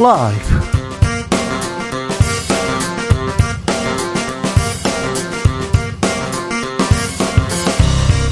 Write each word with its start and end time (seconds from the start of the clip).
라이브 0.00 0.78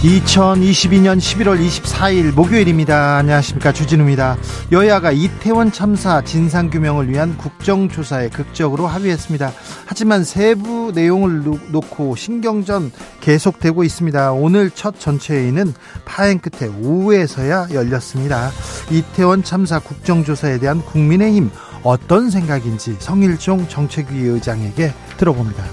2022년 0.04 1.18
11월 1.18 1.58
24일 1.58 2.32
목요일입니다. 2.32 3.16
안녕하십니까. 3.16 3.72
주진우입니다. 3.72 4.36
여야가 4.70 5.10
이태원 5.10 5.72
참사 5.72 6.22
진상규명을 6.22 7.08
위한 7.08 7.36
국정조사에 7.36 8.28
극적으로 8.28 8.86
합의했습니다. 8.86 9.52
하지만 9.86 10.22
세부 10.22 10.92
내용을 10.94 11.42
놓고 11.72 12.14
신경전 12.14 12.92
계속되고 13.26 13.82
있습니다. 13.82 14.32
오늘 14.34 14.70
첫 14.70 15.00
전체회의는 15.00 15.74
파행 16.04 16.38
끝에 16.38 16.70
오후에서야 16.70 17.70
열렸습니다. 17.72 18.52
이태원 18.88 19.42
참사 19.42 19.80
국정조사에 19.80 20.60
대한 20.60 20.80
국민의힘 20.80 21.50
어떤 21.82 22.30
생각인지 22.30 22.94
성일종 23.00 23.66
정책위 23.66 24.20
의장에게 24.20 24.94
들어봅니다. 25.16 25.64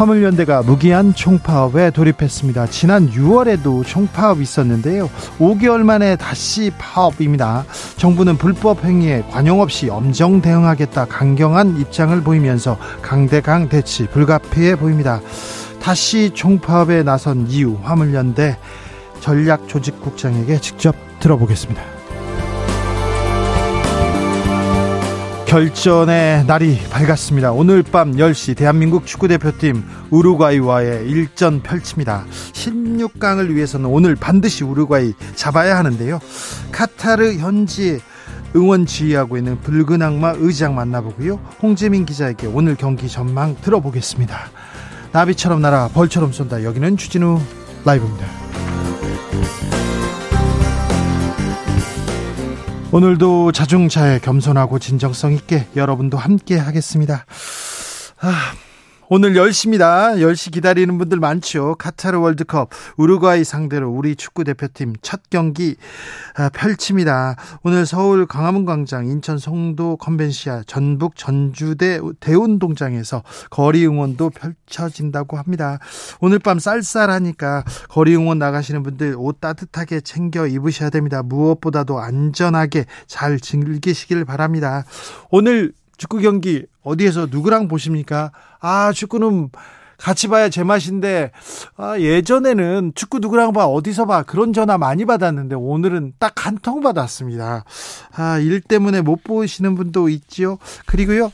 화물연대가 0.00 0.62
무기한 0.62 1.14
총파업에 1.14 1.90
돌입했습니다. 1.90 2.68
지난 2.68 3.10
6월에도 3.10 3.84
총파업 3.84 4.40
있었는데요. 4.40 5.10
5개월 5.38 5.82
만에 5.82 6.16
다시 6.16 6.72
파업입니다. 6.78 7.66
정부는 7.98 8.38
불법 8.38 8.82
행위에 8.82 9.22
관용 9.30 9.60
없이 9.60 9.90
엄정 9.90 10.40
대응하겠다 10.40 11.04
강경한 11.04 11.78
입장을 11.78 12.18
보이면서 12.22 12.78
강대강 13.02 13.68
대치 13.68 14.06
불가피해 14.06 14.76
보입니다. 14.76 15.20
다시 15.82 16.30
총파업에 16.30 17.02
나선 17.02 17.46
이유 17.50 17.76
화물연대 17.82 18.56
전략조직국장에게 19.20 20.62
직접 20.62 20.96
들어보겠습니다. 21.18 21.99
결전의 25.50 26.44
날이 26.44 26.78
밝았습니다. 26.90 27.50
오늘 27.50 27.82
밤 27.82 28.12
10시 28.12 28.56
대한민국 28.56 29.04
축구대표팀 29.04 29.82
우루과이와의 30.10 31.10
일전 31.10 31.60
펼칩니다. 31.60 32.24
16강을 32.52 33.52
위해서는 33.52 33.86
오늘 33.86 34.14
반드시 34.14 34.62
우루과이 34.62 35.12
잡아야 35.34 35.76
하는데요. 35.76 36.20
카타르 36.70 37.32
현지 37.38 37.98
응원 38.54 38.86
지휘하고 38.86 39.38
있는 39.38 39.60
붉은 39.60 40.02
악마 40.02 40.34
의장 40.36 40.76
만나보고요. 40.76 41.40
홍재민 41.60 42.06
기자에게 42.06 42.46
오늘 42.46 42.76
경기 42.76 43.08
전망 43.08 43.56
들어보겠습니다. 43.56 44.38
나비처럼 45.10 45.60
날아 45.60 45.88
벌처럼 45.88 46.30
쏜다. 46.30 46.62
여기는 46.62 46.96
추진우 46.96 47.40
라이브입니다. 47.84 48.24
오늘도 52.92 53.52
자중차에 53.52 54.18
겸손하고 54.18 54.80
진정성 54.80 55.32
있게 55.34 55.66
여러분도 55.76 56.18
함께 56.18 56.58
하겠습니다. 56.58 57.24
아, 58.20 58.52
오늘 59.12 59.32
10시입니다. 59.32 60.14
10시 60.18 60.52
기다리는 60.52 60.96
분들 60.96 61.18
많죠. 61.18 61.74
카타르 61.80 62.20
월드컵 62.20 62.70
우루과이 62.96 63.42
상대로 63.42 63.90
우리 63.90 64.14
축구 64.14 64.44
대표팀 64.44 64.94
첫 65.02 65.22
경기 65.30 65.74
아, 66.36 66.48
펼칩니다. 66.50 67.34
오늘 67.64 67.86
서울 67.86 68.24
광화문 68.24 68.64
광장, 68.66 69.06
인천 69.06 69.36
송도 69.36 69.96
컨벤시아, 69.96 70.62
전북 70.64 71.16
전주대 71.16 71.98
대운동장에서 72.20 73.24
거리 73.50 73.84
응원도 73.84 74.30
펼쳐진다고 74.30 75.38
합니다. 75.38 75.80
오늘 76.20 76.38
밤 76.38 76.60
쌀쌀하니까 76.60 77.64
거리 77.88 78.14
응원 78.14 78.38
나가시는 78.38 78.84
분들 78.84 79.16
옷 79.18 79.40
따뜻하게 79.40 80.02
챙겨 80.02 80.46
입으셔야 80.46 80.88
됩니다. 80.88 81.24
무엇보다도 81.24 81.98
안전하게 81.98 82.84
잘 83.08 83.40
즐기시길 83.40 84.24
바랍니다. 84.24 84.84
오늘 85.32 85.72
축구 86.00 86.18
경기 86.20 86.64
어디에서 86.82 87.26
누구랑 87.30 87.68
보십니까? 87.68 88.32
아, 88.58 88.90
축구는 88.90 89.50
같이 89.98 90.28
봐야 90.28 90.48
제맛인데 90.48 91.30
아, 91.76 91.98
예전에는 92.00 92.92
축구 92.94 93.18
누구랑 93.18 93.52
봐 93.52 93.66
어디서 93.66 94.06
봐 94.06 94.22
그런 94.22 94.54
전화 94.54 94.78
많이 94.78 95.04
받았는데 95.04 95.56
오늘은 95.56 96.14
딱 96.18 96.46
한 96.46 96.56
통 96.62 96.80
받았습니다. 96.80 97.64
아, 98.16 98.38
일 98.38 98.62
때문에 98.62 99.02
못 99.02 99.22
보시는 99.22 99.74
분도 99.74 100.08
있지요. 100.08 100.56
그리고요. 100.86 101.30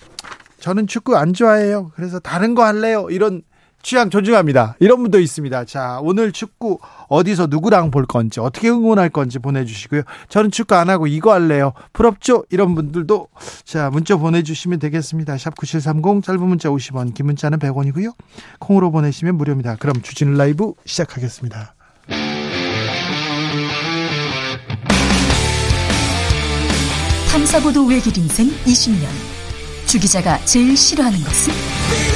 저는 0.59 0.89
축구 0.89 1.17
안 1.17 1.33
좋아해요. 1.33 1.93
그래서 1.95 2.19
다른 2.19 2.57
거 2.57 2.65
할래요. 2.65 3.07
이런 3.09 3.43
취향 3.83 4.11
존중합니다. 4.11 4.75
이런 4.81 5.01
분도 5.01 5.21
있습니다. 5.21 5.65
자, 5.67 6.01
오늘 6.03 6.33
축구 6.33 6.81
어디서 7.09 7.47
누구랑 7.49 7.91
볼 7.91 8.07
건지 8.07 8.41
어떻게 8.41 8.69
응원할 8.69 9.11
건지 9.11 9.39
보내주시고요. 9.39 10.03
저는 10.29 10.51
축구 10.51 10.75
안 10.75 10.91
하고 10.91 11.07
이거 11.07 11.33
할래요. 11.33 11.73
부럽죠? 11.93 12.45
이런 12.51 12.75
분들도 12.75 13.29
자 13.65 13.91
문자 13.91 14.17
보내주시면 14.17 14.79
되겠습니다. 14.79 15.39
샵 15.39 15.57
9730 15.57 16.25
짧은 16.25 16.41
문자 16.47 16.69
50원 16.69 17.15
긴 17.15 17.27
문자는 17.27 17.59
100원이고요. 17.59 18.15
콩으로 18.59 18.91
보내시면 18.91 19.37
무료입니다. 19.37 19.77
그럼 19.77 20.01
주진 20.03 20.35
라이브 20.35 20.73
시작하겠습니다. 20.85 21.75
탐사보도 27.31 27.85
외길 27.87 28.17
인생 28.17 28.49
20년 28.65 29.07
주 29.87 30.01
기자가 30.01 30.39
제일 30.47 30.77
싫어하는 30.77 31.19
것은? 31.23 32.16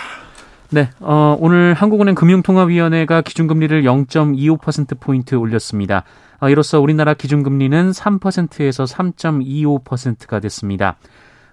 네, 0.73 0.89
어, 1.01 1.35
오늘 1.37 1.73
한국은행 1.73 2.15
금융통화위원회가 2.15 3.21
기준금리를 3.23 3.83
0.25%포인트 3.83 5.35
올렸습니다. 5.35 6.05
어, 6.39 6.47
이로써 6.47 6.79
우리나라 6.79 7.13
기준금리는 7.13 7.91
3%에서 7.91 8.85
3.25%가 8.85 10.39
됐습니다. 10.39 10.95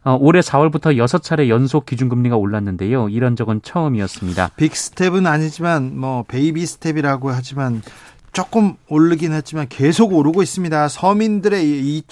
어, 0.04 0.16
올해 0.20 0.38
4월부터 0.38 0.96
6차례 0.96 1.48
연속 1.48 1.84
기준금리가 1.84 2.36
올랐는데요. 2.36 3.08
이런 3.08 3.34
적은 3.34 3.60
처음이었습니다. 3.62 4.50
big 4.56 4.77
step은 4.77 5.26
아니지만 5.26 5.98
뭐 5.98 6.22
baby 6.28 6.64
step이라고 6.64 7.30
하지만 7.30 7.82
조금 8.32 8.76
오르긴 8.88 9.32
했지만 9.32 9.66
계속 9.68 10.12
오르고 10.12 10.44
있습니다. 10.44 10.86
서민들의 10.86 11.66
이, 11.66 12.04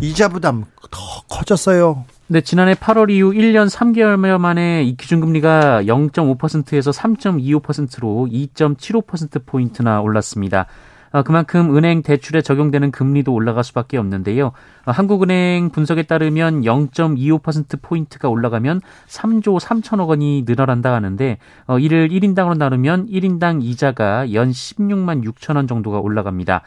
이자 0.00 0.28
부담 0.28 0.64
더 0.90 0.98
커졌어요. 1.28 2.06
네, 2.26 2.40
지난해 2.40 2.72
8월 2.72 3.10
이후 3.10 3.32
1년 3.32 3.68
3개월 3.68 4.16
만에 4.38 4.82
이 4.82 4.96
기준금리가 4.96 5.82
0.5%에서 5.82 6.90
3.25%로 6.90 8.28
2.75%포인트나 8.30 10.00
올랐습니다. 10.00 10.64
아, 11.12 11.22
그만큼 11.22 11.76
은행 11.76 12.02
대출에 12.02 12.40
적용되는 12.40 12.92
금리도 12.92 13.30
올라갈 13.30 13.62
수밖에 13.62 13.98
없는데요. 13.98 14.52
아, 14.86 14.90
한국은행 14.90 15.68
분석에 15.68 16.04
따르면 16.04 16.62
0.25%포인트가 16.62 18.30
올라가면 18.30 18.80
3조 19.06 19.60
3천억 19.60 20.08
원이 20.08 20.44
늘어난다 20.46 20.94
하는데 20.94 21.36
어, 21.66 21.78
이를 21.78 22.08
1인당으로 22.08 22.56
나누면 22.56 23.08
1인당 23.08 23.62
이자가 23.62 24.32
연 24.32 24.50
16만 24.50 25.22
6천 25.24 25.56
원 25.56 25.66
정도가 25.66 26.00
올라갑니다. 26.00 26.62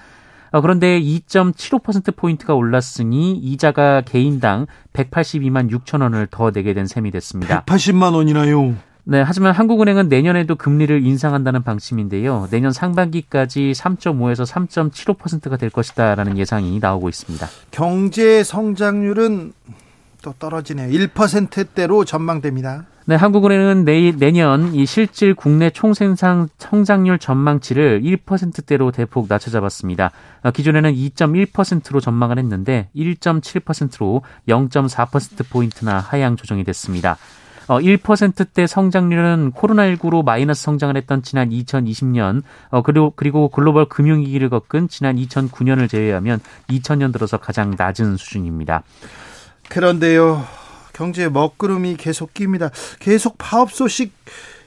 어, 0.51 0.61
그런데 0.61 0.99
2.75%포인트가 1.01 2.53
올랐으니 2.53 3.33
이자가 3.33 4.01
개인당 4.01 4.67
182만 4.93 5.69
6천 5.71 6.01
원을 6.01 6.27
더 6.29 6.51
내게 6.51 6.73
된 6.73 6.87
셈이 6.87 7.11
됐습니다. 7.11 7.63
180만 7.65 8.13
원이나요? 8.13 8.75
네, 9.09 9.21
하지만 9.21 9.53
한국은행은 9.53 10.09
내년에도 10.09 10.55
금리를 10.55 11.05
인상한다는 11.05 11.63
방침인데요. 11.63 12.49
내년 12.51 12.73
상반기까지 12.73 13.71
3.5에서 13.71 14.45
3.75%가 14.45 15.55
될 15.55 15.69
것이다라는 15.69 16.37
예상이 16.37 16.77
나오고 16.79 17.07
있습니다. 17.07 17.47
경제 17.71 18.43
성장률은 18.43 19.53
또 20.21 20.33
떨어지네요. 20.37 20.89
1%대로 20.89 22.03
전망됩니다. 22.03 22.85
네, 23.09 23.15
한국은행은 23.15 23.85
내일 23.85 24.17
내년 24.17 24.75
이 24.75 24.85
실질 24.85 25.33
국내 25.33 25.69
총생산 25.69 26.49
성장률 26.57 27.19
전망치를 27.19 28.01
1%대로 28.01 28.91
대폭 28.91 29.27
낮춰 29.29 29.49
잡았습니다. 29.49 30.11
어, 30.43 30.51
기존에는 30.51 30.93
2.1%로 30.93 32.01
전망을 32.01 32.37
했는데 32.37 32.89
1.7%로 32.93 34.23
0.4% 34.49 35.49
포인트나 35.49 35.99
하향 35.99 36.35
조정이 36.35 36.65
됐습니다. 36.65 37.15
어, 37.69 37.79
1%대 37.79 38.67
성장률은 38.67 39.53
코로나19로 39.53 40.25
마이너스 40.25 40.63
성장을 40.63 40.97
했던 40.97 41.23
지난 41.23 41.49
2020년, 41.49 42.41
어, 42.71 42.81
그리고, 42.81 43.13
그리고 43.15 43.47
글로벌 43.47 43.85
금융위기를 43.85 44.49
겪은 44.49 44.89
지난 44.89 45.15
2009년을 45.15 45.89
제외하면 45.89 46.41
2000년 46.69 47.13
들어서 47.13 47.37
가장 47.37 47.73
낮은 47.77 48.17
수준입니다. 48.17 48.83
그런데요, 49.69 50.43
경제 50.97 51.29
먹구름이 51.29 51.95
계속 51.97 52.33
낍니다. 52.33 52.71
계속 52.99 53.37
파업 53.37 53.71
소식 53.71 54.13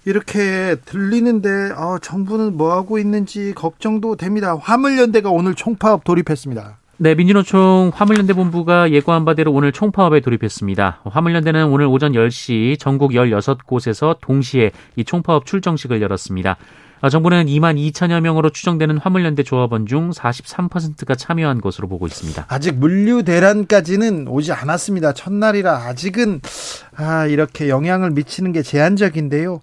이렇게 0.04 0.76
들리는데 0.84 1.72
어, 1.76 1.98
정부는 2.00 2.56
뭐 2.56 2.72
하고 2.72 3.00
있는지 3.00 3.52
걱정도 3.56 4.14
됩니다. 4.14 4.56
화물연대가 4.56 5.28
오늘 5.30 5.56
총파업 5.56 6.04
돌입했습니다. 6.04 6.78
네, 6.98 7.14
민주노총 7.14 7.90
화물연대 7.92 8.34
본부가 8.34 8.92
예고한 8.92 9.24
바대로 9.24 9.52
오늘 9.52 9.72
총파업에 9.72 10.20
돌입했습니다. 10.20 11.00
화물연대는 11.04 11.66
오늘 11.66 11.86
오전 11.86 12.12
10시 12.12 12.78
전국 12.78 13.12
16곳에서 13.12 14.18
동시에 14.20 14.70
이 14.96 15.04
총파업 15.04 15.46
출정식을 15.46 16.00
열었습니다. 16.00 16.56
어, 17.02 17.08
정부는 17.08 17.46
2만 17.46 17.76
2천여 17.92 18.20
명으로 18.20 18.50
추정되는 18.50 18.98
화물연대 18.98 19.42
조합원 19.42 19.86
중 19.86 20.10
43%가 20.10 21.14
참여한 21.14 21.60
것으로 21.60 21.88
보고 21.88 22.06
있습니다. 22.06 22.44
아직 22.48 22.74
물류 22.74 23.22
대란까지는 23.22 24.28
오지 24.28 24.52
않았습니다. 24.52 25.14
첫날이라 25.14 25.86
아직은 25.86 26.40
아, 26.96 27.26
이렇게 27.26 27.70
영향을 27.70 28.10
미치는 28.10 28.52
게 28.52 28.62
제한적인데요. 28.62 29.62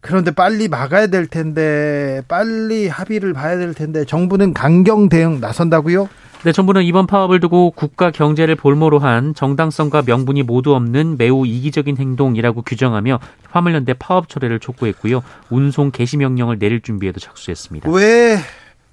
그런데 0.00 0.30
빨리 0.30 0.68
막아야 0.68 1.08
될 1.08 1.26
텐데 1.26 2.22
빨리 2.26 2.88
합의를 2.88 3.34
봐야 3.34 3.58
될 3.58 3.74
텐데 3.74 4.04
정부는 4.04 4.54
강경 4.54 5.08
대응 5.10 5.40
나선다고요? 5.40 6.08
네, 6.44 6.52
정부는 6.52 6.84
이번 6.84 7.08
파업을 7.08 7.40
두고 7.40 7.72
국가 7.72 8.12
경제를 8.12 8.54
볼모로 8.54 9.00
한 9.00 9.34
정당성과 9.34 10.02
명분이 10.06 10.44
모두 10.44 10.72
없는 10.76 11.16
매우 11.18 11.44
이기적인 11.44 11.96
행동이라고 11.96 12.62
규정하며 12.62 13.18
화물연대 13.50 13.94
파업 13.94 14.28
철회를 14.28 14.60
촉구했고요. 14.60 15.22
운송 15.50 15.90
개시 15.90 16.16
명령을 16.16 16.60
내릴 16.60 16.80
준비에도 16.80 17.18
착수했습니다. 17.18 17.90
왜 17.90 18.38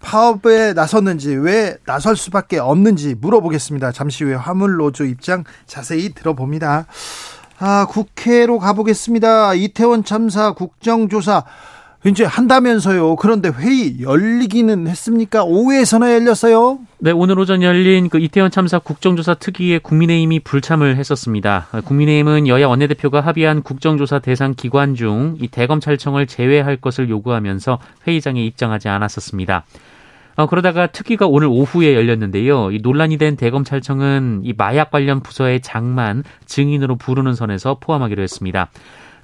파업에 0.01 0.74
나섰는지 0.74 1.36
왜 1.36 1.77
나설 1.86 2.15
수밖에 2.15 2.57
없는지 2.57 3.13
물어보겠습니다. 3.13 3.92
잠시 3.92 4.24
후에 4.24 4.33
화물노조 4.33 5.06
입장 5.06 5.44
자세히 5.68 6.13
들어봅니다. 6.13 6.88
아, 7.59 7.86
국회로 7.88 8.57
가보겠습니다. 8.57 9.53
이태원 9.53 10.03
참사 10.03 10.51
국정조사 10.53 11.44
이제 12.07 12.24
한다면서요. 12.24 13.16
그런데 13.16 13.50
회의 13.50 14.00
열리기는 14.00 14.88
했습니까? 14.88 15.44
오후에서나 15.44 16.13
열렸어요. 16.13 16.78
네, 17.00 17.10
오늘 17.10 17.40
오전 17.40 17.63
열린 17.63 18.10
그 18.10 18.19
이태원 18.19 18.52
참사 18.52 18.78
국정조사 18.78 19.34
특위에 19.34 19.80
국민의힘이 19.80 20.42
불참을 20.42 20.98
했었습니다. 20.98 21.68
국민의힘은 21.84 22.48
여야 22.48 22.68
원내대표가 22.68 23.22
합의한 23.22 23.63
국정조사 23.63 24.19
대상 24.19 24.54
기관 24.56 24.94
중 24.94 25.38
이 25.42 25.48
대검찰청을 25.48 26.28
제외할 26.28 26.78
것을 26.78 27.10
요구하면서 27.10 27.80
회의장에 28.07 28.44
입장하지 28.46 28.88
않았었습니다. 28.88 29.66
어, 30.36 30.48
그러다가 30.48 30.88
특위가 30.88 31.25
오늘 31.25 31.48
오후에 31.48 31.96
열렸는데요. 31.96 32.72
이 32.72 32.80
논란이 32.84 33.18
된 33.18 33.36
대검찰청은 33.36 34.42
이 34.44 34.54
마약 34.56 34.92
관련 34.92 35.22
부서의 35.22 35.62
장만 35.62 36.24
증인으로 36.46 36.98
부르는 36.98 37.34
선에서 37.34 37.78
포함하기로 37.80 38.22
했습니다. 38.22 38.69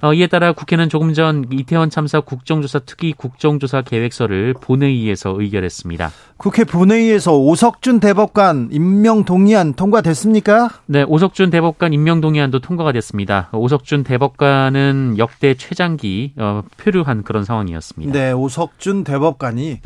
어, 0.02 0.12
이에 0.12 0.26
따라 0.26 0.52
국회는 0.52 0.88
조금 0.88 1.14
전 1.14 1.44
이태원 1.52 1.88
참사 1.88 2.18
국정조사 2.18 2.80
특위 2.80 3.12
국정조사 3.12 3.82
계획서를 3.82 4.52
본회의에서 4.54 5.36
의결했습니다. 5.38 6.10
국회 6.36 6.64
본회의에서 6.64 7.38
오석준 7.38 8.00
대법관 8.00 8.70
임명 8.72 9.24
동의안 9.24 9.74
통과됐습니까? 9.74 10.70
네, 10.86 11.04
오석준 11.04 11.50
대법관 11.50 11.92
임명 11.92 12.20
동의안도 12.20 12.58
통과가 12.58 12.90
됐습니다. 12.90 13.48
오석준 13.52 14.02
대법관은 14.02 15.18
역대 15.18 15.54
최장기 15.54 16.32
어, 16.36 16.62
표류한 16.78 17.22
그런 17.22 17.44
상황이었습니다. 17.44 18.12
네, 18.12 18.32
오석준 18.32 19.04
대법관이 19.04 19.78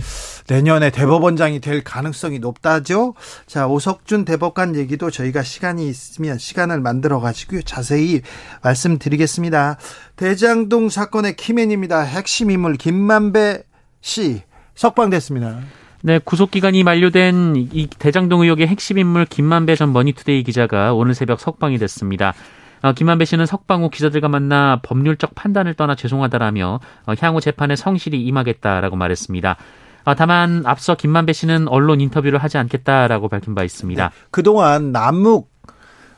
내년에 0.49 0.91
대법원장이 0.91 1.61
될 1.61 1.83
가능성이 1.83 2.39
높다죠. 2.39 3.15
자, 3.47 3.67
오석준 3.67 4.25
대법관 4.25 4.77
얘기도 4.77 5.11
저희가 5.11 5.43
시간이 5.43 5.89
있으면 5.89 6.39
시간을 6.39 6.81
만들어 6.81 7.21
가지고 7.21 7.63
자세히 7.63 8.23
말씀드리겠습니다. 8.63 9.79
대장동 10.17 10.89
사건의 10.89 11.37
key 11.37 11.51
man입니다. 11.51 12.01
핵심 12.01 12.51
인물 12.51 12.77
김만배 12.77 13.65
씨 14.01 14.43
석방됐습니다. 14.75 15.61
네, 16.03 16.21
구속 16.25 16.53
기간이 16.53 16.85
만료된 16.85 17.57
이 17.57 17.89
대장동 17.89 18.43
의혹의 18.43 18.69
핵심 18.69 18.99
인물 18.99 19.25
김만배 19.25 19.75
전 19.75 19.93
머니투데이 19.93 20.45
기자가 20.45 20.95
오늘 20.95 21.15
새벽 21.15 21.41
석방이 21.41 21.79
됐습니다. 21.79 22.35
어, 22.83 22.93
김만배 22.93 23.25
씨는 23.25 23.47
석방 23.47 23.83
후 23.83 23.91
기자들과 23.91 24.29
만나 24.29 24.81
법률적 24.83 25.35
판단을 25.35 25.75
떠나 25.75 25.97
죄송하다라며 25.97 26.81
어, 27.07 27.15
향후 27.21 27.41
재판에 27.41 27.75
성실히 27.75 28.23
임하겠다라고 28.23 28.95
말했습니다. 28.95 29.57
어, 30.07 30.15
다만 30.15 30.63
앞서 30.65 30.95
김만배 30.95 31.33
씨는 31.33 31.67
언론 31.67 32.01
인터뷰를 32.01 32.39
하지 32.39 32.59
않겠다라고 32.59 33.29
밝힌 33.29 33.57
바 33.57 33.65
있습니다. 33.65 34.09
네, 34.09 34.11
그동안 34.31 34.93
남욱 34.93 35.51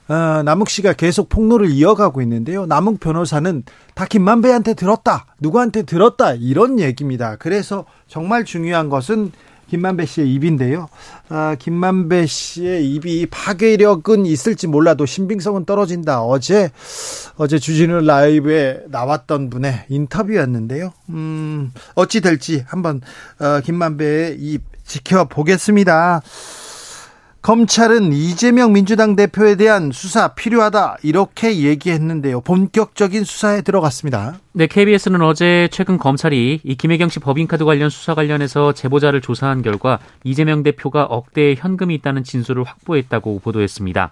어, 0.09 0.43
남욱 0.43 0.69
씨가 0.69 0.93
계속 0.93 1.31
폭로를 1.31 1.71
이어가고 1.71 2.21
있는데요. 2.23 2.67
남욱 2.67 3.01
변호사는 3.01 3.63
다 3.95 4.05
김만배한테 4.05 4.75
들었다, 4.75 5.27
누구한테 5.41 5.83
들었다 5.83 6.35
이런 6.35 6.79
얘기입니다. 6.81 7.37
그래서 7.37 7.87
정말 8.07 8.45
중요한 8.45 8.91
것은 8.91 9.33
김만배 9.69 10.07
씨의 10.07 10.33
입인데요. 10.33 10.89
아, 11.29 11.57
김만배 11.59 12.27
씨의 12.27 12.91
입이 12.91 13.27
파괴력은 13.31 14.27
있을지 14.27 14.67
몰라도 14.67 15.07
신빙성은 15.07 15.65
떨어진다. 15.65 16.23
어제 16.23 16.71
어제 17.37 17.59
주진우 17.59 18.01
라이브에 18.01 18.81
나왔던 18.89 19.51
분의 19.51 19.85
인터뷰였는데요. 19.89 20.93
음, 21.11 21.73
어찌 21.95 22.21
될지 22.21 22.65
한번 22.67 23.01
어, 23.39 23.61
김만배의 23.61 24.37
입 24.41 24.63
지켜보겠습니다. 24.85 26.23
검찰은 27.41 28.13
이재명 28.13 28.73
민주당 28.73 29.15
대표에 29.15 29.55
대한 29.55 29.93
수사 29.93 30.35
필요하다 30.35 30.99
이렇게 31.03 31.59
얘기했는데요. 31.59 32.41
본격적인 32.41 33.25
수사에 33.25 33.63
들어갔습니다. 33.63 34.35
네, 34.53 34.67
KBS는 34.67 35.23
어제 35.23 35.69
최근 35.71 35.99
검찰이 35.99 36.61
이 36.63 36.75
김혜경 36.75 37.09
씨 37.09 37.21
법인카드 37.21 37.65
관련 37.65 37.91
수사 37.91 38.15
관련해서 38.15 38.73
제보자를 38.73 39.21
조사한 39.21 39.63
결과 39.63 40.01
이재명 40.25 40.63
대표가 40.65 41.05
억대의 41.05 41.57
현금이 41.57 41.95
있다는 41.95 42.25
진술을 42.25 42.65
확보했다고 42.65 43.41
보도했습니다. 43.41 44.11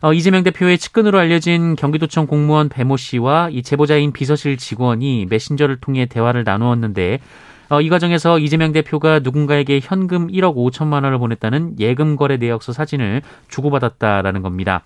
어, 0.00 0.12
이재명 0.12 0.42
대표의 0.42 0.78
측근으로 0.78 1.18
알려진 1.18 1.74
경기도청 1.76 2.26
공무원 2.26 2.68
배모 2.68 2.96
씨와 2.96 3.50
이 3.50 3.62
제보자인 3.62 4.12
비서실 4.12 4.56
직원이 4.56 5.26
메신저를 5.30 5.80
통해 5.80 6.06
대화를 6.06 6.44
나누었는데 6.44 7.20
어, 7.70 7.80
이 7.80 7.88
과정에서 7.88 8.38
이재명 8.38 8.72
대표가 8.72 9.18
누군가에게 9.18 9.80
현금 9.82 10.28
1억 10.28 10.56
5천만 10.56 11.04
원을 11.04 11.18
보냈다는 11.18 11.76
예금 11.78 12.16
거래 12.16 12.36
내역서 12.38 12.72
사진을 12.72 13.22
주고받았다라는 13.48 14.42
겁니다. 14.42 14.82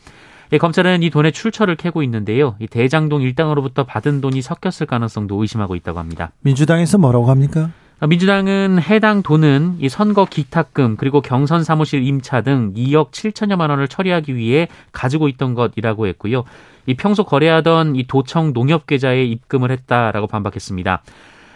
예, 0.53 0.59
검찰은 0.59 1.03
이 1.03 1.09
돈의 1.09 1.33
출처를 1.33 1.77
캐고 1.77 2.03
있는데요. 2.03 2.57
이 2.59 2.67
대장동 2.67 3.23
일당으로부터 3.23 3.85
받은 3.85 4.21
돈이 4.21 4.43
섞였을 4.43 4.87
가능성도 4.87 5.41
의심하고 5.41 5.77
있다고 5.77 5.99
합니다. 5.99 6.33
민주당에서 6.43 6.99
뭐라고 6.99 7.31
합니까? 7.31 7.71
어, 8.01 8.09
민주당은 8.09 8.81
해당 8.83 9.23
돈은 9.23 9.77
이 9.79 9.89
선거 9.89 10.25
기탁금 10.25 10.97
그리고 10.97 11.21
경선 11.21 11.63
사무실 11.63 12.03
임차 12.03 12.41
등 12.43 12.75
2억 12.75 13.13
7천여만 13.13 13.71
원을 13.71 13.87
처리하기 13.87 14.35
위해 14.35 14.67
가지고 14.91 15.29
있던 15.29 15.55
것이라고 15.55 16.09
했고요. 16.09 16.43
이 16.87 16.95
평소 16.95 17.23
거래하던 17.23 17.95
이 17.95 18.09
도청 18.09 18.53
농협 18.53 18.89
계좌에 18.89 19.25
입금을 19.25 19.71
했다라고 19.71 20.27
반박했습니다. 20.27 21.03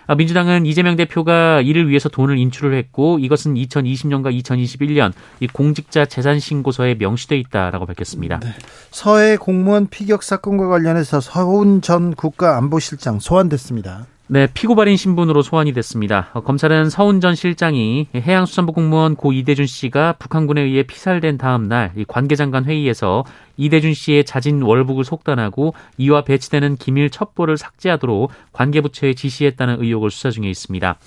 아, 0.06 0.14
민주당은 0.14 0.66
이재명 0.66 0.96
대표가 0.96 1.60
이를 1.60 1.88
위해서 1.88 2.08
돈을 2.08 2.38
인출을 2.38 2.76
했고 2.76 3.18
이것은 3.18 3.54
2020년과 3.54 4.32
2021년 4.42 5.12
이 5.40 5.46
공직자 5.46 6.06
재산 6.06 6.38
신고서에 6.38 6.94
명시돼 6.94 7.36
있다라고 7.38 7.86
밝혔습니다. 7.86 8.40
네. 8.40 8.54
서해 8.90 9.36
공무원 9.36 9.88
피격 9.88 10.22
사건과 10.22 10.68
관련해서 10.68 11.20
서훈 11.20 11.80
전 11.80 12.14
국가안보실장 12.14 13.18
소환됐습니다. 13.18 14.06
네, 14.28 14.49
피고발인 14.52 14.97
신분으로 14.97 15.42
소환이 15.42 15.73
됐습니다. 15.73 16.30
어, 16.33 16.40
검찰은 16.40 16.90
서훈 16.90 17.21
전 17.21 17.37
실장이 17.37 18.09
해양수산부 18.12 18.73
공무원 18.73 19.14
고 19.14 19.33
이대준 19.33 19.66
씨가 19.66 20.14
북한군에 20.14 20.62
의해 20.62 20.83
피살된 20.83 21.38
다음 21.38 21.68
날 21.68 21.92
관계장관 22.09 22.64
회의에서 22.64 23.25
이대준 23.56 23.95
씨의 23.95 24.25
자진 24.25 24.62
월북을 24.62 25.04
속단하고 25.04 25.75
이와 25.99 26.23
배치되는 26.23 26.76
기밀 26.76 27.09
첩보를 27.09 27.56
삭제하도록 27.56 28.33
관계부처에 28.52 29.14
지시했다는 29.14 29.80
의혹을 29.80 30.11
수사 30.11 30.30
중에 30.30 30.50
있습니다. 30.50 30.99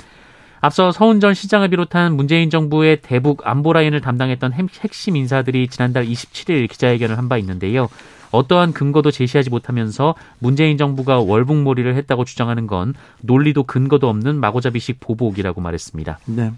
앞서 0.62 0.92
서훈 0.92 1.20
전 1.20 1.34
시장을 1.34 1.70
비롯한 1.70 2.16
문재인 2.16 2.50
정부의 2.50 3.02
대북 3.02 3.48
안보 3.48 3.72
라인을 3.74 4.02
담당했던 4.02 4.54
핵심 4.54 5.16
인사들이 5.16 5.68
지난달 5.70 6.06
27일 6.06 6.70
기자회견을 6.70 7.18
한 7.18 7.30
바 7.30 7.38
있는데요. 7.38 7.90
어떠한 8.32 8.74
근거도 8.74 9.12
제시하지 9.12 9.50
못하면서 9.52 10.16
문재인 10.40 10.78
정부가 10.78 11.20
월북몰이를 11.20 11.96
했다고 11.96 12.26
주장하는 12.26 12.66
건 12.68 12.94
논리도 13.22 13.64
근거도 13.64 14.10
없는 14.10 14.40
마고잡이식 14.40 15.00
보복이라고 15.00 15.62
말했습니다. 15.62 16.20
네. 16.26 16.52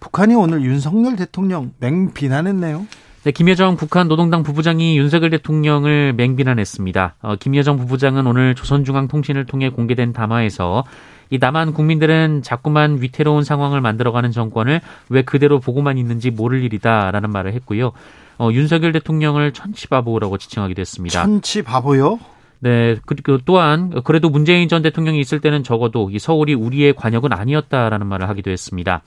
북한이 0.00 0.34
오늘 0.34 0.62
윤석열 0.64 1.16
대통령 1.16 1.72
맹비난했네요. 1.80 2.86
네, 3.24 3.30
김여정 3.30 3.76
북한 3.76 4.06
노동당 4.06 4.42
부부장이 4.42 4.98
윤석열 4.98 5.30
대통령을 5.30 6.12
맹비난했습니다. 6.12 7.14
어, 7.22 7.36
김여정 7.36 7.78
부부장은 7.78 8.26
오늘 8.26 8.54
조선중앙통신을 8.54 9.46
통해 9.46 9.70
공개된 9.70 10.12
담화에서 10.12 10.84
이 11.30 11.38
남한 11.38 11.72
국민들은 11.72 12.42
자꾸만 12.42 13.00
위태로운 13.00 13.42
상황을 13.42 13.80
만들어가는 13.80 14.30
정권을 14.30 14.82
왜 15.08 15.22
그대로 15.22 15.58
보고만 15.58 15.96
있는지 15.96 16.30
모를 16.30 16.62
일이다라는 16.64 17.30
말을 17.30 17.54
했고요. 17.54 17.92
어, 18.36 18.50
윤석열 18.52 18.92
대통령을 18.92 19.52
천치바보라고 19.52 20.36
지칭하기도 20.36 20.78
했습니다. 20.78 21.22
천치바보요? 21.22 22.18
네, 22.60 22.96
그리고 23.06 23.38
또한 23.46 24.02
그래도 24.04 24.28
문재인 24.28 24.68
전 24.68 24.82
대통령이 24.82 25.18
있을 25.18 25.40
때는 25.40 25.62
적어도 25.62 26.10
이 26.10 26.18
서울이 26.18 26.52
우리의 26.52 26.92
관역은 26.92 27.32
아니었다라는 27.32 28.06
말을 28.06 28.28
하기도 28.28 28.50
했습니다. 28.50 29.00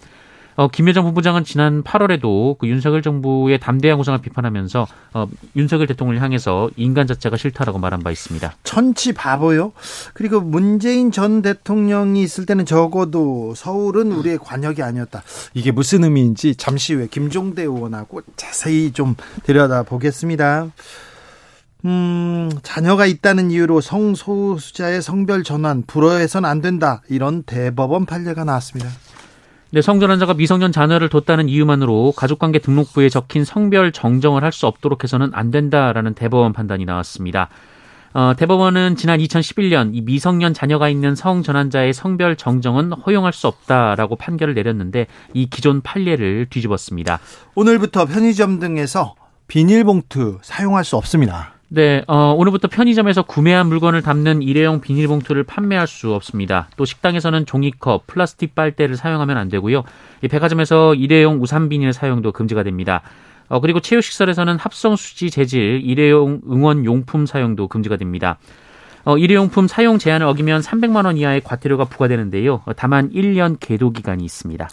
어, 0.58 0.68
김여정 0.68 1.06
부부장은 1.06 1.44
지난 1.44 1.84
8월에도 1.84 2.58
그 2.58 2.68
윤석열 2.68 3.04
정부의 3.04 3.60
담대한 3.60 4.00
구상을 4.00 4.20
비판하면서 4.22 4.88
어, 5.14 5.28
윤석열 5.56 5.86
대통령을 5.86 6.20
향해서 6.20 6.72
인간 6.76 7.06
자체가 7.06 7.38
싫다라고 7.38 7.78
말한 7.78 8.02
바 8.02 8.10
있습니다. 8.10 8.56
천치 8.64 9.14
바보요. 9.14 9.72
그리고 10.16 10.42
문재인 10.42 11.12
전 11.12 11.44
대통령이 11.44 12.24
있을 12.24 12.48
때는 12.48 12.66
적어도 12.66 13.54
서울은 13.56 14.12
우리의 14.12 14.40
관역이 14.40 14.82
아니었다. 14.82 15.22
이게 15.54 15.72
무슨 15.72 16.04
의미인지 16.04 16.56
잠시 16.56 16.96
후에 16.96 17.08
김종대 17.08 17.62
의원하고 17.62 18.22
자세히 18.36 18.92
좀 18.92 19.16
들여다 19.44 19.84
보겠습니다. 19.84 20.72
음, 21.86 22.50
자녀가 22.64 23.06
있다는 23.06 23.52
이유로 23.52 23.82
성소수자의 23.82 25.04
성별 25.04 25.44
전환 25.44 25.84
불허해선 25.86 26.46
안 26.46 26.62
된다. 26.62 27.04
이런 27.10 27.44
대법원 27.44 28.08
판례가 28.08 28.44
나왔습니다. 28.44 28.90
네, 29.72 29.82
성전 29.82 30.12
환자가 30.12 30.34
미성년 30.34 30.72
자녀를 30.72 31.10
뒀다는 31.10 31.50
이유만으로 31.50 32.14
가족관계 32.14 32.60
등록부에 32.60 33.10
적힌 33.10 33.44
성별 33.44 33.92
정정을 33.92 34.44
할 34.44 34.52
수 34.54 34.66
없도록 34.66 35.04
해서는 35.04 35.32
안 35.34 35.52
된다라는 35.52 36.14
대법원 36.14 36.54
판단이 36.54 36.86
나왔습니다. 36.86 37.50
어, 38.14 38.34
대법원은 38.36 38.96
지난 38.96 39.20
2011년 39.20 39.92
이 39.94 40.02
미성년 40.02 40.54
자녀가 40.54 40.88
있는 40.88 41.14
성전환자의 41.14 41.94
성별 41.94 42.38
정정은 42.38 42.94
허용할 42.94 43.34
수 43.34 43.48
없다라고 43.48 44.16
판결을 44.16 44.54
내렸는데 44.56 45.06
이 45.34 45.48
기존 45.50 45.82
판례를 45.82 46.48
뒤집었습니다. 46.50 47.20
오늘부터 47.54 48.06
편의점 48.06 48.60
등에서 48.60 49.16
비닐봉투 49.48 50.40
사용할 50.42 50.86
수 50.86 50.96
없습니다. 50.96 51.57
네, 51.70 52.02
어, 52.08 52.34
오늘부터 52.38 52.70
편의점에서 52.70 53.24
구매한 53.24 53.68
물건을 53.68 54.02
담는 54.02 54.42
일회용 54.42 54.80
비닐봉투를 54.80 55.44
판매할 55.44 55.86
수 55.86 56.14
없습니다. 56.14 56.70
또 56.78 56.86
식당에서는 56.86 57.46
종이컵, 57.46 58.08
플라스틱 58.08 58.56
빨대를 58.56 58.96
사용하면 58.96 59.36
안 59.36 59.50
되고요. 59.50 59.84
이 60.22 60.30
백화점에서 60.30 60.96
일회용 60.96 61.42
우산 61.42 61.68
비닐 61.68 61.92
사용도 61.92 62.32
금지가 62.32 62.64
됩니다. 62.64 63.02
어, 63.50 63.60
그리고 63.60 63.82
체육시설에서는 63.82 64.58
합성 64.58 64.96
수지 64.96 65.30
재질, 65.30 65.82
일회용 65.84 66.40
응원 66.50 66.86
용품 66.86 67.26
사용도 67.26 67.68
금지가 67.68 67.98
됩니다. 67.98 68.38
어, 69.04 69.18
일회용품 69.18 69.68
사용 69.68 69.98
제한을 69.98 70.26
어기면 70.26 70.62
300만 70.62 71.06
원 71.06 71.18
이하의 71.18 71.42
과태료가 71.42 71.86
부과되는데요. 71.86 72.62
어, 72.66 72.74
다만 72.78 73.10
1년 73.12 73.58
계도 73.60 73.92
기간이 73.92 74.24
있습니다. 74.24 74.70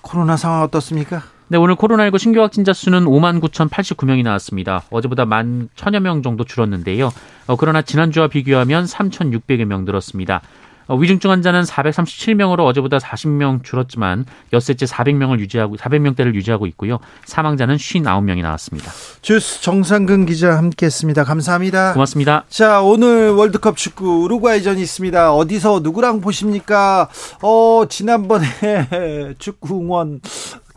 코로나 0.00 0.36
상황 0.36 0.62
어떻습니까? 0.62 1.22
네, 1.52 1.58
오늘 1.58 1.76
코로나19 1.76 2.18
신규 2.18 2.40
확진자 2.40 2.72
수는 2.72 3.04
5만 3.04 3.38
9,089명이 3.42 4.22
나왔습니다. 4.22 4.84
어제보다 4.88 5.26
만 5.26 5.68
1,000여 5.76 6.00
명 6.00 6.22
정도 6.22 6.44
줄었는데요. 6.44 7.12
어, 7.46 7.56
그러나 7.56 7.82
지난주와 7.82 8.28
비교하면 8.28 8.86
3,600여 8.86 9.66
명 9.66 9.84
늘었습니다. 9.84 10.40
어, 10.88 10.96
위중증 10.96 11.30
환자는 11.30 11.62
437명으로 11.62 12.66
어제보다 12.66 12.98
40명 12.98 13.62
줄었지만 13.64 14.26
엿새째 14.52 14.86
400명을 14.86 15.38
유지하고 15.40 15.76
400명대를 15.76 16.34
유지하고 16.34 16.66
있고요. 16.68 16.98
사망자는 17.24 17.76
59명이 17.76 18.42
나왔습니다. 18.42 18.90
주스 19.20 19.62
정상근 19.62 20.26
기자 20.26 20.56
함께했습니다. 20.56 21.24
감사합니다. 21.24 21.92
고맙습니다. 21.94 22.44
자 22.48 22.82
오늘 22.82 23.30
월드컵 23.30 23.76
축구 23.76 24.22
우루과이전이 24.24 24.82
있습니다. 24.82 25.34
어디서 25.34 25.80
누구랑 25.82 26.20
보십니까? 26.20 27.08
어 27.42 27.84
지난번에 27.88 28.46
축구 29.38 29.80
응원 29.80 30.20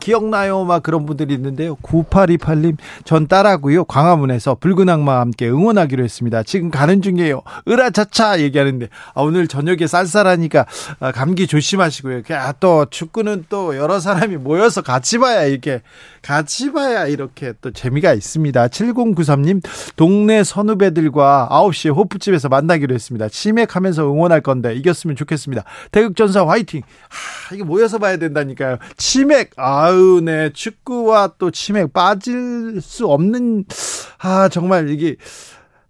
기억나요? 0.06 0.62
막 0.62 0.84
그런 0.84 1.04
분들이 1.04 1.34
있는데요. 1.34 1.74
9828님, 1.82 2.76
전 3.02 3.26
딸하고요. 3.26 3.86
광화문에서 3.86 4.54
붉은 4.54 4.88
악마와 4.88 5.18
함께 5.18 5.48
응원하기로 5.48 6.04
했습니다. 6.04 6.44
지금 6.44 6.70
가는 6.70 7.02
중이에요. 7.02 7.42
으라차차 7.66 8.38
얘기하는데, 8.38 8.88
아, 9.14 9.22
오늘 9.22 9.48
저녁에 9.48 9.88
쌀쌀하니까 9.88 10.66
아, 11.00 11.10
감기 11.10 11.48
조심하시고요. 11.48 12.22
아, 12.30 12.52
또 12.60 12.86
축구는 12.88 13.46
또 13.48 13.76
여러 13.76 13.98
사람이 13.98 14.36
모여서 14.36 14.80
같이 14.80 15.18
봐야 15.18 15.42
이렇게, 15.42 15.82
같이 16.22 16.70
봐야 16.70 17.08
이렇게 17.08 17.54
또 17.60 17.72
재미가 17.72 18.12
있습니다. 18.12 18.68
7093님, 18.68 19.60
동네 19.96 20.44
선후배들과 20.44 21.48
9시에 21.50 21.92
호프집에서 21.96 22.48
만나기로 22.48 22.94
했습니다. 22.94 23.28
치맥하면서 23.28 24.04
응원할 24.04 24.40
건데 24.40 24.72
이겼으면 24.76 25.16
좋겠습니다. 25.16 25.64
대극전사 25.90 26.46
화이팅! 26.46 26.82
아, 26.82 27.54
이게 27.54 27.64
모여서 27.64 27.98
봐야 27.98 28.18
된다니까요. 28.18 28.76
치맥, 28.96 29.50
아유. 29.56 29.95
네. 30.22 30.50
축구와 30.52 31.34
또 31.38 31.50
치맥 31.50 31.92
빠질 31.92 32.80
수 32.80 33.06
없는, 33.06 33.64
아, 34.18 34.48
정말 34.48 34.90
이게, 34.90 35.16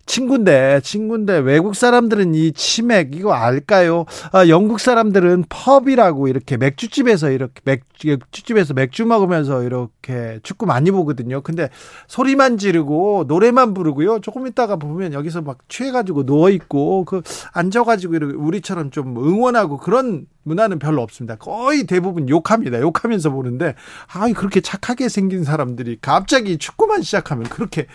친구인데, 0.06 0.80
친구인데, 0.82 1.38
외국 1.38 1.74
사람들은 1.74 2.34
이 2.34 2.52
치맥, 2.52 3.14
이거 3.14 3.32
알까요? 3.32 4.06
아, 4.32 4.48
영국 4.48 4.80
사람들은 4.80 5.44
펍이라고 5.48 6.28
이렇게 6.28 6.56
맥주집에서 6.56 7.30
이렇게 7.30 7.60
맥주집에서 7.64 8.74
맥주 8.74 9.04
먹으면서 9.04 9.64
이렇게 9.64 10.38
축구 10.42 10.64
많이 10.64 10.90
보거든요. 10.90 11.40
근데 11.40 11.68
소리만 12.06 12.56
지르고 12.56 13.24
노래만 13.26 13.74
부르고요. 13.74 14.20
조금 14.20 14.46
있다가 14.46 14.76
보면 14.76 15.12
여기서 15.12 15.42
막 15.42 15.58
취해가지고 15.68 16.24
누워 16.24 16.50
있고, 16.50 17.04
그, 17.04 17.22
앉아가지고 17.52 18.14
이렇게 18.14 18.34
우리처럼 18.36 18.90
좀 18.92 19.16
응원하고 19.16 19.78
그런 19.78 20.26
문화는 20.44 20.78
별로 20.78 21.02
없습니다. 21.02 21.34
거의 21.34 21.84
대부분 21.84 22.28
욕합니다. 22.28 22.80
욕하면서 22.80 23.30
보는데, 23.30 23.74
아, 24.12 24.32
그렇게 24.32 24.60
착하게 24.60 25.08
생긴 25.08 25.42
사람들이 25.42 25.98
갑자기 26.00 26.58
축구만 26.58 27.02
시작하면 27.02 27.48
그렇게, 27.48 27.86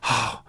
아, 0.00 0.40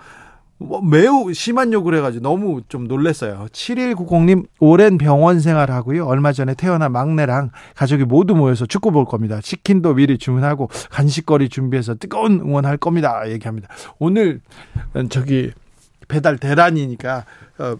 뭐 0.63 0.81
매우 0.81 1.33
심한 1.33 1.73
욕을 1.73 1.95
해가지고 1.95 2.23
너무 2.23 2.61
좀 2.67 2.87
놀랐어요. 2.87 3.47
7190님, 3.51 4.47
오랜 4.59 4.97
병원 4.97 5.39
생활하고요. 5.39 6.05
얼마 6.05 6.31
전에 6.31 6.53
태어난 6.53 6.91
막내랑 6.91 7.51
가족이 7.75 8.05
모두 8.05 8.33
모여서 8.35 8.65
축구 8.65 8.91
볼 8.91 9.05
겁니다. 9.05 9.41
치킨도 9.41 9.95
미리 9.95 10.17
주문하고 10.17 10.69
간식거리 10.89 11.49
준비해서 11.49 11.95
뜨거운 11.95 12.39
응원할 12.39 12.77
겁니다. 12.77 13.29
얘기합니다. 13.29 13.67
오늘 13.99 14.41
저기 15.09 15.51
배달 16.07 16.37
대란이니까 16.37 17.25
어, 17.59 17.75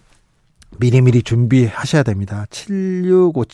미리미리 0.78 1.22
준비하셔야 1.22 2.02
됩니다. 2.02 2.46
765 2.50 3.44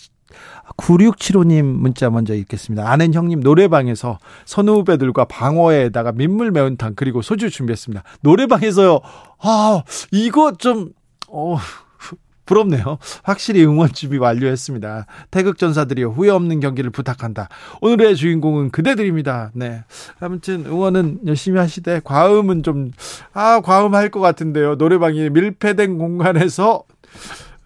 9675님 0.77 1.63
문자 1.65 2.11
먼저 2.11 2.35
읽겠습니다. 2.35 2.91
아는 2.91 3.13
형님 3.15 3.41
노래방에서 3.41 4.19
선후배들과 4.45 5.25
방어에다가 5.27 6.13
민물 6.13 6.51
매운탕 6.51 6.95
그리고 6.97 7.23
소주 7.23 7.51
준비했습니다. 7.51 8.03
노래방에서요. 8.23 9.01
아, 9.41 9.83
이거 10.13 10.53
좀, 10.53 10.91
어, 11.29 11.57
부럽네요. 12.47 12.99
확실히 13.23 13.65
응원 13.65 13.93
준비 13.93 14.19
완료했습니다. 14.19 15.07
태극전사들이 15.31 16.03
후회 16.03 16.31
없는 16.31 16.59
경기를 16.59 16.91
부탁한다. 16.91 17.49
오늘의 17.81 18.17
주인공은 18.17 18.71
그대들입니다. 18.71 19.53
네. 19.55 19.85
아무튼 20.19 20.65
응원은 20.67 21.21
열심히 21.27 21.59
하시되 21.61 22.01
과음은 22.03 22.65
좀, 22.65 22.91
아, 23.33 23.61
과음 23.61 23.95
할 23.95 24.11
것 24.11 24.19
같은데요. 24.19 24.75
노래방이 24.75 25.31
밀폐된 25.31 25.97
공간에서 25.99 26.83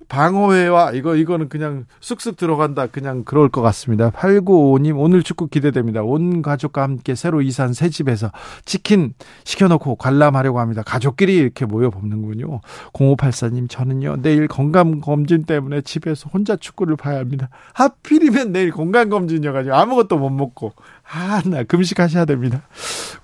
방어회와 0.09 0.93
이거 0.93 1.17
이거는 1.17 1.49
그냥 1.49 1.87
쑥쑥 2.01 2.37
들어간다 2.37 2.87
그냥 2.87 3.25
그럴 3.25 3.49
것 3.49 3.63
같습니다. 3.63 4.11
8955님 4.11 4.99
오늘 4.99 5.23
축구 5.23 5.49
기대됩니다. 5.49 6.03
온 6.03 6.43
가족과 6.43 6.83
함께 6.83 7.15
새로 7.15 7.43
이산 7.43 7.73
새 7.73 7.89
집에서 7.89 8.31
치킨 8.65 9.15
시켜놓고 9.45 9.97
관람하려고 9.97 10.61
합니다. 10.61 10.83
가족끼리 10.83 11.37
이렇게 11.37 11.67
모여 11.67 11.91
보는군요. 11.91 12.61
0584님 12.93 13.69
저는요 13.69 14.17
내일 14.23 14.49
건강 14.49 15.01
검진 15.01 15.45
때문에 15.45 15.81
집에서 15.83 16.29
혼자 16.33 16.57
축구를 16.57 16.97
봐야 16.97 17.19
합니다. 17.19 17.49
하필이면 17.75 18.53
내일 18.53 18.71
건강 18.71 19.09
검진이어가지고 19.09 19.75
아무것도 19.75 20.19
못 20.19 20.31
먹고 20.31 20.73
아나 21.11 21.63
금식하셔야 21.65 22.25
됩니다. 22.25 22.63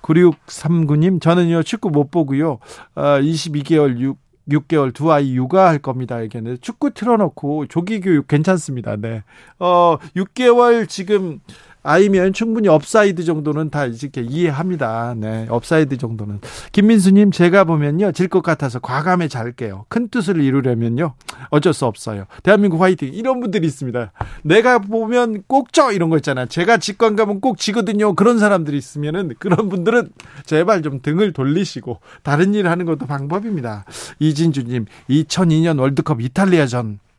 9639님 0.01 1.21
저는요 1.21 1.63
축구 1.63 1.89
못 1.89 2.11
보고요. 2.11 2.59
어, 2.95 3.01
22개월 3.19 3.99
6 3.99 4.30
6개월 4.49 4.93
두 4.93 5.11
아이 5.11 5.35
육아할 5.35 5.79
겁니다. 5.79 6.21
얘기는 6.21 6.57
축구 6.61 6.91
틀어놓고 6.91 7.67
조기 7.67 8.01
교육 8.01 8.27
괜찮습니다. 8.27 8.95
네. 8.95 9.23
어, 9.59 9.97
6개월 10.15 10.87
지금 10.87 11.39
아이면 11.83 12.33
충분히 12.33 12.67
오프사이드 12.67 13.23
정도는 13.23 13.69
다 13.69 13.85
이렇게 13.85 14.21
이해합니다. 14.21 15.15
네, 15.17 15.47
오프사이드 15.49 15.97
정도는. 15.97 16.39
김민수님, 16.71 17.31
제가 17.31 17.63
보면요, 17.63 18.11
질 18.11 18.31
것 18.31 18.41
같아서 18.43 18.79
과감히 18.79 19.27
잘게요. 19.27 19.85
큰 19.89 20.07
뜻을 20.07 20.41
이루려면요, 20.41 21.15
어쩔 21.49 21.73
수 21.73 21.85
없어요. 21.85 22.25
대한민국 22.43 22.81
화이팅. 22.81 23.13
이런 23.13 23.39
분들이 23.41 23.67
있습니다. 23.67 24.11
내가 24.43 24.79
보면 24.79 25.43
꼭 25.47 25.73
져! 25.73 25.91
이런 25.91 26.09
거 26.09 26.17
있잖아요. 26.17 26.45
제가 26.45 26.77
직관 26.77 27.15
가면 27.15 27.41
꼭 27.41 27.57
지거든요. 27.57 28.13
그런 28.15 28.39
사람들이 28.39 28.77
있으면은, 28.77 29.33
그런 29.39 29.67
분들은 29.69 30.09
제발 30.45 30.81
좀 30.81 31.01
등을 31.01 31.33
돌리시고, 31.33 31.99
다른 32.23 32.53
일 32.53 32.67
하는 32.69 32.85
것도 32.85 33.05
방법입니다. 33.05 33.85
이진주님, 34.19 34.85
2002년 35.09 35.79
월드컵 35.79 36.21
이탈리아전, 36.21 36.99
그 37.01 37.10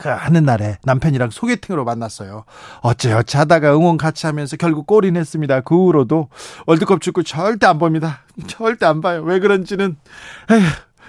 하는 0.00 0.44
날에 0.44 0.78
남편이랑 0.84 1.30
소개팅으로 1.30 1.84
만났어요. 1.84 2.44
어째어째 2.80 3.38
하다가 3.38 3.74
응원 3.74 3.96
같이 3.96 4.26
하면서 4.26 4.56
결국 4.56 4.86
골이 4.86 5.10
냈습니다. 5.10 5.60
그 5.62 5.74
후로도 5.74 6.28
월드컵 6.66 7.00
축구 7.00 7.24
절대 7.24 7.66
안 7.66 7.78
봅니다. 7.78 8.20
절대 8.46 8.86
안 8.86 9.00
봐요. 9.00 9.22
왜 9.22 9.38
그런지는 9.38 9.96
에휴, 10.50 10.62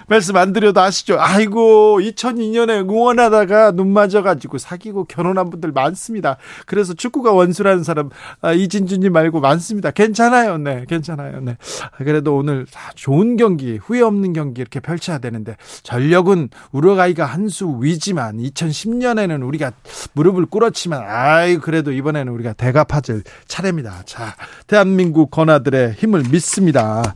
말씀 0.07 0.35
안 0.35 0.51
드려도 0.51 0.81
아시죠? 0.81 1.17
아이고 1.19 1.99
2002년에 2.01 2.81
응원하다가 2.89 3.71
눈 3.71 3.93
맞아가지고 3.93 4.57
사귀고 4.57 5.05
결혼한 5.05 5.49
분들 5.49 5.71
많습니다. 5.71 6.37
그래서 6.65 6.93
축구가 6.93 7.31
원수라는 7.31 7.83
사람 7.83 8.09
아, 8.41 8.51
이진주님 8.51 9.13
말고 9.13 9.39
많습니다. 9.39 9.91
괜찮아요, 9.91 10.57
네, 10.57 10.85
괜찮아요, 10.89 11.39
네. 11.41 11.57
그래도 11.99 12.35
오늘 12.35 12.65
좋은 12.95 13.37
경기, 13.37 13.77
후회 13.77 14.01
없는 14.01 14.33
경기 14.33 14.61
이렇게 14.61 14.79
펼쳐야 14.79 15.19
되는데 15.19 15.55
전력은 15.83 16.49
우루과이가 16.71 17.25
한 17.25 17.43
수 17.53 17.77
위지만 17.81 18.37
2010년에는 18.37 19.45
우리가 19.45 19.73
무릎을 20.13 20.47
꿇었지만 20.47 21.03
아이 21.05 21.57
그래도 21.57 21.91
이번에는 21.91 22.31
우리가 22.33 22.53
대갚아질 22.53 23.23
차례입니다. 23.47 24.01
자, 24.05 24.35
대한민국 24.65 25.29
건아들의 25.29 25.93
힘을 25.93 26.23
믿습니다. 26.31 27.13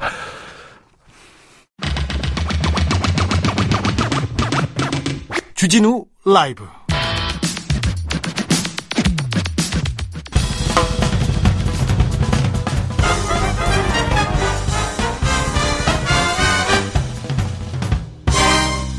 주진우 5.57 6.05
라이브. 6.23 6.63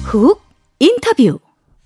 훅 0.03 0.43
인터뷰. 0.81 1.39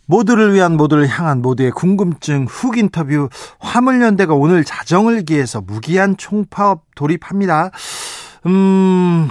모두를 0.06 0.54
위한 0.54 0.78
모두를 0.78 1.06
향한 1.06 1.42
모두의 1.42 1.70
궁금증 1.72 2.46
훅 2.46 2.78
인터뷰. 2.78 3.28
화물연대가 3.58 4.32
오늘 4.32 4.64
자정을 4.64 5.26
기해서 5.26 5.60
무기한 5.60 6.16
총파업 6.16 6.86
돌입합니다. 6.94 7.72
음, 8.46 9.28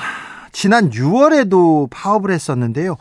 지난 0.51 0.89
6월에도 0.89 1.89
파업을 1.91 2.31
했었는데요. 2.31 2.98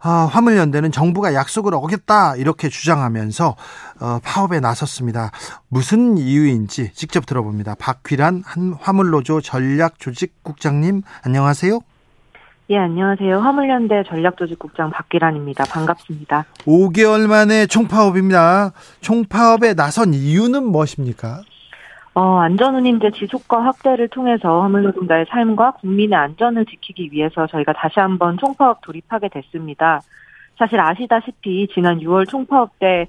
아, 0.00 0.28
화물연대는 0.30 0.90
정부가 0.90 1.34
약속을 1.34 1.74
어겼다 1.74 2.36
이렇게 2.36 2.68
주장하면서 2.68 3.56
어, 4.00 4.18
파업에 4.24 4.58
나섰습니다. 4.60 5.30
무슨 5.68 6.18
이유인지 6.18 6.92
직접 6.92 7.24
들어봅니다. 7.24 7.76
박휘란 7.78 8.42
한 8.44 8.74
화물노조 8.80 9.40
전략조직국장님 9.40 11.02
안녕하세요. 11.24 11.80
예, 12.70 12.78
안녕하세요. 12.78 13.38
화물연대 13.38 14.02
전략조직국장 14.08 14.90
박기란입니다. 14.90 15.64
반갑습니다. 15.64 16.46
5개월 16.64 17.26
만에 17.26 17.66
총파업입니다. 17.66 18.72
총파업에 19.00 19.74
나선 19.74 20.14
이유는 20.14 20.64
무엇입니까? 20.64 21.42
어, 22.14 22.38
안전운임제 22.40 23.12
지속과 23.12 23.64
확대를 23.64 24.08
통해서 24.08 24.60
화물노동자의 24.62 25.26
삶과 25.30 25.72
국민의 25.72 26.18
안전을 26.18 26.66
지키기 26.66 27.10
위해서 27.10 27.46
저희가 27.46 27.72
다시 27.72 28.00
한번 28.00 28.36
총파업 28.36 28.82
돌입하게 28.82 29.28
됐습니다. 29.28 30.02
사실 30.58 30.78
아시다시피 30.78 31.68
지난 31.72 32.00
6월 32.00 32.28
총파업 32.28 32.78
때 32.78 33.06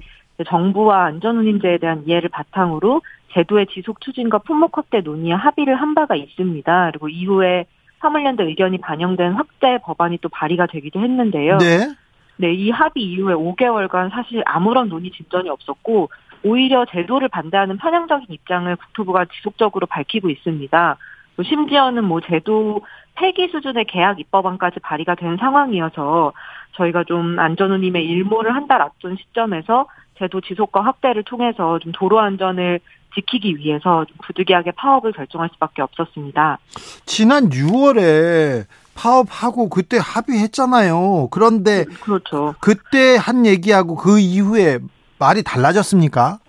정부와 0.47 1.05
안전운임제에 1.05 1.79
대한 1.79 2.03
이해를 2.07 2.29
바탕으로 2.29 3.01
제도의 3.33 3.67
지속 3.67 3.99
추진과 3.99 4.39
품목 4.39 4.77
확대 4.77 5.01
논의에 5.01 5.33
합의를 5.33 5.75
한 5.75 5.93
바가 5.95 6.15
있습니다. 6.15 6.91
그리고 6.91 7.09
이후에 7.09 7.65
화물연대 7.99 8.43
의견이 8.43 8.79
반영된 8.79 9.33
확대 9.33 9.79
법안이 9.83 10.19
또 10.21 10.29
발의가 10.29 10.67
되기도 10.67 11.01
했는데요. 11.01 11.57
네. 11.57 11.93
네, 12.37 12.53
이 12.53 12.71
합의 12.71 13.03
이후에 13.03 13.35
5개월간 13.35 14.11
사실 14.11 14.41
아무런 14.45 14.89
논의 14.89 15.11
진전이 15.11 15.49
없었고 15.49 16.09
오히려 16.43 16.85
제도를 16.85 17.29
반대하는 17.29 17.77
편향적인 17.77 18.27
입장을 18.29 18.75
국토부가 18.75 19.25
지속적으로 19.25 19.87
밝히고 19.87 20.29
있습니다. 20.29 20.97
심지어는 21.43 22.03
뭐 22.03 22.21
제도 22.21 22.81
폐기 23.15 23.47
수준의 23.47 23.85
계약 23.85 24.19
입법안까지 24.19 24.79
발의가 24.81 25.15
된 25.15 25.37
상황이어서 25.37 26.33
저희가 26.75 27.03
좀 27.05 27.39
안전운임의 27.39 28.05
일모를 28.05 28.53
한달 28.55 28.81
앞둔 28.81 29.15
시점에서 29.17 29.87
제도 30.19 30.41
지속과 30.41 30.81
확대를 30.81 31.23
통해서 31.23 31.79
좀 31.79 31.91
도로 31.91 32.19
안전을 32.19 32.79
지키기 33.15 33.57
위해서 33.57 34.05
좀 34.05 34.17
부득이하게 34.23 34.71
파업을 34.71 35.11
결정할 35.11 35.49
수밖에 35.53 35.81
없었습니다. 35.81 36.57
지난 37.05 37.49
6월에 37.49 38.65
파업하고 38.95 39.69
그때 39.69 39.97
합의했잖아요. 40.01 41.29
그런데 41.31 41.85
그렇죠. 42.01 42.55
그때 42.59 43.15
한 43.17 43.45
얘기하고 43.45 43.95
그 43.95 44.19
이후에 44.19 44.79
말이 45.23 45.41
달라졌습니까? 45.41 46.39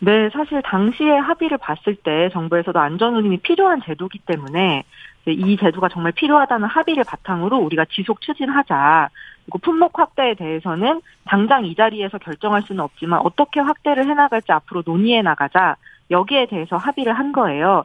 네, 0.00 0.28
사실 0.30 0.60
당시에 0.62 1.16
합의를 1.16 1.58
봤을 1.58 1.94
때 1.94 2.28
정부에서도 2.32 2.76
안전운임이 2.76 3.38
필요한 3.38 3.80
제도기 3.84 4.18
때문에 4.26 4.82
이 5.26 5.56
제도가 5.56 5.88
정말 5.88 6.10
필요하다는 6.10 6.66
합의를 6.66 7.04
바탕으로 7.04 7.58
우리가 7.58 7.84
지속 7.84 8.20
추진하자. 8.20 9.08
그리고 9.44 9.58
품목 9.58 10.00
확대에 10.00 10.34
대해서는 10.34 11.00
당장 11.26 11.64
이 11.64 11.76
자리에서 11.76 12.18
결정할 12.18 12.62
수는 12.62 12.82
없지만 12.82 13.20
어떻게 13.22 13.60
확대를 13.60 14.08
해나갈지 14.08 14.50
앞으로 14.50 14.82
논의해 14.84 15.22
나가자. 15.22 15.76
여기에 16.10 16.46
대해서 16.46 16.76
합의를 16.76 17.12
한 17.12 17.30
거예요. 17.30 17.84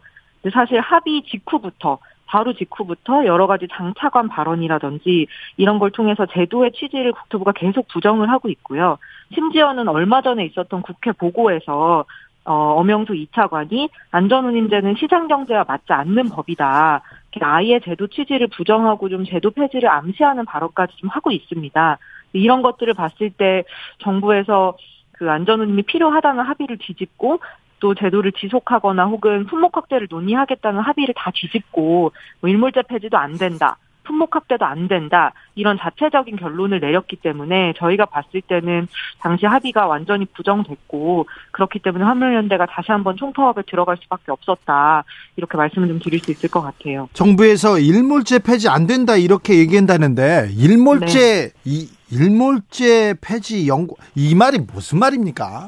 사실 0.51 0.79
합의 0.79 1.21
직후부터 1.29 1.99
바로 2.27 2.53
직후부터 2.53 3.25
여러 3.25 3.47
가지 3.47 3.67
장차관 3.71 4.27
발언이라든지 4.27 5.27
이런 5.57 5.79
걸 5.79 5.91
통해서 5.91 6.25
제도의 6.25 6.73
취지를 6.73 7.13
국토부가 7.13 7.53
계속 7.53 7.87
부정을 7.87 8.29
하고 8.29 8.49
있고요. 8.49 8.97
심지어는 9.33 9.87
얼마 9.87 10.21
전에 10.21 10.45
있었던 10.45 10.81
국회 10.83 11.11
보고에서 11.11 12.05
어, 12.45 12.53
엄영수 12.53 13.11
2차관이 13.13 13.89
안전운임제는 14.11 14.95
시장경제와 14.95 15.65
맞지 15.67 15.91
않는 15.91 16.29
법이다. 16.29 17.01
아예 17.41 17.79
제도 17.79 18.07
취지를 18.07 18.47
부정하고 18.47 19.09
좀 19.09 19.25
제도 19.25 19.51
폐지를 19.51 19.89
암시하는 19.89 20.45
발언까지 20.45 20.95
좀 20.97 21.09
하고 21.09 21.31
있습니다. 21.31 21.97
이런 22.33 22.61
것들을 22.61 22.93
봤을 22.93 23.29
때 23.29 23.63
정부에서 23.99 24.77
그 25.11 25.29
안전운임이 25.29 25.83
필요하다는 25.83 26.43
합의를 26.43 26.77
뒤집고 26.77 27.39
또 27.79 27.95
제도를 27.95 28.31
지속하거나 28.31 29.05
혹은 29.05 29.45
품목 29.45 29.77
확대를 29.77 30.07
논의하겠다는 30.09 30.81
합의를 30.81 31.13
다 31.17 31.31
뒤집고 31.33 32.11
뭐 32.41 32.49
일몰제 32.49 32.83
폐지도 32.87 33.17
안 33.17 33.37
된다. 33.37 33.77
품목 34.07 34.35
확대도 34.35 34.65
안 34.65 34.87
된다. 34.87 35.33
이런 35.55 35.77
자체적인 35.77 36.37
결론을 36.37 36.79
내렸기 36.79 37.17
때문에 37.17 37.73
저희가 37.77 38.05
봤을 38.05 38.41
때는 38.41 38.87
당시 39.19 39.45
합의가 39.45 39.85
완전히 39.85 40.25
부정됐고 40.25 41.27
그렇기 41.51 41.79
때문에 41.79 42.05
화물연대가 42.05 42.65
다시 42.67 42.91
한번 42.91 43.17
총파업에 43.17 43.63
들어갈 43.67 43.97
수밖에 44.01 44.31
없었다. 44.31 45.03
이렇게 45.35 45.57
말씀을 45.57 45.89
좀 45.89 45.99
드릴 45.99 46.19
수 46.19 46.31
있을 46.31 46.49
것 46.49 46.61
같아요. 46.61 47.09
정부에서 47.13 47.79
일몰제 47.79 48.39
폐지 48.39 48.69
안 48.69 48.87
된다 48.87 49.17
이렇게 49.17 49.57
얘기한다는데 49.57 50.51
일몰제 50.57 51.51
네. 51.53 51.61
이 51.65 51.89
일몰제 52.09 53.15
폐지 53.19 53.67
연구 53.67 53.95
이 54.15 54.33
말이 54.35 54.59
무슨 54.59 54.99
말입니까? 54.99 55.67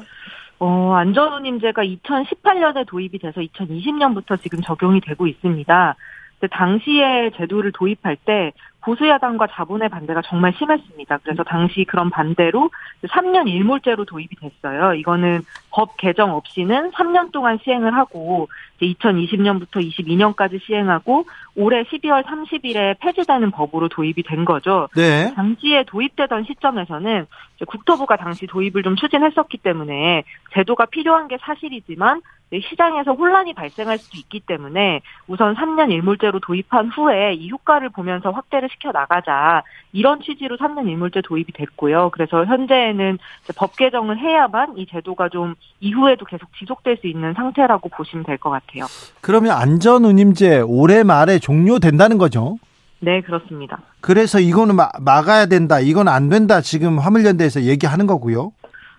어, 0.60 0.92
안전운임제가 0.94 1.82
2018년에 1.82 2.86
도입이 2.86 3.18
돼서 3.18 3.40
2020년부터 3.40 4.40
지금 4.40 4.60
적용이 4.60 5.00
되고 5.00 5.26
있습니다. 5.26 5.96
근데 6.38 6.54
당시에 6.54 7.30
제도를 7.36 7.72
도입할 7.72 8.16
때 8.24 8.52
보수야당과 8.82 9.48
자본의 9.48 9.88
반대가 9.90 10.22
정말 10.22 10.54
심했습니다. 10.56 11.18
그래서 11.18 11.42
당시 11.44 11.84
그런 11.84 12.08
반대로 12.10 12.70
3년 13.04 13.48
일몰제로 13.48 14.04
도입이 14.04 14.28
됐어요. 14.40 14.94
이거는 14.94 15.42
법 15.70 15.96
개정 15.98 16.34
없이는 16.34 16.92
3년 16.92 17.30
동안 17.30 17.58
시행을 17.62 17.94
하고 17.94 18.48
2020년부터 18.80 19.86
22년까지 19.86 20.62
시행하고 20.64 21.24
올해 21.56 21.82
12월 21.84 22.24
30일에 22.24 22.98
폐지되는 23.00 23.50
법으로 23.50 23.88
도입이 23.88 24.22
된 24.22 24.46
거죠. 24.46 24.88
네. 24.96 25.32
당시에 25.34 25.84
도입되던 25.84 26.44
시점에서는 26.44 27.26
국토부가 27.66 28.16
당시 28.16 28.46
도입을 28.46 28.82
좀 28.82 28.96
추진했었기 28.96 29.58
때문에 29.58 30.24
제도가 30.54 30.86
필요한 30.86 31.28
게 31.28 31.36
사실이지만 31.40 32.20
시장에서 32.68 33.12
혼란이 33.12 33.54
발생할 33.54 33.98
수도 33.98 34.18
있기 34.18 34.40
때문에 34.40 35.02
우선 35.28 35.54
3년 35.54 35.92
일몰제로 35.92 36.40
도입한 36.40 36.88
후에 36.88 37.34
이 37.34 37.48
효과를 37.48 37.90
보면서 37.90 38.30
확대를 38.32 38.68
시켜 38.72 38.90
나가자 38.90 39.62
이런 39.92 40.20
취지로 40.20 40.56
3년 40.56 40.88
일몰제 40.88 41.20
도입이 41.22 41.52
됐고요. 41.54 42.10
그래서 42.12 42.44
현재는 42.44 43.18
법 43.56 43.76
개정을 43.76 44.18
해야만 44.18 44.78
이 44.78 44.86
제도가 44.86 45.28
좀 45.28 45.54
이후에도 45.78 46.24
계속 46.24 46.48
지속될 46.58 46.96
수 46.96 47.06
있는 47.06 47.34
상태라고 47.34 47.88
보시면 47.88 48.24
될 48.24 48.36
것 48.38 48.50
같아요. 48.50 48.86
그러면 49.20 49.52
안전운임제 49.52 50.62
올해 50.66 51.02
말에 51.04 51.38
종료된다는 51.38 52.18
거죠? 52.18 52.56
네, 53.00 53.22
그렇습니다. 53.22 53.80
그래서 54.00 54.38
이거는 54.40 54.76
마, 54.76 54.90
막아야 55.00 55.46
된다, 55.46 55.80
이건 55.80 56.08
안 56.08 56.28
된다, 56.28 56.60
지금 56.60 56.98
화물연대에서 56.98 57.62
얘기하는 57.62 58.06
거고요. 58.06 58.52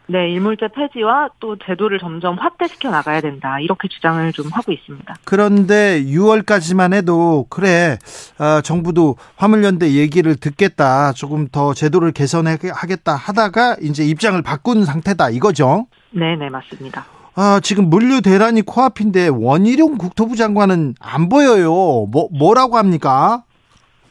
네, 0.07 0.29
일몰제 0.31 0.69
폐지와 0.75 1.29
또 1.39 1.55
제도를 1.65 1.99
점점 1.99 2.37
확대시켜 2.37 2.89
나가야 2.89 3.21
된다. 3.21 3.59
이렇게 3.61 3.87
주장을 3.87 4.29
좀 4.33 4.47
하고 4.51 4.73
있습니다. 4.73 5.15
그런데 5.23 6.03
6월까지만 6.03 6.93
해도 6.93 7.45
그래 7.49 7.97
어, 8.37 8.59
정부도 8.61 9.15
화물연대 9.37 9.93
얘기를 9.93 10.35
듣겠다. 10.35 11.13
조금 11.13 11.47
더 11.47 11.73
제도를 11.73 12.11
개선하겠다 12.11 13.15
하다가 13.15 13.77
이제 13.81 14.03
입장을 14.03 14.41
바꾼 14.41 14.83
상태다 14.83 15.29
이거죠. 15.29 15.87
네, 16.09 16.35
네, 16.35 16.49
맞습니다. 16.49 17.05
아, 17.35 17.61
지금 17.63 17.89
물류 17.89 18.21
대란이 18.21 18.63
코앞인데 18.63 19.29
원희룡 19.29 19.97
국토부 19.97 20.35
장관은 20.35 20.95
안 20.99 21.29
보여요. 21.29 21.71
뭐 21.71 22.27
뭐라고 22.37 22.77
합니까? 22.77 23.43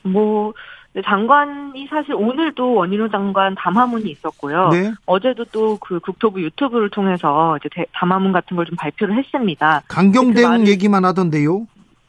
뭐 0.02 0.52
네, 0.92 1.02
장관이 1.04 1.86
사실 1.88 2.14
오늘도 2.14 2.74
원희룡 2.74 3.10
장관 3.10 3.54
담화문이 3.54 4.10
있었고요. 4.10 4.70
네. 4.70 4.90
어제도 5.06 5.44
또 5.44 5.78
그 5.80 6.00
국토부 6.00 6.42
유튜브를 6.42 6.90
통해서 6.90 7.56
이제 7.58 7.68
대- 7.72 7.86
담화문 7.92 8.32
같은 8.32 8.56
걸 8.56 8.66
좀 8.66 8.76
발표를 8.76 9.16
했습니다. 9.16 9.82
강경 9.88 10.28
그 10.28 10.34
대응 10.34 10.50
말을- 10.50 10.66
얘기만 10.66 11.04
하던데요. 11.04 11.66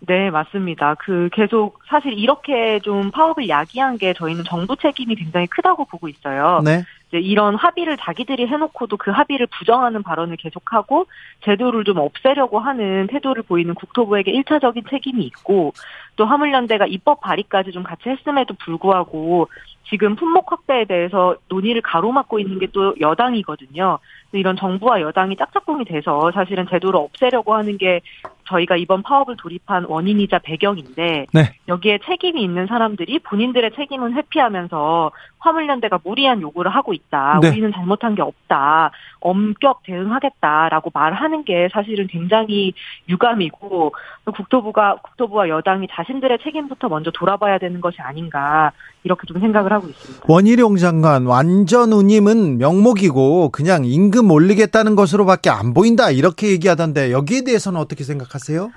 네, 0.08 0.32
맞습니다. 0.32 0.96
그 0.96 1.30
계속 1.32 1.78
사실 1.88 2.14
이렇게 2.14 2.80
좀 2.80 3.12
파업을 3.12 3.48
야기한 3.48 4.00
게 4.00 4.14
저희는 4.14 4.46
정부 4.46 4.76
책임이 4.76 5.14
굉장히 5.14 5.46
크다고 5.46 5.86
보고 5.86 6.08
있어요. 6.10 6.60
네. 6.66 6.84
이제 7.10 7.20
이런 7.20 7.54
합의를 7.56 7.98
자기들이 7.98 8.48
해놓고도 8.48 8.98
그 8.98 9.12
합의를 9.12 9.46
부정하는 9.60 10.02
발언을 10.02 10.38
계속하고 10.38 11.06
제도를 11.46 11.84
좀 11.84 11.98
없애려고 12.00 12.58
하는 12.60 13.06
태도를 13.12 13.44
보이는 13.44 13.76
국토부에게 13.76 14.32
일차적인 14.32 14.86
책임이 14.90 15.24
있고 15.26 15.74
또 16.16 16.26
화물연대가 16.26 16.86
입법 16.88 17.22
발의까지 17.22 17.72
좀 17.72 17.84
같이 17.84 18.10
했음에도 18.10 18.54
불구하고 18.56 19.48
지금 19.90 20.16
품목 20.16 20.52
확대에 20.52 20.86
대해서 20.86 21.36
논의를 21.50 21.82
가로막고 21.82 22.40
있는 22.40 22.60
게 22.60 22.68
또 22.68 22.96
여당이거든요. 23.00 24.00
이런 24.34 24.56
정부와 24.56 25.02
여당이 25.02 25.36
짝짝꿍이 25.36 25.86
돼서 25.86 26.32
사실은 26.34 26.66
제도를 26.70 27.00
없애려고 27.00 27.54
하는 27.54 27.78
게 27.78 28.02
저희가 28.48 28.76
이번 28.76 29.04
파업을 29.04 29.38
돌입한 29.38 29.86
원인이자 29.86 30.40
배경인데 30.40 31.28
네. 31.34 31.54
여기에 31.68 32.00
책임이 32.06 32.42
있는 32.42 32.68
사람들이 32.68 33.20
본인들의 33.20 33.72
책임은 33.76 34.14
회피하면서 34.14 35.12
화물연대가 35.40 36.00
무리한 36.04 36.42
요구를 36.42 36.72
하고 36.72 36.94
있다. 36.94 37.40
네. 37.42 37.50
우리는 37.50 37.72
잘못한 37.74 38.16
게 38.16 38.22
없다. 38.22 38.92
엄격 39.20 39.84
대응하겠다라고 39.84 40.92
말하는 40.94 41.44
게 41.44 41.70
사실은 41.72 42.08
굉장히 42.08 42.74
유감이고 43.10 43.94
국토부가 44.36 44.98
국토부와 45.02 45.50
여당이 45.50 45.88
자신들의 45.92 46.40
책임부터 46.44 46.90
먼저 46.90 47.12
돌아봐야 47.12 47.58
되는 47.58 47.82
것이 47.82 48.02
아닌가 48.02 48.72
이렇게 49.04 49.26
좀 49.28 49.40
생각을 49.40 49.72
하고 49.72 49.88
있습니다. 49.88 50.26
원희룡 50.28 50.76
장관 50.78 51.26
완전 51.26 51.92
운임은 51.92 52.60
명목이고 52.60 53.50
그냥 53.50 53.84
임금 53.86 54.21
올리겠다는 54.30 54.96
것으로밖에 54.96 55.50
안 55.50 55.74
보인다 55.74 56.12
이렇게 56.12 56.50
얘기하던데 56.52 57.12
여기에 57.12 57.44
대해서는 57.46 57.80
어떻게 57.80 58.04
생각하세요? 58.04 58.70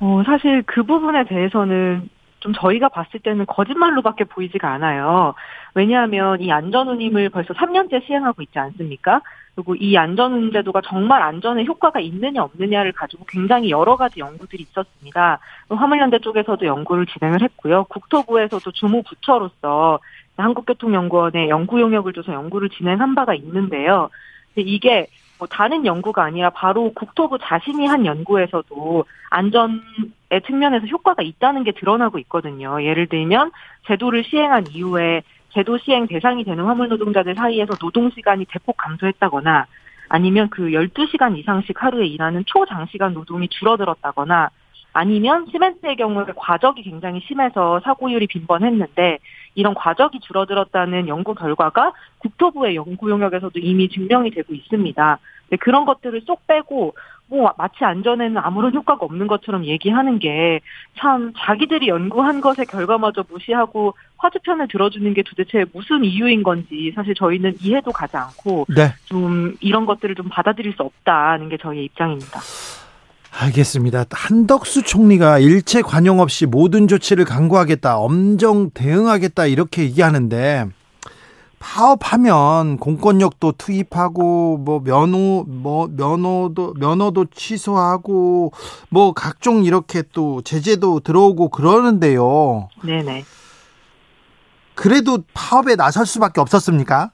어, 0.00 0.22
사실 0.24 0.62
그 0.66 0.82
부분에 0.82 1.24
대해서는 1.24 2.08
좀 2.40 2.52
저희가 2.52 2.88
봤을 2.88 3.20
때는 3.20 3.46
거짓말로밖에 3.46 4.24
보이지가 4.24 4.70
않아요. 4.74 5.34
왜냐하면 5.74 6.40
이 6.40 6.52
안전운임을 6.52 7.30
벌써 7.30 7.54
3년째 7.54 8.06
시행하고 8.06 8.42
있지 8.42 8.58
않습니까? 8.58 9.20
그리고 9.54 9.74
이 9.74 9.96
안전운제도가 9.96 10.82
정말 10.86 11.22
안전에 11.22 11.64
효과가 11.64 11.98
있느냐 12.00 12.42
없느냐를 12.42 12.92
가지고 12.92 13.24
굉장히 13.26 13.70
여러 13.70 13.96
가지 13.96 14.20
연구들이 14.20 14.62
있었습니다. 14.62 15.38
화물연대 15.70 16.18
쪽에서도 16.18 16.64
연구를 16.64 17.06
진행을 17.06 17.42
했고요. 17.42 17.84
국토부에서도 17.84 18.70
주무 18.72 19.02
부처로서 19.02 19.98
한국교통연구원의 20.36 21.48
연구 21.48 21.80
용역을 21.80 22.12
줘서 22.12 22.34
연구를 22.34 22.68
진행한 22.68 23.14
바가 23.14 23.34
있는데요. 23.34 24.10
이게 24.62 25.06
뭐 25.38 25.46
다른 25.46 25.84
연구가 25.84 26.24
아니라 26.24 26.50
바로 26.50 26.92
국토부 26.94 27.38
자신이 27.38 27.86
한 27.86 28.06
연구에서도 28.06 29.04
안전의 29.30 29.80
측면에서 30.46 30.86
효과가 30.86 31.22
있다는 31.22 31.64
게 31.64 31.72
드러나고 31.72 32.18
있거든요. 32.20 32.82
예를 32.82 33.06
들면 33.06 33.52
제도를 33.86 34.24
시행한 34.24 34.66
이후에 34.72 35.22
제도 35.50 35.78
시행 35.78 36.06
대상이 36.06 36.44
되는 36.44 36.64
화물 36.64 36.88
노동자들 36.88 37.34
사이에서 37.34 37.74
노동 37.76 38.10
시간이 38.10 38.46
대폭 38.46 38.76
감소했다거나 38.76 39.66
아니면 40.08 40.48
그 40.50 40.70
12시간 40.70 41.36
이상씩 41.36 41.82
하루에 41.82 42.06
일하는 42.06 42.44
초장시간 42.46 43.14
노동이 43.14 43.48
줄어들었다거나 43.48 44.50
아니면 44.92 45.46
시멘트의 45.50 45.96
경우에 45.96 46.24
과적이 46.34 46.82
굉장히 46.82 47.20
심해서 47.26 47.80
사고율이 47.84 48.26
빈번했는데 48.28 49.18
이런 49.56 49.74
과적이 49.74 50.20
줄어들었다는 50.20 51.08
연구 51.08 51.34
결과가 51.34 51.92
국토부의 52.18 52.76
연구 52.76 53.10
용역에서도 53.10 53.58
이미 53.58 53.88
증명이 53.88 54.30
되고 54.30 54.54
있습니다. 54.54 55.18
근데 55.48 55.56
그런 55.56 55.84
것들을 55.84 56.20
쏙 56.20 56.46
빼고 56.46 56.94
뭐 57.28 57.52
마치 57.58 57.84
안전에는 57.84 58.38
아무런 58.38 58.72
효과가 58.72 59.04
없는 59.04 59.26
것처럼 59.26 59.64
얘기하는 59.64 60.20
게 60.20 60.60
참 60.98 61.32
자기들이 61.36 61.88
연구한 61.88 62.40
것의 62.40 62.66
결과마저 62.68 63.24
무시하고 63.28 63.94
화두편을 64.18 64.68
들어주는 64.68 65.12
게 65.14 65.22
도대체 65.22 65.64
무슨 65.72 66.04
이유인 66.04 66.42
건지 66.42 66.92
사실 66.94 67.14
저희는 67.14 67.56
이해도 67.60 67.92
가지 67.92 68.16
않고 68.16 68.66
네. 68.74 68.88
좀 69.04 69.54
이런 69.60 69.86
것들을 69.86 70.14
좀 70.14 70.28
받아들일 70.28 70.72
수 70.72 70.82
없다는 70.82 71.48
게 71.48 71.58
저희의 71.58 71.84
입장입니다. 71.86 72.40
알겠습니다. 73.38 74.04
한덕수 74.10 74.82
총리가 74.82 75.38
일체 75.38 75.82
관용 75.82 76.20
없이 76.20 76.46
모든 76.46 76.88
조치를 76.88 77.24
강구하겠다, 77.24 77.98
엄정 77.98 78.70
대응하겠다 78.70 79.46
이렇게 79.46 79.82
얘기하는데 79.82 80.66
파업하면 81.58 82.78
공권력도 82.78 83.52
투입하고 83.52 84.58
뭐 84.58 84.80
면허 84.82 85.44
뭐 85.46 85.88
면허도 85.88 86.74
면허도 86.78 87.26
취소하고 87.34 88.52
뭐 88.88 89.12
각종 89.12 89.64
이렇게 89.64 90.02
또 90.12 90.42
제재도 90.42 91.00
들어오고 91.00 91.48
그러는데요. 91.50 92.68
네네. 92.84 93.24
그래도 94.74 95.18
파업에 95.34 95.74
나설 95.76 96.06
수밖에 96.06 96.40
없었습니까? 96.40 97.10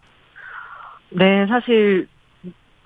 네, 1.11 1.47
사실 1.49 2.09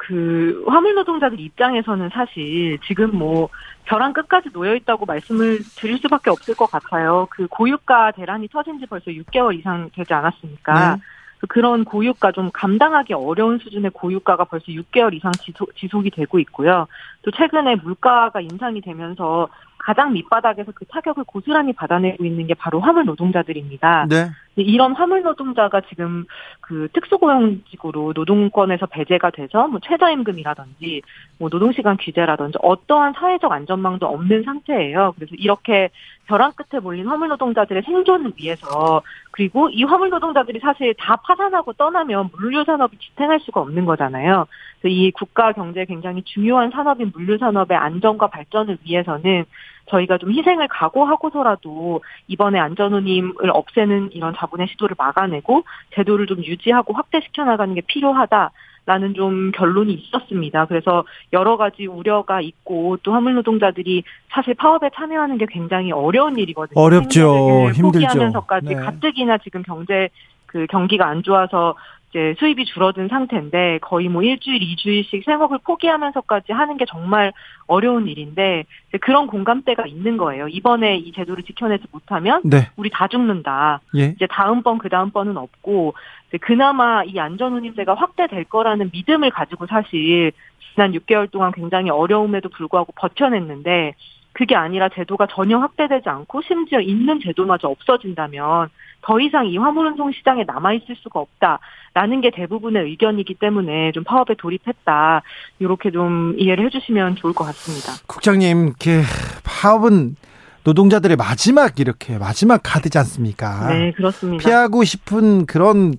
그 0.07 0.65
화물 0.69 0.95
노동자들 0.95 1.41
입장에서는 1.41 2.11
사실 2.11 2.79
지금 2.87 3.11
뭐 3.17 3.49
벼랑 3.87 4.13
끝까지 4.13 4.51
놓여 4.53 4.77
있다고 4.77 5.05
말씀을 5.05 5.59
드릴 5.77 5.99
수밖에 5.99 6.31
없을 6.31 6.55
것 6.55 6.71
같아요. 6.71 7.27
그 7.31 7.49
고유가 7.49 8.13
대란이 8.13 8.47
터진 8.49 8.79
지 8.79 8.87
벌써 8.87 9.11
6개월 9.11 9.59
이상 9.59 9.91
되지 9.93 10.15
않았습니까? 10.15 10.97
네. 10.97 11.03
그런 11.49 11.85
고유가 11.85 12.31
좀 12.31 12.51
감당하기 12.53 13.15
어려운 13.15 13.59
수준의 13.59 13.91
고유가가 13.95 14.45
벌써 14.45 14.67
6개월 14.67 15.13
이상 15.13 15.33
지속, 15.33 15.75
지속이 15.77 16.11
되고 16.11 16.39
있고요. 16.39 16.87
또 17.23 17.33
최근에 17.33 17.77
물가가 17.77 18.41
인상이 18.41 18.81
되면서 18.81 19.49
가장 19.79 20.13
밑바닥에서 20.13 20.71
그 20.75 20.85
타격을 20.87 21.25
고스란히 21.25 21.73
받아내고 21.73 22.25
있는 22.25 22.47
게 22.47 22.55
바로 22.55 22.81
화물 22.81 23.05
노동자들입니다. 23.07 24.07
네. 24.09 24.31
이런 24.63 24.93
화물 24.95 25.23
노동자가 25.23 25.83
지금 25.83 26.25
그 26.61 26.89
특수고용직으로 26.93 28.13
노동권에서 28.15 28.87
배제가 28.87 29.31
돼서 29.31 29.69
뭐 29.69 29.81
최저임금이라든지 29.85 31.03
뭐 31.39 31.49
노동시간 31.49 31.97
규제라든지 31.99 32.59
어떠한 32.63 33.15
사회적 33.15 33.53
안전망도 33.53 34.07
없는 34.07 34.43
상태예요. 34.45 35.15
그래서 35.17 35.35
이렇게 35.37 35.91
벼랑 36.27 36.53
끝에 36.57 36.81
몰린 36.81 37.07
화물 37.07 37.29
노동자들의 37.29 37.83
생존을 37.83 38.33
위해서 38.37 39.03
그리고 39.31 39.69
이 39.71 39.85
화물 39.85 40.11
노동자들이 40.11 40.59
사실 40.61 40.95
다 40.99 41.17
파산하고 41.17 41.75
떠나면 41.75 42.31
물류 42.37 42.65
산업이 42.65 42.97
지탱할 42.99 43.41
수가 43.41 43.61
없는 43.61 43.85
거잖아요. 43.85 44.47
그래서 44.81 44.95
이 44.95 45.11
국가 45.13 45.53
경제에 45.53 45.85
굉장히 45.85 46.23
중요한 46.23 46.71
산업인 46.71 47.13
물류 47.15 47.39
산업의 47.39 47.77
안전과 47.77 48.29
발전을 48.29 48.79
위해서는 48.85 49.45
저희가 49.87 50.19
좀 50.19 50.33
희생을 50.33 50.69
각오하고서라도 50.69 52.03
이번에 52.29 52.59
안전운임을 52.59 53.51
없애는 53.51 54.11
이런 54.13 54.35
자본의 54.37 54.69
시도를 54.69 54.97
막아내고 54.99 55.65
제도를 55.95 56.27
좀 56.27 56.45
유지하고 56.45 56.93
확대시켜 56.93 57.45
나가는 57.45 57.75
게 57.75 57.81
필요하다 57.81 58.51
라는 58.87 59.15
좀 59.15 59.51
결론이 59.51 59.93
있었습니다. 59.93 60.67
그래서 60.67 61.05
여러 61.33 61.57
가지 61.57 61.87
우려가 61.87 62.41
있고 62.41 62.97
또 63.03 63.13
화물 63.13 63.35
노동자들이 63.35 64.05
사실 64.31 64.55
파업에 64.55 64.91
참여하는 64.95 65.39
게 65.39 65.47
굉장히 65.49 65.91
어려운 65.91 66.39
일이거든요. 66.39 66.81
어렵죠. 66.81 67.71
힘들죠. 67.75 67.83
포기하면서까지 67.83 68.67
네. 68.69 68.75
가뜩이나 68.77 69.39
지금 69.39 69.63
경제 69.65 70.09
그 70.47 70.67
경기가 70.71 71.09
안 71.09 71.25
좋아서 71.25 71.75
이제 72.17 72.35
수입이 72.39 72.65
줄어든 72.65 73.09
상태인데 73.09 73.81
거의 73.83 74.09
뭐 74.09 74.23
일주일, 74.23 74.63
이주일씩 74.63 75.23
생업을 75.27 75.59
포기하면서까지 75.59 76.51
하는 76.53 76.79
게 76.79 76.87
정말 76.89 77.35
어려운 77.67 78.09
일인데 78.09 78.65
그런 79.03 79.27
공감대가 79.27 79.87
있는 79.87 80.17
거예요. 80.17 80.49
이번에 80.49 80.97
이 80.97 81.13
제도를 81.13 81.45
지켜내지 81.45 81.85
못하면 81.93 82.41
네. 82.45 82.71
우리 82.77 82.89
다 82.89 83.07
죽는다. 83.07 83.81
예. 83.97 84.15
이제 84.17 84.27
다음번 84.27 84.79
그 84.79 84.89
다음번은 84.89 85.37
없고 85.37 85.93
그나마 86.41 87.05
이 87.05 87.19
안전운임제가 87.19 87.93
확대될 87.93 88.45
거라는 88.45 88.91
믿음을 88.95 89.29
가지고 89.31 89.67
사실 89.67 90.33
지난 90.73 90.93
6개월 90.93 91.31
동안 91.31 91.53
굉장히 91.53 91.91
어려움에도 91.91 92.49
불구하고 92.49 92.93
버텨냈는데 92.97 93.95
그게 94.37 94.55
아니라 94.55 94.91
제도가 94.91 95.29
전혀 95.31 95.57
확대되지 95.57 96.11
않고 96.11 96.43
심지어 96.43 96.79
있는 96.79 97.21
제도마저 97.23 97.69
없어진다면 97.69 98.69
더 99.01 99.19
이상 99.19 99.47
이 99.47 99.57
화물운송 99.57 100.13
시장에 100.13 100.45
남아있을 100.47 100.95
수가 100.97 101.21
없다라는 101.21 102.21
게 102.21 102.31
대부분의 102.31 102.85
의견이기 102.85 103.35
때문에 103.35 103.93
좀 103.93 104.05
파업에 104.05 104.35
돌입했다. 104.35 105.23
이렇게 105.59 105.91
좀 105.91 106.35
이해를 106.37 106.67
해주시면 106.67 107.17
좋을 107.17 107.33
것 107.33 107.45
같습니다. 107.45 107.93
국장님, 108.07 108.75
그 108.79 109.03
파업은 109.43 110.17
노동자들의 110.65 111.17
마지막 111.17 111.81
이렇게 111.81 112.19
마지막 112.19 112.61
카드지 112.63 112.99
않습니까? 112.99 113.69
네, 113.69 113.93
그렇습니다. 113.93 114.47
피하고 114.47 114.85
싶은 114.85 115.47
그런 115.47 115.95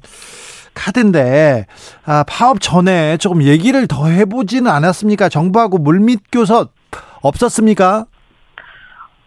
카드인데 0.76 1.66
아, 2.06 2.24
파업 2.28 2.62
전에 2.62 3.18
조금 3.18 3.42
얘기를 3.42 3.88
더 3.88 4.06
해보지는 4.06 4.70
않았습니까? 4.70 5.28
정부하고 5.28 5.80
물밑 5.80 6.26
교섭 6.32 6.74
없었습니까? 7.22 8.06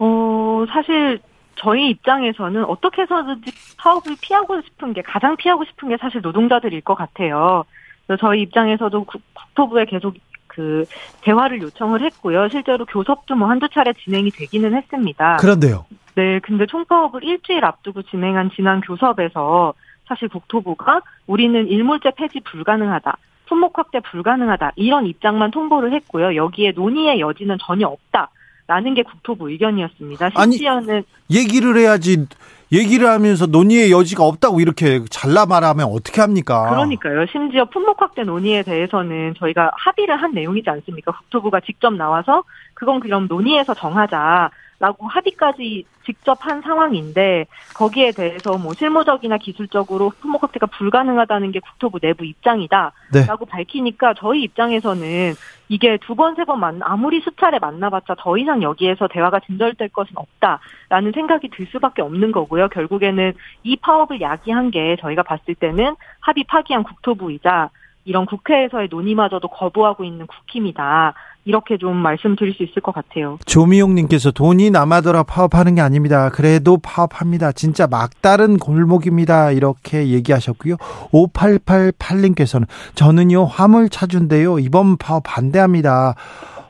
어, 0.01 0.65
사실 0.71 1.21
저희 1.57 1.91
입장에서는 1.91 2.65
어떻게 2.65 3.03
해서든지 3.03 3.53
파업을 3.77 4.17
피하고 4.21 4.61
싶은 4.63 4.95
게 4.95 5.03
가장 5.03 5.37
피하고 5.37 5.65
싶은 5.65 5.91
게 5.91 5.97
사실 5.99 6.23
노동자들일 6.23 6.81
것 6.81 6.95
같아요. 6.95 7.65
그래서 8.07 8.21
저희 8.21 8.43
입장에서도 8.43 9.05
국토부에 9.05 9.85
계속 9.85 10.15
그 10.47 10.85
대화를 11.21 11.61
요청을 11.63 12.01
했고요. 12.03 12.49
실제로 12.49 12.85
교섭도 12.87 13.37
뭐 13.37 13.49
한두 13.49 13.69
차례 13.69 13.93
진행이 13.93 14.31
되기는 14.31 14.75
했습니다. 14.75 15.37
그런데요. 15.37 15.85
네, 16.17 16.41
근데 16.41 16.67
총파업을 16.67 17.23
일주일 17.23 17.65
앞두고 17.65 18.03
진행한 18.03 18.51
지난 18.57 18.81
교섭에서 18.81 19.75
사실 20.07 20.29
국토부가 20.29 21.03
우리는 21.27 21.69
일몰제 21.69 22.13
폐지 22.17 22.41
불가능하다. 22.41 23.17
품목 23.47 23.79
확대 23.79 24.01
불가능하다. 24.01 24.73
이런 24.77 25.07
입장만 25.07 25.51
통보를 25.51 25.93
했고요. 25.93 26.35
여기에 26.35 26.73
논의의 26.73 27.21
여지는 27.21 27.59
전혀 27.61 27.87
없다. 27.87 28.31
라는 28.71 28.95
게 28.95 29.03
국토부 29.03 29.51
의견이었습니다. 29.51 30.31
심지어는 30.31 30.95
아니, 30.95 31.05
얘기를 31.29 31.77
해야지 31.77 32.25
얘기를 32.71 33.09
하면서 33.09 33.47
논의의 33.47 33.91
여지가 33.91 34.23
없다고 34.25 34.61
이렇게 34.61 35.01
잘라 35.11 35.45
말하면 35.45 35.87
어떻게 35.87 36.21
합니까? 36.21 36.71
그러니까요. 36.71 37.27
심지어 37.33 37.65
품목 37.65 38.01
확대 38.01 38.23
논의에 38.23 38.63
대해서는 38.63 39.35
저희가 39.39 39.73
합의를 39.75 40.23
한 40.23 40.31
내용이지 40.31 40.71
않습니까? 40.71 41.11
국토부가 41.11 41.59
직접 41.59 41.93
나와서 41.93 42.45
그건 42.75 43.01
그럼 43.01 43.27
논의해서 43.29 43.75
정하자. 43.75 44.51
라고 44.81 45.07
합의까지 45.09 45.85
직접 46.07 46.39
한 46.41 46.63
상황인데 46.63 47.45
거기에 47.75 48.13
대해서 48.13 48.57
뭐 48.57 48.73
실무적이나 48.73 49.37
기술적으로 49.37 50.11
품목 50.21 50.43
확대가 50.43 50.67
불가능하다는 50.67 51.53
게 51.53 51.61
국토부 51.61 52.01
내부 52.01 52.25
입장이다 52.25 52.93
라고 53.29 53.45
네. 53.45 53.51
밝히니까 53.51 54.15
저희 54.15 54.43
입장에서는 54.43 55.35
이게 55.69 55.99
두 55.99 56.15
번 56.17 56.35
세 56.35 56.45
번 56.47 56.59
만 56.61 56.81
아무리 56.83 57.21
수차례 57.21 57.59
만나봤자 57.59 58.17
더 58.19 58.39
이상 58.39 58.63
여기에서 58.63 59.07
대화가 59.07 59.41
진절될 59.41 59.91
것은 59.91 60.17
없다라는 60.17 61.13
생각이 61.13 61.51
들 61.51 61.67
수밖에 61.71 62.01
없는 62.01 62.33
거고요. 62.33 62.69
결국에는 62.71 63.35
이 63.63 63.77
파업을 63.77 64.23
야기한 64.23 64.71
게 64.71 64.97
저희가 65.01 65.23
봤을 65.23 65.55
때는 65.55 65.95
합의 66.21 66.45
파기한 66.45 66.85
국토부이자 66.85 67.69
이런 68.07 68.25
국회에서의 68.25 68.89
논의마저도 68.91 69.49
거부하고 69.49 70.05
있는 70.05 70.27
국힘이다. 70.27 71.13
이렇게 71.45 71.79
좀 71.79 71.97
말씀드릴 71.97 72.55
수 72.55 72.63
있을 72.63 72.83
것 72.83 72.95
같아요. 72.95 73.39
조미용님께서 73.47 74.31
돈이 74.31 74.71
남아더라 74.71 75.23
파업하는 75.23 75.75
게 75.75 75.81
아닙니다. 75.81 76.29
그래도 76.31 76.79
파업합니다. 76.79 77.53
진짜 77.53 77.87
막다른 77.87 78.59
골목입니다. 78.59 79.51
이렇게 79.53 80.09
얘기하셨고요. 80.09 80.77
5888님께서는 81.13 82.67
저는요 82.95 83.45
화물 83.45 83.89
차주인데요. 83.89 84.59
이번 84.59 84.97
파업 84.97 85.23
반대합니다. 85.25 86.15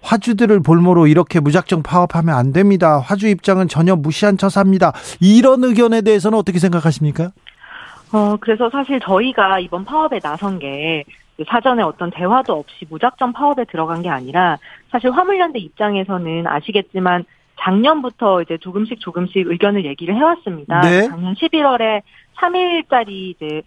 화주들을 0.03 0.61
볼모로 0.61 1.07
이렇게 1.07 1.41
무작정 1.41 1.83
파업하면 1.83 2.35
안 2.35 2.53
됩니다. 2.53 2.99
화주 2.99 3.29
입장은 3.29 3.69
전혀 3.69 3.97
무시한 3.97 4.39
처사입니다. 4.39 4.93
이런 5.21 5.63
의견에 5.65 6.01
대해서는 6.01 6.39
어떻게 6.39 6.59
생각하십니까? 6.59 7.33
어, 8.13 8.37
그래서 8.41 8.69
사실 8.71 8.99
저희가 9.01 9.61
이번 9.61 9.85
파업에 9.85 10.19
나선 10.19 10.59
게 10.59 11.05
사전에 11.49 11.83
어떤 11.83 12.11
대화도 12.11 12.53
없이 12.53 12.87
무작정 12.89 13.33
파업에 13.33 13.65
들어간 13.65 14.03
게 14.03 14.09
아니라 14.09 14.59
사실 14.91 15.11
화물연대 15.11 15.59
입장에서는 15.59 16.47
아시겠지만 16.47 17.25
작년부터 17.61 18.43
이제 18.43 18.57
조금씩 18.59 19.01
조금씩 19.01 19.47
의견을 19.47 19.85
얘기를 19.85 20.15
해왔습니다. 20.15 20.81
네. 20.81 21.09
작년 21.09 21.35
11월에 21.35 22.03
3일짜리 22.37 23.09
이제 23.09 23.63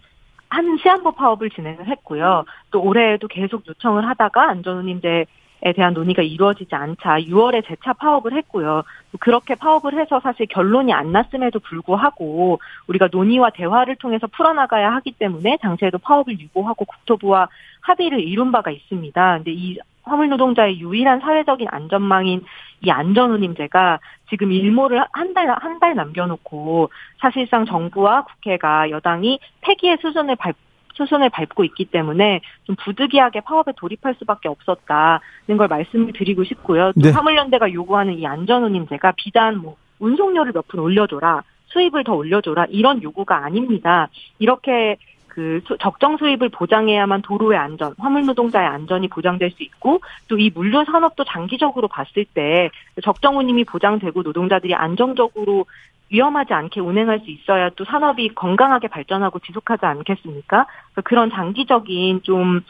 한 0.48 0.76
시한부 0.78 1.12
파업을 1.12 1.50
진행을 1.50 1.86
했고요. 1.88 2.44
또 2.70 2.82
올해에도 2.82 3.28
계속 3.28 3.66
요청을 3.66 4.06
하다가 4.08 4.50
안전운임제 4.50 5.08
에 5.08 5.26
대한 5.72 5.94
논의가 5.94 6.22
이루어지지 6.22 6.74
않자 6.74 7.20
6월에 7.20 7.66
재차 7.66 7.94
파업을 7.94 8.34
했고요. 8.34 8.82
그렇게 9.20 9.54
파업을 9.54 9.98
해서 9.98 10.20
사실 10.22 10.46
결론이 10.46 10.92
안 10.92 11.12
났음에도 11.12 11.58
불구하고 11.60 12.60
우리가 12.86 13.08
논의와 13.10 13.50
대화를 13.50 13.96
통해서 13.96 14.26
풀어나가야 14.26 14.92
하기 14.96 15.12
때문에 15.12 15.58
당시에도 15.62 15.98
파업을 15.98 16.38
유보하고 16.38 16.84
국토부와 16.84 17.48
합의를 17.80 18.20
이룬 18.20 18.52
바가 18.52 18.70
있습니다. 18.70 19.36
근데 19.38 19.52
이 19.52 19.78
화물 20.02 20.28
노동자의 20.28 20.80
유일한 20.80 21.20
사회적인 21.20 21.66
안전망인 21.70 22.44
이 22.82 22.90
안전운임제가 22.90 24.00
지금 24.28 24.52
일모를 24.52 25.02
한 25.12 25.32
달, 25.32 25.48
한 25.48 25.78
달 25.78 25.94
남겨놓고 25.94 26.90
사실상 27.20 27.64
정부와 27.64 28.24
국회가 28.24 28.90
여당이 28.90 29.38
폐기의 29.62 29.96
수준을 30.02 30.36
밟, 30.36 30.54
수순을 30.94 31.30
밟고 31.30 31.64
있기 31.64 31.84
때문에 31.86 32.40
좀 32.64 32.76
부득이하게 32.76 33.40
파업에 33.40 33.72
돌입할 33.76 34.14
수밖에 34.18 34.48
없었다는 34.48 35.56
걸 35.58 35.68
말씀을 35.68 36.12
드리고 36.12 36.44
싶고요. 36.44 36.92
또 36.94 37.00
네. 37.00 37.10
화물연대가 37.10 37.72
요구하는 37.72 38.18
이 38.18 38.26
안전운임제가 38.26 39.12
비단 39.16 39.58
뭐 39.58 39.76
운송료를 40.00 40.52
몇 40.52 40.64
푼 40.68 40.80
올려줘라, 40.80 41.42
수입을 41.66 42.04
더 42.04 42.14
올려줘라 42.14 42.66
이런 42.70 43.02
요구가 43.02 43.44
아닙니다. 43.44 44.08
이렇게 44.38 44.96
그 45.28 45.60
적정 45.80 46.16
수입을 46.16 46.48
보장해야만 46.50 47.22
도로의 47.22 47.58
안전, 47.58 47.92
화물 47.98 48.24
노동자의 48.24 48.68
안전이 48.68 49.08
보장될 49.08 49.50
수 49.50 49.64
있고 49.64 50.00
또 50.28 50.38
이 50.38 50.50
물류 50.54 50.84
산업도 50.84 51.24
장기적으로 51.24 51.88
봤을 51.88 52.24
때 52.24 52.70
적정 53.02 53.38
운임이 53.38 53.64
보장되고 53.64 54.22
노동자들이 54.22 54.74
안정적으로 54.74 55.66
위험하지 56.10 56.52
않게 56.52 56.80
운행할 56.80 57.20
수 57.20 57.30
있어야 57.30 57.70
또 57.76 57.84
산업이 57.84 58.34
건강하게 58.34 58.88
발전하고 58.88 59.38
지속하지 59.40 59.84
않겠습니까? 59.86 60.66
그런 61.04 61.30
장기적인 61.30 62.22
좀 62.22 62.60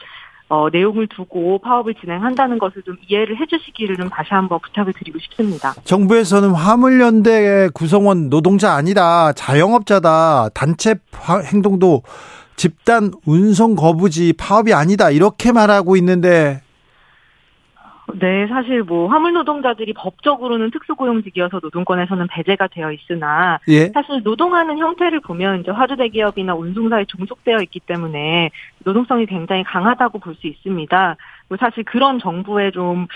어, 0.47 0.69
내용을 0.69 1.07
두고 1.07 1.57
파업을 1.59 1.95
진행한다는 1.95 2.59
것을 2.59 2.83
좀 2.83 2.97
이해를 3.07 3.39
해주시기를 3.39 3.97
좀 3.97 4.09
다시 4.09 4.29
한번 4.29 4.59
부탁을 4.61 4.93
드리고 4.93 5.17
싶습니다. 5.17 5.73
정부에서는 5.85 6.51
화물연대 6.51 7.69
구성원 7.73 8.29
노동자 8.29 8.73
아니다, 8.73 9.33
자영업자다, 9.33 10.49
단체 10.53 10.95
행동도 11.51 12.03
집단 12.55 13.11
운송 13.25 13.75
거부지 13.75 14.33
파업이 14.33 14.73
아니다 14.73 15.09
이렇게 15.09 15.51
말하고 15.51 15.97
있는데 15.97 16.61
네, 18.13 18.45
사실 18.47 18.83
뭐 18.83 19.07
화물 19.07 19.33
노동자들이 19.33 19.93
법적으로는 19.93 20.69
특수고용직이어서 20.71 21.59
노동권에서는 21.61 22.27
배제가 22.27 22.67
되어 22.67 22.91
있으나 22.91 23.59
예? 23.67 23.89
사실 23.89 24.21
노동하는 24.23 24.77
형태를 24.77 25.21
보면 25.21 25.61
이제 25.61 25.71
화주 25.71 25.95
대기업이나 25.95 26.53
운송사에 26.53 27.05
종속되어 27.05 27.57
있기 27.63 27.79
때문에 27.79 28.51
노동성이 28.83 29.25
굉장히 29.25 29.63
강하다고 29.63 30.19
볼 30.19 30.35
수 30.35 30.47
있습니다. 30.47 31.15
뭐 31.49 31.57
사실 31.59 31.83
그런 31.83 32.19
정부의 32.19 32.71
좀 32.71 33.07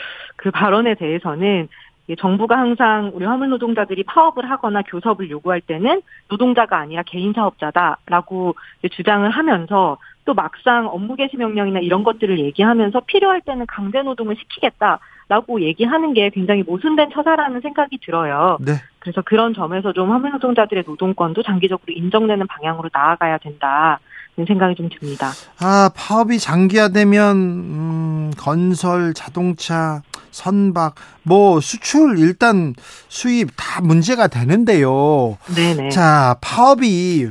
그 0.41 0.52
발언에 0.52 0.95
대해서는 0.95 1.67
정부가 2.15 2.58
항상 2.58 3.12
우리 3.13 3.26
화물 3.26 3.50
노동자들이 3.50 4.04
파업을 4.04 4.50
하거나 4.50 4.82
교섭을 4.82 5.30
요구할 5.30 5.62
때는 5.62 6.02
노동자가 6.30 6.78
아니라 6.78 7.04
개인 7.04 7.34
사업자다라고 7.34 8.56
주장을 8.91 9.30
하면서 9.30 9.98
또 10.26 10.34
막상 10.34 10.88
업무 10.88 11.15
개시 11.15 11.38
명령이나 11.38 11.80
이런 11.80 12.04
것들을 12.04 12.39
얘기하면서 12.39 13.02
필요할 13.08 13.41
때는 13.41 13.65
강제 13.65 14.02
노동을 14.02 14.36
시키겠다라고 14.36 15.62
얘기하는 15.62 16.13
게 16.13 16.30
굉장히 16.30 16.63
모순된 16.63 17.10
처사라는 17.12 17.62
생각이 17.62 17.98
들어요. 18.06 18.58
네. 18.62 18.74
그래서 19.00 19.22
그런 19.22 19.54
점에서 19.54 19.91
좀 19.93 20.12
화물 20.12 20.32
노동자들의 20.32 20.84
노동권도 20.86 21.41
장기적으로 21.43 21.91
인정되는 21.91 22.45
방향으로 22.45 22.89
나아가야 22.93 23.39
된다. 23.39 24.00
생각이 24.45 24.75
좀 24.75 24.89
듭니다. 24.89 25.32
아, 25.60 25.89
파업이 25.95 26.39
장기화되면 26.39 27.36
음, 27.36 28.32
건설, 28.38 29.13
자동차, 29.13 30.02
선박, 30.32 30.95
뭐 31.23 31.60
수출 31.60 32.19
일단 32.19 32.73
수입 33.08 33.49
다 33.56 33.82
문제가 33.82 34.28
되는데요. 34.28 35.38
네네. 35.56 35.89
자, 35.89 36.38
파업이 36.41 37.30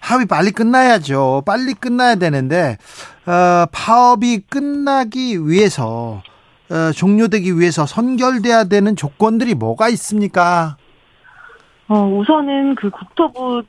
파업이 0.00 0.26
빨리 0.26 0.50
끝나야죠. 0.50 1.42
빨리 1.46 1.74
끝나야 1.74 2.16
되는데 2.16 2.78
어, 3.26 3.66
파업이 3.70 4.40
끝나기 4.48 5.46
위해서 5.46 6.22
어, 6.70 6.92
종료되기 6.92 7.58
위해서 7.58 7.84
선결돼야 7.84 8.64
되는 8.64 8.96
조건들이 8.96 9.54
뭐가 9.54 9.88
있습니까? 9.90 10.76
어, 11.88 12.06
우선은 12.06 12.76
그 12.76 12.88
국토부 12.90 13.62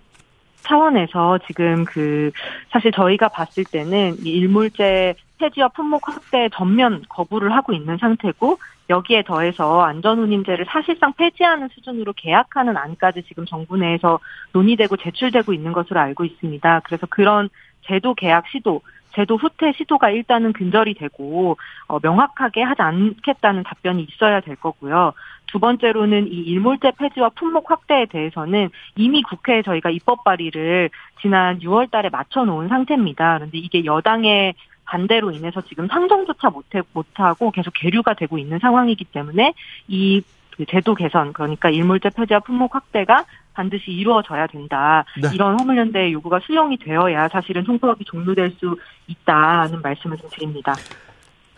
차원에서 0.64 1.40
지금 1.48 1.86
그 1.86 2.32
사실 2.72 2.92
저희가 2.92 3.30
봤을 3.30 3.64
때는 3.64 4.18
이 4.26 4.30
일몰제 4.30 5.16
폐지와 5.38 5.70
품목 5.70 6.08
확대 6.08 6.50
전면 6.54 7.04
거부를 7.10 7.54
하고 7.54 7.74
있는 7.74 7.98
상태고 7.98 8.58
여기에 8.90 9.24
더해서 9.24 9.82
안전운임제를 9.82 10.66
사실상 10.68 11.14
폐지하는 11.14 11.70
수준으로 11.70 12.14
계약하는 12.14 12.78
안까지 12.78 13.24
지금 13.24 13.46
정부 13.46 13.78
내에서 13.78 14.20
논의되고 14.54 14.98
제출되고 14.98 15.54
있는 15.54 15.72
것으로 15.72 16.00
알고 16.00 16.26
있습니다. 16.26 16.82
그래서 16.84 17.08
그런 17.10 17.50
제도 17.88 18.14
계약 18.14 18.48
시도 18.50 18.82
제도 19.14 19.36
후퇴 19.38 19.74
시도가 19.74 20.10
일단은 20.10 20.54
근절이 20.54 20.94
되고 20.96 21.58
어, 21.88 22.00
명확하게 22.02 22.62
하지 22.62 22.82
않겠다는 22.82 23.64
답변이 23.64 24.04
있어야 24.04 24.40
될 24.42 24.56
거고요. 24.56 25.14
두 25.52 25.60
번째로는 25.60 26.28
이 26.28 26.36
일몰제 26.36 26.94
폐지와 26.98 27.30
품목 27.30 27.70
확대에 27.70 28.06
대해서는 28.06 28.70
이미 28.96 29.22
국회에 29.22 29.62
저희가 29.62 29.90
입법 29.90 30.24
발의를 30.24 30.90
지난 31.22 31.60
6월 31.60 31.92
달에 31.92 32.10
맞춰 32.10 32.46
놓은 32.46 32.70
상태입니다. 32.70 33.38
그런데 33.38 33.58
이게 33.58 33.84
여당의 33.86 34.54
반대로 34.86 35.32
인해서 35.32 35.62
지금 35.62 35.88
상정조차 35.88 36.50
못해, 36.50 36.82
못하고 36.94 37.52
계속 37.52 37.72
계류가 37.76 38.14
되고 38.14 38.38
있는 38.38 38.60
상황이기 38.60 39.06
때문에 39.06 39.54
이 39.88 40.22
제도 40.70 40.96
개선, 40.96 41.34
그러니까 41.34 41.70
일몰제 41.70 42.10
폐지와 42.16 42.40
품목 42.42 42.76
확대가 42.76 43.26
반드시 43.54 43.92
이루어져야 43.92 44.48
된다. 44.48 45.04
네. 45.22 45.30
이런 45.34 45.60
화물연대의 45.60 46.14
요구가 46.14 46.40
수용이 46.40 46.78
되어야 46.78 47.28
사실은 47.30 47.66
총파업이 47.66 48.06
종료될 48.06 48.52
수 48.60 48.78
있다는 49.08 49.82
말씀을 49.82 50.18
좀 50.18 50.30
드립니다. 50.30 50.74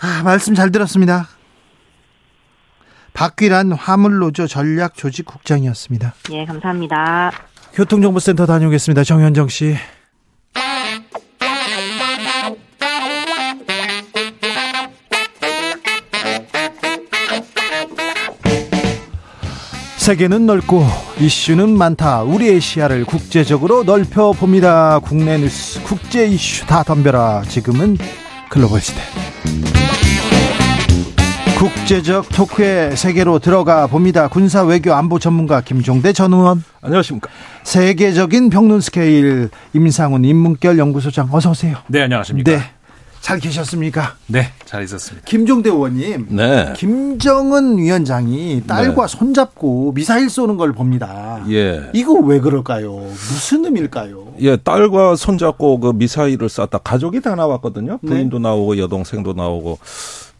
아, 0.01 0.23
말씀 0.23 0.53
잘 0.53 0.71
들었습니다. 0.71 1.27
박귀란 3.13 3.73
화물노조 3.73 4.47
전략조직국장이었습니다. 4.47 6.13
예, 6.31 6.45
감사합니다. 6.45 7.31
교통정보센터 7.73 8.45
다녀오겠습니다. 8.45 9.03
정현정 9.03 9.47
씨. 9.49 9.75
세계는 19.97 20.45
넓고 20.45 20.85
이슈는 21.17 21.77
많다. 21.77 22.23
우리의 22.23 22.59
시야를 22.59 23.05
국제적으로 23.05 23.83
넓혀 23.85 24.33
봅니다. 24.33 24.99
국내 24.99 25.37
뉴스, 25.37 25.81
국제 25.83 26.27
이슈 26.27 26.65
다 26.65 26.83
덤벼라. 26.83 27.43
지금은 27.47 27.97
글로벌 28.49 28.81
시대. 28.81 28.99
국제적 31.63 32.27
토크의 32.27 32.97
세계로 32.97 33.39
들어가 33.39 33.87
봅니다. 33.87 34.27
군사 34.27 34.63
외교 34.63 34.93
안보 34.93 35.17
전문가 35.17 35.61
김종대 35.61 36.11
전 36.11 36.33
의원. 36.33 36.61
안녕하십니까. 36.81 37.29
세계적인 37.63 38.49
평론 38.49 38.81
스케일 38.81 39.49
임상훈 39.71 40.25
인문결 40.25 40.77
연구소장 40.77 41.29
어서 41.31 41.51
오세요. 41.51 41.77
네, 41.87 42.01
안녕하십니까. 42.01 42.51
네. 42.51 42.57
잘 43.21 43.39
계셨습니까? 43.39 44.15
네, 44.27 44.49
잘 44.65 44.83
있었습니다. 44.83 45.25
김종대 45.25 45.69
의원님, 45.69 46.27
네. 46.31 46.73
김정은 46.75 47.77
위원장이 47.77 48.63
딸과 48.67 49.07
네. 49.07 49.17
손잡고 49.17 49.93
미사일 49.93 50.29
쏘는 50.29 50.57
걸 50.57 50.73
봅니다. 50.73 51.41
예. 51.49 51.83
이거 51.93 52.11
왜 52.15 52.41
그럴까요? 52.41 52.93
무슨 52.93 53.63
의미일까요? 53.63 54.33
예, 54.41 54.57
딸과 54.57 55.15
손잡고 55.15 55.79
그 55.79 55.93
미사일을 55.95 56.49
쐈다. 56.49 56.79
가족이 56.79 57.21
다 57.21 57.35
나왔거든요. 57.35 57.99
네. 58.01 58.09
부인도 58.09 58.39
네. 58.39 58.43
나오고 58.49 58.77
여동생도 58.77 59.31
나오고. 59.31 59.79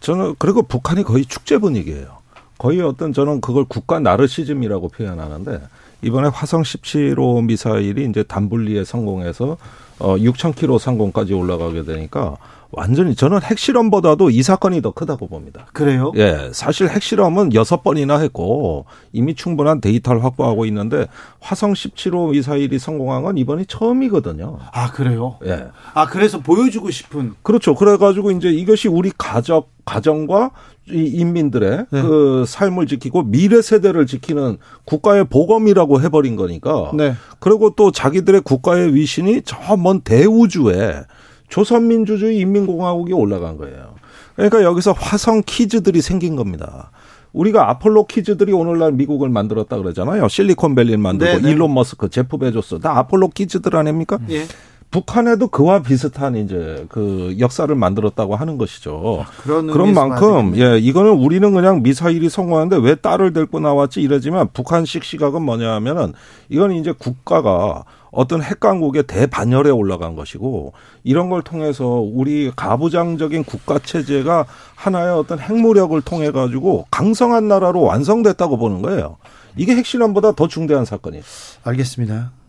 저는 0.03 0.35
그리고 0.37 0.61
북한이 0.63 1.03
거의 1.03 1.25
축제 1.25 1.57
분위기예요. 1.57 2.17
거의 2.57 2.81
어떤 2.81 3.13
저는 3.13 3.39
그걸 3.39 3.63
국가 3.63 3.99
나르시즘이라고 3.99 4.89
표현하는데 4.89 5.61
이번에 6.01 6.27
화성 6.27 6.61
17호 6.61 7.45
미사일이 7.45 8.05
이제 8.09 8.21
단분리에 8.23 8.83
성공해서 8.83 9.57
어 9.99 10.15
6,000km 10.17 10.77
상공까지 10.77 11.33
올라가게 11.33 11.83
되니까 11.85 12.35
완전히 12.75 13.15
저는 13.15 13.41
핵실험보다도 13.41 14.29
이 14.29 14.43
사건이 14.43 14.81
더 14.81 14.91
크다고 14.91 15.27
봅니다. 15.27 15.67
그래요? 15.73 16.12
예. 16.15 16.49
사실 16.53 16.89
핵실험은 16.89 17.53
여섯 17.53 17.83
번이나 17.83 18.17
했고 18.19 18.86
이미 19.12 19.36
충분한 19.36 19.79
데이터를 19.81 20.23
확보하고 20.23 20.65
있는데 20.65 21.07
화성 21.39 21.73
17호 21.73 22.31
미사일이 22.31 22.79
성공한 22.79 23.23
건 23.23 23.38
이번이 23.38 23.65
처음이거든요. 23.67 24.59
아, 24.71 24.91
그래요? 24.91 25.38
예. 25.45 25.67
아, 25.93 26.07
그래서 26.07 26.39
보여주고 26.39 26.91
싶은. 26.91 27.33
그렇죠. 27.43 27.75
그래가지고 27.75 28.31
이제 28.31 28.49
이것이 28.49 28.88
우리 28.88 29.12
가족, 29.17 29.69
가정과 29.86 30.51
이 30.89 31.05
인민들의 31.05 31.86
네. 31.91 32.01
그 32.01 32.43
삶을 32.45 32.88
지키고 32.88 33.23
미래 33.23 33.62
세대를 33.62 34.05
지키는 34.05 34.57
국가의 34.86 35.25
보검이라고 35.25 36.01
해버린 36.01 36.36
거니까. 36.36 36.91
네. 36.93 37.13
그리고 37.39 37.73
또 37.75 37.91
자기들의 37.91 38.41
국가의 38.41 38.93
위신이 38.93 39.43
저 39.43 39.77
먼 39.77 40.01
대우주에 40.01 41.03
조선민주주의 41.49 42.39
인민공화국이 42.39 43.13
올라간 43.13 43.58
거예요. 43.58 43.95
그러니까 44.36 44.63
여기서 44.63 44.93
화성 44.93 45.43
kids들이 45.45 46.01
생긴 46.01 46.36
겁니다. 46.36 46.91
우리가 47.34 47.69
아폴로 47.69 48.06
kids들이 48.05 48.53
오늘날 48.53 48.91
미국을 48.91 49.29
만들었다 49.29 49.77
그러잖아요. 49.77 50.27
실리콘밸리를 50.27 50.97
만들고 50.97 51.34
네네. 51.34 51.41
네. 51.41 51.51
일론 51.51 51.73
머스크, 51.73 52.10
제프 52.10 52.38
베조스 52.38 52.79
다 52.79 52.97
아폴로 52.97 53.29
kids들 53.29 53.75
아닙니까? 53.75 54.19
예. 54.29 54.45
북한에도 54.93 55.47
그와 55.47 55.82
비슷한 55.82 56.36
이제 56.36 56.86
그 56.88 57.36
역사를 57.39 57.73
만들었다고 57.73 58.36
하는 58.36 58.60
것이죠. 58.60 59.25
그런, 59.41 59.65
그런 59.65 59.91
만큼 59.91 60.56
예 60.56 60.77
이거는 60.77 61.13
우리는 61.13 61.51
그냥 61.51 61.82
미사일이 61.82 62.29
성공하는데 62.29 62.77
왜 62.77 62.93
딸을 62.93 63.34
데리고 63.34 63.60
나왔지 63.60 64.01
이러지만 64.01 64.49
북한식 64.53 65.03
시각은 65.03 65.41
뭐냐하면은 65.41 66.13
이건 66.47 66.73
이제 66.73 66.93
국가가 66.95 67.86
어떤 68.12 68.43
핵강국의 68.43 69.08
대반열에 69.08 69.71
올라간 69.71 70.15
것이고 70.15 70.73
이런 71.03 71.32
걸 71.32 71.41
통해서 71.41 71.88
우리 71.88 72.51
가부장적인 72.56 73.45
국가 73.45 73.79
체제가 73.79 74.45
하나의 74.75 75.17
어떤 75.17 75.39
핵무력을 75.39 75.99
통해 76.01 76.29
가지고 76.29 76.86
강성한 76.91 77.47
나라로 77.47 77.82
완성됐다고 77.82 78.58
보는 78.58 78.84
거예요. 78.84 79.17
이게 79.58 79.75
핵실험보다 79.75 80.34
더 80.34 80.47
중대한 80.47 80.86
사건이에요. 80.86 81.23
알겠습니다. 81.63 82.42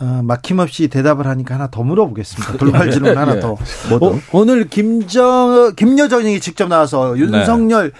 어, 0.00 0.20
막힘없이 0.22 0.88
대답을 0.88 1.26
하니까 1.26 1.54
하나 1.56 1.68
더 1.70 1.82
물어보겠습니다. 1.82 2.56
돌발 2.56 2.90
질문 2.90 3.16
하나 3.18 3.36
예. 3.36 3.40
더. 3.40 3.52
어, 3.52 4.20
오늘 4.32 4.68
김정 4.68 5.72
김여정이 5.76 6.40
직접 6.40 6.68
나와서 6.68 7.18
윤석열 7.18 7.90
네. 7.90 7.98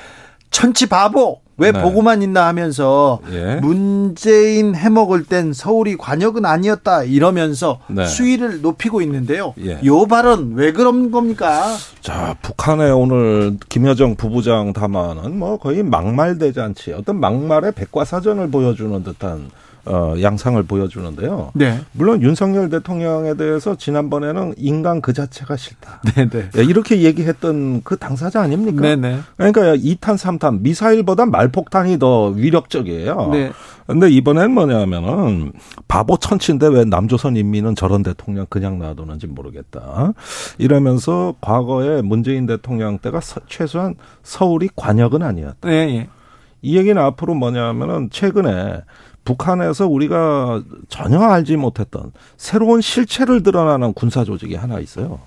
천치 0.51 0.87
바보 0.87 1.41
왜 1.59 1.73
네. 1.73 1.83
보고만 1.83 2.23
있나 2.23 2.47
하면서 2.47 3.19
예. 3.33 3.57
문재인 3.57 4.77
해먹을 4.77 5.25
땐 5.25 5.53
서울이 5.53 5.97
관역은 5.97 6.45
아니었다 6.47 7.03
이러면서 7.03 7.81
네. 7.89 8.07
수위를 8.07 8.63
높이고 8.63 9.03
있는데요. 9.03 9.55
예. 9.61 9.81
요 9.85 10.07
발언 10.07 10.55
왜 10.55 10.73
그런 10.73 11.11
겁니까? 11.11 11.77
자, 12.01 12.37
북한의 12.43 12.93
오늘 12.93 13.57
김여정 13.69 14.15
부부장 14.15 14.73
담화는 14.73 15.37
뭐 15.37 15.59
거의 15.59 15.83
막말 15.83 16.39
대잔치 16.39 16.93
어떤 16.93 17.19
막말의 17.19 17.73
백과사전을 17.73 18.51
보여주는 18.53 19.03
듯한 19.03 19.51
어, 19.89 20.15
양상을 20.21 20.63
보여주는데요. 20.65 21.51
네. 21.55 21.81
물론 21.93 22.23
윤석열 22.23 22.69
대통령에 22.69 23.35
대해서 23.35 23.75
지난번에는 23.75 24.55
인간 24.59 25.01
그 25.01 25.13
자체가 25.13 25.57
싫다. 25.57 26.03
네네. 26.15 26.31
네. 26.31 26.51
예, 26.59 26.63
이렇게 26.63 27.03
얘기했던 27.03 27.83
그 27.83 27.97
당사자 27.97 28.43
아닙니까? 28.43 28.83
네네. 28.83 29.17
네. 29.17 29.21
그러니까 29.37 29.77
2탄, 29.77 30.17
3탄 30.17 30.61
미사일보다 30.61 31.27
말폭탄이 31.27 31.99
더 31.99 32.27
위력적이에요. 32.27 33.31
네. 33.33 33.53
근데 33.87 34.11
이번엔 34.11 34.51
뭐냐면은 34.51 35.53
바보 35.89 36.19
천치인데 36.19 36.69
왜 36.69 36.85
남조선 36.85 37.37
인민은 37.37 37.75
저런 37.75 38.03
대통령 38.03 38.45
그냥 38.51 38.79
놔두는지 38.79 39.27
모르겠다. 39.27 40.13
이러면서 40.59 41.35
과거에 41.41 42.03
문재인 42.03 42.45
대통령 42.45 42.99
때가 42.99 43.21
최소한 43.49 43.95
서울이 44.23 44.69
관역은 44.77 45.23
아니었다. 45.23 45.67
네, 45.67 45.75
예. 45.97 46.09
이 46.61 46.77
얘기는 46.77 47.01
앞으로 47.01 47.35
뭐냐면은 47.35 48.11
최근에 48.11 48.83
북한에서 49.25 49.87
우리가 49.87 50.63
전혀 50.89 51.21
알지 51.21 51.57
못했던 51.57 52.13
새로운 52.37 52.81
실체를 52.81 53.43
드러나는 53.43 53.93
군사 53.93 54.25
조직이 54.25 54.55
하나 54.55 54.79
있어요. 54.81 55.21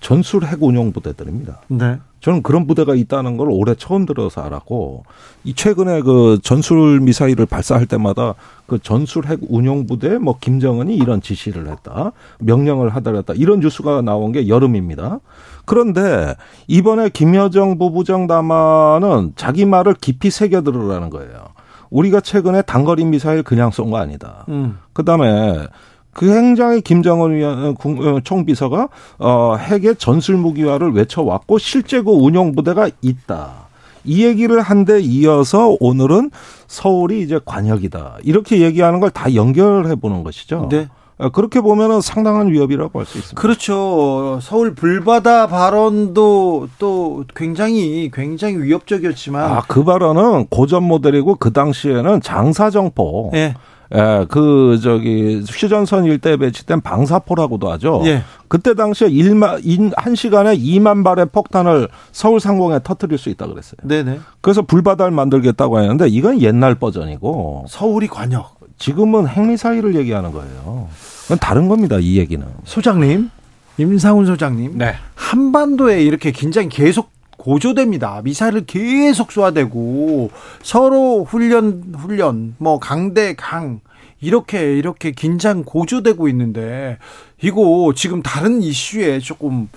전술 0.00 0.44
핵 0.44 0.62
운용 0.62 0.92
부대들입니다. 0.92 1.60
네. 1.68 1.98
저는 2.20 2.42
그런 2.42 2.66
부대가 2.66 2.94
있다는 2.94 3.36
걸 3.36 3.48
올해 3.50 3.74
처음 3.74 4.04
들어서 4.04 4.40
알았고, 4.42 5.04
이 5.44 5.54
최근에 5.54 6.02
그 6.02 6.38
전술 6.42 7.00
미사일을 7.00 7.46
발사할 7.46 7.86
때마다 7.86 8.34
그 8.66 8.78
전술 8.80 9.26
핵 9.26 9.40
운용 9.48 9.86
부대 9.86 10.18
뭐 10.18 10.36
김정은이 10.40 10.96
이런 10.96 11.20
지시를 11.20 11.68
했다, 11.68 12.12
명령을 12.40 12.90
하더랬다 12.90 13.34
이런 13.34 13.60
뉴스가 13.60 14.02
나온 14.02 14.32
게 14.32 14.48
여름입니다. 14.48 15.20
그런데 15.64 16.34
이번에 16.68 17.08
김여정 17.08 17.78
부부장 17.78 18.26
담화는 18.26 19.32
자기 19.36 19.64
말을 19.64 19.94
깊이 19.94 20.30
새겨 20.30 20.62
들으라는 20.62 21.10
거예요. 21.10 21.55
우리가 21.90 22.20
최근에 22.20 22.62
단거리 22.62 23.04
미사일 23.04 23.42
그냥 23.42 23.70
쏜 23.70 23.90
거 23.90 23.98
아니다. 23.98 24.44
음. 24.48 24.78
그다음에 24.92 25.66
그 26.12 26.30
행장의 26.34 26.80
김정은 26.80 27.34
위원 27.34 27.64
어, 27.64 27.70
어, 27.70 28.20
총비서가 28.24 28.88
어 29.18 29.56
핵의 29.56 29.96
전술 29.96 30.36
무기화를 30.36 30.92
외쳐 30.92 31.22
왔고 31.22 31.58
실제고 31.58 32.16
그 32.18 32.24
운용 32.24 32.54
부대가 32.54 32.88
있다. 33.02 33.66
이 34.04 34.24
얘기를 34.24 34.60
한 34.60 34.84
데 34.84 35.00
이어서 35.00 35.76
오늘은 35.80 36.30
서울이 36.68 37.20
이제 37.22 37.38
관역이다. 37.44 38.18
이렇게 38.22 38.60
얘기하는 38.60 39.00
걸 39.00 39.10
다 39.10 39.34
연결해 39.34 39.94
보는 39.96 40.22
것이죠. 40.24 40.68
네. 40.70 40.88
어, 41.18 41.30
그렇게 41.30 41.60
보면은 41.60 42.00
상당한 42.02 42.48
위협이라고 42.48 42.98
할 42.98 43.06
수 43.06 43.18
있습니다. 43.18 43.40
그렇죠. 43.40 44.38
서울 44.42 44.74
불바다 44.74 45.46
발언도 45.46 46.68
또 46.78 47.24
굉장히 47.34 48.10
굉장히 48.12 48.56
위협적이었지만 48.58 49.50
아, 49.50 49.62
그 49.66 49.82
발언은 49.84 50.48
고전 50.48 50.82
모델이고 50.84 51.36
그 51.36 51.52
당시에는 51.52 52.20
장사정포. 52.20 53.30
예. 53.34 53.54
예, 53.94 54.26
그 54.28 54.80
저기 54.82 55.44
휴전선 55.48 56.06
일대에 56.06 56.36
배치된 56.36 56.80
방사포라고도 56.80 57.70
하죠. 57.72 58.02
예. 58.04 58.24
그때 58.48 58.74
당시에 58.74 59.08
1만 59.08 59.92
한 59.96 60.14
시간에 60.16 60.56
2만 60.56 61.04
발의 61.04 61.26
폭탄을 61.26 61.88
서울 62.10 62.40
상공에 62.40 62.80
터뜨릴 62.82 63.16
수 63.16 63.28
있다 63.28 63.46
그랬어요. 63.46 63.76
네네. 63.84 64.18
그래서 64.40 64.62
불바다를 64.62 65.12
만들겠다고 65.12 65.78
하는데 65.78 66.08
이건 66.08 66.40
옛날 66.40 66.74
버전이고 66.74 67.66
서울이 67.68 68.08
관역. 68.08 68.55
지금은 68.78 69.26
핵미사일을 69.26 69.94
얘기하는 69.96 70.32
거예요. 70.32 70.88
그건 71.22 71.38
다른 71.38 71.68
겁니다. 71.68 71.98
이 71.98 72.18
얘기는. 72.18 72.46
소장님, 72.64 73.30
임상훈 73.78 74.26
소장님. 74.26 74.78
네. 74.78 74.94
한반도에 75.14 76.02
이렇게 76.02 76.30
긴장이 76.30 76.68
계속 76.68 77.10
고조됩니다. 77.36 78.20
미사일을 78.24 78.66
계속 78.66 79.32
쏘아대고 79.32 80.30
서로 80.62 81.24
훈련 81.24 81.94
훈련 81.96 82.54
뭐 82.58 82.78
강대 82.78 83.34
강 83.34 83.80
이렇게 84.20 84.76
이렇게 84.76 85.10
긴장 85.10 85.62
고조되고 85.64 86.28
있는데 86.28 86.98
이거 87.42 87.92
지금 87.94 88.22
다른 88.22 88.62
이슈에 88.62 89.18
조금 89.20 89.68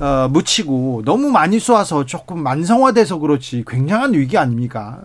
어, 0.00 0.28
묻히고 0.30 1.02
너무 1.06 1.30
많이 1.30 1.58
쏘아서 1.58 2.04
조금 2.04 2.42
만성화돼서 2.42 3.18
그렇지 3.18 3.64
굉장한 3.66 4.12
위기 4.12 4.36
아닙니까? 4.36 5.00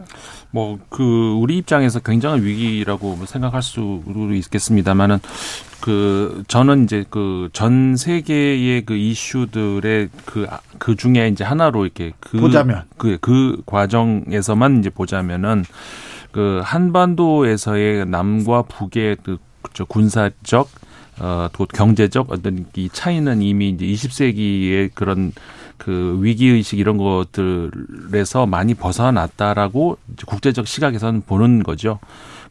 뭐 0.49 0.77
그 0.89 1.37
우리 1.39 1.57
입장에서 1.59 1.99
굉장한 1.99 2.43
위기라고 2.43 3.15
뭐 3.15 3.25
생각할 3.25 3.61
수도 3.63 4.03
있겠습니다만은 4.33 5.19
그 5.79 6.43
저는 6.49 6.83
이제 6.83 7.05
그 7.09 7.49
전 7.53 7.95
세계의 7.95 8.85
그 8.85 8.95
이슈들의 8.95 10.09
그그 10.25 10.47
그 10.77 10.95
중에 10.97 11.29
이제 11.29 11.43
하나로 11.45 11.85
이렇게 11.85 12.11
그 12.19 12.37
보자면 12.39 12.83
그그 12.97 13.17
그 13.21 13.61
과정에서만 13.65 14.79
이제 14.79 14.89
보자면은 14.89 15.63
그 16.31 16.61
한반도에서의 16.63 18.05
남과 18.05 18.63
북의 18.63 19.17
그 19.23 19.37
군사적 19.87 20.69
어, 21.19 21.49
또 21.53 21.65
경제적 21.65 22.31
어떤 22.31 22.65
이 22.75 22.89
차이는 22.91 23.41
이미 23.41 23.69
이제 23.69 23.85
20세기의 23.85 24.91
그런 24.95 25.33
그 25.77 26.17
위기 26.21 26.47
의식 26.47 26.79
이런 26.79 26.97
것들에서 26.97 28.45
많이 28.45 28.73
벗어났다라고 28.73 29.97
국제적 30.25 30.67
시각에서는 30.67 31.21
보는 31.25 31.63
거죠. 31.63 31.99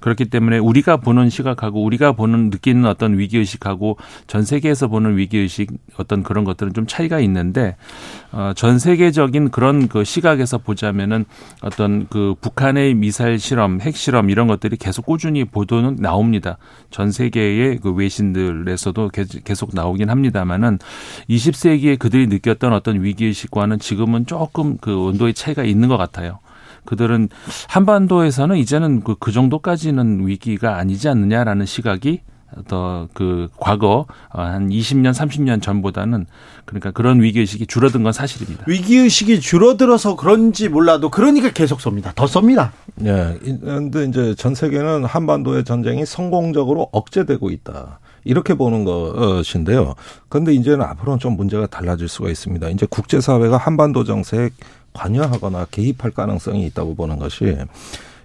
그렇기 0.01 0.26
때문에 0.26 0.59
우리가 0.59 0.98
보는 0.98 1.30
시각하고 1.30 1.82
우리가 1.84 2.12
보는 2.12 2.51
느끼는 2.51 2.86
어떤 2.86 3.18
위기 3.18 3.38
의식하고 3.38 3.96
전 4.26 4.44
세계에서 4.44 4.88
보는 4.88 5.16
위기 5.16 5.38
의식 5.38 5.70
어떤 5.96 6.22
그런 6.22 6.44
것들은 6.44 6.72
좀 6.72 6.86
차이가 6.86 7.20
있는데 7.20 7.76
어, 8.32 8.53
전 8.55 8.78
세계적인 8.78 9.51
그런 9.51 9.88
그 9.88 10.05
시각에서 10.05 10.59
보자면은 10.59 11.24
어떤 11.62 12.07
그 12.09 12.34
북한의 12.40 12.94
미사일 12.94 13.38
실험, 13.38 13.80
핵 13.80 13.96
실험 13.96 14.30
이런 14.30 14.46
것들이 14.46 14.76
계속 14.76 15.07
꾸준히 15.07 15.44
보도는 15.44 15.96
나옵니다. 15.96 16.59
전 16.90 17.11
세계의 17.11 17.78
그 17.78 17.92
외신들에서도 17.92 19.11
계속 19.44 19.70
나오긴 19.74 20.11
합니다만은 20.11 20.78
20세기에 21.28 21.98
그들이 21.98 22.26
느꼈던 22.28 22.72
어떤 22.72 23.03
위기 23.03 23.26
의식과는 23.26 23.78
지금은 23.78 24.26
조금 24.26 24.76
그 24.78 24.96
온도의 24.96 25.34
차이가 25.34 25.64
있는 25.64 25.88
것 25.88 25.96
같아요. 25.96 26.38
그들은 26.84 27.28
한반도에서는 27.68 28.56
이제는 28.56 29.02
그, 29.02 29.14
그 29.18 29.32
정도까지는 29.32 30.26
위기가 30.26 30.76
아니지 30.76 31.08
않느냐라는 31.08 31.66
시각이 31.66 32.20
더그 32.66 33.48
과거 33.58 34.06
어, 34.32 34.42
한 34.42 34.68
20년, 34.68 35.12
30년 35.12 35.62
전보다는 35.62 36.26
그러니까 36.64 36.90
그런 36.90 37.22
위기 37.22 37.40
의식이 37.40 37.66
줄어든 37.66 38.02
건 38.02 38.12
사실입니다. 38.12 38.64
위기 38.66 38.96
의식이 38.96 39.40
줄어들어서 39.40 40.16
그런지 40.16 40.68
몰라도 40.68 41.10
그러니까 41.10 41.50
계속 41.50 41.78
쏩니다. 41.78 42.14
더 42.14 42.24
쏩니다. 42.24 42.70
예. 43.04 43.38
그런데 43.60 44.04
이제 44.04 44.34
전 44.34 44.54
세계는 44.54 45.04
한반도의 45.04 45.64
전쟁이 45.64 46.04
성공적으로 46.04 46.88
억제되고 46.92 47.50
있다. 47.50 48.00
이렇게 48.24 48.54
보는 48.54 48.84
것인데요. 48.84 49.94
그런데 50.28 50.52
이제는 50.52 50.82
앞으로는 50.82 51.18
좀 51.18 51.36
문제가 51.36 51.66
달라질 51.66 52.06
수가 52.06 52.28
있습니다. 52.28 52.68
이제 52.68 52.86
국제사회가 52.90 53.56
한반도 53.56 54.04
정세에 54.04 54.50
관여하거나 54.93 55.66
개입할 55.70 56.11
가능성이 56.11 56.66
있다고 56.66 56.95
보는 56.95 57.18
것이 57.18 57.57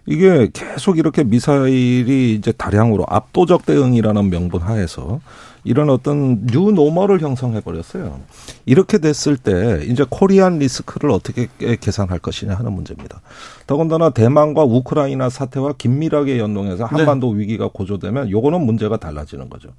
이게 0.07 0.49
계속 0.53 0.97
이렇게 0.97 1.24
미사일이 1.24 2.36
이제 2.36 2.51
다량으로 2.51 3.05
압도적 3.07 3.66
대응이라는 3.66 4.30
명분 4.30 4.61
하에서 4.61 5.20
이런 5.63 5.89
어떤 5.89 6.45
new 6.45 6.71
normal을 6.71 7.21
형성해 7.22 7.59
버렸어요. 7.59 8.20
이렇게 8.68 8.99
됐을 8.99 9.36
때 9.36 9.84
이제 9.88 10.05
Korean 10.07 10.59
risk를 10.59 11.09
어떻게 11.09 11.47
계산할 11.57 12.20
것이냐 12.20 12.53
하는 12.53 12.72
문제입니다. 12.72 13.22
더군다나 13.66 14.11
대만과 14.11 14.63
우크라이나 14.63 15.30
사태와 15.30 15.74
긴밀하게 15.76 16.38
연동해서 16.38 16.86
한반도 16.86 17.34
네. 17.34 17.39
위기가 17.39 17.68
고조되면 17.68 18.30
요거는 18.30 18.61
문제가 18.63 18.97
달라지는 18.97 19.49
거죠. 19.49 19.70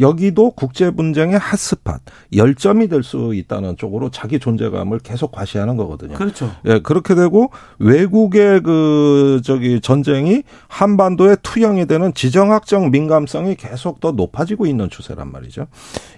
여기도 0.00 0.50
국제 0.50 0.90
분쟁의 0.90 1.38
핫스팟, 1.38 2.00
열점이 2.36 2.88
될 2.88 3.06
수 3.06 3.32
있다는 3.34 3.76
쪽으로 3.76 4.10
자기 4.10 4.38
존재감을 4.40 4.98
계속 4.98 5.30
과시하는 5.30 5.76
거거든요. 5.76 6.14
그렇죠. 6.14 6.50
예, 6.66 6.80
그렇게 6.80 7.14
되고 7.14 7.50
외국의 7.78 8.62
그 8.62 9.40
저기 9.44 9.80
전쟁이 9.80 10.42
한반도에 10.66 11.36
투영이 11.42 11.86
되는 11.86 12.12
지정학적 12.12 12.90
민감성이 12.90 13.54
계속 13.54 14.00
더 14.00 14.10
높아지고 14.10 14.66
있는 14.66 14.90
추세란 14.90 15.30
말이죠. 15.30 15.68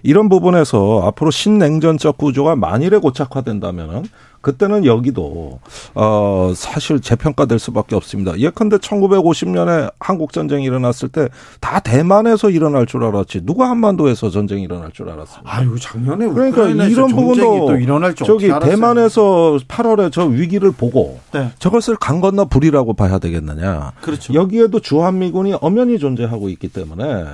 이런 0.01 0.29
부분에서 0.29 1.03
앞으로 1.05 1.29
신냉전적 1.29 2.17
구조가 2.17 2.55
만일에 2.55 2.97
고착화된다면은 2.97 4.05
그때는 4.41 4.85
여기도 4.85 5.59
어 5.95 6.53
사실 6.55 6.99
재평가될 6.99 7.59
수밖에 7.59 7.95
없습니다. 7.95 8.37
예컨대 8.37 8.77
1950년에 8.77 9.91
한국 9.99 10.31
전쟁이 10.33 10.63
일어났을 10.65 11.09
때 11.09 11.27
다 11.61 11.79
대만에서 11.79 12.49
일어날 12.49 12.85
줄 12.85 13.03
알았지 13.03 13.45
누가 13.45 13.69
한반도에서 13.69 14.29
전쟁이 14.29 14.63
일어날 14.63 14.91
줄 14.91 15.09
알았습니다. 15.09 15.41
아유 15.57 15.75
작년에 15.79 16.27
그러니까 16.29 16.67
이런 16.67 17.09
부분도 17.09 17.67
또 17.67 17.77
일어날 17.77 18.15
줄 18.15 18.25
저기 18.27 18.47
대만에서 18.47 19.59
8월에 19.67 20.11
저 20.11 20.25
위기를 20.25 20.71
보고 20.71 21.19
네. 21.31 21.51
저것을 21.59 21.95
강 21.97 22.21
건너 22.21 22.45
불이라고 22.45 22.93
봐야 22.93 23.19
되겠느냐. 23.19 23.93
그렇죠. 24.01 24.33
여기에도 24.33 24.79
주한미군이 24.79 25.55
엄연히 25.61 25.99
존재하고 25.99 26.49
있기 26.49 26.69
때문에 26.69 27.25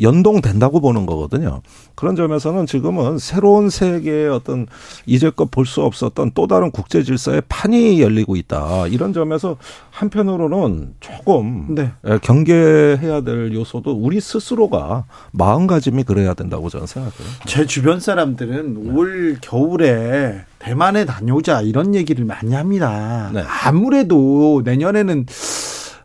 연동된다고 0.00 0.80
보는 0.80 1.06
거거든요. 1.06 1.62
그런 1.94 2.16
점에서는 2.16 2.66
지금은 2.66 3.18
새로운 3.18 3.70
세계의 3.70 4.28
어떤 4.28 4.66
이제껏 5.06 5.50
볼 5.50 5.64
수 5.66 5.82
없었던 5.82 6.32
또 6.34 6.46
다른 6.46 6.70
국제 6.70 7.02
질서의 7.02 7.42
판이 7.48 8.00
열리고 8.02 8.36
있다. 8.36 8.86
이런 8.88 9.12
점에서 9.12 9.56
한편으로는 9.90 10.94
조금 11.00 11.74
네. 11.74 11.90
경계해야 12.22 13.22
될 13.22 13.54
요소도 13.54 13.92
우리 13.92 14.20
스스로가 14.20 15.04
마음가짐이 15.32 16.02
그래야 16.02 16.34
된다고 16.34 16.68
저는 16.68 16.86
생각해요. 16.86 17.28
제 17.46 17.66
주변 17.66 18.00
사람들은 18.00 18.74
네. 18.84 18.90
올 18.92 19.38
겨울에 19.40 20.44
대만에 20.58 21.04
다녀오자 21.04 21.62
이런 21.62 21.94
얘기를 21.94 22.24
많이 22.24 22.54
합니다. 22.54 23.30
네. 23.32 23.42
아무래도 23.64 24.62
내년에는 24.64 25.26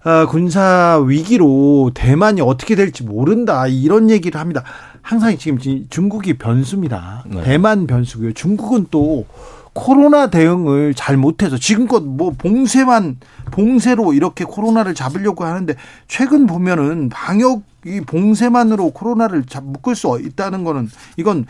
어, 0.03 0.25
군사 0.27 1.01
위기로 1.05 1.91
대만이 1.93 2.41
어떻게 2.41 2.75
될지 2.75 3.03
모른다 3.03 3.67
이런 3.67 4.09
얘기를 4.09 4.39
합니다. 4.39 4.63
항상 5.01 5.37
지금 5.37 5.57
중국이 5.89 6.37
변수입니다. 6.37 7.23
네. 7.27 7.43
대만 7.43 7.87
변수고요. 7.87 8.33
중국은 8.33 8.87
또 8.91 9.25
코로나 9.73 10.27
대응을 10.27 10.93
잘 10.93 11.17
못해서 11.17 11.57
지금껏 11.57 12.03
뭐 12.03 12.31
봉쇄만 12.37 13.17
봉쇄로 13.51 14.13
이렇게 14.13 14.43
코로나를 14.43 14.93
잡으려고 14.93 15.45
하는데 15.45 15.75
최근 16.07 16.47
보면은 16.47 17.09
방역 17.09 17.63
이 17.85 18.01
봉쇄만으로 18.01 18.91
코로나를 18.91 19.45
잡 19.45 19.63
묶을 19.63 19.95
수 19.95 20.19
있다는 20.21 20.65
거는 20.65 20.89
이건 21.15 21.45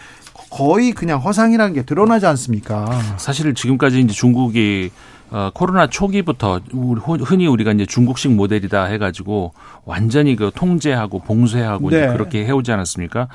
거의 0.52 0.92
그냥 0.92 1.20
허상이라는 1.20 1.74
게 1.74 1.82
드러나지 1.84 2.28
않습니까? 2.28 2.88
사실 3.18 3.54
지금까지 3.56 4.00
이제 4.00 4.14
중국이 4.14 4.92
어, 5.32 5.52
코로나 5.54 5.88
초기부터 5.88 6.60
우리, 6.74 7.00
흔히 7.00 7.48
우리가 7.48 7.72
이제 7.72 7.86
중국식 7.86 8.32
모델이다 8.32 8.86
해가지고 8.86 9.54
완전히 9.86 10.36
그 10.36 10.52
통제하고 10.54 11.20
봉쇄하고 11.20 11.90
네. 11.90 12.08
그렇게 12.08 12.46
해오지 12.46 12.72
않았습니까? 12.72 13.28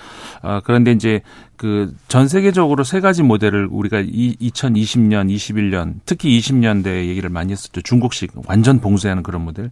어, 0.42 0.60
그런데 0.64 0.92
이제 0.92 1.20
그 1.56 1.94
전 2.08 2.28
세계적으로 2.28 2.84
세 2.84 3.00
가지 3.00 3.22
모델을 3.22 3.68
우리가 3.70 4.00
이, 4.00 4.36
2020년, 4.40 5.34
21년, 5.34 5.94
특히 6.06 6.38
20년대 6.38 7.06
얘기를 7.08 7.28
많이 7.30 7.52
했었죠. 7.52 7.80
중국식 7.80 8.32
완전 8.46 8.80
봉쇄하는 8.80 9.22
그런 9.22 9.44
모델. 9.44 9.70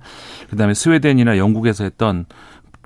그다음에 0.50 0.74
스웨덴이나 0.74 1.38
영국에서 1.38 1.84
했던 1.84 2.26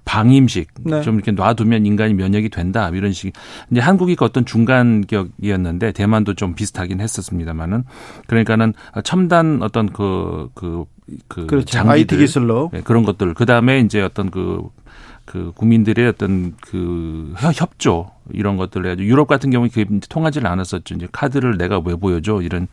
방임식 0.06 0.68
네. 0.84 1.02
좀 1.02 1.16
이렇게 1.16 1.32
놔두면 1.32 1.84
인간이 1.84 2.14
면역이 2.14 2.48
된다 2.48 2.88
이런 2.94 3.12
식. 3.12 3.34
이제 3.70 3.80
한국이 3.80 4.16
그 4.16 4.24
어떤 4.24 4.46
중간격이었는데 4.46 5.92
대만도 5.92 6.34
좀 6.34 6.54
비슷하긴 6.54 7.00
했었습니다만은 7.00 7.84
그러니까는 8.26 8.72
첨단 9.04 9.60
어떤 9.62 9.92
그그 9.92 10.50
그, 10.54 10.86
그 11.28 11.46
그렇죠. 11.46 11.66
장비들 11.66 12.16
IT 12.16 12.16
기술로 12.16 12.70
네, 12.72 12.80
그런 12.82 13.04
것들 13.04 13.34
그 13.34 13.44
다음에 13.44 13.80
이제 13.80 14.00
어떤 14.00 14.30
그그 14.30 15.52
국민들의 15.54 16.08
어떤 16.08 16.54
그 16.60 17.34
협조 17.54 18.15
이런 18.32 18.56
것들을 18.56 18.86
해야죠. 18.86 19.04
유럽 19.04 19.26
같은 19.26 19.50
경우에 19.50 19.68
그게 19.68 19.86
통하지를 20.08 20.48
않았었죠. 20.48 20.94
이제 20.94 21.08
카드를 21.12 21.58
내가 21.58 21.80
왜 21.84 21.94
보여줘 21.94 22.42
이런 22.42 22.68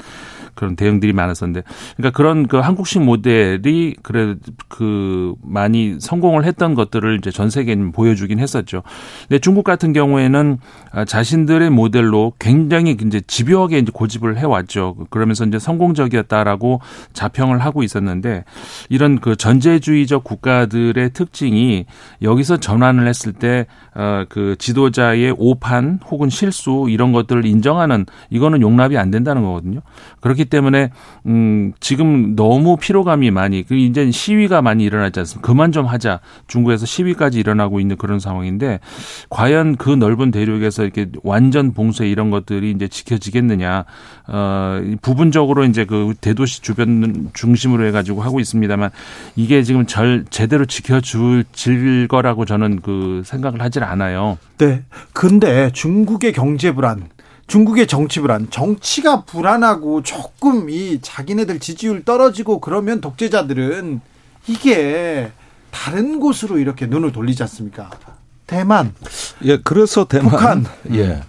그런 0.56 0.76
대응들이 0.76 1.14
많았었는데, 1.14 1.64
그러니까 1.98 2.16
그런 2.16 2.48
그 2.48 2.58
한국식 2.58 3.02
모델이 3.02 3.96
그래 4.04 4.36
그 4.68 5.34
많이 5.42 5.98
성공을 6.00 6.46
했던 6.46 6.76
것들을 6.76 7.18
이제 7.18 7.32
전 7.32 7.50
세계에 7.50 7.76
보여주긴 7.92 8.38
했었죠. 8.38 8.84
근데 9.28 9.40
중국 9.40 9.64
같은 9.64 9.94
경우에는 9.94 10.60
자신들의 11.08 11.72
모델로 11.72 12.34
굉장히 12.38 12.96
이제 13.04 13.20
집요하게 13.26 13.80
이제 13.80 13.92
고집을 13.92 14.38
해왔죠. 14.38 14.96
그러면서 15.10 15.44
이제 15.46 15.58
성공적이었다라고 15.58 16.82
자평을 17.14 17.58
하고 17.58 17.82
있었는데 17.82 18.44
이런 18.90 19.20
그 19.20 19.36
전제주의적 19.36 20.24
국가들의 20.24 21.14
특징이 21.14 21.86
여기서 22.22 22.58
전환을 22.58 23.08
했을 23.08 23.34
때어그 23.34 24.58
지도자의 24.60 25.34
오판 25.44 26.00
혹은 26.10 26.30
실수 26.30 26.88
이런 26.90 27.12
것들을 27.12 27.46
인정하는 27.46 28.06
이거는 28.30 28.62
용납이 28.62 28.98
안 28.98 29.12
된다는 29.12 29.44
거거든요. 29.44 29.82
그렇기 30.22 30.46
때문에 30.46 30.92
음 31.28 31.74
지금 31.80 32.36
너무 32.36 32.78
피로감이 32.78 33.32
많이 33.32 33.64
그 33.64 33.76
이제 33.76 34.10
시위가 34.10 34.62
많이 34.62 34.84
일어나지 34.84 35.20
않습니까? 35.20 35.46
그만 35.46 35.72
좀 35.72 35.86
하자. 35.86 36.20
중국에서 36.48 36.86
시위까지 36.86 37.40
일어나고 37.40 37.80
있는 37.80 37.98
그런 37.98 38.20
상황인데 38.20 38.80
과연 39.30 39.76
그 39.76 39.90
넓은 39.90 40.32
대륙에서 40.32 40.84
이렇게 40.84 41.08
완전 41.24 41.74
봉쇄 41.74 42.08
이런 42.08 42.30
것들이 42.30 42.72
이제 42.72 42.88
지켜지겠느냐. 42.88 43.86
어 44.28 44.82
부분적으로 45.02 45.66
이제 45.66 45.86
그 45.86 46.14
대도시 46.22 46.62
주변 46.62 47.30
중심으로 47.34 47.86
해 47.86 47.92
가지고 47.92 48.22
하고 48.22 48.40
있습니다만 48.40 48.90
이게 49.36 49.64
지금 49.64 49.86
절 49.86 50.26
제대로 50.30 50.66
지켜줄 50.66 51.46
질 51.52 52.08
거라고 52.08 52.46
저는 52.46 52.82
그 52.82 53.22
생각을 53.26 53.62
하질 53.62 53.84
않아요. 53.84 54.38
네. 54.64 54.84
근데 55.12 55.72
중국의 55.72 56.32
경제 56.34 56.74
불안, 56.74 57.10
중국의 57.48 57.88
정치 57.88 58.20
불안, 58.22 58.50
정치가 58.50 59.24
불안하고 59.26 60.04
조금 60.04 60.70
이 60.70 61.00
자기네들 61.02 61.60
지지율 61.60 62.04
떨어지고 62.04 62.62
그러면 62.62 63.02
독재자들은 63.02 64.00
이게 64.48 65.32
다른 65.72 66.20
곳으로 66.20 66.58
이렇게 66.58 66.86
눈을 66.86 67.12
돌리지 67.12 67.44
않습니까? 67.44 67.90
대만. 68.48 68.94
예, 69.44 69.58
그래서 69.58 70.06
대만. 70.06 70.30
북한. 70.30 70.66
예. 70.94 71.22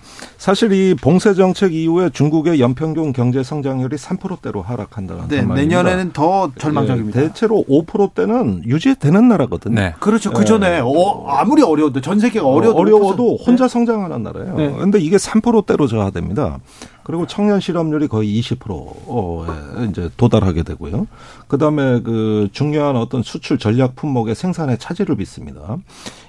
사실 0.44 0.72
이 0.72 0.94
봉쇄 0.94 1.32
정책 1.32 1.72
이후에 1.72 2.10
중국의 2.10 2.60
연평균 2.60 3.14
경제 3.14 3.42
성장률이 3.42 3.96
3%대로 3.96 4.60
하락한다는 4.60 5.28
네, 5.28 5.40
내년에는 5.40 6.12
더 6.12 6.52
절망적입니다. 6.58 7.18
예, 7.18 7.28
대체로 7.28 7.64
5%대는 7.66 8.62
유지되는 8.66 9.26
나라거든요. 9.26 9.74
네. 9.74 9.94
그렇죠. 10.00 10.34
그 10.34 10.44
전에 10.44 10.66
예. 10.66 10.80
어, 10.84 11.26
아무리 11.28 11.62
어려워도 11.62 12.02
전 12.02 12.20
세계가 12.20 12.46
어려워도, 12.46 12.78
어려워도 12.78 13.36
혼자 13.36 13.64
네. 13.64 13.68
성장하는 13.72 14.22
나라예요. 14.22 14.74
그런데 14.74 14.98
네. 14.98 15.04
이게 15.06 15.16
3%대로 15.16 15.86
저하됩니다. 15.86 16.58
그리고 17.04 17.26
청년 17.26 17.60
실업률이 17.60 18.08
거의 18.08 18.40
20%에 18.40 19.88
이제 19.90 20.10
도달하게 20.16 20.62
되고요. 20.62 21.06
그다음에 21.46 22.00
그 22.00 22.48
중요한 22.50 22.96
어떤 22.96 23.22
수출 23.22 23.58
전략 23.58 23.94
품목의 23.94 24.34
생산에 24.34 24.78
차질을 24.78 25.16
빚습니다. 25.16 25.76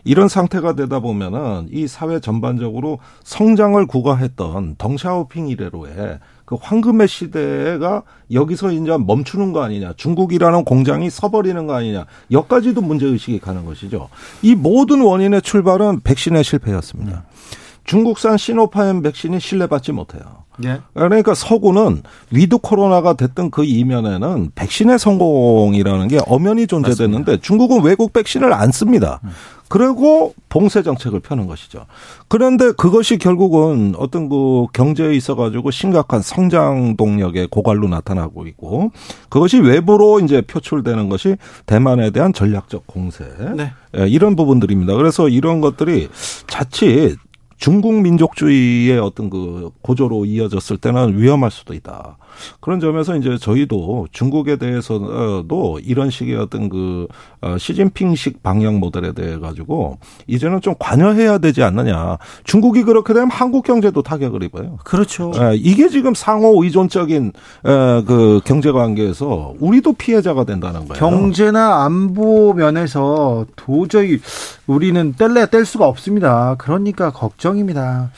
이런 0.04 0.28
상태가 0.28 0.76
되다 0.76 1.00
보면은 1.00 1.68
이 1.72 1.88
사회 1.88 2.20
전반적으로 2.20 3.00
성장을 3.24 3.84
구가했던 3.88 4.76
덩샤오핑 4.78 5.48
이래로의 5.48 6.20
그 6.44 6.56
황금의 6.62 7.08
시대가 7.08 8.04
여기서 8.32 8.72
이제 8.72 8.98
멈추는 8.98 9.54
거 9.54 9.64
아니냐. 9.64 9.94
중국이라는 9.96 10.66
공장이 10.66 11.10
서버리는 11.10 11.66
거 11.66 11.74
아니냐. 11.74 12.06
여기까지도 12.32 12.82
문제의식이 12.82 13.40
가는 13.40 13.66
것이죠. 13.66 14.10
이 14.42 14.56
모든 14.56 15.02
원인의 15.02 15.42
출발은 15.42 16.02
백신의 16.02 16.44
실패였습니다. 16.44 17.24
음. 17.26 17.65
중국산 17.86 18.38
시노파엠 18.38 19.02
백신이 19.02 19.40
신뢰받지 19.40 19.92
못해요. 19.92 20.46
예. 20.64 20.80
그러니까 20.94 21.34
서구는 21.34 22.04
with 22.32 22.58
코로나가 22.60 23.14
됐던 23.14 23.52
그 23.52 23.64
이면에는 23.64 24.52
백신의 24.56 25.00
성공이라는 25.00 26.08
게 26.08 26.20
엄연히 26.26 26.66
존재됐는데 26.68 27.32
맞습니다. 27.32 27.42
중국은 27.42 27.84
외국 27.84 28.14
백신을 28.14 28.54
안 28.54 28.72
씁니다. 28.72 29.20
음. 29.24 29.30
그리고 29.68 30.34
봉쇄 30.48 30.84
정책을 30.84 31.22
펴는 31.22 31.48
것이죠. 31.48 31.86
그런데 32.28 32.72
그것이 32.72 33.18
결국은 33.18 33.96
어떤 33.98 34.30
그 34.30 34.68
경제에 34.74 35.14
있어 35.16 35.36
가지고 35.36 35.72
심각한 35.72 36.22
성장 36.22 36.96
동력의 36.96 37.48
고갈로 37.48 37.88
나타나고 37.88 38.46
있고 38.48 38.92
그것이 39.30 39.60
외부로 39.60 40.20
이제 40.20 40.42
표출되는 40.42 41.10
것이 41.10 41.38
대만에 41.66 42.12
대한 42.12 42.32
전략적 42.32 42.86
공세 42.86 43.26
네. 43.56 43.74
예, 43.98 44.08
이런 44.08 44.36
부분들입니다. 44.36 44.96
그래서 44.96 45.30
이런 45.30 45.62
것들이 45.62 46.10
자칫 46.48 47.18
중국 47.58 47.94
민족주의의 48.02 49.00
어떤 49.00 49.30
그 49.30 49.72
고조로 49.82 50.26
이어졌을 50.26 50.78
때는 50.78 51.20
위험할 51.20 51.52
수도 51.52 51.74
있다. 51.74 52.18
그런 52.60 52.80
점에서 52.80 53.16
이제 53.16 53.38
저희도 53.38 54.08
중국에 54.12 54.58
대해서도 54.58 55.80
이런 55.84 56.10
식의 56.10 56.36
어떤 56.36 56.70
그 56.70 57.08
어, 57.42 57.58
시진핑식 57.58 58.42
방역 58.44 58.76
모델에 58.76 59.14
대해 59.14 59.38
가지고 59.38 60.00
이제는 60.28 60.62
좀 60.62 60.74
관여해야 60.80 61.38
되지 61.38 61.64
않느냐. 61.64 62.18
중국이 62.44 62.84
그렇게 62.84 63.14
되면 63.14 63.30
한국 63.30 63.66
경제도 63.66 64.02
타격을 64.02 64.44
입어요. 64.44 64.78
그렇죠. 64.84 65.32
예, 65.36 65.56
이게 65.56 65.90
지금 65.90 66.14
상호 66.14 66.64
의존적인 66.64 67.34
그 67.64 68.42
경제 68.46 68.72
관계에서 68.72 69.54
우리도 69.60 69.94
피해자가 69.94 70.44
된다는 70.44 70.88
거예요. 70.88 71.00
경제나 71.00 71.84
안보 71.86 72.54
면에서 72.54 73.46
도저히 73.56 74.20
우리는 74.68 75.14
뗄래야 75.18 75.48
뗄 75.48 75.66
수가 75.66 75.88
없습니다. 75.88 76.56
그러니까 76.58 77.12
걱정입니다. 77.12 78.12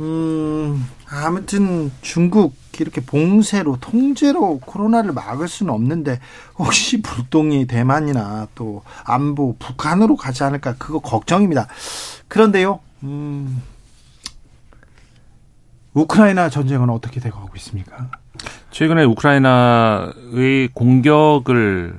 음, 0.00 0.84
아무튼 1.08 1.92
중국 2.02 2.54
이렇게 2.82 3.00
봉쇄로 3.00 3.78
통제로 3.80 4.58
코로나를 4.58 5.12
막을 5.12 5.48
수는 5.48 5.72
없는데 5.72 6.20
혹시 6.58 7.02
불똥이 7.02 7.66
대만이나 7.66 8.48
또 8.54 8.82
안보 9.04 9.56
북한으로 9.58 10.16
가지 10.16 10.42
않을까 10.44 10.74
그거 10.78 10.98
걱정입니다. 10.98 11.68
그런데요, 12.28 12.80
음, 13.04 13.62
우크라이나 15.94 16.50
전쟁은 16.50 16.90
어떻게 16.90 17.20
되고 17.20 17.38
있습니까? 17.56 18.10
최근에 18.70 19.04
우크라이나의 19.04 20.68
공격을 20.74 21.94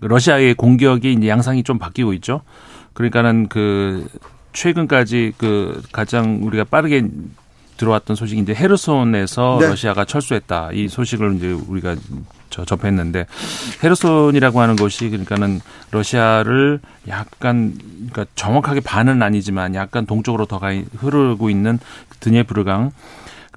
러시아의 0.00 0.54
공격이 0.54 1.26
양상이 1.26 1.62
좀 1.62 1.78
바뀌고 1.78 2.12
있죠. 2.14 2.42
그러니까는 2.92 3.48
그 3.48 4.06
최근까지 4.52 5.34
그 5.38 5.82
가장 5.92 6.40
우리가 6.42 6.64
빠르게 6.64 7.08
들어왔던 7.76 8.16
소식이 8.16 8.40
이제 8.40 8.54
헤르손에서 8.54 9.58
네. 9.60 9.68
러시아가 9.68 10.04
철수했다. 10.04 10.70
이 10.72 10.88
소식을 10.88 11.36
이제 11.36 11.52
우리가 11.52 11.96
저 12.50 12.64
접했는데 12.64 13.26
헤르손이라고 13.82 14.60
하는 14.60 14.76
것이 14.76 15.08
그러니까는 15.10 15.60
러시아를 15.90 16.80
약간 17.08 17.74
그러니까 17.96 18.26
정확하게 18.36 18.80
반은 18.80 19.22
아니지만 19.22 19.74
약간 19.74 20.06
동쪽으로 20.06 20.46
더 20.46 20.58
가 20.58 20.72
흐르고 20.98 21.50
있는 21.50 21.78
드니에프르강 22.20 22.92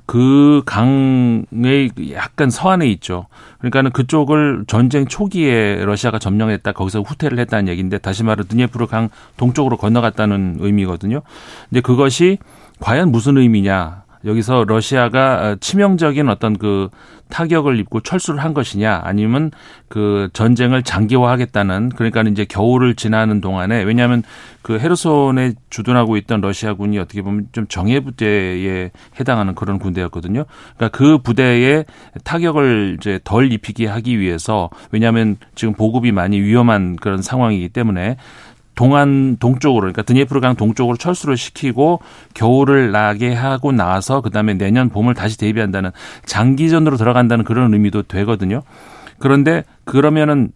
그 0.08 0.64
강의 0.66 1.92
약간 2.14 2.50
서안에 2.50 2.88
있죠. 2.92 3.28
그러니까는 3.60 3.92
그쪽을 3.92 4.64
전쟁 4.66 5.06
초기에 5.06 5.84
러시아가 5.84 6.18
점령했다 6.18 6.72
거기서 6.72 7.02
후퇴를 7.02 7.38
했다는 7.40 7.68
얘기인데 7.68 7.98
다시 7.98 8.24
말해 8.24 8.44
드니에프르 8.48 8.88
강 8.88 9.10
동쪽으로 9.36 9.78
건너갔다는 9.78 10.58
의미거든요. 10.62 11.22
근데 11.70 11.82
그것이 11.82 12.38
과연 12.80 13.12
무슨 13.12 13.38
의미냐? 13.38 14.04
여기서 14.28 14.66
러시아가 14.68 15.56
치명적인 15.60 16.30
어떤 16.30 16.58
그 16.58 16.90
타격을 17.30 17.80
입고 17.80 18.02
철수를 18.02 18.44
한 18.44 18.54
것이냐 18.54 19.02
아니면 19.04 19.52
그 19.90 20.30
전쟁을 20.34 20.84
장기화하겠다는 20.84 21.90
그러니까 21.90 22.22
이제 22.22 22.46
겨울을 22.46 22.96
지나는 22.96 23.42
동안에 23.42 23.84
왜냐하면 23.84 24.24
그 24.62 24.80
헤르손에 24.80 25.54
주둔하고 25.70 26.18
있던 26.18 26.42
러시아군이 26.42 27.00
어떻게 27.00 27.22
보면 27.22 27.48
좀 27.52 27.68
정예 27.68 28.02
부대에 28.02 28.92
해당하는 29.20 29.56
그런 29.56 29.80
군대였거든요. 29.80 30.46
그러니까 30.76 30.98
그 30.98 31.18
부대에 31.20 31.86
타격을 32.24 32.98
이제 33.00 33.20
덜 33.24 33.52
입히게 33.52 33.88
하기 33.88 34.20
위해서 34.20 34.70
왜냐하면 34.92 35.38
지금 35.56 35.74
보급이 35.74 36.12
많이 36.12 36.40
위험한 36.40 36.98
그런 36.98 37.22
상황이기 37.22 37.70
때문에 37.70 38.18
동안 38.78 39.36
동쪽으로 39.40 39.82
그러니까 39.82 40.04
드니에프르강 40.04 40.56
동쪽으로 40.56 40.96
철수를 40.96 41.36
시키고 41.36 42.00
겨울을 42.36 42.92
나게 42.92 43.34
하고 43.34 43.74
나서 43.74 44.22
그다음에 44.22 44.54
내년 44.54 44.90
봄을 44.90 45.16
다시 45.16 45.38
대비한다는 45.38 45.92
장기전으로 46.26 46.96
들어간다는 46.96 47.44
그런 47.44 47.74
의미도 47.74 48.04
되거든요. 48.04 48.62
그런데 49.20 49.64
그러면은 49.84 50.52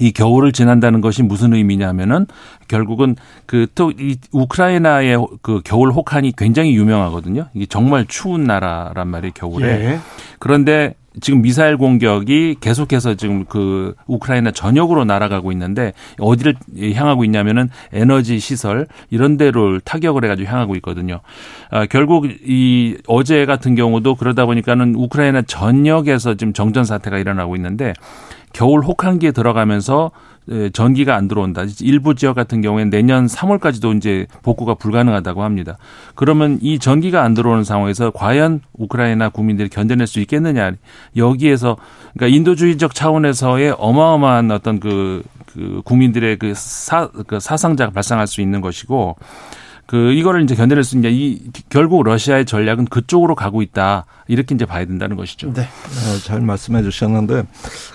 이 0.00 0.10
겨울을 0.10 0.50
지난다는 0.50 1.00
것이 1.00 1.22
무슨 1.22 1.54
의미냐면은 1.54 2.26
결국은 2.66 3.14
그 3.46 3.68
또 3.76 3.92
이 3.92 4.16
우크라이나의 4.32 5.16
그 5.40 5.60
겨울 5.64 5.92
혹한이 5.92 6.32
굉장히 6.36 6.74
유명하거든요. 6.74 7.46
이게 7.54 7.66
정말 7.66 8.04
추운 8.08 8.42
나라란 8.42 9.06
말이에요, 9.06 9.32
겨울에. 9.34 9.66
예. 9.68 9.98
그런데 10.40 10.96
지금 11.20 11.42
미사일 11.42 11.76
공격이 11.76 12.56
계속해서 12.60 13.14
지금 13.14 13.44
그 13.44 13.94
우크라이나 14.06 14.50
전역으로 14.50 15.04
날아가고 15.04 15.52
있는데 15.52 15.92
어디를 16.18 16.56
향하고 16.94 17.24
있냐면은 17.24 17.70
에너지 17.92 18.38
시설 18.40 18.86
이런 19.10 19.36
데를 19.36 19.80
타격을 19.80 20.24
해가지고 20.24 20.48
향하고 20.48 20.74
있거든요. 20.76 21.20
아, 21.70 21.86
결국 21.86 22.26
이 22.26 22.96
어제 23.06 23.46
같은 23.46 23.74
경우도 23.74 24.16
그러다 24.16 24.46
보니까는 24.46 24.94
우크라이나 24.96 25.42
전역에서 25.42 26.34
지금 26.34 26.52
정전 26.52 26.84
사태가 26.84 27.18
일어나고 27.18 27.54
있는데 27.56 27.92
겨울 28.52 28.82
혹한기에 28.82 29.32
들어가면서 29.32 30.10
예, 30.10 30.33
전기가 30.72 31.16
안 31.16 31.28
들어온다. 31.28 31.62
일부 31.80 32.14
지역 32.14 32.34
같은 32.34 32.60
경우에는 32.60 32.90
내년 32.90 33.26
3월까지도 33.26 33.96
이제 33.96 34.26
복구가 34.42 34.74
불가능하다고 34.74 35.42
합니다. 35.42 35.78
그러면 36.14 36.58
이 36.60 36.78
전기가 36.78 37.22
안 37.22 37.34
들어오는 37.34 37.64
상황에서 37.64 38.10
과연 38.10 38.60
우크라이나 38.74 39.30
국민들이 39.30 39.68
견뎌낼 39.68 40.06
수 40.06 40.20
있겠느냐. 40.20 40.72
여기에서 41.16 41.76
그러니까 42.14 42.36
인도주의적 42.36 42.94
차원에서의 42.94 43.74
어마어마한 43.78 44.50
어떤 44.50 44.80
그, 44.80 45.22
그 45.46 45.80
국민들의 45.84 46.38
그 46.38 46.52
사, 46.54 47.08
그 47.26 47.40
사상자가 47.40 47.92
발생할 47.92 48.26
수 48.26 48.40
있는 48.40 48.60
것이고 48.60 49.16
그 49.86 50.12
이거를 50.12 50.42
이제 50.42 50.54
견뎌낼 50.54 50.82
수 50.82 50.96
있냐 50.96 51.08
이 51.10 51.40
결국 51.68 52.02
러시아의 52.04 52.46
전략은 52.46 52.86
그쪽으로 52.86 53.34
가고 53.34 53.60
있다 53.60 54.06
이렇게 54.28 54.54
이제 54.54 54.64
봐야 54.64 54.84
된다는 54.86 55.16
것이죠. 55.16 55.52
네, 55.52 55.62
어, 55.62 56.18
잘 56.24 56.40
말씀해 56.40 56.82
주셨는데 56.82 57.44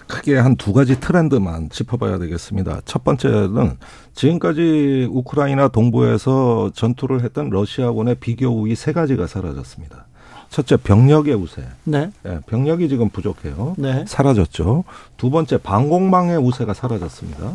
크게 0.07 0.37
한 0.37 0.55
두 0.55 0.73
가지 0.73 0.99
트렌드만 0.99 1.69
짚어봐야 1.69 2.19
되겠습니다. 2.19 2.81
첫 2.85 3.03
번째는 3.03 3.77
지금까지 4.13 5.07
우크라이나 5.11 5.69
동부에서 5.69 6.71
전투를 6.75 7.23
했던 7.23 7.49
러시아군의 7.49 8.15
비교 8.15 8.47
우위 8.49 8.75
세 8.75 8.91
가지가 8.93 9.25
사라졌습니다. 9.27 10.05
첫째 10.49 10.77
병력의 10.77 11.35
우세. 11.35 11.63
네. 11.83 12.11
네. 12.23 12.39
병력이 12.47 12.89
지금 12.89 13.09
부족해요. 13.09 13.75
네. 13.77 14.03
사라졌죠. 14.07 14.83
두 15.15 15.29
번째 15.29 15.57
방공망의 15.59 16.37
우세가 16.37 16.73
사라졌습니다. 16.73 17.53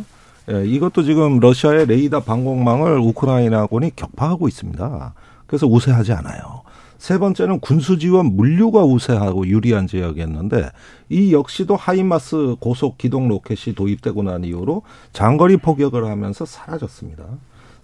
예, 0.51 0.67
이것도 0.67 1.03
지금 1.03 1.41
러시아의 1.41 1.87
레이더 1.87 2.21
방공망을 2.21 2.99
우크라이나군이 2.99 3.97
격파하고 3.97 4.49
있습니다. 4.49 5.15
그래서 5.47 5.67
우세하지 5.67 6.13
않아요. 6.13 6.63
세 6.99 7.19
번째는 7.19 7.61
군수 7.61 7.99
지원 7.99 8.35
물류가 8.35 8.85
우세하고 8.85 9.47
유리한 9.47 9.87
지역이었는데 9.87 10.71
이 11.11 11.35
역시도 11.35 11.77
하이마스 11.77 12.57
고속 12.61 12.97
기동 12.97 13.29
로켓이 13.29 13.75
도입되고 13.75 14.23
난 14.23 14.45
이후로 14.45 14.83
장거리 15.13 15.59
포격을 15.59 16.07
하면서 16.07 16.45
사라졌습니다. 16.47 17.25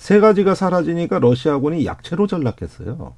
세 0.01 0.19
가지가 0.19 0.55
사라지니까 0.55 1.19
러시아군이 1.19 1.85
약체로 1.85 2.27
전락했어요. 2.27 3.13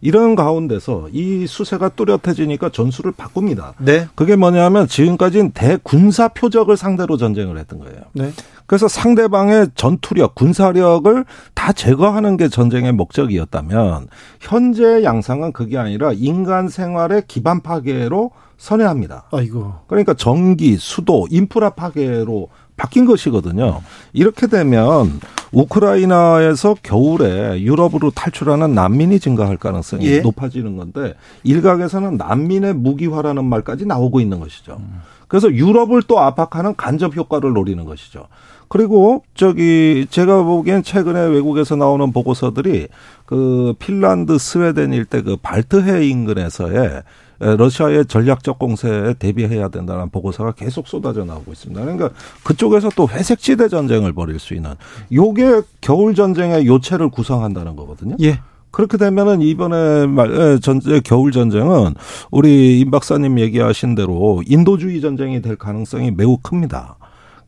이런 0.00 0.34
가운데서 0.34 1.08
이 1.12 1.46
수세가 1.46 1.90
뚜렷해지니까 1.90 2.70
전술을 2.70 3.12
바꿉니다. 3.12 3.74
네. 3.78 4.08
그게 4.16 4.34
뭐냐면 4.34 4.88
지금까지는 4.88 5.52
대군사 5.52 6.26
표적을 6.26 6.76
상대로 6.76 7.16
전쟁을 7.16 7.56
했던 7.56 7.78
거예요. 7.78 8.00
네. 8.14 8.32
그래서 8.66 8.88
상대방의 8.88 9.68
전투력, 9.76 10.34
군사력을 10.34 11.24
다 11.54 11.72
제거하는 11.72 12.36
게 12.36 12.48
전쟁의 12.48 12.90
목적이었다면 12.92 14.08
현재 14.40 15.04
양상은 15.04 15.52
그게 15.52 15.78
아니라 15.78 16.10
인간 16.12 16.68
생활의 16.68 17.22
기반 17.28 17.60
파괴로 17.60 18.32
선회합니다. 18.58 19.28
아이고. 19.30 19.72
그러니까 19.86 20.14
전기, 20.14 20.76
수도, 20.78 21.28
인프라 21.30 21.70
파괴로 21.70 22.48
바뀐 22.76 23.04
것이거든요. 23.06 23.82
이렇게 24.12 24.48
되면 24.48 25.20
우크라이나에서 25.54 26.76
겨울에 26.82 27.60
유럽으로 27.60 28.10
탈출하는 28.10 28.74
난민이 28.74 29.20
증가할 29.20 29.56
가능성이 29.56 30.06
예. 30.06 30.20
높아지는 30.20 30.76
건데 30.76 31.14
일각에서는 31.44 32.16
난민의 32.16 32.74
무기화라는 32.74 33.44
말까지 33.44 33.86
나오고 33.86 34.20
있는 34.20 34.40
것이죠. 34.40 34.80
그래서 35.28 35.50
유럽을 35.50 36.02
또 36.02 36.20
압박하는 36.20 36.76
간접 36.76 37.16
효과를 37.16 37.52
노리는 37.52 37.84
것이죠. 37.84 38.26
그리고 38.68 39.22
저기 39.34 40.06
제가 40.10 40.42
보기엔 40.42 40.82
최근에 40.82 41.26
외국에서 41.26 41.76
나오는 41.76 42.12
보고서들이 42.12 42.88
그 43.26 43.74
핀란드, 43.78 44.38
스웨덴 44.38 44.92
일대 44.92 45.22
그 45.22 45.36
발트해 45.40 46.06
인근에서의 46.08 47.02
러시아의 47.38 48.06
전략적 48.06 48.58
공세에 48.58 49.14
대비해야 49.14 49.68
된다는 49.68 50.10
보고서가 50.10 50.52
계속 50.52 50.86
쏟아져 50.88 51.24
나오고 51.24 51.52
있습니다. 51.52 51.80
그러니까 51.80 52.10
그쪽에서 52.42 52.90
또 52.96 53.08
회색지대 53.08 53.68
전쟁을 53.68 54.12
벌일 54.12 54.38
수 54.38 54.54
있는 54.54 54.74
요게 55.12 55.62
겨울 55.80 56.14
전쟁의 56.14 56.66
요체를 56.66 57.10
구성한다는 57.10 57.76
거거든요. 57.76 58.16
예. 58.22 58.40
그렇게 58.70 58.98
되면은 58.98 59.40
이번에 59.40 60.06
말 60.06 60.58
전제 60.60 61.00
겨울 61.00 61.30
전쟁은 61.30 61.94
우리 62.32 62.80
임 62.80 62.90
박사님 62.90 63.38
얘기하신 63.38 63.94
대로 63.94 64.42
인도주의 64.46 65.00
전쟁이 65.00 65.40
될 65.40 65.54
가능성이 65.54 66.10
매우 66.10 66.38
큽니다. 66.38 66.96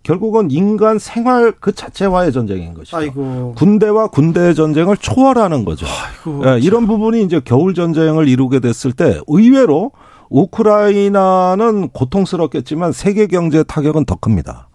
결국은 0.07 0.53
인간 0.53 1.01
생활 1.01 1.53
그 1.59 1.75
자체와의 1.75 2.33
전쟁인 2.33 2.75
것이죠. 2.75 2.97
아이고. 2.97 3.55
군대와 3.57 4.07
군대의 4.07 4.55
전쟁을 4.55 4.97
초월하는 4.99 5.65
거죠. 5.65 5.85
아이고, 5.85 6.45
네, 6.45 6.61
이런 6.61 6.87
부분이 6.87 7.25
이제 7.25 7.41
겨울 7.45 7.75
전쟁을 7.75 8.29
이루게 8.29 8.61
됐을 8.61 8.93
때 8.93 9.21
의외로 9.27 9.91
우크라이나는 10.31 11.89
고통스럽겠지만 11.89 12.93
세계 12.93 13.27
경제 13.27 13.65
타격은 13.65 14.05
더 14.05 14.15
큽니다. 14.15 14.69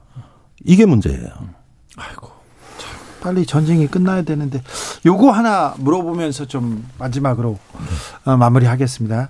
이게 0.66 0.86
문제예요. 0.86 1.30
아이고. 1.96 2.28
빨리 3.22 3.46
전쟁이 3.46 3.88
끝나야 3.88 4.24
되는데 4.24 4.62
요거 5.06 5.32
하나 5.32 5.76
물어보면서 5.78 6.46
좀 6.46 6.86
마지막으로 6.98 7.58
어, 8.26 8.36
마무리하겠습니다. 8.36 9.30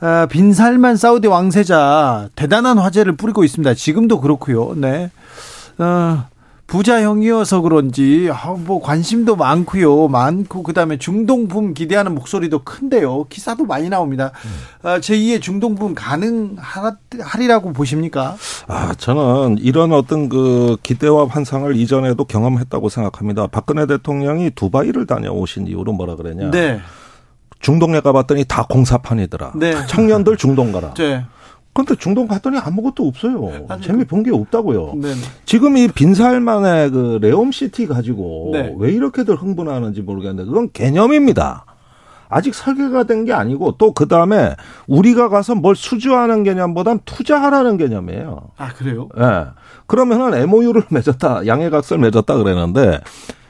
아, 0.00 0.26
빈살만 0.30 0.96
사우디 0.96 1.26
왕세자 1.26 2.28
대단한 2.36 2.78
화제를 2.78 3.16
뿌리고 3.16 3.42
있습니다. 3.42 3.74
지금도 3.74 4.20
그렇고요. 4.20 4.74
네. 4.76 5.10
어, 5.78 6.24
부자형이어서 6.66 7.60
그런지 7.60 8.30
아, 8.32 8.54
뭐 8.58 8.80
관심도 8.80 9.36
많고요. 9.36 10.08
많고 10.08 10.62
그다음에 10.62 10.98
중동붐 10.98 11.74
기대하는 11.74 12.14
목소리도 12.14 12.60
큰데요. 12.64 13.26
기사도 13.28 13.66
많이 13.66 13.88
나옵니다. 13.90 14.32
음. 14.44 14.88
아, 14.88 14.98
제2의 14.98 15.42
중동붐 15.42 15.94
가능하리라고 15.94 17.72
보십니까? 17.74 18.36
아, 18.66 18.94
저는 18.94 19.58
이런 19.60 19.92
어떤 19.92 20.28
그 20.28 20.76
기대와 20.82 21.28
환상을 21.28 21.76
이전에도 21.76 22.24
경험했다고 22.24 22.88
생각합니다. 22.88 23.46
박근혜 23.48 23.86
대통령이 23.86 24.50
두바이를 24.50 25.06
다녀오신 25.06 25.66
이후로 25.66 25.92
뭐라 25.92 26.16
그러냐? 26.16 26.50
네. 26.50 26.80
중동에 27.60 28.00
가봤더니 28.00 28.44
다 28.46 28.66
공사판이더라. 28.68 29.52
네. 29.56 29.86
청년들 29.86 30.36
중동 30.38 30.72
가라. 30.72 30.94
네. 30.94 31.24
근데 31.74 31.94
중동 31.96 32.26
갔더니 32.28 32.56
아무것도 32.58 33.06
없어요. 33.06 33.66
아니, 33.68 33.82
재미 33.82 34.04
본 34.04 34.22
게 34.22 34.30
없다고요. 34.30 34.94
네네. 34.94 35.14
지금 35.44 35.76
이 35.76 35.88
빈살만의 35.88 36.90
그 36.92 37.18
레옴 37.20 37.50
시티 37.52 37.86
가지고 37.88 38.50
네. 38.52 38.72
왜 38.78 38.92
이렇게들 38.92 39.34
흥분하는지 39.36 40.02
모르겠는데 40.02 40.44
그건 40.48 40.70
개념입니다. 40.72 41.66
아직 42.30 42.54
설계가 42.54 43.04
된 43.04 43.24
게 43.24 43.32
아니고 43.32 43.72
또 43.76 43.92
그 43.92 44.06
다음에 44.08 44.54
우리가 44.86 45.28
가서 45.28 45.54
뭘 45.54 45.76
수주하는 45.76 46.42
개념보단 46.44 47.00
투자하라는 47.04 47.76
개념이에요. 47.76 48.50
아 48.56 48.68
그래요? 48.72 49.08
예. 49.18 49.20
네. 49.20 49.44
그러면은 49.86 50.32
MOU를 50.34 50.84
맺었다, 50.90 51.46
양해각서를 51.46 52.00
맺었다 52.02 52.36
그랬는데 52.36 53.00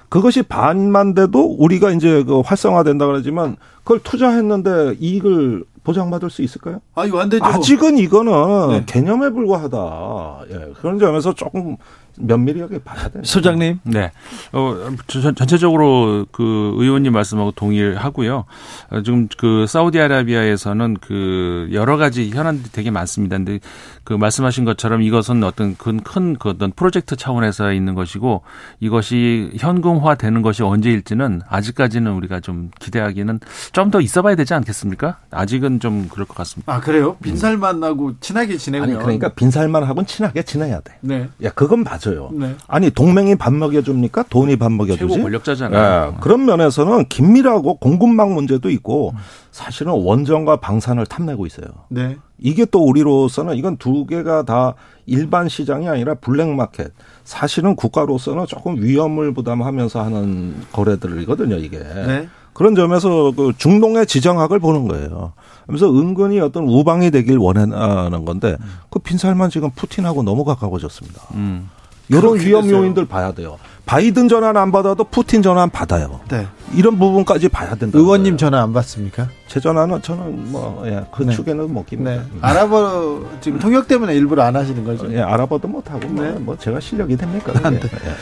그것이 0.09 0.43
반만 0.43 1.13
돼도 1.15 1.57
우리가 1.59 1.91
이제 1.91 2.23
그 2.25 2.41
활성화된다 2.41 3.07
그러지만 3.07 3.57
그걸 3.85 4.01
투자했는데 4.03 4.97
이익을 4.99 5.65
보장받을 5.85 6.31
수 6.31 6.43
있을까요? 6.43 6.81
아, 6.95 7.05
이거 7.05 7.21
안 7.21 7.29
되죠. 7.29 7.45
아직은 7.45 7.99
이거는 7.99 8.69
네. 8.71 8.85
개념에 8.87 9.31
불과하다. 9.31 10.41
예. 10.51 10.73
그런 10.81 10.99
점에서 10.99 11.35
조금 11.35 11.77
면밀하게 12.19 12.79
봐야 12.83 13.09
돼요. 13.09 13.23
소장님. 13.25 13.81
네. 13.85 14.13
어, 14.53 14.77
전체적으로 15.09 16.27
그 16.33 16.75
의원님 16.77 17.13
말씀하고 17.13 17.53
동의하고요. 17.53 18.45
어, 18.91 19.03
지금 19.03 19.29
그 19.39 19.67
사우디아라비아에서는 19.69 20.97
그 21.01 21.69
여러 21.73 21.97
가지 21.97 22.31
현안들이 22.31 22.71
되게 22.73 22.91
많습니다. 22.91 23.37
근데 23.37 23.61
그 24.05 24.13
말씀하신 24.13 24.65
것처럼 24.65 25.01
이것은 25.03 25.43
어떤 25.45 25.77
큰큰 25.77 26.37
그 26.39 26.51
어떤 26.51 26.73
프로젝트 26.73 27.17
차원에서 27.17 27.73
있는 27.73 27.95
것이고 27.95 28.43
이것이 28.81 29.53
현금화 29.59 30.17
되는 30.17 30.43
것이 30.43 30.63
언제일지는 30.63 31.41
아직까지는 31.49 32.13
우리가 32.13 32.41
좀 32.41 32.71
기대하기는 32.81 33.41
좀 33.73 33.85
더 33.95 34.01
있어 34.01 34.23
봐야 34.23 34.35
되지 34.35 34.55
않겠습니까? 34.55 35.19
아직은 35.31 35.79
좀 35.79 36.09
그럴 36.09 36.27
것 36.27 36.35
같습니다. 36.39 36.73
아, 36.73 36.81
그래요? 36.81 37.17
빈살만 37.23 37.85
하고 37.85 38.19
친하게 38.19 38.57
지내면 38.57 38.89
아니, 38.91 38.99
그러니까 38.99 39.29
빈살만 39.29 39.85
하고는 39.85 40.07
친하게 40.07 40.43
지내야 40.43 40.81
돼. 40.81 40.95
네. 41.01 41.29
야, 41.45 41.51
그건 41.51 41.85
맞아요. 42.05 42.31
네. 42.33 42.55
아니, 42.67 42.91
동맹이 42.91 43.37
밥 43.37 43.53
먹여줍니까? 43.53 44.25
돈이 44.31 44.57
밥 44.57 44.73
먹여주지? 44.73 45.13
최고 45.13 45.23
권력자잖아요. 45.23 46.11
네. 46.11 46.17
그런 46.21 46.45
면에서는 46.45 47.07
긴밀하고 47.09 47.77
공급망 47.77 48.35
문제도 48.35 48.69
있고 48.71 49.15
사실은 49.51 49.93
원전과 49.93 50.57
방산을 50.57 51.07
탐내고 51.07 51.47
있어요. 51.47 51.67
네. 51.89 52.17
이게 52.39 52.65
또 52.65 52.85
우리로서는 52.85 53.57
이건 53.57 53.77
두 53.77 54.07
개가 54.07 54.43
다 54.43 54.75
일반 55.07 55.49
시장이 55.49 55.89
아니라 55.89 56.15
블랙마켓. 56.15 56.93
사실은 57.25 57.77
국가로서는 57.77 58.47
조금 58.47 58.83
위험을 58.83 59.33
부담하면서 59.33 60.03
하는 60.03 60.55
거래들이거든요, 60.73 61.57
이게. 61.57 61.79
네. 61.79 62.29
그런 62.53 62.77
점에서 62.77 63.33
그 63.33 63.53
중동의 63.59 64.07
지정학을 64.07 64.61
보는 64.61 64.87
거예요. 64.87 65.33
그래서 65.67 65.91
은근히 65.91 66.39
어떤 66.39 66.69
우방이 66.69 67.11
되길 67.11 67.37
원하는 67.37 68.25
건데 68.25 68.57
그 68.91 69.01
빈살만 69.01 69.51
지금 69.51 69.71
푸틴하고 69.75 70.23
너무 70.23 70.45
가까워졌습니다. 70.45 71.21
음. 71.35 71.69
이런 72.09 72.39
위험 72.39 72.69
요인들 72.69 73.07
봐야 73.07 73.33
돼요. 73.33 73.59
바이든 73.87 74.29
전화는 74.29 74.59
안 74.59 74.73
받아도 74.73 75.05
푸틴 75.05 75.43
전화는 75.43 75.69
받아요. 75.71 76.21
네. 76.31 76.47
이런 76.75 76.99
부분까지 76.99 77.49
봐야 77.51 77.75
된다. 77.75 77.99
의원님 77.99 78.25
거예요. 78.25 78.37
전화 78.39 78.63
안 78.63 78.73
받습니까? 78.73 79.29
제 79.47 79.61
전화는 79.61 80.01
저는 80.01 80.51
뭐, 80.51 80.83
예, 80.87 81.05
그 81.13 81.23
네. 81.25 81.33
축에는 81.33 81.73
못 81.73 81.85
깁니다. 81.85 82.13
네. 82.13 82.21
아랍어, 82.41 83.23
지금 83.43 83.59
통역 83.59 83.87
때문에 83.87 84.15
일부러 84.15 84.43
안 84.43 84.57
하시는 84.57 84.83
거죠? 84.85 85.13
예, 85.13 85.21
아랍어도 85.21 85.69
못 85.69 85.91
하고, 85.91 86.09
뭐, 86.09 86.25
네. 86.25 86.31
뭐, 86.33 86.57
제가 86.57 86.81
실력이 86.81 87.17
됩니까? 87.17 87.53
네. 87.71 87.79
예. 87.83 88.15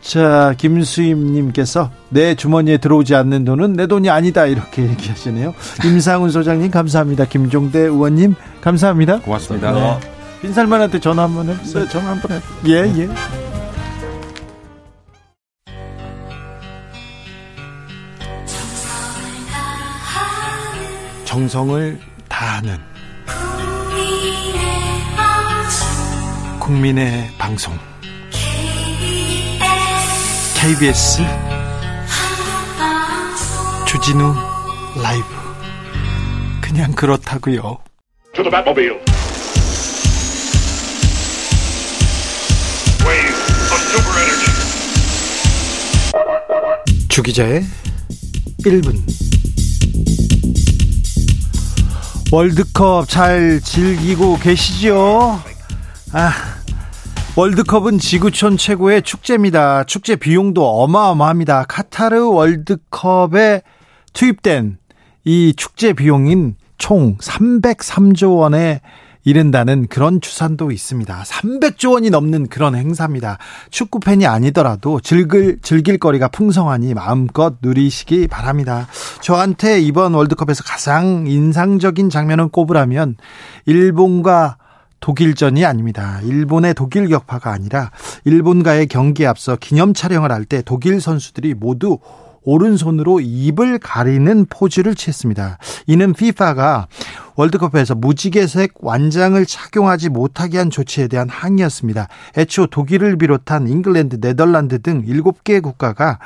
자, 0.00 0.54
김수임님께서 0.56 1.90
내 2.08 2.34
주머니에 2.34 2.78
들어오지 2.78 3.14
않는 3.14 3.44
돈은 3.44 3.74
내 3.74 3.86
돈이 3.86 4.08
아니다. 4.08 4.46
이렇게 4.46 4.82
얘기하시네요. 4.82 5.52
임상훈 5.84 6.30
소장님, 6.30 6.70
감사합니다. 6.70 7.26
김종대 7.26 7.80
의원님, 7.80 8.34
감사합니다. 8.62 9.20
고맙습니다. 9.20 10.00
네. 10.40 10.48
빈살만한테 10.48 11.00
전화 11.00 11.24
한번 11.24 11.48
해주세요. 11.50 11.84
네, 11.84 11.90
전화 11.90 12.10
한번 12.10 12.32
해. 12.32 12.40
예, 12.66 13.02
예. 13.02 13.08
정성을 21.24 22.00
다하는 22.28 22.76
국민의 26.58 27.30
방송 27.38 27.72
KBS 30.60 31.22
주진우 33.86 34.34
라이브 35.00 35.26
그냥 36.60 36.92
그렇다고요. 36.92 37.78
주기자의 47.10 47.64
1분 48.60 48.94
월드컵 52.32 53.08
잘 53.08 53.60
즐기고 53.60 54.38
계시죠? 54.38 55.40
아, 56.12 56.32
월드컵은 57.36 57.98
지구촌 57.98 58.56
최고의 58.56 59.02
축제입니다. 59.02 59.82
축제 59.84 60.14
비용도 60.14 60.64
어마어마합니다. 60.82 61.64
카타르 61.64 62.28
월드컵에 62.28 63.62
투입된 64.12 64.78
이 65.24 65.52
축제 65.56 65.92
비용인 65.92 66.54
총 66.78 67.18
303조 67.18 68.38
원의 68.38 68.80
이른다는 69.24 69.86
그런 69.86 70.20
추산도 70.20 70.70
있습니다. 70.70 71.22
300조 71.22 71.92
원이 71.92 72.10
넘는 72.10 72.48
그런 72.48 72.74
행사입니다. 72.74 73.38
축구 73.70 74.00
팬이 74.00 74.26
아니더라도 74.26 75.00
즐길 75.00 75.60
즐길 75.62 75.98
거리가 75.98 76.28
풍성하니 76.28 76.94
마음껏 76.94 77.54
누리시기 77.60 78.28
바랍니다. 78.28 78.86
저한테 79.20 79.80
이번 79.80 80.14
월드컵에서 80.14 80.64
가장 80.64 81.26
인상적인 81.26 82.10
장면은 82.10 82.48
꼽으라면 82.48 83.16
일본과 83.66 84.56
독일전이 85.00 85.64
아닙니다. 85.64 86.20
일본의 86.24 86.74
독일 86.74 87.08
격파가 87.08 87.50
아니라 87.50 87.90
일본과의 88.24 88.86
경기에 88.86 89.26
앞서 89.26 89.56
기념 89.56 89.94
촬영을 89.94 90.30
할 90.30 90.44
때 90.44 90.62
독일 90.62 91.00
선수들이 91.00 91.54
모두 91.54 91.98
오른손으로 92.42 93.20
입을 93.20 93.78
가리는 93.78 94.46
포즈를 94.48 94.94
취했습니다. 94.94 95.58
이는 95.86 96.10
FIFA가 96.10 96.88
월드컵에서 97.36 97.94
무지개색 97.94 98.74
완장을 98.80 99.44
착용하지 99.46 100.08
못하게 100.10 100.58
한 100.58 100.70
조치에 100.70 101.08
대한 101.08 101.28
항의였습니다. 101.28 102.08
애초 102.36 102.66
독일을 102.66 103.16
비롯한 103.16 103.68
잉글랜드, 103.68 104.20
네덜란드 104.20 104.80
등 104.80 105.04
7개 105.04 105.62
국가가 105.62 106.18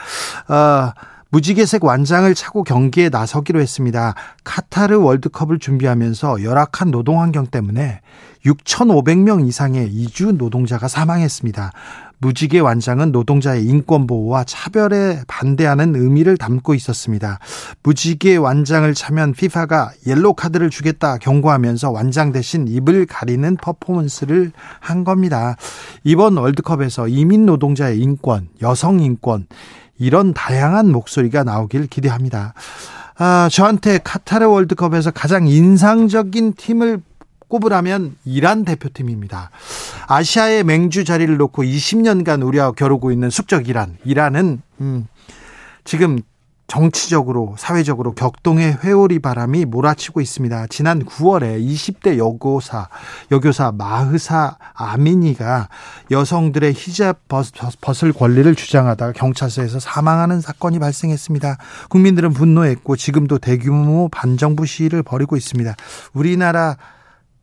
어, 0.48 0.92
무지개색 1.34 1.84
완장을 1.84 2.32
차고 2.32 2.62
경기에 2.62 3.08
나서기로 3.08 3.60
했습니다. 3.60 4.14
카타르 4.44 5.00
월드컵을 5.00 5.58
준비하면서 5.58 6.44
열악한 6.44 6.92
노동 6.92 7.20
환경 7.20 7.48
때문에 7.48 8.02
6,500명 8.46 9.44
이상의 9.44 9.88
이주 9.88 10.34
노동자가 10.38 10.86
사망했습니다. 10.86 11.72
무지개 12.18 12.60
완장은 12.60 13.12
노동자의 13.12 13.64
인권 13.64 14.06
보호와 14.06 14.44
차별에 14.44 15.22
반대하는 15.26 15.94
의미를 15.96 16.36
담고 16.36 16.74
있었습니다. 16.74 17.38
무지개 17.82 18.36
완장을 18.36 18.92
차면 18.94 19.32
피파가 19.32 19.92
옐로 20.06 20.34
카드를 20.34 20.70
주겠다 20.70 21.18
경고하면서 21.18 21.90
완장 21.90 22.32
대신 22.32 22.66
입을 22.68 23.06
가리는 23.06 23.56
퍼포먼스를 23.56 24.52
한 24.80 25.04
겁니다. 25.04 25.56
이번 26.02 26.36
월드컵에서 26.36 27.08
이민 27.08 27.46
노동자의 27.46 27.98
인권, 27.98 28.48
여성 28.62 29.00
인권 29.00 29.46
이런 29.98 30.34
다양한 30.34 30.90
목소리가 30.90 31.44
나오길 31.44 31.86
기대합니다. 31.86 32.54
아, 33.16 33.48
저한테 33.50 33.98
카타르 34.02 34.46
월드컵에서 34.46 35.12
가장 35.12 35.46
인상적인 35.46 36.54
팀을 36.54 37.00
꼽으라면 37.54 38.16
이란 38.24 38.64
대표팀입니다. 38.64 39.50
아시아의 40.08 40.64
맹주 40.64 41.04
자리를 41.04 41.36
놓고 41.36 41.62
20년간 41.62 42.44
우리와 42.44 42.72
겨루고 42.72 43.12
있는 43.12 43.30
숙적 43.30 43.68
이란. 43.68 43.96
이란은 44.04 44.62
음, 44.80 45.06
지금 45.84 46.20
정치적으로 46.66 47.54
사회적으로 47.58 48.14
격동의 48.14 48.78
회오리 48.82 49.18
바람이 49.18 49.66
몰아치고 49.66 50.22
있습니다. 50.22 50.66
지난 50.68 51.04
9월에 51.04 51.62
20대 51.62 52.16
여고사 52.16 52.88
여교사 53.30 53.70
마흐사 53.70 54.56
아미니가 54.72 55.68
여성들의 56.10 56.72
히잡 56.72 57.28
벗을 57.28 58.14
권리를 58.14 58.52
주장하다가 58.54 59.12
경찰서에서 59.12 59.78
사망하는 59.78 60.40
사건이 60.40 60.78
발생했습니다. 60.78 61.58
국민들은 61.90 62.32
분노했고 62.32 62.96
지금도 62.96 63.38
대규모 63.38 64.08
반정부 64.08 64.64
시위를 64.64 65.02
벌이고 65.02 65.36
있습니다. 65.36 65.76
우리나라 66.14 66.78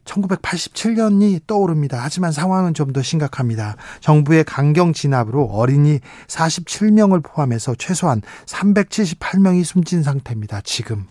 1987년이 0.06 1.41
떠오릅니다. 1.47 1.99
하지만 2.02 2.32
상황은 2.32 2.74
좀 2.76 2.91
더 2.91 3.02
심각합니다. 3.02 3.78
정부의 4.02 4.43
강경 4.43 4.91
진압으로 4.91 5.45
어린이 5.45 6.02
47명을 6.28 7.24
포함해서 7.24 7.76
최소한 7.76 8.22
378명이 8.45 9.64
숨진 9.64 10.04
상태입니다. 10.04 10.60
지금. 10.66 11.08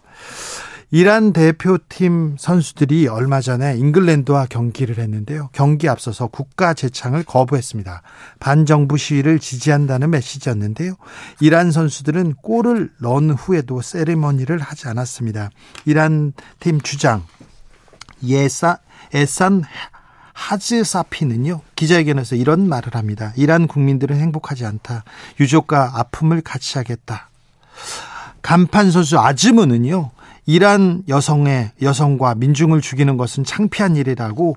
이란 0.92 1.32
대표팀 1.32 2.34
선수들이 2.36 3.06
얼마 3.06 3.40
전에 3.40 3.76
잉글랜드와 3.76 4.46
경기를 4.50 4.98
했는데요. 4.98 5.48
경기 5.52 5.88
앞서서 5.88 6.26
국가 6.26 6.74
재창을 6.74 7.22
거부했습니다. 7.22 8.02
반정부 8.40 8.98
시위를 8.98 9.38
지지한다는 9.38 10.10
메시지였는데요. 10.10 10.96
이란 11.40 11.70
선수들은 11.70 12.34
골을 12.42 12.90
넣은 12.98 13.30
후에도 13.30 13.80
세리머니를 13.80 14.58
하지 14.58 14.88
않았습니다. 14.88 15.50
이란 15.86 16.32
팀 16.58 16.80
주장 16.80 17.24
예사 18.24 18.78
에산 19.12 19.62
하즈사피는요 20.32 21.60
기자회견에서 21.76 22.36
이런 22.36 22.68
말을 22.68 22.94
합니다. 22.94 23.32
이란 23.36 23.66
국민들은 23.66 24.16
행복하지 24.18 24.64
않다. 24.64 25.04
유족과 25.38 25.92
아픔을 25.94 26.40
같이 26.40 26.78
하겠다. 26.78 27.28
간판 28.42 28.90
선수 28.90 29.18
아즈무는요 29.18 30.10
이란 30.46 31.02
여성의 31.08 31.72
여성과 31.82 32.34
민중을 32.36 32.80
죽이는 32.80 33.16
것은 33.16 33.44
창피한 33.44 33.96
일이라고 33.96 34.56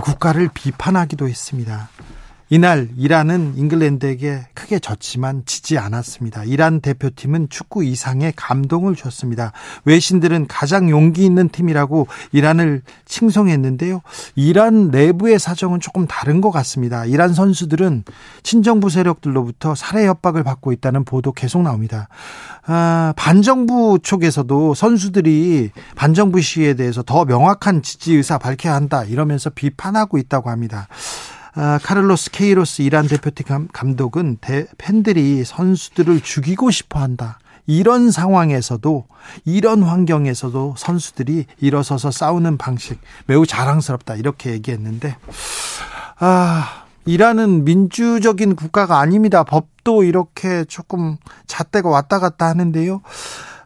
국가를 0.00 0.48
비판하기도 0.52 1.28
했습니다. 1.28 1.88
이날 2.50 2.88
이란은 2.96 3.54
잉글랜드에게 3.56 4.46
크게 4.54 4.78
졌지만 4.78 5.42
지지 5.44 5.76
않았습니다. 5.76 6.44
이란 6.44 6.80
대표팀은 6.80 7.48
축구 7.50 7.84
이상의 7.84 8.32
감동을 8.36 8.96
줬습니다. 8.96 9.52
외신들은 9.84 10.46
가장 10.46 10.88
용기 10.88 11.26
있는 11.26 11.50
팀이라고 11.50 12.06
이란을 12.32 12.82
칭송했는데요. 13.04 14.00
이란 14.34 14.88
내부의 14.90 15.38
사정은 15.38 15.80
조금 15.80 16.06
다른 16.06 16.40
것 16.40 16.50
같습니다. 16.50 17.04
이란 17.04 17.34
선수들은 17.34 18.04
친정부 18.42 18.88
세력들로부터 18.88 19.74
살해 19.74 20.06
협박을 20.06 20.42
받고 20.42 20.72
있다는 20.72 21.04
보도 21.04 21.32
계속 21.32 21.62
나옵니다. 21.62 22.08
아, 22.66 23.12
반정부 23.16 23.98
쪽에서도 24.02 24.74
선수들이 24.74 25.70
반정부 25.96 26.40
시위에 26.40 26.74
대해서 26.74 27.02
더 27.02 27.26
명확한 27.26 27.82
지지 27.82 28.14
의사 28.14 28.38
밝혀야 28.38 28.74
한다 28.74 29.04
이러면서 29.04 29.50
비판하고 29.50 30.16
있다고 30.16 30.48
합니다. 30.48 30.88
아, 31.60 31.76
카를로스 31.82 32.30
케이로스 32.30 32.82
이란 32.82 33.08
대표팀 33.08 33.66
감독은 33.72 34.38
대, 34.40 34.68
팬들이 34.78 35.42
선수들을 35.44 36.20
죽이고 36.20 36.70
싶어 36.70 37.00
한다. 37.00 37.40
이런 37.66 38.12
상황에서도 38.12 39.06
이런 39.44 39.82
환경에서도 39.82 40.76
선수들이 40.78 41.46
일어서서 41.58 42.12
싸우는 42.12 42.58
방식 42.58 43.00
매우 43.26 43.44
자랑스럽다 43.44 44.14
이렇게 44.14 44.52
얘기했는데 44.52 45.16
아 46.20 46.84
이라는 47.04 47.64
민주적인 47.64 48.54
국가가 48.54 49.00
아닙니다. 49.00 49.42
법도 49.42 50.04
이렇게 50.04 50.64
조금 50.64 51.16
잣대가 51.48 51.88
왔다 51.88 52.20
갔다 52.20 52.46
하는데요. 52.46 53.02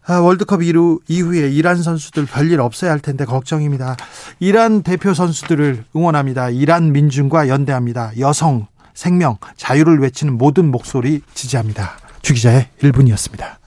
아, 0.05 0.19
월드컵 0.19 0.63
이후, 0.63 1.01
이후에 1.07 1.49
이란 1.51 1.81
선수들 1.81 2.27
별일 2.27 2.61
없어야 2.61 2.91
할 2.91 2.99
텐데 2.99 3.25
걱정입니다. 3.25 3.97
이란 4.41 4.83
대표 4.83 5.15
선수들을 5.15 5.85
응원합니다. 5.95 6.51
이란 6.51 6.93
민중과 6.93 7.49
연대합니다. 7.49 8.13
여성, 8.19 8.67
생명, 8.95 9.37
자유를 9.57 10.01
외치는 10.01 10.37
모든 10.39 10.71
목소리 10.71 11.23
지지합니다. 11.35 11.93
주기자의 12.23 12.69
1분이었습니다. 12.81 13.63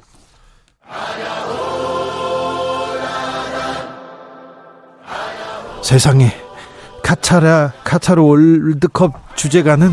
세상에 5.82 6.32
카타라 7.04 7.74
카타르 7.84 8.22
월드컵 8.22 9.38
주제가는 9.38 9.92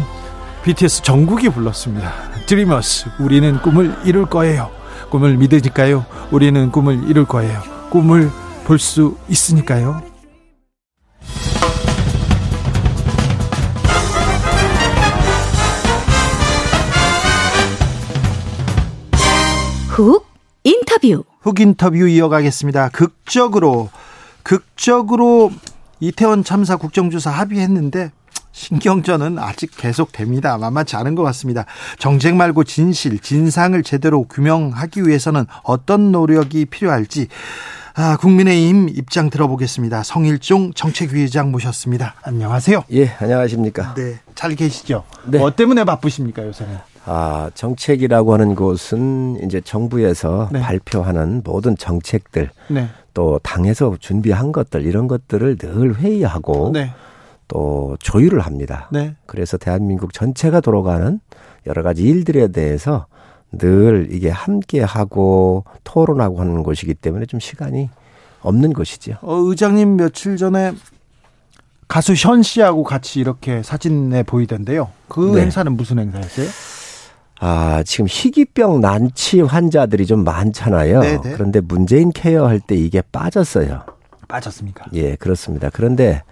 BTS 0.64 1.02
정국이 1.02 1.50
불렀습니다. 1.50 2.12
드리머스 2.46 3.10
우리는 3.20 3.60
꿈을 3.60 3.94
이룰 4.04 4.26
거예요. 4.26 4.81
꿈을 5.12 5.36
믿으니까요. 5.36 6.06
우리는 6.30 6.72
꿈을 6.72 7.06
이룰 7.06 7.26
거예요. 7.26 7.60
꿈을 7.90 8.30
볼 8.64 8.78
수 8.78 9.18
있으니까요. 9.28 10.00
훅 19.90 20.26
인터뷰. 20.64 21.24
훅 21.42 21.60
인터뷰 21.60 22.08
이어가겠습니다. 22.08 22.88
극적으로 22.88 23.90
극적으로 24.42 25.50
이태원 26.00 26.42
참사 26.42 26.76
국정조사 26.76 27.30
합의했는데 27.30 28.12
신경전은 28.52 29.38
아직 29.38 29.70
계속됩니다. 29.76 30.58
만만치 30.58 30.96
않은 30.96 31.14
것 31.14 31.22
같습니다. 31.24 31.64
정책 31.98 32.36
말고 32.36 32.64
진실, 32.64 33.18
진상을 33.18 33.82
제대로 33.82 34.24
규명하기 34.24 35.06
위해서는 35.06 35.46
어떤 35.64 36.12
노력이 36.12 36.66
필요할지 36.66 37.28
아, 37.94 38.16
국민의힘 38.16 38.88
입장 38.88 39.28
들어보겠습니다. 39.28 40.02
성일종 40.02 40.72
정책위의장 40.74 41.50
모셨습니다. 41.50 42.14
안녕하세요. 42.22 42.84
예, 42.92 43.08
안녕하십니까. 43.18 43.94
네, 43.94 44.18
잘 44.34 44.54
계시죠? 44.54 45.04
네. 45.26 45.38
뭐 45.38 45.50
때문에 45.50 45.84
바쁘십니까 45.84 46.46
요새는? 46.46 46.78
아, 47.04 47.50
정책이라고 47.54 48.32
하는 48.32 48.54
곳은 48.54 49.40
이제 49.44 49.60
정부에서 49.60 50.48
네. 50.52 50.60
발표하는 50.60 51.42
모든 51.44 51.76
정책들, 51.76 52.50
네. 52.68 52.88
또 53.12 53.38
당에서 53.42 53.96
준비한 54.00 54.52
것들 54.52 54.86
이런 54.86 55.06
것들을 55.06 55.58
늘 55.58 55.96
회의하고 55.96 56.70
네. 56.72 56.92
또 57.52 57.96
조율을 58.00 58.40
합니다. 58.40 58.88
네. 58.90 59.14
그래서 59.26 59.58
대한민국 59.58 60.12
전체가 60.14 60.60
돌아가는 60.60 61.20
여러 61.66 61.82
가지 61.82 62.02
일들에 62.02 62.48
대해서 62.48 63.06
늘 63.52 64.08
이게 64.10 64.30
함께 64.30 64.80
하고 64.82 65.64
토론하고 65.84 66.40
하는 66.40 66.62
곳이기 66.62 66.94
때문에 66.94 67.26
좀 67.26 67.40
시간이 67.40 67.90
없는 68.40 68.72
것이죠. 68.72 69.16
어, 69.20 69.36
의장님 69.36 69.96
며칠 69.96 70.36
전에 70.38 70.72
가수 71.88 72.14
현 72.16 72.42
씨하고 72.42 72.84
같이 72.84 73.20
이렇게 73.20 73.62
사진에 73.62 74.22
보이던데요. 74.22 74.88
그 75.08 75.32
네. 75.34 75.42
행사는 75.42 75.70
무슨 75.76 75.98
행사였어요? 75.98 76.46
아, 77.40 77.82
지금 77.84 78.06
희귀병 78.08 78.80
난치 78.80 79.42
환자들이 79.42 80.06
좀 80.06 80.24
많잖아요. 80.24 81.00
네네. 81.00 81.20
네. 81.20 81.32
그런데 81.32 81.60
문재인 81.60 82.10
케어 82.12 82.46
할 82.46 82.60
때 82.60 82.74
이게 82.76 83.02
빠졌어요. 83.12 83.82
빠졌습니까? 84.26 84.86
예, 84.94 85.16
그렇습니다. 85.16 85.68
그런데 85.70 86.22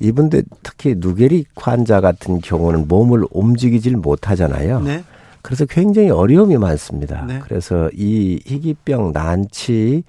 이분들 0.00 0.44
특히 0.62 0.94
누게릭 0.96 1.48
환자 1.56 2.00
같은 2.00 2.40
경우는 2.40 2.88
몸을 2.88 3.24
움직이질 3.30 3.96
못하잖아요. 3.96 4.80
네. 4.80 5.04
그래서 5.42 5.64
굉장히 5.64 6.10
어려움이 6.10 6.56
많습니다. 6.56 7.24
네. 7.26 7.40
그래서 7.42 7.90
이 7.92 8.40
희귀병 8.44 9.12
난치 9.12 10.04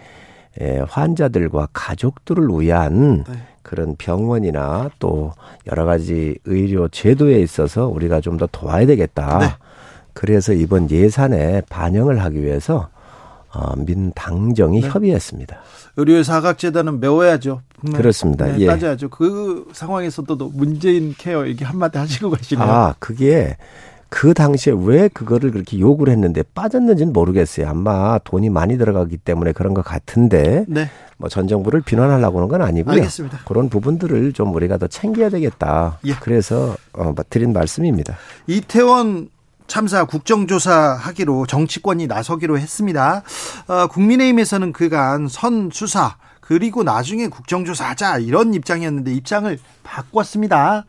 환자들과 0.87 1.69
가족들을 1.73 2.47
위한 2.59 3.23
네. 3.27 3.33
그런 3.61 3.95
병원이나 3.97 4.91
또 4.99 5.31
여러 5.71 5.85
가지 5.85 6.37
의료 6.45 6.87
제도에 6.87 7.39
있어서 7.41 7.87
우리가 7.87 8.21
좀 8.21 8.37
더 8.37 8.47
도와야 8.51 8.85
되겠다. 8.85 9.39
네. 9.39 9.45
그래서 10.13 10.53
이번 10.53 10.91
예산에 10.91 11.61
반영을 11.69 12.21
하기 12.23 12.43
위해서 12.43 12.89
어, 13.55 13.75
민당정이 13.77 14.81
네. 14.81 14.87
협의했습니다. 14.87 15.57
의료의 15.97 16.23
사각재단은 16.23 16.99
메워야죠. 16.99 17.61
그렇습니다. 17.93 18.45
네, 18.47 18.59
예. 18.59 18.67
따져야죠. 18.67 19.09
그 19.09 19.67
상황에서도 19.73 20.51
문재인 20.53 21.13
케어 21.17 21.45
얘기 21.47 21.63
한마디 21.63 21.97
하시고 21.97 22.31
가시네요. 22.31 22.65
아, 22.65 22.95
그게 22.99 23.57
그 24.09 24.33
당시에 24.35 24.73
왜 24.77 25.07
그거를 25.07 25.51
그렇게 25.51 25.79
요구를 25.79 26.13
했는데 26.13 26.43
빠졌는지는 26.53 27.13
모르겠어요. 27.13 27.67
아마 27.67 28.19
돈이 28.19 28.49
많이 28.49 28.77
들어가기 28.77 29.17
때문에 29.17 29.53
그런 29.53 29.73
것 29.73 29.83
같은데 29.83 30.65
네. 30.67 30.87
뭐전 31.17 31.47
정부를 31.47 31.81
비난하려고 31.81 32.37
하는 32.37 32.47
건 32.47 32.61
아니고요. 32.61 32.93
알겠습니다. 32.93 33.39
그런 33.45 33.69
부분들을 33.69 34.33
좀 34.33 34.53
우리가 34.53 34.77
더 34.77 34.85
챙겨야 34.85 35.29
되겠다. 35.29 35.97
예. 36.05 36.13
그래서 36.21 36.75
어, 36.93 37.13
드린 37.29 37.53
말씀입니다. 37.53 38.15
이태원 38.45 39.29
참사 39.67 40.05
국정조사 40.05 40.97
하기로 40.99 41.45
정치권이 41.45 42.07
나서기로 42.07 42.57
했습니다. 42.59 43.23
어, 43.67 43.87
국민의힘에서는 43.87 44.73
그간 44.73 45.27
선 45.27 45.69
수사 45.71 46.15
그리고 46.41 46.83
나중에 46.83 47.27
국정조사 47.27 47.89
하자 47.89 48.19
이런 48.19 48.53
입장이었는데 48.53 49.13
입장을 49.13 49.57
바꿨습니다. 49.83 50.85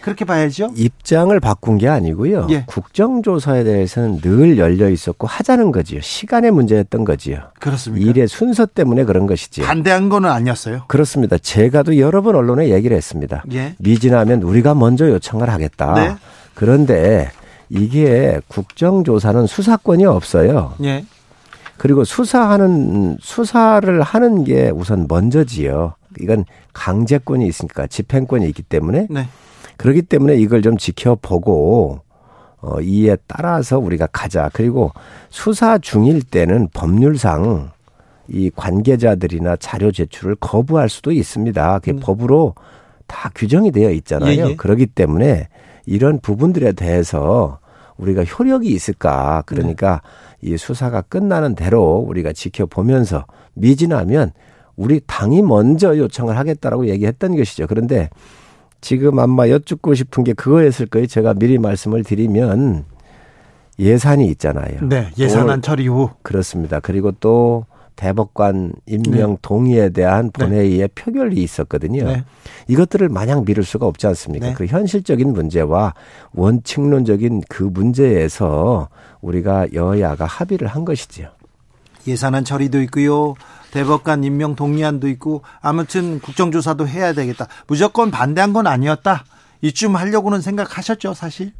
그렇게 0.00 0.24
봐야죠. 0.24 0.70
입장을 0.76 1.38
바꾼 1.40 1.76
게 1.76 1.86
아니고요. 1.88 2.46
예. 2.50 2.64
국정조사에 2.66 3.64
대해서는 3.64 4.20
늘 4.22 4.56
열려 4.56 4.88
있었고 4.88 5.26
하자는 5.26 5.72
거지요. 5.72 6.00
시간의 6.00 6.52
문제였던 6.52 7.04
거지요. 7.04 7.50
그렇습니다. 7.58 8.08
일의 8.08 8.26
순서 8.26 8.64
때문에 8.64 9.04
그런 9.04 9.26
것이지요. 9.26 9.66
반대한 9.66 10.08
거는 10.08 10.30
아니었어요. 10.30 10.84
그렇습니다. 10.88 11.36
제가도 11.36 11.98
여러 11.98 12.22
번 12.22 12.34
언론에 12.34 12.70
얘기를 12.70 12.96
했습니다. 12.96 13.44
예. 13.52 13.74
미진하면 13.78 14.42
우리가 14.42 14.74
먼저 14.74 15.06
요청을 15.06 15.50
하겠다. 15.50 15.94
네. 15.94 16.16
그런데 16.54 17.30
이게 17.70 18.40
국정조사는 18.48 19.46
수사권이 19.46 20.04
없어요. 20.04 20.74
예. 20.82 21.04
그리고 21.78 22.04
수사하는 22.04 23.16
수사를 23.20 24.02
하는 24.02 24.44
게 24.44 24.70
우선 24.70 25.06
먼저지요. 25.08 25.94
이건 26.20 26.44
강제권이 26.72 27.46
있으니까 27.46 27.86
집행권이 27.86 28.46
있기 28.48 28.62
때문에 28.62 29.06
네. 29.08 29.28
그렇기 29.76 30.02
때문에 30.02 30.34
이걸 30.36 30.60
좀 30.60 30.76
지켜보고 30.76 32.00
어 32.60 32.80
이에 32.82 33.16
따라서 33.26 33.78
우리가 33.78 34.08
가자. 34.12 34.50
그리고 34.52 34.92
수사 35.30 35.78
중일 35.78 36.22
때는 36.22 36.68
법률상 36.74 37.70
이 38.28 38.50
관계자들이나 38.54 39.56
자료 39.56 39.90
제출을 39.90 40.34
거부할 40.34 40.88
수도 40.88 41.12
있습니다. 41.12 41.78
그게 41.78 41.92
음. 41.92 42.00
법으로 42.00 42.54
다 43.06 43.30
규정이 43.34 43.72
되어 43.72 43.90
있잖아요. 43.92 44.46
예, 44.46 44.50
예. 44.50 44.56
그렇기 44.56 44.86
때문에 44.86 45.48
이런 45.86 46.20
부분들에 46.20 46.72
대해서 46.72 47.59
우리가 48.00 48.24
효력이 48.24 48.68
있을까? 48.68 49.42
그러니까 49.46 50.00
네. 50.40 50.50
이 50.50 50.56
수사가 50.56 51.02
끝나는 51.02 51.54
대로 51.54 52.04
우리가 52.06 52.32
지켜보면서 52.32 53.26
미진하면 53.54 54.32
우리 54.76 55.00
당이 55.06 55.42
먼저 55.42 55.96
요청을 55.96 56.36
하겠다라고 56.38 56.88
얘기했던 56.88 57.36
것이죠. 57.36 57.66
그런데 57.66 58.08
지금 58.80 59.18
아마 59.18 59.48
여쭙고 59.48 59.94
싶은 59.94 60.24
게 60.24 60.32
그거였을 60.32 60.86
거예요. 60.86 61.06
제가 61.06 61.34
미리 61.34 61.58
말씀을 61.58 62.02
드리면 62.02 62.84
예산이 63.78 64.26
있잖아요. 64.28 64.80
네, 64.82 65.10
예산안 65.18 65.62
처리 65.62 65.86
후. 65.86 66.10
그렇습니다. 66.22 66.80
그리고 66.80 67.12
또 67.12 67.66
대법관 68.00 68.72
임명 68.86 69.32
네. 69.32 69.36
동의에 69.42 69.90
대한 69.90 70.30
네. 70.30 70.46
본회의의 70.46 70.78
네. 70.78 70.88
표결이 70.88 71.36
있었거든요. 71.42 72.04
네. 72.06 72.24
이것들을 72.66 73.10
마냥 73.10 73.44
미룰 73.44 73.62
수가 73.62 73.84
없지 73.84 74.06
않습니까? 74.06 74.46
네. 74.46 74.54
그 74.54 74.64
현실적인 74.64 75.34
문제와 75.34 75.92
원칙론적인 76.32 77.42
그 77.50 77.62
문제에서 77.62 78.88
우리가 79.20 79.74
여야가 79.74 80.24
합의를 80.24 80.66
한 80.66 80.86
것이지요. 80.86 81.28
예산안 82.06 82.46
처리도 82.46 82.80
있고요. 82.84 83.34
대법관 83.70 84.24
임명 84.24 84.56
동의안도 84.56 85.06
있고 85.08 85.42
아무튼 85.60 86.20
국정조사도 86.20 86.88
해야 86.88 87.12
되겠다. 87.12 87.48
무조건 87.66 88.10
반대한 88.10 88.54
건 88.54 88.66
아니었다. 88.66 89.24
이쯤 89.60 89.94
하려고는 89.94 90.40
생각하셨죠, 90.40 91.12
사실? 91.12 91.52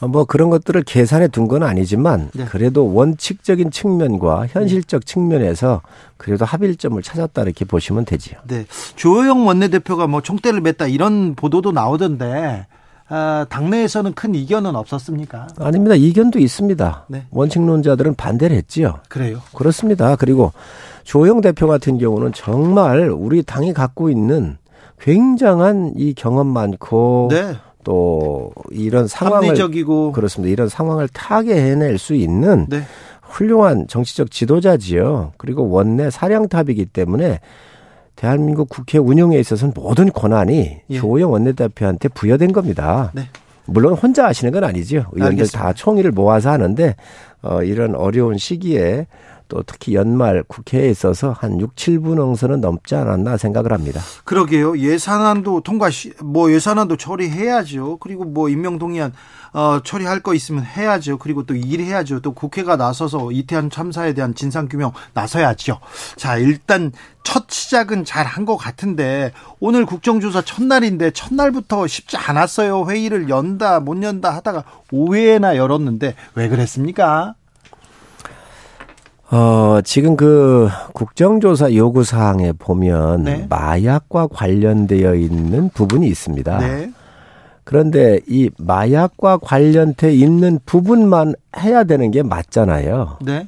어, 0.00 0.08
뭐 0.08 0.24
그런 0.24 0.50
것들을 0.50 0.82
계산해 0.82 1.28
둔 1.28 1.48
건 1.48 1.62
아니지만 1.62 2.30
네. 2.32 2.44
그래도 2.44 2.92
원칙적인 2.94 3.70
측면과 3.70 4.46
현실적 4.48 5.04
측면에서 5.04 5.82
그래도 6.16 6.44
합일점을 6.44 7.02
찾았다 7.02 7.42
이렇게 7.42 7.64
보시면 7.64 8.04
되지요. 8.04 8.38
네. 8.46 8.66
조호영 8.96 9.46
원내대표가 9.46 10.06
뭐 10.06 10.20
총대를 10.20 10.60
맸다 10.62 10.92
이런 10.92 11.34
보도도 11.34 11.72
나오던데 11.72 12.66
아, 13.08 13.44
당내에서는 13.48 14.12
큰 14.14 14.36
이견은 14.36 14.76
없었습니까? 14.76 15.48
아닙니다. 15.58 15.96
이견도 15.96 16.38
있습니다. 16.38 17.06
네. 17.08 17.26
원칙론자들은 17.30 18.14
반대를 18.14 18.56
했지요. 18.56 19.00
그래요? 19.08 19.40
그렇습니다. 19.52 20.14
그리고 20.14 20.52
조영 21.02 21.40
대표 21.40 21.66
같은 21.66 21.98
경우는 21.98 22.32
정말 22.32 23.10
우리 23.10 23.42
당이 23.42 23.72
갖고 23.72 24.10
있는 24.10 24.58
굉장한 25.00 25.94
이 25.96 26.14
경험 26.14 26.46
많고 26.46 27.28
네. 27.32 27.56
또 27.84 28.52
이런 28.70 29.06
상황을 29.06 29.48
합리적이고 29.48 30.12
그렇습니다. 30.12 30.52
이런 30.52 30.68
상황을 30.68 31.08
타개해낼 31.08 31.98
수 31.98 32.14
있는 32.14 32.66
네. 32.68 32.82
훌륭한 33.22 33.86
정치적 33.88 34.30
지도자지요. 34.30 35.32
그리고 35.36 35.68
원내 35.70 36.10
사령탑이기 36.10 36.86
때문에 36.86 37.40
대한민국 38.16 38.68
국회 38.68 38.98
운영에 38.98 39.38
있어서는 39.38 39.72
모든 39.74 40.12
권한이 40.12 40.80
예. 40.90 40.98
조호영 40.98 41.32
원내대표한테 41.32 42.08
부여된 42.08 42.52
겁니다. 42.52 43.12
네. 43.14 43.22
물론 43.64 43.94
혼자 43.94 44.26
하시는 44.26 44.52
건 44.52 44.64
아니죠. 44.64 45.06
의원들 45.12 45.24
알겠습니다. 45.38 45.58
다 45.58 45.72
총의를 45.72 46.10
모아서 46.10 46.50
하는데 46.50 46.96
어 47.42 47.62
이런 47.62 47.94
어려운 47.94 48.36
시기에 48.36 49.06
또 49.50 49.62
특히 49.66 49.94
연말 49.94 50.42
국회에 50.46 50.88
있어서 50.88 51.32
한 51.38 51.60
6, 51.60 51.74
7분 51.76 52.18
응선은 52.18 52.60
넘지 52.62 52.94
않았나 52.94 53.36
생각을 53.36 53.72
합니다. 53.72 54.00
그러게요. 54.24 54.78
예산안도 54.78 55.60
통과 55.62 55.90
시, 55.90 56.14
뭐 56.22 56.50
예산안도 56.50 56.96
처리해야죠. 56.96 57.98
그리고 57.98 58.24
뭐 58.24 58.48
임명동의안 58.48 59.12
어, 59.52 59.80
처리할 59.82 60.20
거 60.20 60.32
있으면 60.32 60.64
해야죠. 60.64 61.18
그리고 61.18 61.44
또 61.44 61.54
일해야죠. 61.56 62.20
또 62.20 62.32
국회가 62.32 62.76
나서서 62.76 63.32
이태원 63.32 63.68
참사에 63.68 64.14
대한 64.14 64.34
진상 64.36 64.68
규명 64.68 64.92
나서야죠. 65.12 65.80
자, 66.16 66.36
일단 66.38 66.92
첫 67.24 67.50
시작은 67.50 68.04
잘 68.04 68.24
한 68.26 68.44
것 68.46 68.56
같은데 68.56 69.32
오늘 69.58 69.84
국정조사 69.84 70.42
첫날인데 70.42 71.10
첫날부터 71.10 71.88
쉽지 71.88 72.16
않았어요. 72.16 72.86
회의를 72.88 73.28
연다 73.28 73.80
못 73.80 74.00
연다 74.02 74.30
하다가 74.30 74.62
5회나 74.92 75.56
열었는데 75.56 76.14
왜 76.36 76.48
그랬습니까? 76.48 77.34
어, 79.32 79.80
지금 79.84 80.16
그 80.16 80.68
국정조사 80.92 81.74
요구 81.74 82.02
사항에 82.02 82.52
보면 82.52 83.24
네. 83.24 83.46
마약과 83.48 84.28
관련되어 84.28 85.14
있는 85.14 85.68
부분이 85.70 86.06
있습니다. 86.08 86.58
네. 86.58 86.92
그런데 87.62 88.18
이 88.26 88.50
마약과 88.58 89.38
관련돼 89.38 90.12
있는 90.12 90.58
부분만 90.66 91.34
해야 91.58 91.84
되는 91.84 92.10
게 92.10 92.24
맞잖아요. 92.24 93.18
네. 93.22 93.46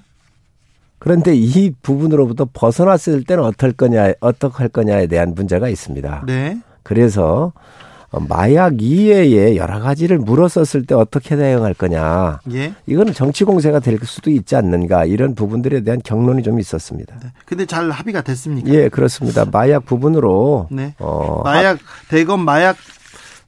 그런데 1.01 1.35
이 1.35 1.73
부분으로부터 1.83 2.47
벗어났을 2.53 3.25
때는 3.25 3.43
어떨 3.43 3.73
거냐, 3.73 4.13
어떻게 4.21 4.59
할 4.59 4.69
거냐에 4.69 5.09
대한 5.09 5.35
문제가 5.35 5.69
있습니다. 5.69 6.23
네. 6.29 6.61
그래서 6.85 7.53
어, 7.57 7.63
마약 8.21 8.83
이외에 8.83 9.57
여러 9.57 9.81
가지를 9.81 10.19
물었었을 10.19 10.85
때 10.85 10.95
어떻게 10.95 11.37
대응할 11.37 11.73
거냐. 11.75 12.41
예. 12.53 12.75
이거는 12.87 13.15
정치 13.15 13.45
공세가 13.45 13.81
될 13.81 13.99
수도 14.05 14.31
있지 14.31 14.55
않는가 14.55 15.07
이런 15.07 15.35
부분들에 15.35 15.81
대한 15.83 16.01
경론이 16.05 16.43
좀 16.43 16.61
있었습니다. 16.61 17.17
네. 17.23 17.29
근데 17.47 17.65
잘 17.65 17.91
합의가 17.91 18.21
됐습니까? 18.23 18.69
예, 18.73 18.89
그렇습니다. 18.89 19.47
마약 19.51 19.87
부분으로 19.87 20.69
네. 20.71 20.95
어, 20.99 21.43
마약 21.43 21.79
대검 22.09 22.45
마약 22.45 22.77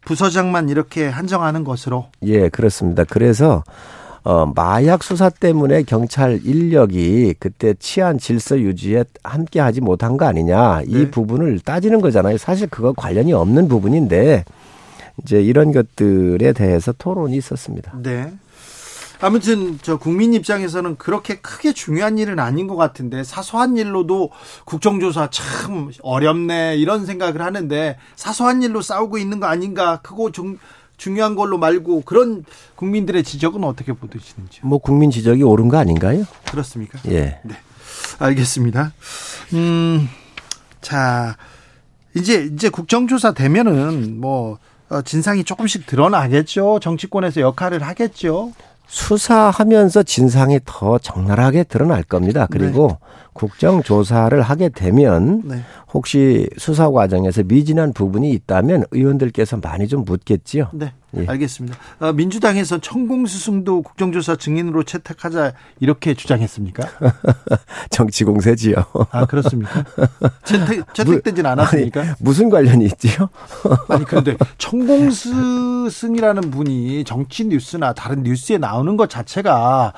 부서장만 0.05 0.69
이렇게 0.69 1.09
한정하는 1.09 1.65
것으로. 1.65 2.07
예, 2.23 2.49
그렇습니다. 2.49 3.05
그래서 3.05 3.65
어, 4.25 4.51
마약 4.55 5.05
수사 5.05 5.29
때문에 5.29 5.83
경찰 5.83 6.41
인력이 6.43 7.35
그때 7.39 7.75
치안 7.75 8.18
질서 8.18 8.59
유지에 8.59 9.05
함께 9.22 9.61
하지 9.61 9.83
못한 9.83 10.16
거 10.16 10.25
아니냐. 10.25 10.83
이 10.87 10.95
네. 10.95 11.11
부분을 11.11 11.61
따지는 11.61 12.01
거잖아요. 12.01 12.39
사실 12.39 12.66
그거 12.68 12.95
관련이 12.95 13.35
없는 13.35 13.68
부분인데 13.68 14.45
이제 15.22 15.43
이런 15.43 15.72
것들에 15.72 16.55
대해서 16.55 16.93
토론이 16.93 17.37
있었습니다. 17.37 17.93
네. 18.03 18.33
아무튼 19.20 19.79
저 19.81 19.97
국민 19.99 20.35
입장에서는 20.35 20.97
그렇게 20.97 21.37
크게 21.37 21.72
중요한 21.72 22.18
일은 22.18 22.39
아닌 22.39 22.66
것 22.66 22.77
같은데 22.77 23.25
사소한 23.25 23.77
일로도 23.77 24.31
국정조사 24.64 25.29
참 25.31 25.93
어렵네 26.03 26.77
이런 26.77 27.07
생각을 27.07 27.41
하는데 27.41 27.97
사소한 28.16 28.62
일로 28.62 28.83
싸우고 28.83 29.18
있는 29.18 29.39
거 29.39 29.47
아닌가 29.47 30.01
그거 30.03 30.31
좀 30.31 30.59
중요한 31.05 31.34
걸로 31.34 31.59
말고 31.59 32.00
그런 32.07 32.46
국민들의 32.76 33.24
지적은 33.24 33.62
어떻게 33.62 33.92
보시는지? 33.92 34.61
뭐 34.62 34.78
국민 34.78 35.11
지적이 35.11 35.42
옳은 35.42 35.68
거 35.68 35.76
아닌가요? 35.76 36.24
그렇습니까? 36.50 36.98
예. 37.09 37.40
네. 37.44 37.55
알겠습니다. 38.18 38.94
음, 39.52 40.09
자, 40.80 41.36
이제, 42.16 42.48
이제 42.50 42.70
국정조사 42.70 43.32
되면은 43.32 44.18
뭐, 44.18 44.57
어, 44.88 45.02
진상이 45.02 45.44
조금씩 45.44 45.84
드러나겠죠. 45.84 46.80
정치권에서 46.80 47.42
역할을 47.42 47.82
하겠죠. 47.82 48.52
수사하면서 48.86 50.05
진상이 50.05 50.61
더 50.64 50.96
적나라하게 50.96 51.64
드러날 51.64 52.02
겁니다. 52.02 52.46
그리고 52.50 52.98
네. 52.98 53.07
국정조사를 53.35 54.41
하게 54.41 54.68
되면 54.70 55.43
네. 55.45 55.62
혹시 55.93 56.49
수사 56.57 56.91
과정에서 56.91 57.43
미진한 57.45 57.93
부분이 57.93 58.30
있다면 58.32 58.85
의원들께서 58.91 59.59
많이 59.59 59.87
좀 59.87 60.05
묻겠지요. 60.05 60.70
네. 60.72 60.93
예. 61.16 61.26
알겠습니다. 61.26 61.76
어, 62.01 62.12
민주당에서 62.12 62.78
천공수승도 62.78 63.82
국정조사 63.82 64.37
증인으로 64.37 64.82
채택하자 64.82 65.53
이렇게 65.80 66.14
주장했습니까? 66.14 66.89
정치 67.91 68.24
공세지요. 68.24 68.74
아 69.11 69.24
그렇습니까? 69.26 69.85
채택 70.45 70.93
채택되진 70.93 71.47
않았습니까? 71.47 72.01
아니, 72.01 72.11
무슨 72.18 72.51
관련이 72.51 72.85
있지요? 72.87 73.28
아니 73.89 74.05
그런데 74.05 74.37
천공수승이라는 74.59 76.51
분이 76.51 77.05
정치 77.05 77.45
뉴스나 77.47 77.93
다른 77.93 78.22
뉴스에 78.22 78.59
나오는 78.59 78.97
것 78.97 79.09
자체가 79.09 79.93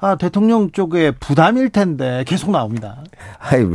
아, 0.00 0.16
대통령 0.16 0.70
쪽에 0.72 1.10
부담일 1.12 1.70
텐데 1.70 2.24
계속 2.26 2.50
나옵니다. 2.50 2.81
아이 3.38 3.66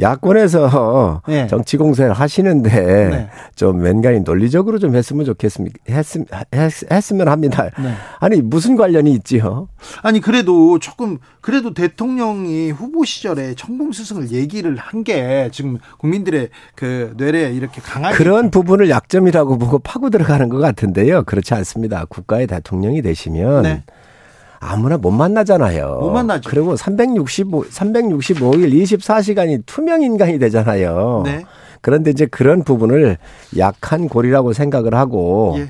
야권에서 0.00 1.22
네. 1.26 1.46
정치 1.48 1.76
공세를 1.76 2.12
하시는데 2.12 2.70
네. 3.08 3.30
좀 3.56 3.80
왠가히 3.80 4.20
논리적으로 4.20 4.78
좀 4.78 4.94
했으면 4.94 5.24
좋겠습니까? 5.24 5.78
했음 5.88 6.24
했, 6.54 7.12
으면 7.12 7.28
합니다. 7.28 7.64
네. 7.82 7.94
아니 8.20 8.40
무슨 8.42 8.76
관련이 8.76 9.12
있지요? 9.14 9.68
아니 10.02 10.20
그래도 10.20 10.78
조금 10.78 11.18
그래도 11.40 11.72
대통령이 11.74 12.70
후보 12.70 13.04
시절에 13.04 13.54
천공스승을 13.54 14.30
얘기를 14.32 14.76
한 14.76 14.98
게 15.08 15.48
지금 15.52 15.78
국민들의 15.98 16.48
그 16.74 17.14
뇌에 17.16 17.52
이렇게 17.52 17.80
강하게 17.80 18.16
그런 18.16 18.50
부분을 18.50 18.90
약점이라고 18.90 19.58
보고 19.58 19.78
파고 19.78 20.10
들어가는 20.10 20.48
것 20.48 20.58
같은데요. 20.58 21.22
그렇지 21.22 21.54
않습니다. 21.54 22.04
국가의 22.06 22.46
대통령이 22.46 23.00
되시면. 23.02 23.82
네. 24.60 24.66
아무나 24.66 24.96
못 24.96 25.10
만나잖아요. 25.10 25.98
못 26.00 26.10
만나죠. 26.10 26.48
그리고 26.50 26.76
365, 26.76 27.64
365일 27.64 28.72
24시간이 28.82 29.62
투명 29.66 30.02
인간이 30.02 30.38
되잖아요. 30.38 31.22
네. 31.24 31.44
그런데 31.80 32.10
이제 32.10 32.26
그런 32.26 32.64
부분을 32.64 33.18
약한 33.56 34.08
고리라고 34.08 34.52
생각을 34.52 34.94
하고 34.94 35.54
예. 35.58 35.68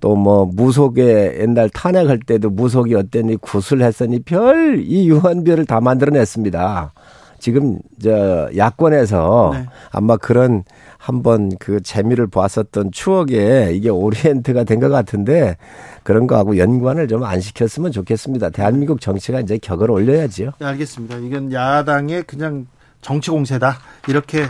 또뭐 0.00 0.50
무속에 0.52 1.38
옛날 1.40 1.70
탄핵할 1.70 2.20
때도 2.20 2.50
무속이 2.50 2.94
어땠니 2.94 3.36
구슬했으니 3.36 4.20
별 4.20 4.76
이 4.78 5.08
유한별을 5.08 5.64
다 5.64 5.80
만들어냈습니다. 5.80 6.92
지금 7.38 7.78
저 8.02 8.48
야권에서 8.54 9.50
네. 9.54 9.66
아마 9.90 10.16
그런 10.16 10.64
한번 11.06 11.52
그 11.60 11.80
재미를 11.82 12.26
보았었던 12.26 12.90
추억에 12.90 13.70
이게 13.72 13.88
오리엔트가 13.90 14.64
된 14.64 14.80
것 14.80 14.88
같은데 14.90 15.56
그런 16.02 16.26
거하고 16.26 16.58
연관을 16.58 17.06
좀 17.06 17.22
안 17.24 17.40
시켰으면 17.40 17.92
좋겠습니다. 17.92 18.50
대한민국 18.50 19.00
정치가 19.00 19.38
이제 19.40 19.56
격을 19.58 19.88
올려야지요. 19.90 20.50
네, 20.58 20.66
알겠습니다. 20.66 21.18
이건 21.18 21.52
야당의 21.52 22.24
그냥 22.24 22.66
정치 23.02 23.30
공세다 23.30 23.78
이렇게 24.08 24.46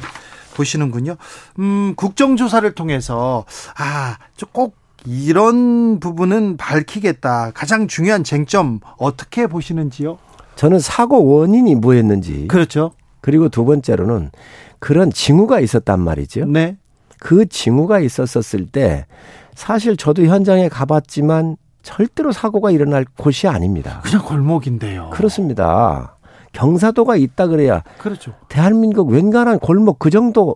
보시는군요. 0.54 1.16
음, 1.58 1.94
국정조사를 1.96 2.70
통해서 2.72 3.44
아 3.76 4.16
꼭 4.52 4.74
이런 5.06 6.00
부분은 6.00 6.56
밝히겠다. 6.56 7.52
가장 7.54 7.86
중요한 7.86 8.24
쟁점 8.24 8.80
어떻게 8.98 9.46
보시는지요? 9.46 10.18
저는 10.56 10.80
사고 10.80 11.24
원인이 11.26 11.74
뭐였는지. 11.76 12.46
그렇죠. 12.48 12.92
그리고 13.26 13.48
두 13.48 13.64
번째로는 13.64 14.30
그런 14.78 15.10
징후가 15.10 15.58
있었단 15.58 15.98
말이죠. 15.98 16.44
네. 16.44 16.76
그 17.18 17.44
징후가 17.44 17.98
있었었을 17.98 18.66
때 18.66 19.04
사실 19.52 19.96
저도 19.96 20.26
현장에 20.26 20.68
가봤지만 20.68 21.56
절대로 21.82 22.30
사고가 22.30 22.70
일어날 22.70 23.04
곳이 23.18 23.48
아닙니다. 23.48 24.00
그냥 24.04 24.24
골목인데요. 24.24 25.10
그렇습니다. 25.12 26.16
경사도가 26.52 27.16
있다 27.16 27.48
그래야. 27.48 27.82
그렇죠. 27.98 28.32
대한민국 28.48 29.10
웬간한 29.10 29.58
골목 29.58 29.98
그 29.98 30.10
정도 30.10 30.54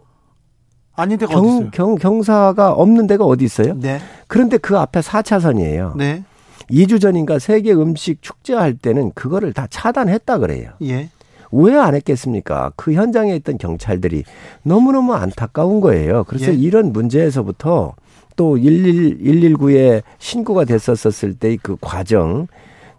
아닌 0.94 1.18
데가 1.18 1.34
경, 1.34 1.40
어디 1.42 1.48
있어요? 1.56 1.70
경, 1.72 1.96
경사가 1.96 2.70
없는 2.70 3.08
데가 3.08 3.24
어디 3.24 3.44
있어요? 3.44 3.74
네. 3.74 3.98
그런데 4.28 4.58
그 4.58 4.78
앞에 4.78 5.00
4차선이에요. 5.00 5.96
네. 5.96 6.22
2주 6.70 7.00
전인가 7.00 7.40
세계 7.40 7.72
음식 7.72 8.22
축제할 8.22 8.74
때는 8.74 9.10
그거를 9.16 9.52
다 9.54 9.66
차단했다 9.68 10.38
그래요. 10.38 10.70
예. 10.82 11.10
왜 11.52 11.76
안 11.76 11.94
했겠습니까? 11.94 12.72
그 12.76 12.92
현장에 12.92 13.34
있던 13.36 13.58
경찰들이 13.58 14.24
너무너무 14.62 15.14
안타까운 15.14 15.80
거예요. 15.80 16.24
그래서 16.24 16.52
예. 16.52 16.56
이런 16.56 16.92
문제에서부터 16.92 17.94
또 18.36 18.56
1 18.56 19.20
1 19.20 19.54
119에 19.54 20.02
신고가 20.18 20.64
됐었을 20.64 21.34
때그 21.34 21.76
과정 21.80 22.46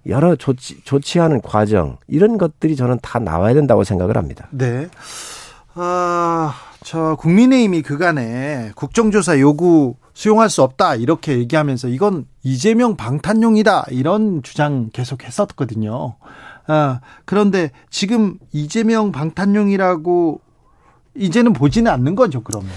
여러 0.08 0.36
좋지 0.36 1.20
않은 1.20 1.42
과정 1.42 1.98
이런 2.08 2.38
것들이 2.38 2.76
저는 2.76 3.00
다 3.02 3.20
나와야 3.20 3.54
된다고 3.54 3.84
생각을 3.84 4.18
합니다. 4.18 4.48
네. 4.52 4.88
아, 5.74 6.54
저 6.84 7.16
국민의힘이 7.20 7.82
그간에 7.82 8.72
국정조사 8.76 9.40
요구 9.40 9.96
수용할 10.14 10.50
수 10.50 10.62
없다 10.64 10.96
이렇게 10.96 11.38
얘기하면서 11.38 11.88
이건 11.88 12.26
이재명 12.44 12.98
방탄용이다 12.98 13.86
이런 13.92 14.44
주장 14.44 14.90
계속 14.92 15.24
했었거든요. 15.24 16.16
아, 16.72 17.02
그런데 17.26 17.72
지금 17.90 18.38
이재명 18.54 19.12
방탄용이라고 19.12 20.40
이제는 21.16 21.52
보지는 21.52 21.92
않는 21.92 22.16
거죠, 22.16 22.42
그러면. 22.42 22.70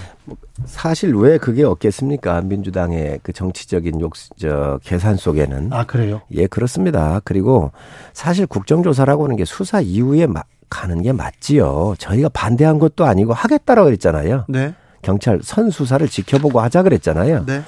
사실 0.65 1.15
왜 1.15 1.37
그게 1.37 1.63
없겠습니까? 1.63 2.41
민주당의 2.41 3.21
그 3.23 3.31
정치적인 3.31 4.01
욕, 4.01 4.15
저, 4.37 4.79
계산 4.83 5.15
속에는. 5.15 5.71
아, 5.71 5.85
그래요? 5.85 6.21
예, 6.31 6.45
그렇습니다. 6.45 7.21
그리고 7.23 7.71
사실 8.11 8.45
국정조사라고 8.45 9.23
하는 9.23 9.37
게 9.37 9.45
수사 9.45 9.79
이후에 9.79 10.27
마, 10.27 10.43
가는 10.69 11.01
게 11.01 11.13
맞지요. 11.13 11.95
저희가 11.97 12.27
반대한 12.29 12.77
것도 12.77 13.05
아니고 13.05 13.31
하겠다라고 13.31 13.85
그랬잖아요. 13.85 14.45
네. 14.49 14.73
경찰 15.01 15.39
선수사를 15.41 16.05
지켜보고 16.09 16.59
하자 16.59 16.83
그랬잖아요. 16.83 17.45
네. 17.45 17.61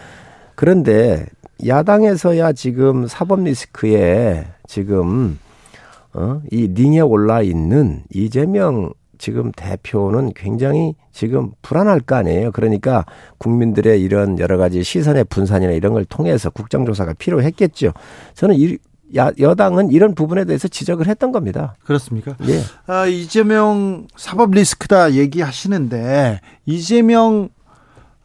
그런데 0.56 1.26
야당에서야 1.66 2.52
지금 2.52 3.08
사법 3.08 3.44
리스크에 3.44 4.48
지금 4.68 5.40
어, 6.18 6.42
이 6.52 6.68
링에 6.68 7.00
올라 7.00 7.44
있는 7.44 8.02
이재명 8.12 8.92
지금 9.20 9.52
대표는 9.52 10.34
굉장히 10.36 10.96
지금 11.12 11.52
불안할 11.62 12.00
거 12.02 12.16
아니에요. 12.16 12.52
그러니까 12.52 13.06
국민들의 13.38 14.02
이런 14.02 14.40
여러 14.40 14.58
가지 14.58 14.84
시선의 14.84 15.26
분산이나 15.26 15.74
이런 15.74 15.94
걸 15.94 16.06
통해서 16.06 16.50
국정조사가 16.50 17.14
필요했겠죠. 17.14 17.94
저는 18.34 18.56
이, 18.56 18.78
야, 19.16 19.32
여당은 19.40 19.92
이런 19.92 20.16
부분에 20.16 20.46
대해서 20.46 20.68
지적을 20.68 21.08
했던 21.08 21.32
겁니다. 21.32 21.76
그렇습니까? 21.84 22.36
예. 22.48 22.62
아, 22.88 23.06
이재명 23.06 24.08
사법 24.16 24.52
리스크다 24.52 25.14
얘기하시는데 25.14 26.42
이재명 26.66 27.50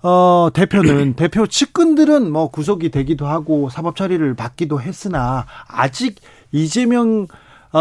어, 0.02 0.48
대표는 0.52 1.14
대표 1.16 1.46
측근들은 1.46 2.30
뭐 2.30 2.50
구속이 2.50 2.90
되기도 2.90 3.26
하고 3.26 3.68
사법 3.68 3.96
처리를 3.96 4.34
받기도 4.34 4.80
했으나 4.80 5.46
아직 5.68 6.16
이재명 6.52 7.22
어, 7.22 7.26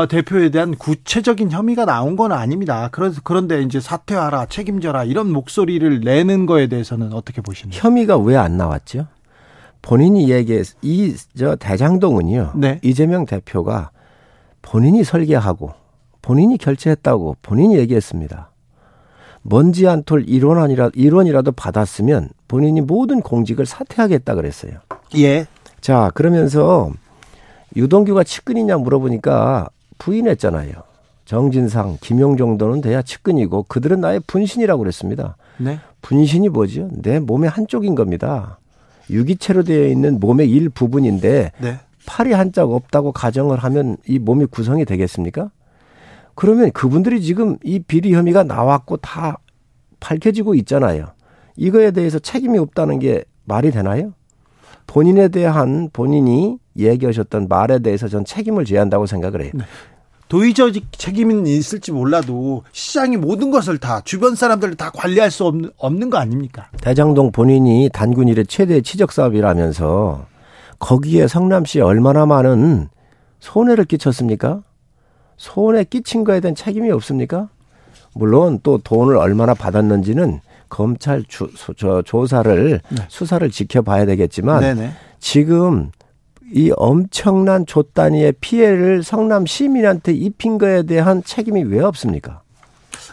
대표에 0.07 0.49
대한 0.49 0.75
구체적인 0.75 1.51
혐의가 1.51 1.85
나온 1.85 2.15
건 2.15 2.31
아닙니다. 2.31 2.87
그래서 2.91 3.19
그런데 3.23 3.61
이제 3.61 3.79
사퇴하라, 3.81 4.45
책임져라 4.45 5.03
이런 5.03 5.31
목소리를 5.31 5.99
내는 5.99 6.45
거에 6.45 6.67
대해서는 6.67 7.11
어떻게 7.13 7.41
보시나요? 7.41 7.77
혐의가 7.79 8.17
왜 8.17 8.35
안 8.37 8.55
나왔죠? 8.57 9.07
본인이 9.81 10.29
얘기해서 10.31 10.75
이 10.81 11.15
저 11.37 11.55
대장동은요. 11.55 12.53
네. 12.55 12.79
이재명 12.83 13.25
대표가 13.25 13.89
본인이 14.61 15.03
설계하고 15.03 15.73
본인이 16.21 16.57
결제했다고 16.57 17.37
본인이 17.41 17.77
얘기했습니다. 17.77 18.49
먼지 19.41 19.87
안톨 19.87 20.23
일원이라 20.29 20.91
일원이라도 20.93 21.51
받았으면 21.53 22.29
본인이 22.47 22.79
모든 22.79 23.21
공직을 23.21 23.65
사퇴하겠다 23.65 24.35
그랬어요. 24.35 24.73
예. 25.17 25.47
자 25.81 26.11
그러면서 26.13 26.91
유동규가 27.75 28.23
측근이냐 28.23 28.77
물어보니까 28.77 29.69
부인했잖아요. 30.01 30.71
정진상, 31.25 31.99
김용 32.01 32.35
정도는 32.35 32.81
돼야 32.81 33.03
측근이고 33.03 33.65
그들은 33.67 34.01
나의 34.01 34.19
분신이라고 34.25 34.79
그랬습니다. 34.79 35.37
네. 35.59 35.79
분신이 36.01 36.49
뭐죠? 36.49 36.89
내 36.91 37.19
몸의 37.19 37.49
한쪽인 37.49 37.93
겁니다. 37.93 38.59
유기체로 39.09 39.63
되어 39.63 39.87
있는 39.87 40.19
몸의 40.19 40.49
일부분인데 40.49 41.51
네. 41.61 41.79
팔이 42.07 42.33
한짝 42.33 42.71
없다고 42.71 43.11
가정을 43.11 43.59
하면 43.59 43.97
이 44.07 44.17
몸이 44.17 44.47
구성이 44.47 44.85
되겠습니까? 44.85 45.51
그러면 46.33 46.71
그분들이 46.71 47.21
지금 47.21 47.57
이 47.63 47.79
비리 47.79 48.13
혐의가 48.13 48.43
나왔고 48.43 48.97
다 48.97 49.37
밝혀지고 49.99 50.55
있잖아요. 50.55 51.09
이거에 51.55 51.91
대해서 51.91 52.17
책임이 52.17 52.57
없다는 52.57 52.97
게 52.97 53.23
말이 53.45 53.69
되나요? 53.69 54.13
본인에 54.87 55.27
대한 55.27 55.89
본인이 55.91 56.57
얘기하셨던 56.77 57.47
말에 57.47 57.79
대해서 57.79 58.07
전 58.07 58.25
책임을 58.25 58.65
져야 58.65 58.81
한다고 58.81 59.05
생각을 59.05 59.43
해요. 59.43 59.51
네. 59.53 59.63
도의적 60.29 60.71
책임은 60.93 61.45
있을지 61.45 61.91
몰라도 61.91 62.63
시장이 62.71 63.17
모든 63.17 63.51
것을 63.51 63.79
다 63.79 63.99
주변 64.05 64.35
사람들을 64.35 64.75
다 64.75 64.89
관리할 64.89 65.29
수 65.29 65.45
없는, 65.45 65.71
없는 65.77 66.09
거 66.09 66.19
아닙니까? 66.19 66.69
대장동 66.81 67.33
본인이 67.33 67.89
단군 67.91 68.29
일의 68.29 68.45
최대 68.47 68.79
치적 68.79 69.11
사업이라면서 69.11 70.25
거기에 70.79 71.27
성남시에 71.27 71.81
얼마나 71.81 72.25
많은 72.25 72.87
손해를 73.41 73.83
끼쳤습니까? 73.83 74.63
손해 75.35 75.83
끼친 75.83 76.23
거에 76.23 76.39
대한 76.39 76.55
책임이 76.55 76.89
없습니까? 76.91 77.49
물론 78.13 78.59
또 78.63 78.77
돈을 78.77 79.17
얼마나 79.17 79.53
받았는지는 79.53 80.39
검찰 80.71 81.23
주, 81.27 81.51
저, 81.77 82.01
조사를 82.01 82.81
네. 82.89 83.05
수사를 83.09 83.51
지켜봐야 83.51 84.07
되겠지만 84.07 84.61
네네. 84.61 84.91
지금 85.19 85.91
이 86.51 86.71
엄청난 86.75 87.65
조 87.65 87.83
단위의 87.83 88.33
피해를 88.41 89.03
성남 89.03 89.45
시민한테 89.45 90.13
입힌 90.13 90.57
거에 90.57 90.83
대한 90.83 91.23
책임이 91.23 91.63
왜 91.65 91.81
없습니까? 91.81 92.41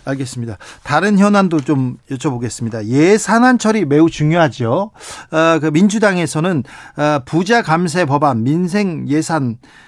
알겠습니다. 0.05 0.57
다른 0.85 1.19
현안도 1.19 1.61
좀 1.61 1.99
여쭤보겠습니다. 2.11 2.87
예산안 2.87 3.59
처리 3.59 3.85
매우 3.85 4.09
중요하죠. 4.09 4.91
어, 5.31 5.59
그 5.61 5.67
민주당에서는 5.67 6.65
어, 6.97 7.21
부자 7.27 7.63
감세 7.63 8.05
법안, 8.05 8.43
민생 8.43 9.07
예산 9.09 9.59
어, 9.63 9.88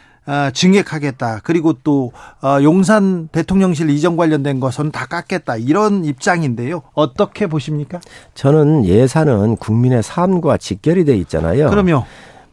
증액하겠다. 0.52 1.40
그리고 1.42 1.72
또 1.84 2.12
어, 2.42 2.62
용산 2.62 3.28
대통령실 3.28 3.90
이전 3.90 4.16
관련된 4.16 4.60
것은 4.60 4.90
다 4.90 5.06
깎겠다. 5.06 5.56
이런 5.56 6.04
입장인데요. 6.04 6.82
어떻게 6.94 7.46
보십니까? 7.46 8.00
저는 8.34 8.84
예산은 8.84 9.56
국민의 9.56 10.02
삶과 10.02 10.56
직결이 10.56 11.04
돼 11.04 11.16
있잖아요. 11.16 11.70
그럼요. 11.70 12.04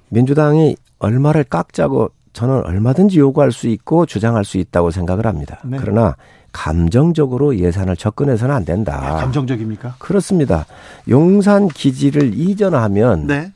민주당이 0.10 0.76
얼마를 1.00 1.44
깎자고 1.44 2.10
저는 2.34 2.66
얼마든지 2.66 3.20
요구할 3.20 3.52
수 3.52 3.68
있고 3.68 4.06
주장할 4.06 4.46
수 4.46 4.58
있다고 4.58 4.92
생각을 4.92 5.26
합니다. 5.26 5.60
네. 5.66 5.78
그러나 5.80 6.16
감정적으로 6.52 7.58
예산을 7.58 7.96
접근해서는 7.98 8.54
안 8.54 8.66
된다. 8.66 9.00
아, 9.02 9.16
감정적입니까? 9.18 9.96
그렇습니다. 10.00 10.66
용산 11.10 11.68
기지를 11.68 12.34
이전하면 12.34 13.28
네. 13.28 13.52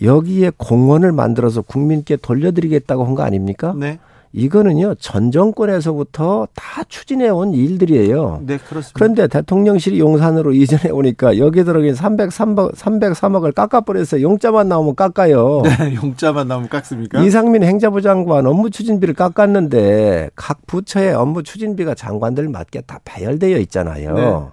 여기에 0.00 0.52
공원을 0.56 1.12
만들어서 1.12 1.62
국민께 1.62 2.16
돌려드리겠다고 2.16 3.04
한 3.04 3.14
거 3.14 3.22
아닙니까? 3.22 3.74
네. 3.76 3.98
이거는요 4.34 4.94
전 4.94 5.30
정권에서부터 5.30 6.48
다 6.54 6.82
추진해 6.88 7.28
온 7.28 7.52
일들이에요. 7.52 8.40
네, 8.46 8.56
그렇습니다. 8.56 8.92
그런데 8.94 9.26
대통령실이 9.28 10.00
용산으로 10.00 10.54
이전해 10.54 10.88
오니까 10.88 11.36
여기 11.36 11.62
들어간 11.64 11.90
303억 11.92 12.74
303억을 12.74 13.54
깎아버려서 13.54 14.22
용자만 14.22 14.68
나오면 14.68 14.94
깎아요. 14.96 15.60
네, 15.64 15.94
용자만 16.02 16.48
나오면 16.48 16.70
깎습니까? 16.70 17.22
이상민 17.22 17.62
행자부 17.62 18.00
장관 18.00 18.46
업무 18.46 18.70
추진비를 18.70 19.12
깎았는데 19.12 20.30
각 20.34 20.66
부처의 20.66 21.12
업무 21.12 21.42
추진비가 21.42 21.94
장관들 21.94 22.48
맞게 22.48 22.82
다 22.86 23.00
배열되어 23.04 23.58
있잖아요. 23.58 24.14
네. 24.14 24.46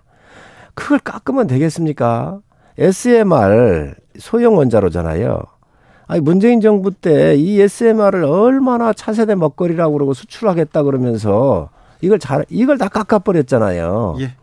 그걸 0.74 1.00
깎으면 1.00 1.48
되겠습니까? 1.48 2.40
SMR 2.80 3.94
소형 4.18 4.58
원자로잖아요. 4.58 5.42
아니 6.08 6.22
문재인 6.22 6.60
정부 6.62 6.92
때 6.92 7.36
이 7.36 7.62
SMR을 7.62 8.24
얼마나 8.24 8.94
차세대 8.94 9.36
먹거리라고 9.36 9.94
그러고 9.94 10.14
수출하겠다 10.14 10.84
그러면서 10.84 11.70
이걸 12.02 12.18
잘 12.20 12.46
이걸 12.50 12.78
다 12.78 12.88
깎아버렸잖아요. 12.88 14.18
예. 14.22 14.34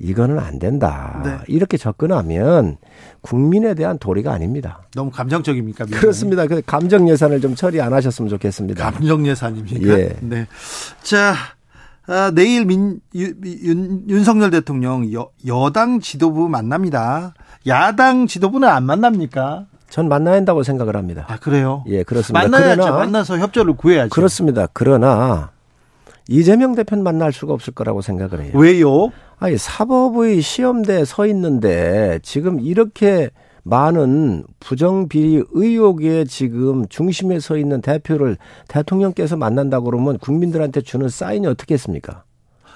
이거는 0.00 0.38
안 0.40 0.58
된다. 0.58 1.22
네. 1.24 1.36
이렇게 1.46 1.76
접근하면 1.78 2.76
국민에 3.20 3.74
대한 3.74 3.96
도리가 3.96 4.32
아닙니다. 4.32 4.82
너무 4.94 5.10
감정적입니까? 5.10 5.84
민주당이? 5.84 6.00
그렇습니다. 6.00 6.46
그 6.46 6.60
감정 6.66 7.08
예산을 7.08 7.40
좀 7.40 7.54
처리 7.54 7.80
안 7.80 7.92
하셨으면 7.92 8.28
좋겠습니다. 8.28 8.90
감정 8.90 9.24
예산입니까? 9.24 9.88
예. 9.98 10.16
네. 10.20 10.46
자, 11.02 11.34
아, 12.06 12.32
내일 12.34 12.66
민, 12.66 13.00
윤, 13.14 14.02
윤석열 14.08 14.50
대통령 14.50 15.10
여, 15.14 15.30
여당 15.46 16.00
지도부 16.00 16.48
만납니다. 16.48 17.32
야당 17.66 18.26
지도부는 18.26 18.68
안 18.68 18.84
만납니까? 18.84 19.66
전 19.88 20.08
만나야 20.08 20.36
한다고 20.36 20.62
생각을 20.62 20.96
합니다. 20.96 21.24
아, 21.28 21.38
그래요? 21.38 21.84
예, 21.86 22.02
그렇습니다. 22.02 22.48
만나야죠. 22.48 22.82
그러나, 22.82 22.98
만나서 22.98 23.38
협조를 23.38 23.74
구해야죠. 23.76 24.10
그렇습니다. 24.10 24.66
그러나 24.72 25.52
이재명 26.28 26.74
대표는 26.74 27.04
만날 27.04 27.32
수가 27.32 27.52
없을 27.52 27.74
거라고 27.74 28.02
생각을 28.02 28.44
해요. 28.44 28.52
왜요? 28.54 29.12
아니, 29.38 29.56
사법의 29.56 30.40
시험대에 30.40 31.04
서 31.04 31.26
있는데 31.26 32.18
지금 32.22 32.60
이렇게 32.60 33.30
많은 33.62 34.44
부정 34.60 35.08
비리 35.08 35.42
의혹에 35.52 36.24
지금 36.24 36.86
중심에 36.88 37.40
서 37.40 37.56
있는 37.56 37.80
대표를 37.80 38.36
대통령께서 38.68 39.36
만난다고 39.36 39.86
그러면 39.86 40.18
국민들한테 40.18 40.82
주는 40.82 41.08
사인이 41.08 41.46
어떻겠습니까? 41.46 42.24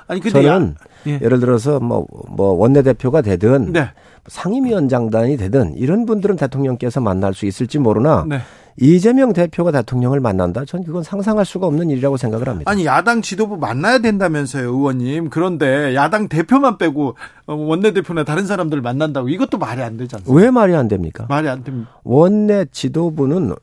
아니 0.09 0.21
저는 0.21 0.75
예. 1.07 1.19
를 1.19 1.39
들어서 1.39 1.79
뭐뭐 1.81 2.07
뭐 2.31 2.53
원내대표가 2.53 3.23
되든 3.23 3.73
네. 3.73 3.91
상임위원장단이 4.27 5.37
되든 5.37 5.75
이런 5.77 6.07
분들은 6.07 6.37
대통령께서 6.37 7.01
만날 7.01 7.35
수 7.35 7.47
있을지 7.47 7.79
모르나 7.79 8.25
네. 8.29 8.41
이재명 8.81 9.33
대표가 9.33 9.73
대통령을 9.73 10.21
만난다? 10.21 10.65
전 10.65 10.85
그건 10.85 11.03
상상할 11.03 11.45
수가 11.45 11.67
없는 11.67 11.91
일이라고 11.91 12.17
생각을 12.17 12.49
합니다. 12.49 12.71
아니 12.71 12.87
야당 12.87 13.23
지도부 13.23 13.57
만나야 13.57 13.99
된다면서요, 13.99 14.69
의원님. 14.69 15.31
그런데 15.31 15.97
야당 15.97 16.29
대표만 16.29 16.79
빼고 16.79 17.17
어, 17.47 17.55
원내대표나 17.55 18.23
다른 18.23 18.47
사람들 18.47 18.81
만난다고 18.81 19.29
이것도 19.31 19.59
말이 19.59 19.83
안 19.83 19.97
되지 19.97 20.15
않습니까? 20.17 20.41
왜 20.41 20.51
말이 20.53 20.77
안 20.77 20.87
됩니까? 20.87 21.27
말이 21.29 21.49
안 21.49 21.65
됩니다. 21.65 21.91
원내 22.05 22.67
지도부는 22.71 23.55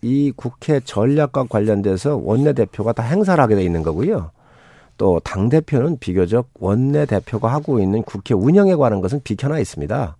이 0.00 0.32
국회 0.34 0.80
전략과 0.80 1.44
관련돼서 1.48 2.16
원내대표가 2.16 2.92
다 2.92 3.02
행사를 3.02 3.42
하게 3.42 3.56
돼 3.56 3.64
있는 3.64 3.82
거고요. 3.82 4.30
또 4.96 5.20
당 5.20 5.48
대표는 5.48 5.98
비교적 5.98 6.48
원내 6.58 7.06
대표가 7.06 7.52
하고 7.52 7.80
있는 7.80 8.02
국회 8.02 8.34
운영에 8.34 8.74
관한 8.74 9.00
것은 9.00 9.20
비켜나 9.24 9.58
있습니다. 9.58 10.16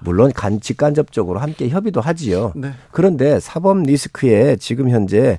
물론 0.00 0.32
간 0.32 0.60
직간접적으로 0.60 1.38
함께 1.38 1.68
협의도 1.68 2.00
하지요. 2.00 2.52
네. 2.56 2.72
그런데 2.90 3.40
사법 3.40 3.82
리스크에 3.82 4.56
지금 4.56 4.90
현재 4.90 5.38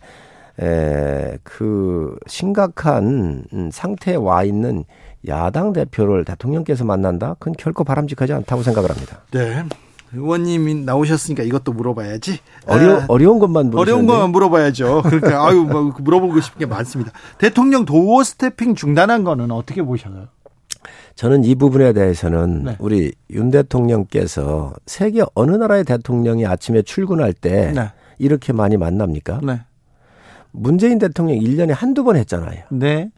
에, 0.61 1.38
그 1.44 2.15
심각한 2.27 3.44
상태에 3.72 4.15
와 4.15 4.44
있는 4.44 4.86
야당 5.27 5.73
대표를 5.73 6.23
대통령께서 6.23 6.86
만난다? 6.86 7.36
그건 7.40 7.56
결코 7.57 7.84
바람직하지 7.84 8.34
않다고 8.34 8.64
생각을 8.64 8.90
합니다. 8.90 9.22
네. 9.32 9.64
의원님이 10.16 10.76
나오셨으니까 10.86 11.44
이것도 11.44 11.74
물어봐야지. 11.74 12.40
어려, 12.68 13.02
아, 13.02 13.06
어려운 13.08 13.40
것만 13.40 13.70
물으셨네. 13.70 13.82
어려운 13.82 14.08
것만 14.08 14.30
물어봐야죠. 14.32 15.04
그러니까 15.04 15.46
아유 15.48 15.62
뭐 15.64 15.94
물어보고 16.00 16.42
싶은 16.42 16.60
게 16.60 16.66
많습니다. 16.66 17.12
대통령 17.38 17.86
도어 17.86 18.24
스태핑 18.24 18.76
중단한 18.76 19.24
거는 19.24 19.52
어떻게 19.52 19.82
보셔요? 19.82 20.28
저는 21.16 21.44
이 21.46 21.56
부분에 21.56 21.94
대해서는 21.94 22.64
네. 22.64 22.76
우리 22.80 23.14
윤 23.32 23.50
대통령께서 23.50 24.74
세계 24.86 25.24
어느 25.34 25.56
나라의 25.56 25.86
대통령이 25.86 26.46
아침에 26.46 26.82
출근할 26.82 27.34
때 27.34 27.72
네. 27.74 27.92
이렇게 28.20 28.54
많이 28.54 28.76
만납니까? 28.78 29.40
네. 29.44 29.62
문재인 30.52 31.00
대통령 31.00 31.38
1년에 31.38 31.74
한두 31.74 32.04
번 32.04 32.16
했잖아요. 32.18 32.64
네. 32.70 33.12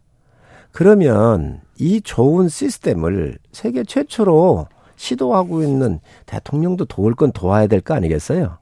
그러면 0.71 1.61
이 1.79 2.01
좋은 2.01 2.49
시스템을 2.49 3.37
세계 3.51 3.83
최초로 3.83 4.67
시도하고 4.97 5.63
있는 5.63 5.99
대통령도 6.25 6.85
도울 6.85 7.15
건 7.15 7.31
도와야 7.31 7.67
될 7.67 7.79
거 7.81 7.93
아니겠어요? 7.93 8.57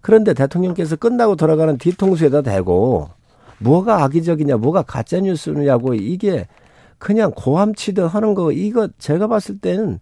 그런데 0.00 0.32
대통령께서 0.32 0.96
끝나고 0.96 1.36
돌아가는 1.36 1.76
뒤통수에다 1.76 2.42
대고 2.42 3.08
뭐가 3.58 4.04
악의적이냐, 4.04 4.56
뭐가 4.58 4.82
가짜 4.82 5.20
뉴스냐고 5.20 5.94
이게 5.94 6.46
그냥 6.98 7.32
고함치듯 7.34 8.14
하는 8.14 8.34
거 8.34 8.52
이거 8.52 8.88
제가 8.98 9.26
봤을 9.26 9.58
때는 9.58 9.98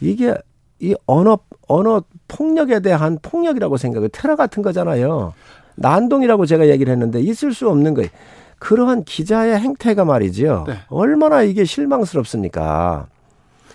이게 0.00 0.34
이 0.80 0.94
언어 1.06 1.38
언어 1.68 2.02
폭력에 2.28 2.80
대한 2.80 3.18
폭력이라고 3.22 3.76
생각해 3.76 4.08
테러 4.12 4.36
같은 4.36 4.62
거잖아요. 4.62 5.32
난동이라고 5.76 6.46
제가 6.46 6.68
얘기를 6.68 6.92
했는데 6.92 7.20
있을 7.20 7.54
수 7.54 7.68
없는 7.68 7.94
거예요. 7.94 8.10
그러한 8.58 9.04
기자의 9.04 9.58
행태가 9.58 10.04
말이죠. 10.04 10.64
네. 10.68 10.74
얼마나 10.88 11.42
이게 11.42 11.64
실망스럽습니까? 11.64 13.06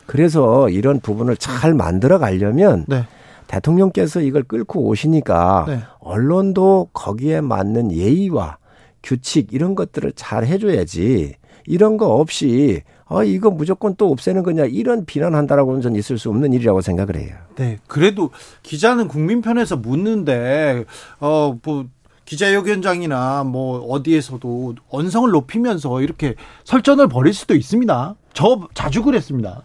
그래서 0.07 0.69
이런 0.69 0.99
부분을 0.99 1.38
잘 1.38 1.73
만들어 1.73 2.17
가려면 2.17 2.85
네. 2.88 3.05
대통령께서 3.47 4.21
이걸 4.21 4.43
끌고 4.43 4.88
오시니까 4.88 5.65
네. 5.67 5.79
언론도 5.99 6.89
거기에 6.93 7.41
맞는 7.41 7.91
예의와 7.91 8.57
규칙 9.03 9.53
이런 9.53 9.75
것들을 9.75 10.13
잘 10.15 10.45
해줘야지 10.45 11.35
이런 11.65 11.97
거 11.97 12.15
없이 12.15 12.81
아 13.05 13.23
이거 13.23 13.49
무조건 13.49 13.95
또 13.95 14.11
없애는 14.11 14.43
거냐 14.43 14.65
이런 14.65 15.05
비난한다라고는 15.05 15.81
전 15.81 15.95
있을 15.95 16.17
수 16.17 16.29
없는 16.29 16.51
일이라고 16.53 16.81
생각을 16.81 17.15
해요. 17.17 17.35
네, 17.55 17.77
그래도 17.88 18.31
기자는 18.63 19.07
국민 19.07 19.41
편에서 19.41 19.77
묻는데 19.77 20.85
어뭐 21.19 21.88
기자회견장이나 22.25 23.45
뭐 23.45 23.79
어디에서도 23.79 24.75
언성을 24.89 25.31
높이면서 25.31 26.01
이렇게 26.01 26.35
설전을 26.65 27.07
벌일 27.07 27.34
수도 27.34 27.55
있습니다. 27.55 28.15
저 28.34 28.67
자주 28.73 29.03
그랬습니다. 29.03 29.63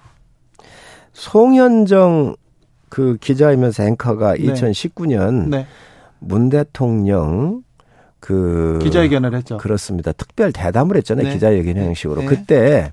송현정 1.13 2.37
그 2.89 3.17
기자이면서 3.21 3.85
앵커가 3.85 4.35
네. 4.35 4.41
2019년 4.41 5.49
네. 5.49 5.67
문 6.19 6.49
대통령 6.49 7.63
그 8.21 8.79
기자회견을 8.83 9.35
했죠. 9.35 9.57
그렇습니다. 9.57 10.13
특별 10.13 10.53
대담을 10.53 10.97
했잖아요. 10.99 11.27
네. 11.27 11.33
기자회견 11.33 11.75
네. 11.75 11.87
형식으로. 11.87 12.21
네. 12.21 12.27
그때 12.27 12.93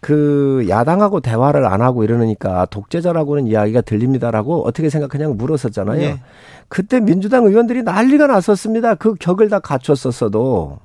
그 0.00 0.66
야당하고 0.68 1.20
대화를 1.20 1.66
안 1.66 1.82
하고 1.82 2.04
이러니까 2.04 2.66
독재자라고는 2.66 3.46
이야기가 3.46 3.80
들립니다라고 3.82 4.66
어떻게 4.66 4.90
생각하냐고 4.90 5.34
물었었잖아요. 5.34 6.00
네. 6.00 6.20
그때 6.68 7.00
민주당 7.00 7.44
의원들이 7.44 7.82
난리가 7.82 8.26
났었습니다. 8.26 8.94
그 8.96 9.14
격을 9.14 9.48
다 9.48 9.58
갖췄었어도. 9.58 10.78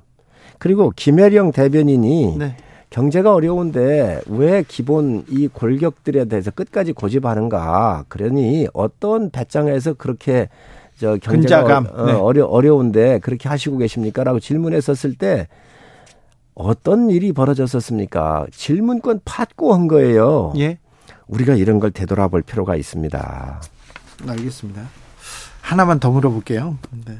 그리고 0.58 0.92
김혜령 0.94 1.52
대변인이 1.52 2.36
네. 2.38 2.56
경제가 2.94 3.34
어려운데 3.34 4.20
왜 4.28 4.62
기본 4.68 5.24
이 5.28 5.48
골격들에 5.48 6.26
대해서 6.26 6.52
끝까지 6.52 6.92
고집하는가. 6.92 8.04
그러니 8.08 8.68
어떤 8.72 9.30
배짱에서 9.30 9.94
그렇게 9.94 10.48
저 11.00 11.16
경제가 11.16 11.78
어, 11.92 12.06
네. 12.06 12.12
어려 12.12 12.44
어려운데 12.44 13.18
그렇게 13.18 13.48
하시고 13.48 13.78
계십니까라고 13.78 14.38
질문했었을 14.38 15.16
때 15.16 15.48
어떤 16.54 17.10
일이 17.10 17.32
벌어졌었습니까? 17.32 18.46
질문권 18.52 19.22
받고 19.24 19.74
한 19.74 19.88
거예요. 19.88 20.52
예. 20.58 20.78
우리가 21.26 21.54
이런 21.56 21.80
걸 21.80 21.90
되돌아볼 21.90 22.42
필요가 22.42 22.76
있습니다. 22.76 23.60
알겠습니다. 24.24 24.82
하나만 25.62 25.98
더 25.98 26.12
물어볼게요. 26.12 26.78
네. 27.06 27.18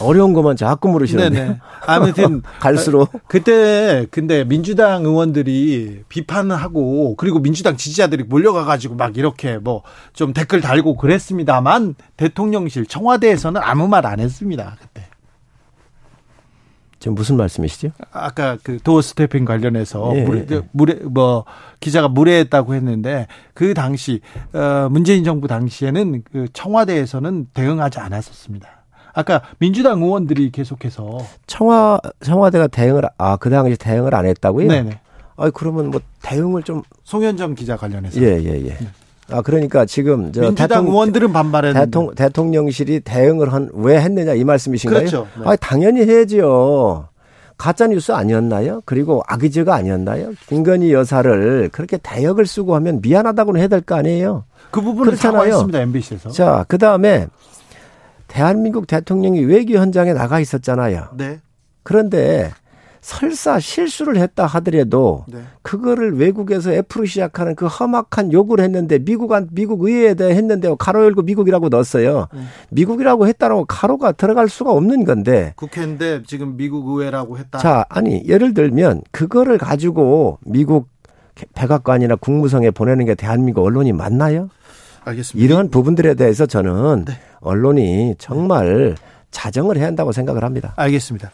어려운 0.00 0.32
것만 0.32 0.56
자꾸 0.56 0.88
물으시는데. 0.88 1.58
아무튼 1.86 2.42
갈수록 2.60 3.10
그때 3.26 4.06
근데 4.10 4.44
민주당 4.44 5.04
의원들이 5.04 6.02
비판을 6.08 6.54
하고 6.56 7.16
그리고 7.16 7.38
민주당 7.38 7.76
지지자들이 7.76 8.24
몰려가 8.24 8.64
가지고 8.64 8.96
막 8.96 9.16
이렇게 9.16 9.58
뭐 9.58 9.82
좀 10.12 10.32
댓글 10.32 10.60
달고 10.60 10.96
그랬습니다만 10.96 11.94
대통령실 12.16 12.86
청와대에서는 12.86 13.60
아무 13.62 13.88
말 13.88 14.00
안 14.06 14.18
했습니다. 14.20 14.76
그때. 14.80 15.06
지금 16.98 17.14
무슨 17.14 17.36
말씀이시죠? 17.38 17.92
아까 18.12 18.58
그 18.62 18.78
도어 18.82 19.00
스태핑 19.00 19.46
관련해서 19.46 20.12
예. 20.16 20.22
무례, 20.22 20.46
무례 20.72 20.94
뭐 20.94 21.44
기자가 21.80 22.08
무례했다고 22.08 22.74
했는데 22.74 23.26
그 23.54 23.72
당시 23.72 24.20
어 24.52 24.88
문재인 24.90 25.24
정부 25.24 25.48
당시에는 25.48 26.22
그 26.30 26.48
청와대에서는 26.52 27.46
대응하지 27.54 27.98
않았었습니다. 28.00 28.79
아까 29.12 29.42
민주당 29.58 30.02
의원들이 30.02 30.50
계속해서 30.52 31.18
청와 31.46 32.00
청와대가 32.22 32.66
대응을 32.66 33.02
아 33.18 33.36
그 33.36 33.50
당시 33.50 33.76
대응을 33.76 34.14
안 34.14 34.26
했다고요? 34.26 34.68
네네. 34.68 35.00
아 35.36 35.50
그러면 35.50 35.90
뭐 35.90 36.00
대응을 36.22 36.62
좀 36.62 36.82
송현정 37.04 37.54
기자 37.54 37.76
관련해서 37.76 38.20
예예 38.20 38.42
예, 38.44 38.52
예, 38.60 38.66
예. 38.66 38.76
아 39.32 39.42
그러니까 39.42 39.84
지금 39.86 40.32
저 40.32 40.40
민주당 40.42 40.68
대통령, 40.68 40.92
의원들은 40.92 41.32
반발했는데 41.32 41.84
대통령, 41.86 42.14
대통령실이 42.14 43.00
대응을 43.00 43.52
한 43.52 43.70
왜 43.72 44.00
했느냐 44.00 44.34
이 44.34 44.44
말씀이신가요? 44.44 44.98
그렇죠. 45.00 45.26
네. 45.38 45.42
아 45.46 45.56
당연히 45.56 46.02
해야지요. 46.02 47.08
가짜 47.56 47.86
뉴스 47.86 48.10
아니었나요? 48.12 48.80
그리고 48.86 49.22
악의제가 49.28 49.74
아니었나요? 49.74 50.32
김건희 50.48 50.92
여사를 50.94 51.68
그렇게 51.70 51.98
대역을 51.98 52.46
쓰고 52.46 52.74
하면 52.76 53.00
미안하다고는 53.02 53.60
해야 53.60 53.68
될 53.68 53.82
거 53.82 53.96
아니에요? 53.96 54.44
그 54.70 54.80
부분은 54.80 55.14
사과했습니다 55.16 55.78
MBC에서. 55.80 56.30
자, 56.30 56.64
그 56.68 56.78
다음에 56.78 57.26
대한민국 58.30 58.86
대통령이 58.86 59.40
외교 59.40 59.74
현장에 59.74 60.12
나가 60.12 60.40
있었잖아요. 60.40 61.08
네. 61.16 61.40
그런데 61.82 62.52
설사 63.00 63.58
실수를 63.58 64.18
했다 64.18 64.46
하더라도 64.46 65.24
네. 65.26 65.40
그거를 65.62 66.16
외국에서 66.18 66.70
F로 66.70 67.06
시작하는 67.06 67.54
그 67.54 67.66
험악한 67.66 68.32
요구를 68.32 68.62
했는데 68.62 68.98
미국 68.98 69.32
한 69.32 69.48
미국 69.52 69.82
의회에 69.82 70.14
대해 70.14 70.34
했는데 70.34 70.72
가로 70.78 71.04
열고 71.04 71.22
미국이라고 71.22 71.70
넣었어요. 71.70 72.28
네. 72.32 72.40
미국이라고 72.70 73.26
했다라고 73.26 73.64
가로가 73.64 74.12
들어갈 74.12 74.48
수가 74.48 74.70
없는 74.72 75.04
건데 75.04 75.54
국회인데 75.56 76.22
지금 76.26 76.56
미국 76.56 76.86
의회라고 76.88 77.38
했다. 77.38 77.58
자, 77.58 77.84
아니 77.88 78.22
예를 78.26 78.54
들면 78.54 79.02
그거를 79.10 79.58
가지고 79.58 80.38
미국 80.44 80.88
백악관이나 81.54 82.16
국무성에 82.16 82.70
보내는 82.70 83.06
게 83.06 83.14
대한민국 83.14 83.64
언론이 83.64 83.92
맞나요? 83.92 84.50
알겠습니다. 85.04 85.44
이러한 85.44 85.70
부분들에 85.70 86.14
대해서 86.14 86.46
저는 86.46 87.04
네. 87.06 87.18
언론이 87.40 88.16
정말 88.18 88.96
자정을 89.30 89.76
해야 89.76 89.86
한다고 89.86 90.12
생각을 90.12 90.44
합니다. 90.44 90.72
알겠습니다. 90.76 91.30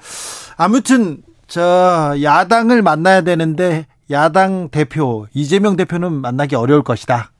아무튼 0.56 1.22
저 1.46 2.16
야당을 2.22 2.82
만나야 2.82 3.22
되는데 3.22 3.86
야당 4.10 4.68
대표 4.68 5.26
이재명 5.34 5.76
대표는 5.76 6.12
만나기 6.12 6.54
어려울 6.54 6.82
것이다. 6.82 7.32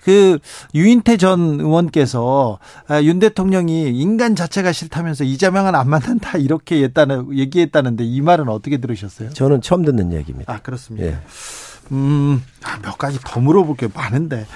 그 0.00 0.38
유인태 0.74 1.16
전 1.16 1.60
의원께서 1.60 2.58
아, 2.86 3.02
윤 3.02 3.18
대통령이 3.18 3.90
인간 3.90 4.36
자체가 4.36 4.72
싫다면서 4.72 5.24
이재명은 5.24 5.74
안 5.74 5.90
만난다 5.90 6.38
이렇게 6.38 6.82
했다는 6.84 7.36
얘기했다는데 7.36 8.04
이 8.04 8.20
말은 8.20 8.48
어떻게 8.48 8.78
들으셨어요? 8.78 9.30
저는 9.30 9.60
처음 9.60 9.84
듣는 9.84 10.12
얘기입니다. 10.12 10.52
아 10.52 10.60
그렇습니다. 10.60 11.06
예. 11.06 11.18
음, 11.90 12.42
아, 12.62 12.78
몇 12.80 12.96
가지 12.96 13.18
더 13.24 13.40
물어볼 13.40 13.76
게 13.76 13.88
많은데 13.92 14.46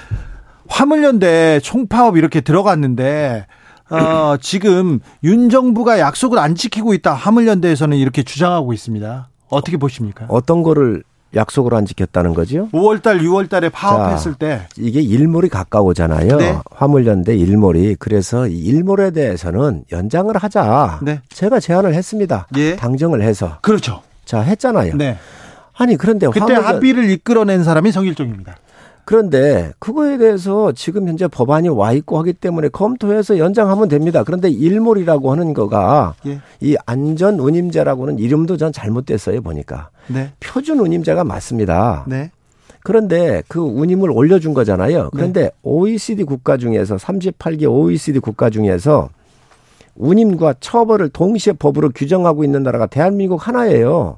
화물연대 0.73 1.59
총파업 1.59 2.17
이렇게 2.17 2.41
들어갔는데 2.41 3.45
어, 3.91 4.37
지금 4.41 4.99
윤 5.23 5.49
정부가 5.49 5.99
약속을 5.99 6.39
안 6.39 6.55
지키고 6.55 6.95
있다. 6.95 7.13
화물연대에서는 7.13 7.95
이렇게 7.95 8.23
주장하고 8.23 8.73
있습니다. 8.73 9.29
어떻게 9.49 9.77
보십니까? 9.77 10.25
어떤 10.29 10.63
거를 10.63 11.03
약속을 11.35 11.75
안 11.75 11.85
지켰다는 11.85 12.33
거죠? 12.33 12.69
5월달, 12.71 13.21
6월달에 13.21 13.71
파업했을 13.71 14.33
자, 14.33 14.37
때 14.37 14.67
이게 14.77 14.99
일몰이 14.99 15.49
가까우잖아요. 15.49 16.37
네. 16.37 16.57
화물연대 16.71 17.35
일몰이 17.35 17.95
그래서 17.99 18.47
일몰에 18.47 19.11
대해서는 19.11 19.83
연장을 19.91 20.35
하자. 20.35 20.99
네. 21.03 21.21
제가 21.29 21.59
제안을 21.59 21.93
했습니다. 21.93 22.47
예. 22.57 22.75
당정을 22.75 23.21
해서 23.21 23.57
그렇죠. 23.61 24.01
자 24.25 24.41
했잖아요. 24.41 24.95
네. 24.95 25.17
아니 25.75 25.97
그런데 25.97 26.27
그때 26.27 26.39
화물연... 26.39 26.63
합의를 26.63 27.09
이끌어낸 27.11 27.63
사람이 27.63 27.91
성일종입니다. 27.91 28.55
그런데 29.05 29.71
그거에 29.79 30.17
대해서 30.17 30.71
지금 30.71 31.07
현재 31.07 31.27
법안이 31.27 31.69
와 31.69 31.91
있고 31.91 32.17
하기 32.19 32.33
때문에 32.33 32.69
검토해서 32.69 33.37
연장하면 33.37 33.89
됩니다. 33.89 34.23
그런데 34.23 34.49
일몰이라고 34.49 35.31
하는 35.31 35.53
거가 35.53 36.15
예. 36.25 36.39
이 36.61 36.77
안전 36.85 37.39
운임제라고는 37.39 38.19
이름도 38.19 38.57
전 38.57 38.71
잘못됐어요 38.71 39.41
보니까 39.41 39.89
네. 40.07 40.31
표준 40.39 40.79
운임제가 40.79 41.23
맞습니다. 41.23 42.05
네. 42.07 42.31
그런데 42.83 43.43
그 43.47 43.59
운임을 43.59 44.11
올려준 44.11 44.53
거잖아요. 44.53 45.09
그런데 45.13 45.43
네. 45.43 45.51
OECD 45.63 46.23
국가 46.23 46.57
중에서 46.57 46.97
38개 46.97 47.69
OECD 47.69 48.19
국가 48.19 48.49
중에서 48.49 49.09
운임과 49.95 50.55
처벌을 50.59 51.09
동시에 51.09 51.53
법으로 51.53 51.91
규정하고 51.93 52.43
있는 52.43 52.63
나라가 52.63 52.85
대한민국 52.85 53.47
하나예요. 53.47 54.17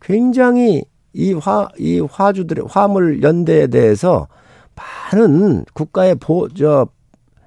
굉장히 0.00 0.84
이 1.12 1.32
화, 1.34 1.68
이 1.78 2.00
화주들의 2.00 2.64
화물 2.68 3.22
연대에 3.22 3.66
대해서 3.66 4.28
많은 5.12 5.64
국가의 5.74 6.14
보, 6.16 6.48
저, 6.48 6.86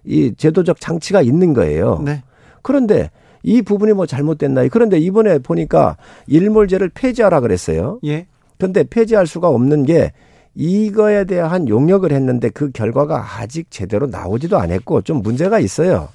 이 0.04 0.34
제도적 0.38 0.80
장치가 0.80 1.22
있는 1.22 1.54
거예요. 1.54 2.02
네. 2.06 2.24
그런데 2.62 3.10
이 3.44 3.62
부분이 3.62 3.94
뭐 3.94 4.06
잘못됐나요? 4.06 4.70
그런데 4.72 5.00
이번에 5.00 5.40
보니까 5.40 5.98
일몰제를 6.28 6.90
폐지하라 6.90 7.40
그랬어요. 7.40 8.00
예. 8.06 8.28
근데 8.58 8.84
폐지할 8.84 9.28
수가 9.28 9.50
없는 9.50 9.84
게 9.84 10.14
이거에 10.56 11.26
대한 11.26 11.68
용역을 11.68 12.12
했는데 12.12 12.50
그 12.50 12.72
결과가 12.72 13.40
아직 13.40 13.70
제대로 13.70 14.08
나오지도 14.08 14.58
않았고 14.58 15.02
좀 15.02 15.22
문제가 15.22 15.60
있어요. 15.60 16.08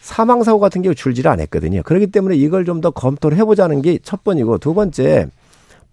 사망사고 0.00 0.60
같은 0.60 0.82
경우 0.82 0.94
줄지를 0.94 1.30
않았거든요. 1.30 1.82
그렇기 1.82 2.08
때문에 2.08 2.36
이걸 2.36 2.64
좀 2.64 2.80
더 2.80 2.90
검토를 2.90 3.36
해보자는 3.38 3.80
게 3.82 3.98
첫 4.02 4.22
번이고 4.22 4.58
두 4.58 4.74
번째 4.74 5.26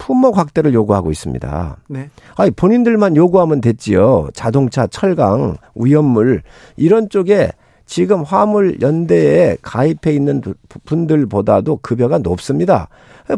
품목 0.02 0.36
확대를 0.40 0.73
요구하고 0.73 1.11
있습니다. 1.11 1.78
네. 1.90 2.10
아니 2.36 2.49
본인들만 2.49 3.15
요구하면 3.15 3.61
됐지요. 3.61 4.30
자동차, 4.34 4.88
철강, 4.88 5.57
위험물 5.76 6.41
이런 6.76 7.07
쪽에 7.07 7.52
지금 7.86 8.23
화물 8.23 8.82
연대에 8.82 9.57
가입해 9.61 10.11
있는 10.11 10.41
분들보다도 10.86 11.80
급여가 11.84 12.18
높습니다. 12.18 12.88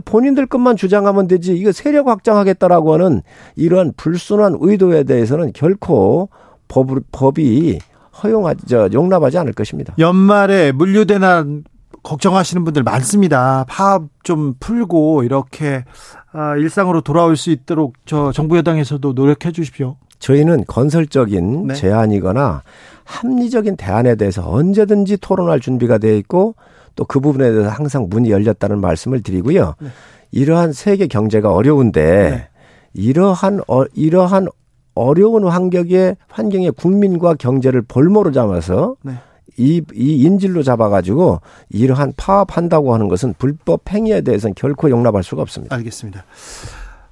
본인들 0.06 0.46
것만 0.46 0.78
주장하면 0.78 1.28
되지 1.28 1.54
이거 1.54 1.74
세력 1.74 2.08
확장하겠다라고 2.08 2.94
하는 2.94 3.24
이러한 3.58 3.92
불순한 3.98 4.60
의도에 4.62 5.04
대해서는 5.04 5.52
결코 5.54 6.30
법, 6.70 6.88
법이 7.12 7.80
허용하지 8.24 8.68
저 8.68 8.90
용납하지 8.94 9.38
않을 9.38 9.52
것입니다. 9.52 9.96
연말에 10.00 10.72
물류대난 10.72 11.66
걱정하시는 12.04 12.64
분들 12.64 12.84
많습니다. 12.84 13.66
파업 13.68 14.04
좀 14.24 14.54
풀고 14.60 15.24
이렇게 15.24 15.78
아, 15.78 16.23
일상으로 16.60 17.02
돌아올 17.02 17.38
수 17.38 17.52
있도록 17.52 17.94
저 18.06 18.32
정부 18.32 18.58
여당에서도 18.58 19.14
노력해 19.14 19.52
주십시오. 19.52 19.96
저희는 20.20 20.66
건설적인 20.68 21.68
네. 21.68 21.74
제안이거나 21.74 22.64
합리적인 23.04 23.76
대안에 23.76 24.16
대해서 24.16 24.50
언제든지 24.50 25.18
토론할 25.18 25.60
준비가 25.60 25.98
되어 25.98 26.16
있고 26.16 26.56
또 26.96 27.06
그 27.06 27.20
부분에 27.20 27.52
대해서 27.52 27.70
항상 27.70 28.08
문이 28.10 28.30
열렸다는 28.32 28.80
말씀을 28.80 29.22
드리고요. 29.22 29.76
네. 29.80 29.88
이러한 30.32 30.74
세계 30.74 31.08
경제가 31.08 31.52
어려운데 31.52 32.02
네. 32.30 32.50
이러한 32.94 33.62
어, 33.68 33.84
이러한 33.94 34.48
어려운 34.96 35.46
환경에 35.48 36.16
환경에 36.28 36.70
국민과 36.70 37.36
경제를 37.36 37.82
볼모로 37.82 38.32
잡아서 38.32 38.96
네. 39.04 39.14
이, 39.58 39.82
이 39.94 40.24
인질로 40.24 40.64
잡아가지고 40.64 41.42
이러한 41.70 42.14
파업한다고 42.18 42.94
하는 42.94 43.08
것은 43.08 43.36
불법 43.38 43.90
행위에 43.90 44.22
대해서는 44.22 44.56
결코 44.56 44.90
용납할 44.90 45.24
수가 45.24 45.42
없습니다. 45.42 45.76
알겠습니다. 45.76 46.26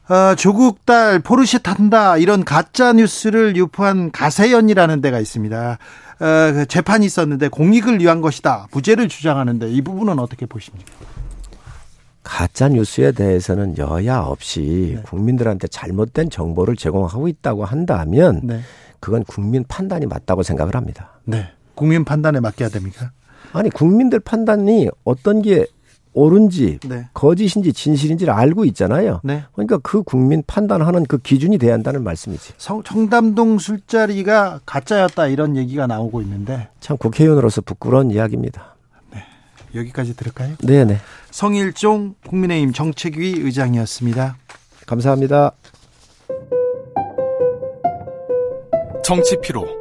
어, 0.10 0.36
조국 0.36 0.86
딸 0.86 1.20
포르쉐 1.20 1.60
탄다 1.60 2.18
이런 2.18 2.44
가짜 2.44 2.92
뉴스를 2.94 3.56
유포한 3.56 4.12
가세연이라는 4.12 5.02
데가 5.02 5.20
있습니다. 5.20 5.78
어, 6.20 6.54
그 6.54 6.66
재판이 6.66 7.06
있었는데 7.06 7.48
공익을 7.48 8.00
위한 8.00 8.22
것이다. 8.22 8.68
무죄를 8.72 9.08
주장하는데 9.08 9.72
이 9.72 9.82
부분은 9.82 10.20
어떻게 10.20 10.46
보십니까? 10.46 10.92
가짜 12.24 12.70
뉴스에 12.70 13.14
대해서는 13.14 13.78
여야 13.78 14.20
없이 14.20 14.94
네. 14.96 15.02
국민들한테 15.04 15.68
잘못된 15.68 16.30
정보를 16.30 16.76
제공하고 16.76 17.28
있다고 17.28 17.66
한다면 17.66 18.42
네. 18.44 18.62
그건 19.00 19.24
국민 19.24 19.66
판단이 19.68 20.06
맞다고 20.06 20.44
생각을 20.44 20.76
합니다. 20.76 21.20
네. 21.26 21.50
국민 21.82 22.06
판단에 22.06 22.40
맡겨야 22.40 22.70
됩니까? 22.70 23.10
아니 23.54 23.72
국민들 23.72 24.20
판단이 24.20 24.88
어떤 25.04 25.42
게 25.42 25.66
옳은지 26.14 26.78
네. 26.88 27.08
거짓인지 27.16 27.74
진실인지를 27.74 28.32
알고 28.32 28.66
있잖아요. 28.66 29.20
네. 29.24 29.46
그러니까 29.54 29.80
그 29.80 30.04
국민 30.04 30.44
판단하는 30.46 31.06
그 31.06 31.18
기준이 31.18 31.58
돼야 31.58 31.74
한다는 31.74 32.04
말씀이지. 32.04 32.54
성, 32.60 32.84
청담동 32.84 33.58
술자리가 33.58 34.60
가짜였다 34.64 35.26
이런 35.26 35.58
얘기가 35.58 35.88
나오고 35.88 36.22
있는데 36.22 36.70
참 36.82 36.98
국회의원으로서 36.98 37.62
부끄러운 37.62 38.12
이야기입니다. 38.12 38.76
네. 39.12 39.24
여기까지 39.74 40.16
들을까요? 40.16 40.58
네 40.60 40.86
네. 40.86 40.98
성일종 41.32 42.14
국민의힘 42.28 42.74
정책위 42.74 43.40
의장이었습니다. 43.40 44.38
감사합니다. 44.86 45.54
정치 49.04 49.36
피로, 49.42 49.81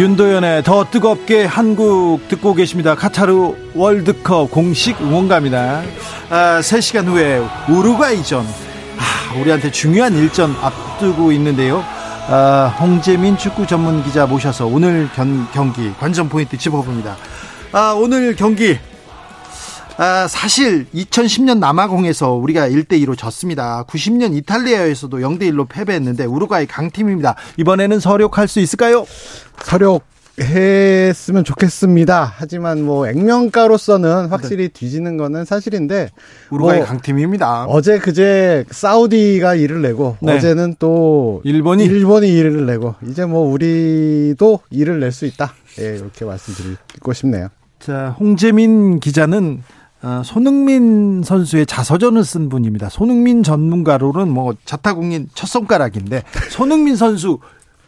윤도현의 0.00 0.62
더 0.62 0.88
뜨겁게 0.90 1.44
한국 1.44 2.20
듣고 2.28 2.54
계십니다. 2.54 2.94
카타르 2.94 3.52
월드컵 3.74 4.50
공식 4.50 4.98
응원가입니다. 4.98 5.82
아, 6.30 6.60
3시간 6.60 7.04
후에 7.04 7.46
우루과이전. 7.68 8.42
아, 8.42 9.38
우리한테 9.38 9.70
중요한 9.70 10.14
일전 10.14 10.52
앞두고 10.52 11.32
있는데요. 11.32 11.84
아, 12.30 12.74
홍재민 12.80 13.36
축구 13.36 13.66
전문 13.66 14.02
기자 14.02 14.24
모셔서 14.24 14.64
오늘 14.64 15.06
견, 15.14 15.46
경기 15.52 15.92
관전 16.00 16.30
포인트 16.30 16.56
짚어봅니다. 16.56 17.18
아, 17.72 17.94
오늘 17.94 18.34
경기 18.34 18.78
아, 20.02 20.26
사실 20.28 20.86
2010년 20.94 21.58
남아공에서 21.58 22.32
우리가 22.32 22.70
1대2로 22.70 23.18
졌습니다. 23.18 23.84
90년 23.86 24.34
이탈리아에서도 24.34 25.18
0대1로 25.18 25.68
패배했는데 25.68 26.24
우루과이 26.24 26.64
강팀입니다. 26.64 27.34
이번에는 27.58 28.00
서력할 28.00 28.48
수 28.48 28.60
있을까요? 28.60 29.04
서력 29.62 30.04
했으면 30.40 31.44
좋겠습니다. 31.44 32.32
하지만 32.34 32.80
뭐 32.82 33.08
액면가로서는 33.08 34.28
확실히 34.28 34.68
네. 34.68 34.72
뒤지는 34.72 35.18
거는 35.18 35.44
사실인데 35.44 36.08
우루과이 36.48 36.78
뭐 36.78 36.86
강팀입니다. 36.86 37.66
어제 37.66 37.98
그제 37.98 38.64
사우디가 38.70 39.56
일을 39.56 39.82
내고 39.82 40.16
네. 40.22 40.34
어제는 40.34 40.76
또 40.78 41.42
일본이 41.44 41.84
일본이 41.84 42.32
일을 42.32 42.64
내고 42.64 42.94
이제 43.06 43.26
뭐 43.26 43.42
우리도 43.52 44.60
일을 44.70 44.98
낼 45.00 45.12
수 45.12 45.26
있다. 45.26 45.52
예, 45.78 45.96
이렇게 45.96 46.24
말씀드리고 46.24 47.12
싶네요. 47.12 47.48
자, 47.80 48.14
홍재민 48.18 49.00
기자는 49.00 49.62
어, 49.62 49.79
손흥민 50.24 51.22
선수의 51.22 51.66
자서전을 51.66 52.24
쓴 52.24 52.48
분입니다. 52.48 52.88
손흥민 52.88 53.42
전문가로는 53.42 54.28
뭐 54.28 54.54
자타공인 54.64 55.28
첫 55.34 55.46
손가락인데 55.46 56.22
손흥민 56.50 56.96
선수 56.96 57.38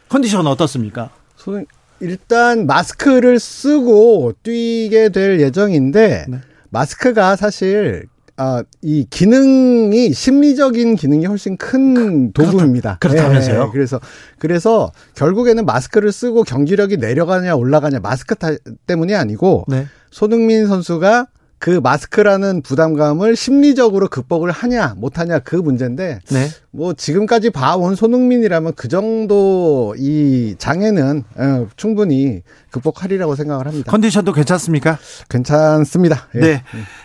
컨디션 0.09 0.45
어떻습니까? 0.45 1.09
손 1.35 1.65
일단 1.99 2.67
마스크를 2.67 3.39
쓰고 3.39 4.33
뛰게 4.43 5.09
될 5.09 5.39
예정인데 5.39 6.25
네. 6.27 6.37
마스크가 6.69 7.35
사실 7.35 8.07
아, 8.35 8.63
이 8.81 9.05
기능이 9.09 10.11
심리적인 10.11 10.95
기능이 10.95 11.27
훨씬 11.27 11.55
큰 11.55 12.33
도구입니다. 12.33 12.97
그렇다 12.99 13.29
면서요? 13.29 13.65
네, 13.65 13.69
그래서 13.71 13.99
그래서 14.39 14.91
결국에는 15.15 15.65
마스크를 15.65 16.11
쓰고 16.11 16.43
경기력이 16.43 16.97
내려가냐 16.97 17.55
올라가냐 17.55 17.99
마스크 17.99 18.35
타, 18.35 18.49
때문이 18.87 19.13
아니고 19.13 19.65
네. 19.67 19.85
손흥민 20.09 20.67
선수가 20.67 21.27
그 21.63 21.79
마스크라는 21.81 22.61
부담감을 22.61 23.37
심리적으로 23.37 24.09
극복을 24.09 24.51
하냐 24.51 24.95
못하냐 24.97 25.39
그 25.39 25.55
문제인데 25.55 26.19
네. 26.29 26.49
뭐 26.71 26.93
지금까지 26.93 27.51
봐온 27.51 27.95
손흥민이라면 27.95 28.73
그 28.75 28.89
정도 28.89 29.95
이 29.97 30.55
장애는 30.57 31.23
어, 31.37 31.67
충분히 31.77 32.41
극복하리라고 32.69 33.35
생각을 33.35 33.65
합니다. 33.65 33.89
컨디션도 33.89 34.33
괜찮습니까? 34.33 34.97
괜찮습니다. 35.29 36.27
예. 36.35 36.39
네. 36.41 36.63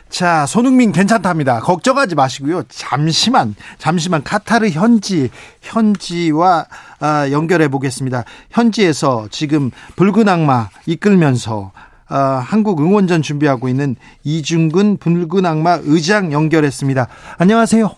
자, 0.09 0.44
손흥민 0.47 0.90
괜찮답니다. 0.90 1.60
걱정하지 1.60 2.16
마시고요. 2.16 2.64
잠시만, 2.68 3.55
잠시만 3.78 4.24
카타르 4.24 4.70
현지, 4.70 5.30
현지와 5.60 6.66
아, 6.98 7.30
연결해 7.30 7.68
보겠습니다. 7.68 8.24
현지에서 8.51 9.28
지금 9.30 9.70
붉은 9.94 10.28
악마 10.28 10.68
이끌면서 10.86 11.70
어, 12.10 12.14
한국 12.14 12.80
응원전 12.80 13.22
준비하고 13.22 13.68
있는 13.68 13.97
이중근 14.24 14.97
붉은 14.98 15.44
악마 15.44 15.78
의장 15.82 16.32
연결했습니다. 16.32 17.06
안녕하세요. 17.39 17.90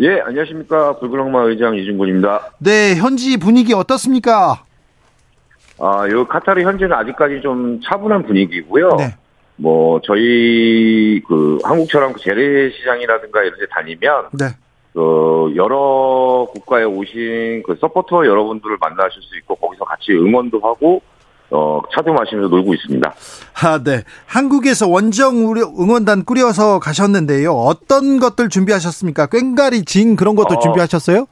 예, 0.00 0.20
안녕하십니까. 0.20 0.98
붉은 0.98 1.20
악마 1.20 1.42
의장 1.44 1.74
이중근입니다. 1.76 2.52
네, 2.58 2.94
현지 2.96 3.36
분위기 3.38 3.72
어떻습니까? 3.72 4.64
아, 5.80 6.08
요 6.10 6.26
카타르 6.26 6.62
현지는 6.62 6.92
아직까지 6.92 7.40
좀 7.40 7.80
차분한 7.82 8.24
분위기고요. 8.24 8.96
네. 8.96 9.14
뭐 9.56 10.00
저희 10.04 11.20
그 11.26 11.58
한국처럼 11.64 12.12
그 12.12 12.20
재래시장이라든가 12.20 13.42
이런 13.42 13.58
데 13.58 13.66
다니면 13.70 14.26
네. 14.38 14.46
그 14.92 15.52
여러 15.56 16.46
국가에 16.52 16.84
오신 16.84 17.62
그 17.64 17.76
서포터 17.80 18.26
여러분들을 18.26 18.76
만나실 18.80 19.22
수 19.22 19.36
있고 19.38 19.54
거기서 19.56 19.84
같이 19.84 20.12
응원도 20.12 20.60
하고 20.60 21.02
어, 21.50 21.80
차도 21.94 22.12
마시면서 22.12 22.48
놀고 22.48 22.74
있습니다. 22.74 23.14
아, 23.62 23.82
네. 23.82 24.04
한국에서 24.26 24.88
원정 24.88 25.38
응원단 25.78 26.24
꾸려서 26.24 26.78
가셨는데요. 26.78 27.52
어떤 27.52 28.18
것들 28.18 28.48
준비하셨습니까? 28.48 29.26
꽹가리 29.26 29.84
진 29.84 30.16
그런 30.16 30.36
것도 30.36 30.54
어, 30.54 30.58
준비하셨어요? 30.58 31.26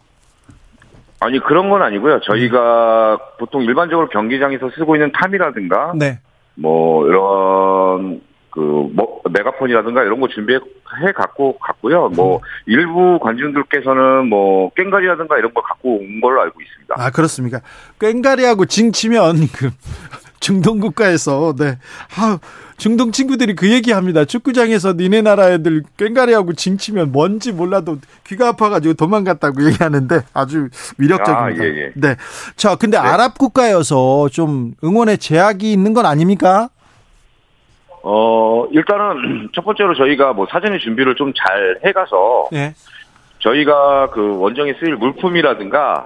아니, 1.20 1.38
그런 1.40 1.70
건 1.70 1.82
아니고요. 1.82 2.20
저희가 2.20 3.18
보통 3.38 3.62
일반적으로 3.62 4.08
경기장에서 4.08 4.70
쓰고 4.76 4.96
있는 4.96 5.12
탐이라든가, 5.12 5.92
네. 5.96 6.20
뭐, 6.54 7.06
이런 7.06 8.20
그, 8.56 8.60
뭐, 8.94 9.20
메가폰이라든가 9.30 10.02
이런 10.02 10.18
거 10.18 10.28
준비해 10.28 10.58
갖고 11.14 11.58
갔고요. 11.58 12.08
뭐, 12.08 12.36
음. 12.36 12.40
일부 12.64 13.18
관중들께서는 13.22 14.28
뭐, 14.28 14.70
꽹가리라든가 14.74 15.36
이런 15.36 15.52
걸 15.52 15.62
갖고 15.62 15.98
온 15.98 16.22
걸로 16.22 16.40
알고 16.40 16.58
있습니다. 16.62 16.94
아, 16.96 17.10
그렇습니까? 17.10 17.60
꽹가리하고 17.98 18.64
징치면 18.64 19.48
그, 19.54 19.70
중동 20.40 20.80
국가에서, 20.80 21.54
네. 21.58 21.76
아, 22.16 22.38
중동 22.78 23.12
친구들이 23.12 23.54
그 23.56 23.70
얘기 23.70 23.92
합니다. 23.92 24.24
축구장에서 24.24 24.94
니네 24.94 25.20
나라 25.20 25.50
애들 25.50 25.82
꽹가리하고 25.98 26.54
징치면 26.54 27.12
뭔지 27.12 27.52
몰라도 27.52 27.98
귀가 28.26 28.48
아파가지고 28.48 28.94
도망갔다고 28.94 29.66
얘기하는데 29.66 30.22
아주 30.32 30.68
위력적입니다. 30.96 31.62
아, 31.62 31.66
예, 31.66 31.82
예. 31.82 31.92
네. 31.94 32.16
자, 32.56 32.76
근데 32.76 32.98
네. 32.98 33.06
아랍 33.06 33.36
국가여서 33.36 34.30
좀 34.30 34.72
응원에 34.82 35.16
제약이 35.18 35.70
있는 35.70 35.92
건 35.92 36.06
아닙니까? 36.06 36.70
어, 38.08 38.66
일단은 38.70 39.48
첫 39.54 39.64
번째로 39.64 39.94
저희가 39.96 40.32
뭐 40.32 40.46
사전에 40.48 40.78
준비를 40.78 41.16
좀 41.16 41.32
잘 41.36 41.80
해가서 41.84 42.48
네. 42.52 42.72
저희가 43.40 44.10
그 44.10 44.38
원정에 44.38 44.74
쓰일 44.78 44.94
물품이라든가 44.96 46.04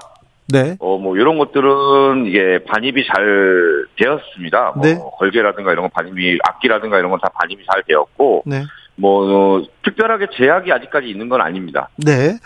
네. 0.48 0.76
어, 0.80 0.98
뭐, 0.98 1.16
이런 1.16 1.38
것들은 1.38 2.26
이게 2.26 2.58
반입이 2.64 3.04
잘 3.06 3.84
되었습니다. 3.96 4.72
뭐, 4.74 4.84
네. 4.84 4.98
걸개라든가 5.18 5.70
이런 5.70 5.82
건 5.84 5.90
반입이, 5.94 6.38
악기라든가 6.42 6.98
이런 6.98 7.10
건 7.12 7.20
다 7.20 7.28
반입이 7.34 7.62
잘 7.70 7.84
되었고, 7.86 8.42
네. 8.46 8.64
뭐, 8.96 9.58
어, 9.58 9.62
특별하게 9.84 10.26
제약이 10.36 10.72
아직까지 10.72 11.08
있는 11.08 11.28
건 11.28 11.40
아닙니다. 11.40 11.88
네. 11.98 12.36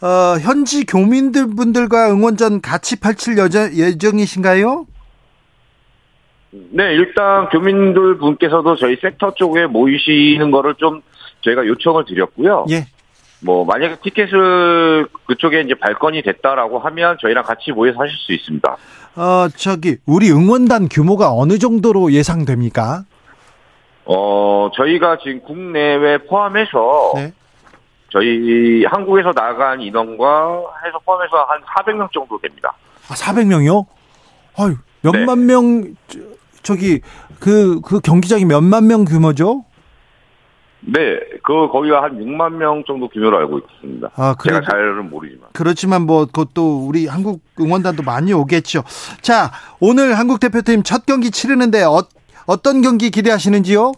어, 0.00 0.38
현지 0.40 0.86
교민들 0.86 1.48
분들과 1.56 2.12
응원전 2.12 2.60
같이 2.60 3.00
펼칠 3.00 3.34
예정이신가요? 3.76 4.86
네, 6.50 6.94
일단 6.94 7.48
교민들 7.50 8.16
분께서도 8.18 8.76
저희 8.76 8.96
섹터 8.96 9.34
쪽에 9.34 9.66
모이시는 9.66 10.50
거를 10.50 10.74
좀 10.76 11.02
저희가 11.42 11.66
요청을 11.66 12.04
드렸고요. 12.06 12.66
예. 12.70 12.86
뭐 13.40 13.64
만약에 13.64 13.96
티켓을 14.02 15.06
그쪽에 15.26 15.60
이제 15.60 15.74
발권이 15.74 16.22
됐다라고 16.22 16.78
하면 16.80 17.16
저희랑 17.20 17.44
같이 17.44 17.70
모여서 17.70 18.00
하실 18.00 18.16
수 18.16 18.32
있습니다. 18.32 18.76
어, 19.16 19.48
저기 19.56 19.98
우리 20.06 20.30
응원단 20.30 20.88
규모가 20.88 21.32
어느 21.32 21.58
정도로 21.58 22.12
예상됩니까? 22.12 23.04
어, 24.06 24.70
저희가 24.74 25.18
지금 25.18 25.40
국내외 25.42 26.18
포함해서 26.18 27.12
네. 27.14 27.32
저희 28.10 28.84
한국에서 28.86 29.32
나간 29.32 29.82
인원과 29.82 30.62
해서 30.86 30.98
포함해서 31.04 31.44
한 31.44 31.60
400명 31.62 32.10
정도 32.12 32.38
됩니다. 32.40 32.72
아, 33.08 33.14
400명이요? 33.14 33.84
아유, 34.56 34.76
몇만 35.02 35.46
네. 35.46 35.52
명 35.52 35.94
저기 36.68 37.00
그그 37.40 37.80
그 37.80 38.00
경기장이 38.00 38.44
몇만 38.44 38.86
명 38.86 39.06
규모죠? 39.06 39.64
네, 40.80 41.18
그 41.42 41.68
거기가 41.68 42.02
한 42.02 42.18
6만 42.18 42.56
명 42.56 42.84
정도 42.86 43.08
규모로 43.08 43.38
알고 43.38 43.58
있습니다. 43.58 44.10
아, 44.14 44.34
그래, 44.38 44.54
제가 44.54 44.66
잘은 44.70 45.08
모르지만. 45.08 45.48
그렇지만 45.54 46.02
뭐 46.02 46.26
그것도 46.26 46.86
우리 46.86 47.06
한국 47.06 47.40
응원단도 47.58 48.02
많이 48.02 48.34
오겠죠. 48.34 48.84
자, 49.22 49.50
오늘 49.80 50.18
한국 50.18 50.40
대표팀 50.40 50.82
첫 50.82 51.06
경기 51.06 51.30
치르는데 51.30 51.82
어, 51.84 52.02
어떤 52.46 52.82
경기 52.82 53.10
기대하시는지요? 53.10 53.92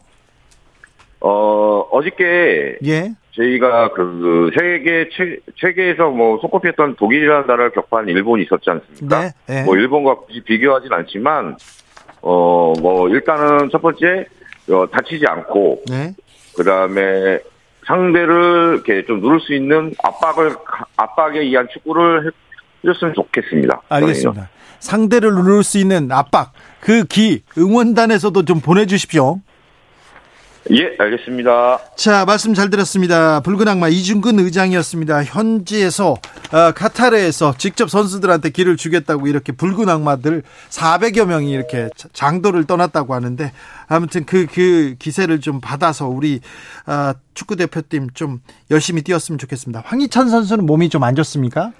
어, 1.23 1.87
어저께 1.91 2.79
예. 2.85 3.13
저희가 3.33 3.93
그 3.93 4.51
세계 4.57 5.09
최, 5.13 5.39
세계에서 5.61 6.11
뭐 6.11 6.39
손꼽혔던 6.41 6.97
독일이라는 6.97 7.47
나라를 7.47 7.73
격파한 7.73 8.09
일본이 8.09 8.45
있었지 8.45 8.71
않습니까? 8.71 9.21
네, 9.21 9.33
네. 9.47 9.65
뭐 9.65 9.77
일본과 9.77 10.17
비교하진 10.45 10.93
않지만 10.93 11.57
어, 12.23 12.73
뭐, 12.81 13.09
일단은 13.09 13.71
첫 13.71 13.81
번째, 13.81 14.27
어, 14.71 14.87
다치지 14.91 15.25
않고, 15.27 15.83
네. 15.89 16.15
그 16.57 16.65
다음에 16.65 17.39
상대를 17.87 18.75
이렇게 18.75 19.05
좀 19.07 19.21
누를 19.21 19.41
수 19.41 19.55
있는 19.55 19.93
압박을, 20.03 20.55
압박에 20.97 21.41
의한 21.41 21.67
축구를 21.73 22.33
해줬으면 22.85 23.15
좋겠습니다. 23.15 23.83
알겠습니다. 23.89 24.49
상대를 24.81 25.33
누를 25.33 25.63
수 25.63 25.79
있는 25.79 26.11
압박, 26.11 26.53
그 26.81 27.05
기, 27.05 27.43
응원단에서도 27.57 28.45
좀 28.45 28.61
보내주십시오. 28.61 29.41
예, 30.73 30.95
알겠습니다. 30.99 31.81
자, 31.97 32.25
말씀 32.25 32.55
잘 32.55 32.71
들었습니다. 32.71 33.41
붉은 33.41 33.67
악마 33.67 33.89
이중근 33.89 34.39
의장이었습니다. 34.39 35.25
현지에서 35.25 36.13
어, 36.53 36.73
카타르에서 36.73 37.55
직접 37.59 37.91
선수들한테 37.91 38.51
길을 38.51 38.77
주겠다고 38.77 39.27
이렇게 39.27 39.51
붉은 39.51 39.89
악마들 39.89 40.45
400여 40.69 41.27
명이 41.27 41.51
이렇게 41.51 41.89
장도를 42.13 42.65
떠났다고 42.67 43.15
하는데 43.15 43.53
아무튼 43.89 44.25
그, 44.25 44.47
그 44.47 44.95
기세를 45.01 45.41
좀 45.41 45.61
받아서 45.61 46.07
우리 46.07 46.41
어, 46.87 47.13
축구 47.35 47.57
대표팀 47.57 48.11
좀 48.15 48.41
열심히 48.71 49.03
뛰었으면 49.03 49.39
좋겠습니다. 49.39 49.83
황희찬 49.85 50.29
선수는 50.29 50.67
몸이 50.67 50.89
좀 50.89 51.03
안 51.03 51.17
좋습니까? 51.17 51.73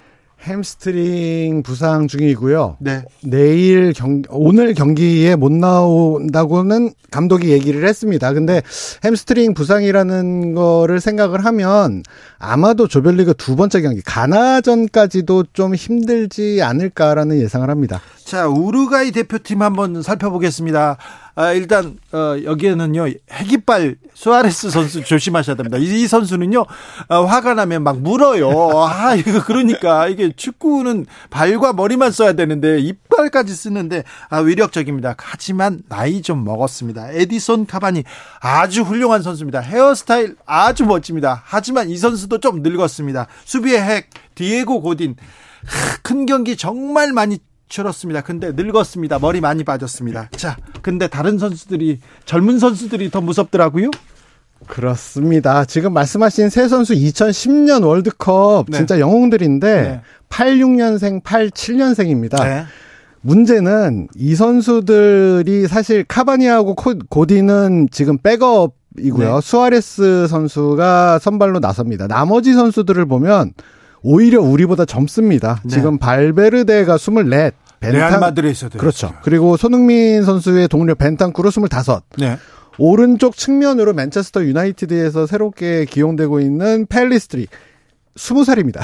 햄스트링 0.43 1.61
부상 1.63 2.07
중이고요. 2.07 2.77
네. 2.79 3.03
내일 3.23 3.93
경 3.93 4.23
오늘 4.29 4.73
경기에 4.73 5.35
못 5.35 5.51
나온다고는 5.51 6.91
감독이 7.11 7.49
얘기를 7.49 7.87
했습니다. 7.87 8.33
근데 8.33 8.61
햄스트링 9.03 9.53
부상이라는 9.53 10.55
거를 10.55 10.99
생각을 10.99 11.45
하면 11.45 12.01
아마도 12.39 12.87
조별리그 12.87 13.35
두 13.35 13.55
번째 13.55 13.81
경기 13.81 14.01
가나전까지도 14.01 15.45
좀 15.53 15.75
힘들지 15.75 16.61
않을까라는 16.63 17.39
예상을 17.39 17.69
합니다. 17.69 18.01
자, 18.25 18.47
우루과이 18.47 19.11
대표팀 19.11 19.61
한번 19.61 20.01
살펴보겠습니다. 20.01 20.97
아, 21.35 21.51
일단 21.53 21.97
어, 22.11 22.35
여기에는요 22.43 23.07
핵이빨 23.31 23.95
수아레스 24.13 24.69
선수 24.69 25.03
조심하셔야 25.03 25.55
됩니다. 25.55 25.77
이, 25.77 26.01
이 26.01 26.07
선수는요 26.07 26.65
어, 27.07 27.25
화가 27.25 27.53
나면 27.53 27.83
막 27.83 27.99
물어요. 27.99 28.49
아 28.87 29.15
이거 29.15 29.43
그러니까 29.43 30.07
이게 30.07 30.31
축구는 30.35 31.05
발과 31.29 31.73
머리만 31.73 32.11
써야 32.11 32.33
되는데 32.33 32.79
이빨까지 32.79 33.53
쓰는데 33.53 34.03
아, 34.29 34.39
위력적입니다. 34.39 35.15
하지만 35.17 35.81
나이 35.87 36.21
좀 36.21 36.43
먹었습니다. 36.43 37.11
에디손 37.11 37.65
카바니 37.65 38.03
아주 38.39 38.81
훌륭한 38.81 39.21
선수입니다. 39.21 39.61
헤어스타일 39.61 40.35
아주 40.45 40.85
멋집니다. 40.85 41.41
하지만 41.45 41.89
이 41.89 41.97
선수도 41.97 42.39
좀 42.39 42.61
늙었습니다. 42.61 43.27
수비의 43.45 43.81
핵 43.81 44.09
디에고 44.35 44.81
고딘 44.81 45.15
큰 46.03 46.25
경기 46.25 46.57
정말 46.57 47.13
많이 47.13 47.39
줄었습니다. 47.71 48.21
근데 48.21 48.51
늙었습니다. 48.51 49.17
머리 49.17 49.41
많이 49.41 49.63
빠졌습니다. 49.63 50.29
자, 50.35 50.57
근데 50.83 51.07
다른 51.07 51.39
선수들이 51.39 51.99
젊은 52.25 52.59
선수들이 52.59 53.09
더 53.09 53.21
무섭더라고요. 53.21 53.89
그렇습니다. 54.67 55.65
지금 55.65 55.91
말씀하신 55.93 56.49
세 56.49 56.67
선수 56.67 56.93
2010년 56.93 57.83
월드컵 57.83 58.65
네. 58.69 58.77
진짜 58.77 58.99
영웅들인데 58.99 59.81
네. 59.81 60.01
86년생, 60.29 61.23
87년생입니다. 61.23 62.43
네. 62.43 62.65
문제는 63.21 64.07
이 64.15 64.35
선수들이 64.35 65.67
사실 65.67 66.03
카바니하고 66.03 66.75
고디는 66.75 67.89
지금 67.91 68.17
백업이고요. 68.19 69.35
네. 69.35 69.41
수아레스 69.41 70.27
선수가 70.27 71.19
선발로 71.19 71.59
나섭니다. 71.59 72.07
나머지 72.07 72.53
선수들을 72.53 73.05
보면 73.05 73.53
오히려 74.03 74.41
우리보다 74.41 74.85
젊습니다. 74.85 75.59
네. 75.63 75.69
지금 75.69 75.97
발베르데가 75.99 76.95
24, 76.95 77.51
벤탄 77.81 77.99
레알 77.99 78.19
마드리드에서도 78.19 78.77
그렇죠. 78.77 79.13
그리고 79.23 79.57
손흥민 79.57 80.23
선수의 80.23 80.67
동료 80.67 80.95
벤탄쿠르 80.95 81.49
25. 81.49 82.01
네. 82.17 82.37
오른쪽 82.77 83.35
측면으로 83.35 83.93
맨체스터 83.93 84.43
유나이티드에서 84.45 85.27
새롭게 85.27 85.85
기용되고 85.85 86.39
있는 86.39 86.85
펠리스트리 86.85 87.47
20살입니다. 88.15 88.81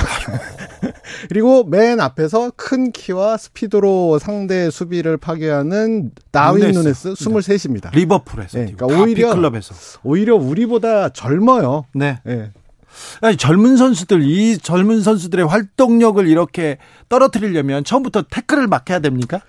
그리고 1.30 1.64
맨 1.64 1.99
앞에서 1.99 2.52
큰 2.56 2.91
키와 2.91 3.38
스피드로 3.38 4.19
상대 4.19 4.69
수비를 4.69 5.18
파괴하는 5.18 6.11
다윈 6.32 6.72
누네스 6.72 7.14
23입니다. 7.14 7.94
리버풀에서. 7.94 8.57
네, 8.57 8.74
그러니까 8.76 9.02
오히려 9.02 9.34
클럽에서. 9.34 9.76
오히려 10.03 10.36
우리보다 10.36 11.10
젊어요. 11.10 11.86
네. 11.94 12.19
네. 12.24 12.52
아니, 13.22 13.38
젊은 13.38 13.78
선수들 13.78 14.24
이 14.24 14.57
젊은 14.57 15.02
선수들의 15.02 15.45
활동력을 15.45 16.28
이렇게 16.28 16.78
떨어뜨리려면 17.10 17.84
처음부터 17.84 18.24
태클을 18.30 18.68
막해야 18.68 18.99
됩니까? 18.99 19.41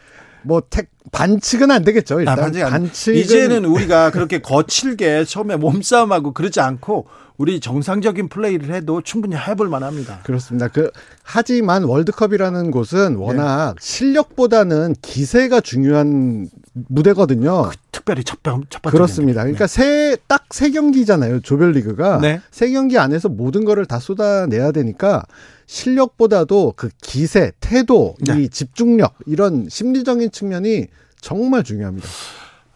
뭐 0.43 0.63
택, 0.69 0.91
반칙은 1.13 1.71
안 1.71 1.85
되겠죠. 1.85 2.21
일단 2.21 2.39
아, 2.39 2.43
반칙 2.43 2.63
반칙은 2.63 3.19
이제는 3.19 3.65
우리가 3.65 4.11
그렇게 4.11 4.41
거칠게 4.41 5.25
처음에 5.25 5.57
몸싸움하고 5.57 6.33
그러지 6.33 6.61
않고 6.61 7.07
우리 7.39 7.61
정상적인 7.61 8.29
플레이를 8.29 8.75
해도 8.75 9.01
충분히 9.01 9.37
해볼 9.37 9.69
만합니다. 9.69 10.21
그렇습니다. 10.25 10.67
그 10.69 10.91
하지만 11.23 11.85
월드컵이라는 11.85 12.73
곳은 12.73 13.15
워낙 13.15 13.77
네. 13.79 13.81
실력보다는 13.81 14.97
기세가 15.01 15.61
중요한 15.61 16.49
무대거든요. 16.89 17.65
그, 17.71 17.77
특별히 17.91 18.25
첫, 18.25 18.39
첫 18.43 18.83
번째 18.83 18.97
그렇습니다. 18.97 19.43
그러니까 19.43 19.67
세딱세 19.67 20.71
경기잖아요. 20.71 21.41
조별리그가 21.41 22.21
네. 22.21 22.41
세 22.51 22.71
경기 22.71 22.99
안에서 22.99 23.29
모든 23.29 23.65
거를 23.65 23.87
다 23.87 23.99
쏟아내야 23.99 24.73
되니까 24.73 25.25
실력보다도 25.67 26.75
그 26.77 26.89
기세, 27.03 27.53
태도, 27.61 28.15
네. 28.21 28.43
이 28.43 28.49
집중력 28.49 29.15
이런 29.27 29.69
심리적인 29.69 30.31
측면이 30.31 30.87
정말 31.21 31.65
중요합니다. 31.65 32.09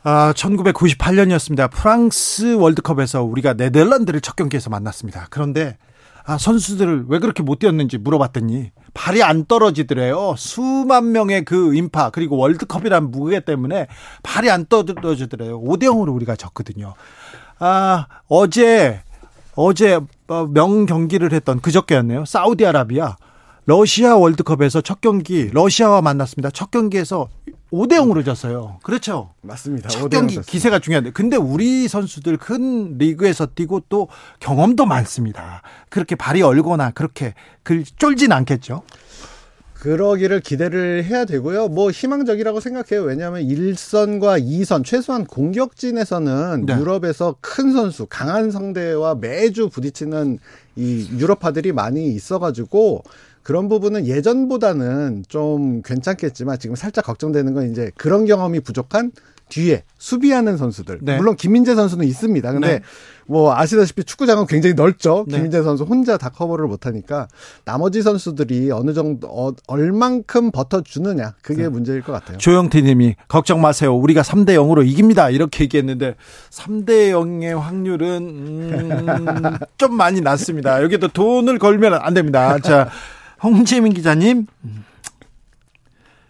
아, 0.05 0.33
1998년이었습니다. 0.37 1.71
프랑스 1.71 2.55
월드컵에서 2.55 3.23
우리가 3.23 3.55
네덜란드를 3.55 4.21
첫 4.21 4.37
경기에서 4.37 4.69
만났습니다. 4.69 5.29
그런데 5.31 5.77
아, 6.25 6.39
선수들을 6.39 7.07
왜 7.09 7.19
그렇게 7.19 7.43
못 7.43 7.59
뛰었는지 7.59 7.99
물어봤더니 7.99 8.71
발이 8.95 9.23
안 9.23 9.45
떨어지더래요. 9.45 10.35
수만 10.37 11.13
명의 11.13 11.45
그 11.45 11.75
인파 11.75 12.11
그리고 12.11 12.37
월드컵이란 12.37 13.11
무게 13.11 13.41
때문에 13.41 13.89
발이 14.23 14.51
안 14.51 14.67
떨어지더래요. 14.67 15.61
5대 15.61 15.85
0으로 15.85 16.15
우리가 16.15 16.37
졌거든요. 16.37 16.95
아, 17.59 18.07
어제 18.29 19.03
어제 19.55 20.01
어, 20.29 20.47
명 20.47 20.87
경기를 20.87 21.33
했던 21.33 21.61
그저께였네요. 21.61 22.25
사우디아라비아 22.25 23.17
러시아 23.65 24.17
월드컵에서 24.17 24.81
첫 24.81 25.01
경기 25.01 25.51
러시아와 25.53 26.03
만났습니다. 26.03 26.51
첫 26.51 26.71
경기에서 26.71 27.29
5대 27.73 27.93
0으로 27.95 28.25
졌어요. 28.25 28.79
그렇죠. 28.83 29.31
맞습니다. 29.41 29.89
첫 29.89 30.09
경기 30.11 30.39
기세가 30.41 30.79
중요한데. 30.79 31.13
근데 31.13 31.37
우리 31.37 31.89
선수들 31.89 32.37
큰 32.37 32.99
리그에서 32.99 33.47
뛰고 33.47 33.85
또 33.89 34.09
경험도 34.41 34.85
많습니다. 34.85 35.63
그렇게 35.89 36.15
발이 36.15 36.43
얼거나 36.43 36.91
그렇게 36.91 37.35
그 37.63 37.83
쫄진 37.97 38.31
않겠죠. 38.33 38.83
그러기를 39.83 40.41
기대를 40.41 41.03
해야 41.05 41.25
되고요. 41.25 41.67
뭐 41.67 41.91
희망적이라고 41.91 42.61
생각해요. 42.61 43.05
왜냐하면 43.05 43.43
1선과 43.43 44.41
2선 44.41 44.85
최소한 44.85 45.25
공격진에서는 45.25 46.67
네. 46.67 46.77
유럽에서 46.77 47.35
큰 47.41 47.73
선수, 47.73 48.07
강한 48.09 48.53
상대와 48.53 49.17
매주 49.17 49.69
부딪히는 49.71 50.39
이 50.77 51.09
유럽파들이 51.19 51.73
많이 51.73 52.07
있어가지고 52.15 53.03
그런 53.43 53.69
부분은 53.69 54.07
예전보다는 54.07 55.25
좀 55.29 55.83
괜찮겠지만 55.83 56.59
지금 56.59 56.77
살짝 56.77 57.05
걱정되는 57.05 57.55
건 57.55 57.71
이제 57.71 57.91
그런 57.97 58.25
경험이 58.25 58.61
부족한 58.61 59.13
뒤에 59.53 59.85
수비하는 59.99 60.57
선수들. 60.57 61.01
네. 61.03 61.19
물론 61.19 61.37
김민재 61.37 61.75
선수는 61.75 62.07
있습니다. 62.07 62.53
근데 62.53 62.67
네. 62.67 62.81
뭐 63.27 63.55
아시다시피 63.55 64.03
축구장은 64.03 64.47
굉장히 64.47 64.75
넓죠. 64.75 65.27
네. 65.29 65.37
김민재 65.37 65.63
선수 65.63 65.85
혼자 65.85 66.17
다 66.17 66.31
커버를 66.31 66.67
못 66.67 66.87
하니까 66.87 67.29
나머지 67.67 68.01
선수들이 68.01 68.71
어느 68.71 68.95
정도 68.95 69.29
어, 69.29 69.53
얼만큼 69.67 70.53
버텨 70.53 70.81
주느냐. 70.81 71.35
그게 71.43 71.65
네. 71.65 71.69
문제일 71.69 72.01
것 72.01 72.13
같아요. 72.13 72.39
조영태 72.39 72.81
님이 72.81 73.15
걱정 73.29 73.61
마세요. 73.61 73.95
우리가 73.95 74.23
3대 74.23 74.55
0으로 74.57 74.87
이깁니다. 74.87 75.29
이렇게 75.29 75.65
얘기했는데 75.65 76.15
3대 76.51 77.11
0의 77.13 77.55
확률은 77.59 78.17
음, 78.17 79.57
좀 79.77 79.95
많이 79.95 80.23
낮습니다. 80.23 80.83
여기도 80.83 81.09
돈을 81.09 81.59
걸면 81.59 81.95
안 81.95 82.15
됩니다. 82.15 82.59
자, 82.59 82.89
홍지민 83.43 83.93
기자님. 83.95 84.47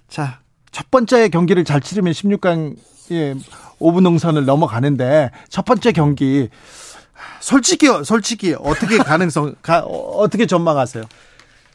자, 0.09 0.41
첫 0.71 0.91
번째 0.91 1.29
경기를 1.29 1.65
잘 1.65 1.81
치르면 1.81 2.13
16강 2.13 2.77
예, 3.11 3.35
5분 3.79 4.03
농선을 4.03 4.45
넘어가는데 4.45 5.31
첫 5.49 5.65
번째 5.65 5.93
경기 5.93 6.49
솔직히 7.41 7.89
솔직히 8.05 8.55
어떻게 8.59 8.97
가능성 8.99 9.57
가, 9.61 9.81
어떻게 9.81 10.47
전망하세요? 10.47 11.05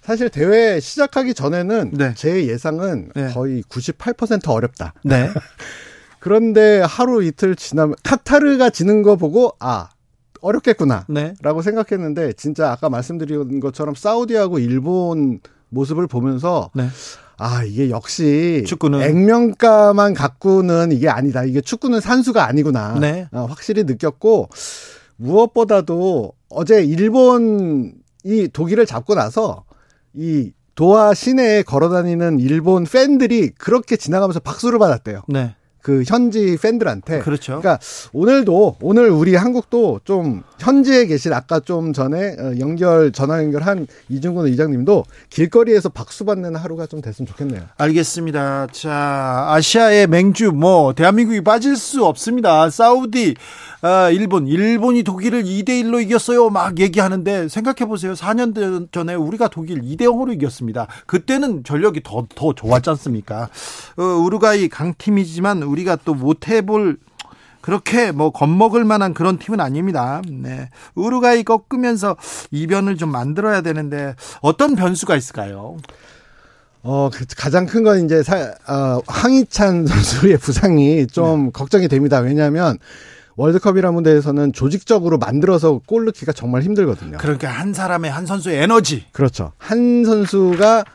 사실 0.02 0.30
대회 0.30 0.80
시작하기 0.80 1.34
전에는 1.34 1.92
네. 1.94 2.14
제 2.16 2.48
예상은 2.48 3.12
네. 3.14 3.34
거의 3.34 3.62
98% 3.64 4.48
어렵다. 4.50 4.94
네. 5.04 5.30
그런데 6.20 6.82
하루 6.82 7.24
이틀 7.24 7.56
지나면 7.56 7.96
카타르가 8.04 8.70
지는 8.70 9.04
거 9.04 9.16
보고 9.18 9.54
아 9.60 9.90
어렵겠구나. 10.42 11.06
네. 11.08 11.34
라고 11.42 11.62
생각했는데 11.62 12.34
진짜 12.34 12.72
아까 12.72 12.90
말씀드린 12.90 13.60
것처럼 13.60 13.96
사우디하고 13.96 14.60
일본 14.60 15.40
모습을 15.70 16.08
보면서 16.08 16.72
네. 16.74 16.88
아, 17.38 17.64
이게 17.64 17.90
역시 17.90 18.64
축구는 18.66 19.02
액면가만 19.02 20.14
갖고는 20.14 20.92
이게 20.92 21.08
아니다. 21.08 21.44
이게 21.44 21.62
축구는 21.62 22.02
산수가 22.02 22.46
아니구나. 22.46 23.00
네. 23.00 23.28
어, 23.32 23.46
확실히 23.48 23.84
느꼈고 23.84 24.50
무엇보다도 25.18 26.34
어제 26.50 26.84
일본 26.84 27.94
이 28.24 28.48
독일을 28.48 28.86
잡고 28.86 29.16
나서 29.16 29.64
이 30.14 30.52
도하 30.76 31.14
시내에 31.14 31.64
걸어 31.64 31.90
다니는 31.90 32.40
일본 32.40 32.86
팬들이 32.86 33.50
그렇게 33.50 33.98
지나가면서 33.98 34.40
박수를 34.40 34.80
받았대요. 34.80 35.24
네. 35.28 35.56
그 35.82 36.04
현지 36.06 36.58
팬들한테. 36.62 37.20
그렇죠. 37.20 37.60
그러니까 37.60 37.80
오늘도 38.14 38.78
오늘 38.82 39.10
우리 39.10 39.36
한국도 39.36 40.02
좀 40.04 40.44
현지에 40.60 41.08
계신 41.08 41.34
아까 41.34 41.60
좀 41.60 41.94
전에 41.94 42.36
어, 42.40 42.54
연결 42.60 43.12
전화 43.12 43.42
연결한 43.42 43.88
이중근 44.10 44.46
의장님도 44.46 45.06
길거리에서 45.30 45.90
박수 45.90 46.26
받는 46.26 46.56
하루가 46.56 46.86
좀 46.86 47.02
됐으면 47.02 47.28
좋겠네요. 47.28 47.64
알겠습니다. 47.78 48.68
자 48.72 49.48
아시아의 49.50 50.08
맹주 50.08 50.52
뭐 50.52 50.94
대한민국이 50.94 51.42
빠질 51.42 51.76
수 51.76 52.06
없습니다. 52.06 52.70
사우디 52.70 53.36
아, 53.82 54.10
일본, 54.10 54.48
일본이 54.48 55.04
독일을 55.04 55.44
2대 55.44 55.70
1로 55.84 56.02
이겼어요. 56.02 56.50
막 56.50 56.80
얘기하는데 56.80 57.48
생각해 57.48 57.88
보세요. 57.88 58.14
4년 58.14 58.92
전에 58.92 59.14
우리가 59.14 59.50
독일 59.50 59.82
2대 59.82 60.02
0으로 60.02 60.34
이겼습니다. 60.34 60.88
그때는 61.06 61.64
전력이 61.64 62.02
더 62.04 62.28
더 62.38 62.54
좋았지 62.54 62.90
않습니까? 62.92 63.50
어, 63.98 64.04
우루과이 64.04 64.70
강팀이지만 64.70 65.64
우리 65.64 65.77
가 65.84 65.96
또 66.06 66.14
못해볼 66.14 66.98
그렇게 67.62 68.12
뭐 68.12 68.30
겁먹을 68.32 68.86
만한 68.86 69.14
그런 69.14 69.38
팀은 69.38 69.60
아닙니다. 69.60 70.22
네. 70.30 70.70
우루과이 70.96 71.44
꺾으면서 71.44 72.16
이변을 72.52 72.96
좀 72.98 73.12
만들어야 73.12 73.62
되는데 73.62 74.16
어떤 74.42 74.76
변수가 74.76 75.16
있을까요? 75.16 75.78
어, 76.84 77.10
그 77.12 77.26
가장 77.36 77.66
큰 77.66 77.84
건 77.84 78.06
이제 78.06 78.24
사, 78.24 78.54
어, 78.68 79.02
황희찬 79.08 79.86
선수의 79.88 80.38
부상이 80.38 81.08
좀 81.08 81.46
네. 81.46 81.52
걱정이 81.52 81.88
됩니다. 81.90 82.20
왜냐하면 82.20 82.78
월드컵이라는 83.36 83.94
무대에서는 83.96 84.54
조직적으로 84.54 85.18
만들어서 85.18 85.82
골 85.86 86.06
넣기가 86.06 86.32
정말 86.32 86.62
힘들거든요. 86.62 87.18
그러니까 87.20 87.50
한 87.50 87.74
사람의 87.74 88.10
한 88.10 88.26
선수의 88.26 88.64
에너지. 88.64 89.06
그렇죠. 89.12 89.52
한 89.58 90.06
선수가 90.06 90.86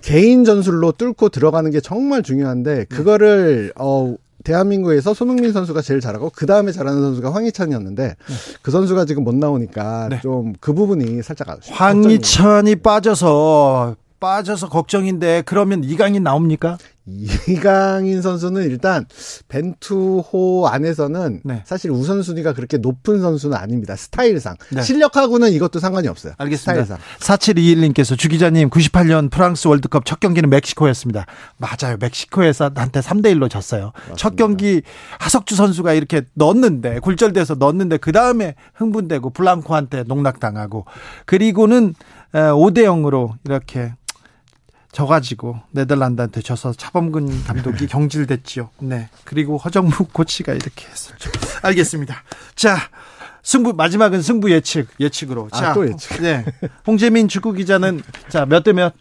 개인 0.00 0.44
전술로 0.44 0.92
뚫고 0.92 1.28
들어가는 1.30 1.70
게 1.72 1.80
정말 1.80 2.22
중요한데 2.22 2.84
그거를 2.84 3.72
어 3.76 4.14
대한민국에서 4.44 5.14
손흥민 5.14 5.52
선수가 5.52 5.82
제일 5.82 6.00
잘하고 6.00 6.30
그 6.34 6.46
다음에 6.46 6.72
잘하는 6.72 7.00
선수가 7.00 7.34
황희찬이었는데 7.34 8.02
네. 8.06 8.14
그 8.62 8.70
선수가 8.70 9.04
지금 9.04 9.24
못 9.24 9.34
나오니까 9.34 10.08
네. 10.08 10.20
좀그 10.20 10.72
부분이 10.72 11.22
살짝 11.22 11.48
황희찬이 11.70 12.76
빠져서 12.76 13.96
빠져서 14.20 14.68
걱정인데 14.68 15.42
그러면 15.46 15.82
이강인 15.82 16.22
나옵니까? 16.22 16.78
이강인 17.48 18.22
선수는 18.22 18.62
일단 18.64 19.06
벤투호 19.48 20.68
안에서는 20.68 21.40
네. 21.44 21.62
사실 21.66 21.90
우선순위가 21.90 22.54
그렇게 22.54 22.78
높은 22.78 23.20
선수는 23.20 23.56
아닙니다. 23.56 23.96
스타일상. 23.96 24.56
네. 24.70 24.82
실력하고는 24.82 25.52
이것도 25.52 25.78
상관이 25.80 26.08
없어요. 26.08 26.34
알겠습니다. 26.38 26.84
스타일상. 26.84 26.98
4721님께서 27.18 28.16
주 28.18 28.28
기자님 28.28 28.70
98년 28.70 29.30
프랑스 29.30 29.68
월드컵 29.68 30.04
첫 30.04 30.20
경기는 30.20 30.48
멕시코였습니다. 30.48 31.26
맞아요. 31.56 31.96
멕시코에서 31.98 32.70
한테 32.74 33.00
3대 33.00 33.34
1로 33.34 33.50
졌어요. 33.50 33.92
맞습니다. 33.94 34.16
첫 34.16 34.36
경기 34.36 34.82
하석주 35.18 35.54
선수가 35.54 35.92
이렇게 35.94 36.22
넣었는데 36.34 37.00
굴절돼서 37.00 37.54
넣었는데 37.54 37.96
그다음에 37.98 38.54
흥분되고 38.74 39.30
블랑코한테 39.30 40.04
농락당하고 40.04 40.84
그리고는 41.26 41.94
5대 42.32 42.84
0으로 42.84 43.32
이렇게 43.44 43.92
져가지고 44.92 45.60
네덜란드한테 45.70 46.40
져서 46.42 46.72
차범근 46.72 47.44
감독이 47.44 47.86
경질됐지요. 47.86 48.70
네. 48.80 49.08
그리고 49.24 49.56
허정묵 49.56 50.12
코치가 50.14 50.52
이렇게 50.52 50.86
했었죠. 50.88 51.30
알겠습니다. 51.62 52.22
자, 52.56 52.76
승부 53.42 53.72
마지막은 53.72 54.20
승부 54.20 54.50
예측 54.50 54.88
예측으로. 54.98 55.48
아, 55.52 55.56
자, 55.56 55.72
또 55.74 55.86
예측. 55.88 56.20
네. 56.22 56.44
홍재민 56.86 57.28
축구 57.28 57.52
기자는 57.52 58.02
자 58.28 58.44
몇 58.46 58.64
대 58.64 58.72
몇? 58.72 58.92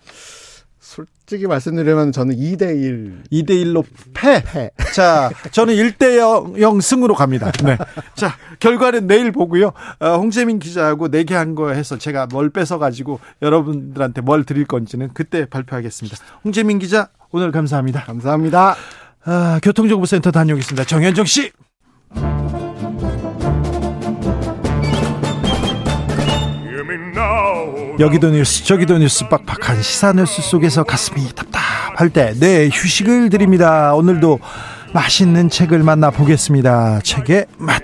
솔직히 0.90 1.45
말씀드리면 1.45 2.11
저는 2.11 2.36
2대1. 2.36 3.30
2대1로 3.32 3.86
패. 4.16 4.41
패. 4.44 4.72
자, 4.91 5.30
저는 5.52 5.76
1대0 5.76 6.82
승으로 6.82 7.14
갑니다. 7.14 7.52
네. 7.64 7.78
자, 8.16 8.36
결과는 8.60 9.06
내일 9.06 9.32
보고요. 9.32 9.72
어, 9.99 10.18
홍재민 10.18 10.57
기자하고 10.57 11.10
내기한 11.10 11.53
거 11.53 11.72
해서 11.72 11.99
제가 11.99 12.26
뭘 12.32 12.49
뺏어가지고 12.49 13.20
여러분들한테 13.44 14.22
뭘 14.22 14.44
드릴 14.45 14.66
건지는 14.66 15.11
그때 15.14 15.45
발표하겠습니다. 15.45 16.18
홍재민 16.44 16.80
기자, 16.80 17.10
오늘 17.30 17.52
감사합니다. 17.52 18.06
감사합니다. 18.06 18.76
아, 19.26 19.60
교통정보센터 19.61 20.32
다녀오겠습니다. 20.32 20.86
정현정 20.86 21.26
씨. 21.26 21.52
여기도 28.00 28.30
뉴스 28.30 28.64
저기도 28.64 28.98
뉴스 28.98 29.28
빡빡한 29.28 29.82
시사 29.82 30.14
뉴스 30.14 30.42
속에서 30.42 30.84
가슴이 30.84 31.28
답답할 31.36 32.10
때 32.10 32.34
네 32.40 32.70
휴식을 32.72 33.30
드립니다. 33.30 33.94
오늘도 33.94 34.40
맛있는 34.94 35.50
책을 35.50 35.80
만나 35.84 36.10
보겠습니다. 36.10 37.02
책의 37.04 37.46
맛. 37.58 37.82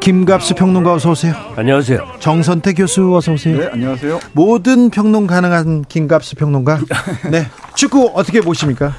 김갑수 0.00 0.54
평론가 0.54 0.92
어서 0.94 1.10
오세요. 1.10 1.34
안녕하세요. 1.56 2.04
정선태 2.18 2.74
교수 2.74 3.14
어서 3.16 3.32
오세요. 3.32 3.58
네, 3.58 3.68
안녕하세요. 3.72 4.18
모든 4.32 4.90
평론 4.90 5.26
가능한 5.28 5.84
김갑수 5.88 6.36
평론가. 6.36 6.80
네. 7.30 7.46
축구 7.74 8.10
어떻게 8.14 8.40
보십니까? 8.40 8.94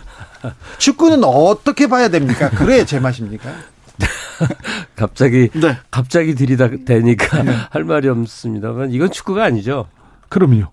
축구는 0.78 1.24
어떻게 1.24 1.88
봐야 1.88 2.08
됩니까? 2.10 2.50
그래 2.50 2.86
제맛입니까? 2.86 3.50
갑자기 4.96 5.50
네. 5.54 5.78
갑자기 5.92 6.36
들이다 6.36 6.70
대니까 6.86 7.44
네. 7.44 7.52
할 7.70 7.84
말이 7.84 8.08
없습니다만 8.08 8.92
이건 8.92 9.12
축구가 9.12 9.44
아니죠. 9.44 9.88
그럼요. 10.30 10.66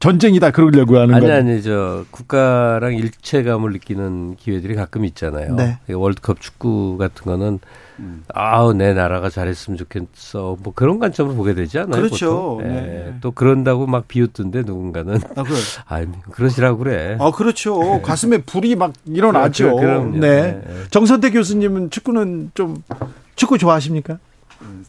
전쟁이다 0.00 0.50
그러려고 0.50 0.98
하는 0.98 1.18
거예요. 1.18 1.34
아니 1.34 1.50
아니 1.52 1.62
저 1.62 2.04
국가랑 2.10 2.94
일체감을 2.94 3.72
느끼는 3.72 4.36
기회들이 4.36 4.74
가끔 4.74 5.04
있잖아요. 5.06 5.54
네. 5.54 5.78
월드컵 5.88 6.40
축구 6.40 6.98
같은 6.98 7.24
거는 7.24 7.60
음. 8.00 8.24
아우 8.34 8.72
내 8.72 8.92
나라가 8.92 9.30
잘했으면 9.30 9.76
좋겠어 9.76 10.56
뭐 10.60 10.72
그런 10.74 10.98
관점으로 10.98 11.34
보게 11.36 11.54
되지 11.54 11.78
않아요? 11.78 12.02
그렇죠. 12.02 12.58
네. 12.62 12.68
네. 12.68 13.14
또 13.20 13.30
그런다고 13.30 13.86
막 13.86 14.08
비웃던데 14.08 14.62
누군가는 14.62 15.14
아, 15.36 15.42
그래. 15.42 15.56
아 15.86 16.04
그러시라고 16.30 16.78
그래. 16.78 17.16
아 17.20 17.30
그렇죠. 17.30 17.78
네. 17.78 18.02
가슴에 18.02 18.38
불이 18.38 18.76
막 18.76 18.92
일어나죠. 19.04 19.76
그럼, 19.76 20.20
네. 20.20 20.60
네. 20.64 20.84
정선태 20.90 21.30
교수님은 21.30 21.90
축구는 21.90 22.52
좀 22.54 22.82
축구 23.36 23.58
좋아하십니까? 23.58 24.18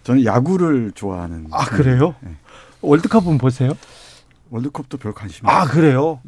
저는 0.04 0.26
야구를 0.26 0.92
좋아하는. 0.94 1.48
아 1.52 1.66
그래요? 1.66 2.16
네. 2.22 2.32
월드컵은 2.82 3.38
보세요? 3.38 3.74
월드컵도 4.50 4.98
별 4.98 5.14
관심. 5.14 5.48
아 5.48 5.66
그래요? 5.66 6.20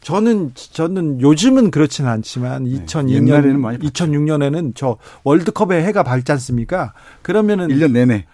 네. 0.00 0.06
저는 0.06 0.52
저는 0.54 1.20
요즘은 1.20 1.70
그렇지는 1.70 2.10
않지만 2.10 2.64
네. 2.64 2.84
2002년 2.84 3.78
2006년에는 3.82 4.72
저 4.74 4.96
월드컵에 5.24 5.82
해가 5.84 6.02
밝지 6.02 6.32
않습니까? 6.32 6.92
그러면은 7.22 7.68
1년 7.68 7.92
내내 7.92 8.24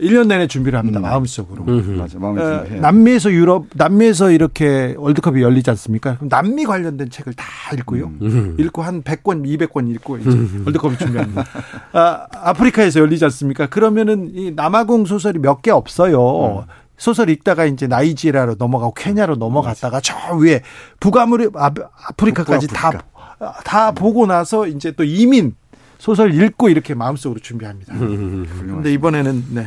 1년 0.00 0.26
내내 0.26 0.48
준비를 0.48 0.76
합니다. 0.78 0.98
음. 0.98 1.02
마음속으로. 1.02 1.64
음. 1.68 1.96
맞아. 1.98 2.18
마음에 2.18 2.42
어, 2.42 2.64
남미에서 2.80 3.30
유럽, 3.32 3.66
남미에서 3.74 4.32
이렇게 4.32 4.94
월드컵이 4.98 5.40
열리지 5.42 5.70
않습니까? 5.70 6.16
그럼 6.16 6.28
남미 6.28 6.64
관련된 6.64 7.10
책을 7.10 7.34
다 7.34 7.44
읽고요. 7.76 8.06
음. 8.06 8.18
음. 8.22 8.56
읽고 8.58 8.82
한 8.82 9.02
100권, 9.02 9.44
200권 9.46 9.94
읽고 9.94 10.18
이제 10.18 10.30
음. 10.30 10.62
월드컵을 10.64 10.98
준비합니다. 10.98 11.44
아, 11.92 12.26
아프리카에서 12.32 12.98
열리지 13.00 13.24
않습니까? 13.26 13.66
그러면은 13.68 14.30
이 14.34 14.50
남아공 14.50 15.04
소설이 15.04 15.38
몇 15.38 15.62
개 15.62 15.70
없어요. 15.70 16.64
음. 16.66 16.81
소설 17.02 17.30
읽다가 17.30 17.64
이제 17.64 17.88
나이지리아로 17.88 18.54
넘어가고 18.60 18.94
케냐로 18.94 19.34
넘어갔다가 19.34 20.00
저 20.00 20.14
위에 20.36 20.62
북아무리 21.00 21.48
아프리카까지 21.52 22.68
다다 22.68 23.90
보고 23.90 24.24
나서 24.26 24.68
이제 24.68 24.92
또 24.92 25.02
이민 25.02 25.56
소설 25.98 26.32
읽고 26.32 26.68
이렇게 26.68 26.94
마음속으로 26.94 27.40
준비합니다. 27.40 27.98
그런데 27.98 28.92
이번에는 28.92 29.46
네. 29.50 29.66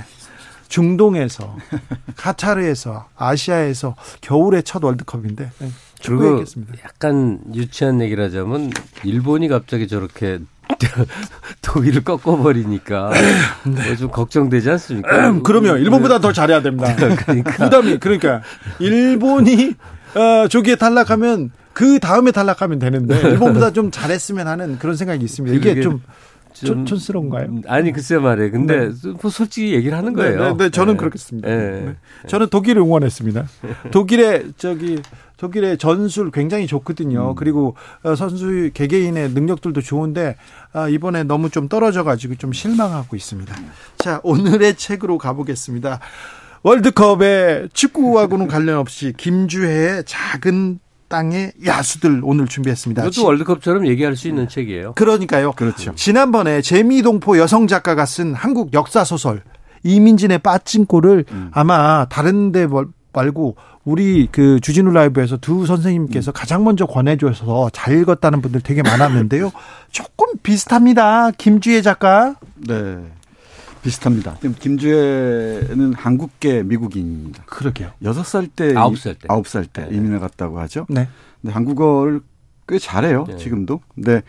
중동에서 0.70 1.58
카타르에서 2.16 3.10
아시아에서 3.18 3.98
겨울의 4.22 4.64
첫 4.64 4.82
월드컵인데 4.82 5.52
네, 5.60 5.70
그리고 6.06 6.42
약간 6.86 7.42
유치한 7.54 8.00
얘기를 8.00 8.24
하자면 8.24 8.72
일본이 9.04 9.50
갑자기 9.50 9.90
저렇게 9.90 10.40
독일을 11.62 12.04
꺾어버리니까 12.04 13.12
네. 13.66 13.88
뭐좀 13.88 14.12
걱정되지 14.12 14.70
않습니까? 14.72 15.30
음, 15.30 15.44
그러면 15.44 15.80
일본보다 15.80 16.20
더 16.20 16.32
잘해야 16.32 16.62
됩니다. 16.62 16.96
그러니까. 16.96 17.52
부담이 17.52 17.98
그러니까 18.00 18.42
일본이 18.80 19.74
어, 20.16 20.48
조기에 20.48 20.76
탈락하면 20.76 21.52
그 21.74 22.00
다음에 22.00 22.32
탈락하면 22.32 22.80
되는데 22.80 23.20
일본보다 23.30 23.72
좀 23.72 23.92
잘했으면 23.92 24.48
하는 24.48 24.80
그런 24.80 24.96
생각이 24.96 25.24
있습니다. 25.24 25.56
이게 25.56 25.82
좀 25.82 26.02
촌, 26.56 26.86
촌스러운가요? 26.86 27.46
음, 27.48 27.62
아니 27.68 27.92
글쎄 27.92 28.18
말이에요. 28.18 28.52
근데 28.52 28.90
네. 28.90 29.14
뭐 29.22 29.30
솔직히 29.30 29.74
얘기를 29.74 29.98
하는 29.98 30.14
거예요. 30.14 30.40
네, 30.40 30.50
네, 30.50 30.58
네 30.58 30.70
저는 30.70 30.94
네. 30.94 30.98
그렇겠습니다. 30.98 31.48
네. 31.48 31.96
저는 32.28 32.48
독일을 32.48 32.82
응원했습니다. 32.82 33.46
독일의 33.92 34.54
저기 34.58 35.02
독일의 35.38 35.78
전술 35.78 36.32
굉장히 36.32 36.66
좋거든요. 36.66 37.32
음. 37.32 37.36
그리고 37.36 37.76
어, 38.04 38.16
선수 38.16 38.70
개개인의 38.74 39.32
능력들도 39.32 39.82
좋은데 39.82 40.38
아, 40.72 40.88
이번에 40.88 41.24
너무 41.24 41.50
좀 41.50 41.68
떨어져 41.68 42.04
가지고 42.04 42.36
좀 42.36 42.54
실망하고 42.54 43.16
있습니다. 43.16 43.54
자, 43.98 44.22
오늘의 44.24 44.76
책으로 44.76 45.18
가보겠습니다. 45.18 46.00
월드컵에 46.64 47.68
축구하고는 47.74 48.48
관련 48.48 48.78
없이 48.78 49.14
김주혜의 49.16 50.04
작은 50.06 50.80
땅의 51.08 51.54
야수들 51.66 52.22
오늘 52.24 52.48
준비했습니다. 52.48 53.04
이것도 53.06 53.26
월드컵처럼 53.26 53.88
얘기할 53.88 54.16
수 54.16 54.28
있는 54.28 54.48
책이에요. 54.48 54.94
그러니까요. 54.94 55.52
그렇죠. 55.54 55.94
지난번에 55.96 56.62
재미동포 56.62 57.38
여성 57.38 57.68
작가가 57.68 58.06
쓴 58.06 58.34
한국 58.34 58.74
역사 58.74 59.04
소설 59.04 59.42
이민진의 59.84 60.40
빠진 60.40 60.86
꼴을 60.86 61.26
음. 61.32 61.50
아마 61.54 62.06
다른데 62.10 62.68
말고 63.14 63.56
우리 63.86 64.28
그 64.32 64.60
주진우 64.60 64.92
라이브에서 64.92 65.38
두 65.38 65.66
선생님께서 65.66 66.32
음. 66.32 66.34
가장 66.34 66.64
먼저 66.64 66.88
권해줘서 66.88 67.70
잘 67.72 68.00
읽었다는 68.02 68.42
분들 68.42 68.62
되게 68.62 68.82
많았는데요. 68.82 69.52
조금 69.92 70.28
비슷합니다. 70.42 71.32
김주혜 71.32 71.82
작가. 71.84 72.36
네. 72.56 72.98
비슷합니다. 73.86 74.38
김주혜는 74.60 75.94
한국계 75.94 76.64
미국인입니다. 76.64 77.44
그러게요. 77.46 77.92
여섯 78.04 78.24
살 78.24 78.48
때, 78.48 78.74
아홉 78.76 78.98
살 78.98 79.14
때, 79.16 79.28
아홉 79.30 79.48
살 79.48 79.66
때 79.66 79.88
이민을 79.92 80.20
갔다고 80.20 80.60
하죠. 80.62 80.86
네. 80.90 81.08
근데 81.42 81.54
한국어를 81.54 82.22
꽤 82.68 82.80
잘해요. 82.80 83.26
네. 83.28 83.38
지금도. 83.38 83.82
근데 83.94 84.24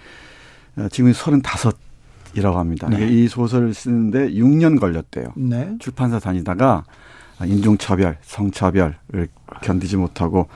어, 0.77 0.89
지금 0.91 1.13
서른다섯 1.13 1.77
이라고 2.35 2.59
합니다. 2.59 2.87
네. 2.91 3.09
이 3.09 3.29
소설을 3.29 3.73
쓰는데 3.73 4.29
6년 4.31 4.79
걸렸대요. 4.79 5.33
네. 5.37 5.75
출판사 5.79 6.19
다니다가 6.19 6.85
인종차별, 7.45 8.19
성차별을 8.23 9.29
견디지 9.63 9.97
못하고 9.97 10.49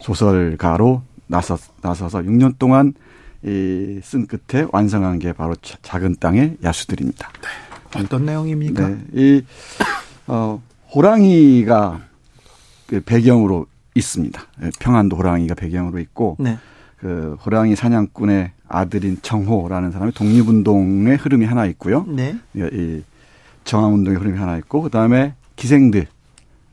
소설가로 0.00 1.02
나서, 1.26 1.58
나서서 1.82 2.20
6년 2.20 2.58
동안 2.58 2.94
이, 3.44 4.00
쓴 4.02 4.26
끝에 4.26 4.66
완성한 4.72 5.18
게 5.18 5.32
바로 5.34 5.54
작은 5.60 6.16
땅의 6.20 6.56
야수들입니다. 6.64 7.28
네. 7.42 7.65
어떤 7.94 8.24
내용입니까? 8.24 8.88
네. 8.88 8.98
이, 9.12 9.42
어, 10.26 10.62
호랑이가 10.94 12.00
그 12.86 13.00
배경으로 13.00 13.66
있습니다. 13.94 14.40
예, 14.62 14.70
평안도 14.78 15.16
호랑이가 15.16 15.54
배경으로 15.54 15.98
있고, 16.00 16.36
네. 16.38 16.58
그 16.98 17.36
호랑이 17.44 17.76
사냥꾼의 17.76 18.52
아들인 18.68 19.18
정호라는 19.22 19.92
사람이 19.92 20.12
독립운동의 20.12 21.16
흐름이 21.16 21.44
하나 21.44 21.66
있고요. 21.66 22.04
네. 22.08 22.36
이 22.54 23.02
정황운동의 23.64 24.18
흐름이 24.18 24.38
하나 24.38 24.56
있고, 24.58 24.82
그 24.82 24.90
다음에 24.90 25.34
기생들, 25.56 26.06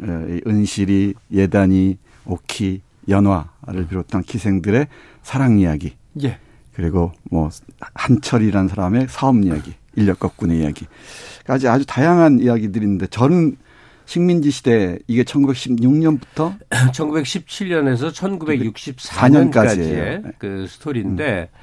이 0.01 0.41
은실이, 0.47 1.13
예단이, 1.31 1.97
오키, 2.25 2.81
연화를 3.09 3.87
비롯한 3.89 4.23
기생들의 4.23 4.87
사랑 5.23 5.59
이야기. 5.59 5.95
예. 6.23 6.37
그리고 6.73 7.11
뭐 7.29 7.49
한철이라는 7.93 8.67
사람의 8.67 9.07
사업 9.09 9.37
이야기, 9.43 9.75
인력 9.95 10.19
거꾼의 10.19 10.59
이야기까지 10.59 11.67
아주 11.67 11.85
다양한 11.85 12.39
이야기들인데 12.39 13.07
저는 13.07 13.57
식민지 14.05 14.51
시대 14.51 14.99
이게 15.07 15.23
1916년부터 15.23 16.57
1917년에서 16.69 18.11
1964년까지의 18.11 20.33
그 20.37 20.67
스토리인데 20.67 21.49
음. 21.51 21.57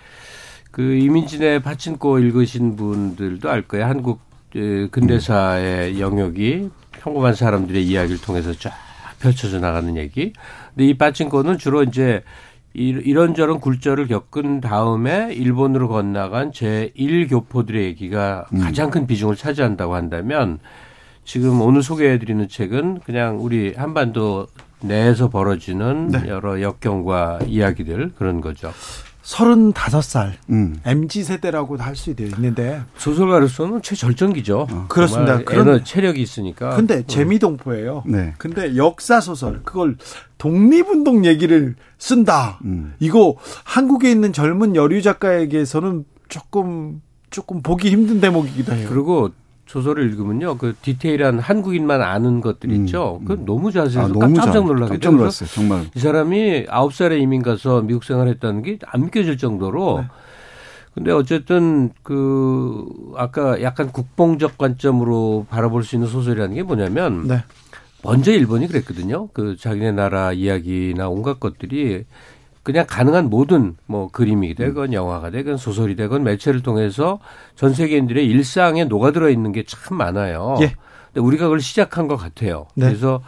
그 0.71 0.83
이민진의 0.83 1.63
파친코 1.63 2.19
읽으신 2.19 2.77
분들도 2.77 3.51
알 3.51 3.63
거예요. 3.63 3.87
한국 3.87 4.21
근대사의 4.91 5.95
음. 5.95 6.01
영역이 6.01 6.71
평범한 6.93 7.35
사람들의 7.35 7.85
이야기를 7.85 8.21
통해서 8.21 8.53
쫙 8.55 8.73
펼쳐져 9.21 9.59
나가는 9.59 9.97
얘기. 9.97 10.33
근데 10.75 10.87
이 10.87 10.97
파친코는 10.97 11.59
주로 11.59 11.83
이제 11.83 12.23
이런저런 12.73 13.59
굴절을 13.59 14.07
겪은 14.07 14.61
다음에 14.61 15.33
일본으로 15.33 15.89
건너간 15.89 16.53
제1교포들의 16.53 17.75
얘기가 17.77 18.47
음. 18.53 18.61
가장 18.61 18.91
큰 18.91 19.07
비중을 19.07 19.37
차지한다고 19.37 19.95
한다면 19.95 20.61
지금 21.25 21.61
오늘 21.61 21.83
소개해드리는 21.83 22.49
책은 22.49 23.01
그냥 23.01 23.39
우리 23.41 23.75
한반도 23.75 24.47
내에서 24.81 25.29
벌어지는 25.29 26.09
네. 26.09 26.29
여러 26.29 26.63
역경과 26.63 27.41
이야기들 27.47 28.13
그런 28.17 28.41
거죠. 28.41 28.73
35살 29.23 30.33
음. 30.51 30.81
MZ 30.85 31.25
세대라고 31.25 31.77
할 31.77 31.95
수도 31.97 32.23
있는데 32.25 32.83
소설가로서는 32.97 33.83
최절정기죠. 33.83 34.67
어. 34.71 34.87
그렇습니다. 34.89 35.43
그런 35.45 35.85
체력이 35.85 36.21
있으니까. 36.21 36.71
근데 36.77 36.99
음. 36.99 37.05
재미동포예요. 37.07 38.05
네. 38.07 38.35
근데 38.39 38.77
역사 38.77 39.21
소설 39.21 39.63
그걸 39.63 39.97
독립운동 40.39 41.25
얘기를 41.27 41.77
쓴다. 41.99 42.59
음. 42.65 42.95
이거 42.99 43.37
한국에 43.65 44.11
있는 44.11 44.33
젊은 44.33 44.75
여류 44.75 45.03
작가에게서는 45.03 46.05
조금 46.29 47.03
조금 47.31 47.63
보기 47.63 47.91
힘든 47.91 48.21
대목이기도 48.21 48.73
해요. 48.73 48.89
그리고 48.91 49.31
소설을 49.71 50.05
읽으면요, 50.11 50.59
그 50.59 50.75
디테일한 50.83 51.39
한국인만 51.39 52.03
아는 52.03 52.41
것들 52.41 52.73
있죠. 52.73 53.19
음, 53.21 53.23
음. 53.23 53.25
그 53.25 53.45
너무 53.47 53.71
자세해서 53.71 54.01
아, 54.01 54.09
너무 54.09 54.35
깜짝 54.37 54.65
놀라게 54.67 54.89
깜짝 54.95 55.15
놀랐어요, 55.15 55.49
정말. 55.49 55.87
이 55.95 56.01
사람이 56.01 56.67
아홉 56.69 56.93
살에 56.93 57.19
이민 57.21 57.41
가서 57.43 57.81
미국 57.83 58.03
생활했다는 58.03 58.63
게 58.63 58.79
안 58.87 59.05
믿겨질 59.05 59.39
정도로. 59.39 60.01
네. 60.01 60.09
근데 60.95 61.13
어쨌든 61.13 61.91
그 62.03 62.85
아까 63.17 63.63
약간 63.63 63.93
국뽕적 63.93 64.59
관점으로 64.59 65.47
바라볼 65.49 65.85
수 65.85 65.95
있는 65.95 66.09
소설이라는 66.09 66.57
게 66.57 66.65
뭐냐면 66.65 67.29
네. 67.29 67.45
먼저 68.03 68.33
일본이 68.33 68.67
그랬거든요. 68.67 69.29
그 69.29 69.57
자기네 69.57 69.93
나라 69.93 70.33
이야기나 70.33 71.09
온갖 71.09 71.39
것들이 71.39 72.05
그냥 72.63 72.85
가능한 72.89 73.31
모든 73.31 73.77
뭐 73.87 74.09
그림이 74.11 74.55
되건 74.55 74.93
영화가 74.93 75.31
되건 75.31 75.57
소설이 75.57 75.97
되건 75.97 76.23
매체를 76.25 76.63
통해서 76.63 77.19
전 77.55 77.73
세계인들의 77.75 78.27
일상에 78.27 78.85
녹아들어 78.85 79.31
있는 79.31 79.53
게 79.53 79.65
참 79.67 79.97
많아요. 79.99 80.57
예. 80.61 80.75
근데 81.07 81.21
우리가 81.27 81.45
그걸 81.45 81.61
시작한 81.61 82.07
것 82.07 82.17
같아요. 82.17 82.67
네. 82.75 82.87
그래서 82.87 83.23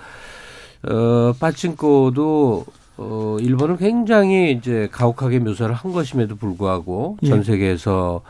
어 0.88 1.32
파친코도 1.38 2.64
어 2.98 3.36
일본은 3.40 3.76
굉장히 3.78 4.52
이제 4.52 4.88
가혹하게 4.92 5.38
묘사를 5.38 5.72
한 5.74 5.92
것임에도 5.92 6.36
불구하고 6.36 7.16
전 7.26 7.38
예. 7.38 7.42
세계에서 7.42 8.20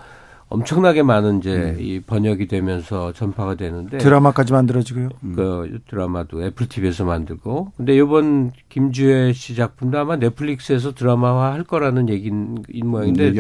엄청나게 0.52 1.02
많은 1.02 1.38
이제 1.38 1.54
음. 1.54 1.76
이 1.80 2.00
번역이 2.00 2.46
되면서 2.46 3.12
전파가 3.12 3.54
되는데 3.54 3.96
드라마까지 3.96 4.52
만들어지고요. 4.52 5.08
음. 5.24 5.32
그 5.34 5.78
드라마도 5.88 6.44
애플 6.44 6.68
TV에서 6.68 7.04
만들고 7.06 7.72
근데 7.76 7.94
이번 7.96 8.52
김주혜 8.68 9.32
씨 9.32 9.54
작품도 9.54 9.98
아마 9.98 10.16
넷플릭스에서 10.16 10.92
드라마화 10.92 11.52
할 11.52 11.64
거라는 11.64 12.10
얘기인 12.10 12.64
모양인데. 12.84 13.32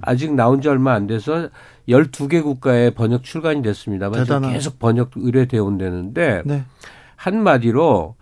아직 0.00 0.34
나온 0.34 0.62
지 0.62 0.68
얼마 0.68 0.94
안 0.94 1.06
돼서 1.06 1.50
12개 1.88 2.42
국가에 2.42 2.90
번역 2.90 3.22
출간이 3.22 3.60
됐습니다만 3.60 4.20
대단한. 4.20 4.52
계속 4.52 4.78
번역 4.78 5.10
의뢰되어 5.16 5.62
온다는데 5.62 6.42
네. 6.46 6.64
한마디로 7.16 8.14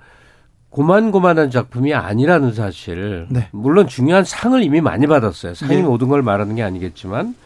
고만고만한 0.71 1.51
작품이 1.51 1.95
아니라는 1.95 2.53
사실. 2.53 3.29
네. 3.31 3.49
물론 3.53 3.87
중요한 3.87 4.25
상을 4.25 4.61
이미 4.61 4.81
많이 4.81 5.07
받았어요. 5.07 5.55
상이 5.55 5.77
네. 5.77 5.83
모든 5.83 6.09
걸 6.09 6.23
말하는 6.23 6.57
게 6.57 6.65
아니겠지만 6.65 7.37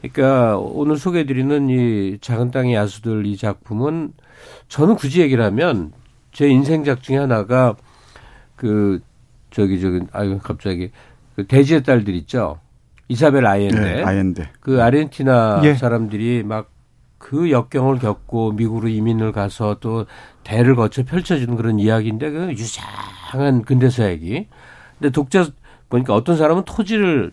그러니까 0.00 0.58
오늘 0.58 0.96
소개해드리는 0.96 1.68
이 1.68 2.18
작은 2.20 2.50
땅의 2.50 2.74
야수들 2.74 3.26
이 3.26 3.36
작품은 3.36 4.12
저는 4.68 4.96
굳이 4.96 5.20
얘기를 5.20 5.44
하면 5.44 5.92
제 6.32 6.48
인생작 6.48 7.02
중에 7.02 7.18
하나가 7.18 7.76
그 8.56 9.00
저기 9.50 9.80
저기 9.80 10.00
아유 10.12 10.38
갑자기 10.42 10.90
그 11.36 11.46
돼지의 11.46 11.82
딸들 11.82 12.14
있죠 12.14 12.60
이사벨 13.08 13.46
아이엔데 13.46 13.80
네, 13.80 14.02
아이엔데 14.02 14.50
그 14.60 14.82
아르헨티나 14.82 15.62
예. 15.64 15.74
사람들이 15.74 16.42
막 16.44 16.80
그 17.20 17.50
역경을 17.50 17.98
겪고 17.98 18.52
미국으로 18.52 18.88
이민을 18.88 19.30
가서 19.30 19.76
또 19.78 20.06
대를 20.42 20.74
거쳐 20.74 21.04
펼쳐지는 21.04 21.54
그런 21.54 21.78
이야기인데 21.78 22.30
그 22.30 22.50
유사한 22.52 23.62
근대사 23.62 24.08
얘기. 24.08 24.48
근데 24.98 25.10
독자 25.10 25.46
보니까 25.90 26.14
어떤 26.14 26.38
사람은 26.38 26.64
토지를 26.64 27.30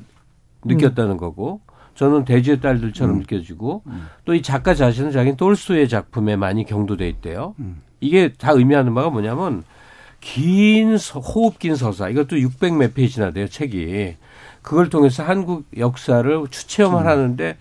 느꼈다는 0.65 1.11
음. 1.11 1.17
거고 1.17 1.61
저는 1.97 2.25
대지의 2.25 2.61
딸들처럼 2.61 3.15
음. 3.15 3.19
느껴지고 3.21 3.81
음. 3.87 4.07
또이 4.25 4.43
작가 4.43 4.75
자신은 4.75 5.11
자기는 5.11 5.35
똘스의 5.35 5.89
작품에 5.89 6.35
많이 6.35 6.63
경도돼 6.63 7.09
있대요. 7.09 7.55
음. 7.59 7.81
이게 7.99 8.33
다 8.33 8.51
의미하는 8.51 8.93
바가 8.93 9.09
뭐냐면 9.09 9.63
긴 10.19 10.95
호흡 10.95 11.57
긴 11.57 11.75
서사 11.75 12.09
이것도 12.09 12.39
600 12.39 12.75
몇 12.75 12.93
페이지나 12.93 13.31
돼요 13.31 13.47
책이 13.47 14.15
그걸 14.61 14.89
통해서 14.89 15.23
한국 15.23 15.65
역사를 15.75 16.45
추체험을 16.51 17.01
음. 17.01 17.07
하는데 17.07 17.57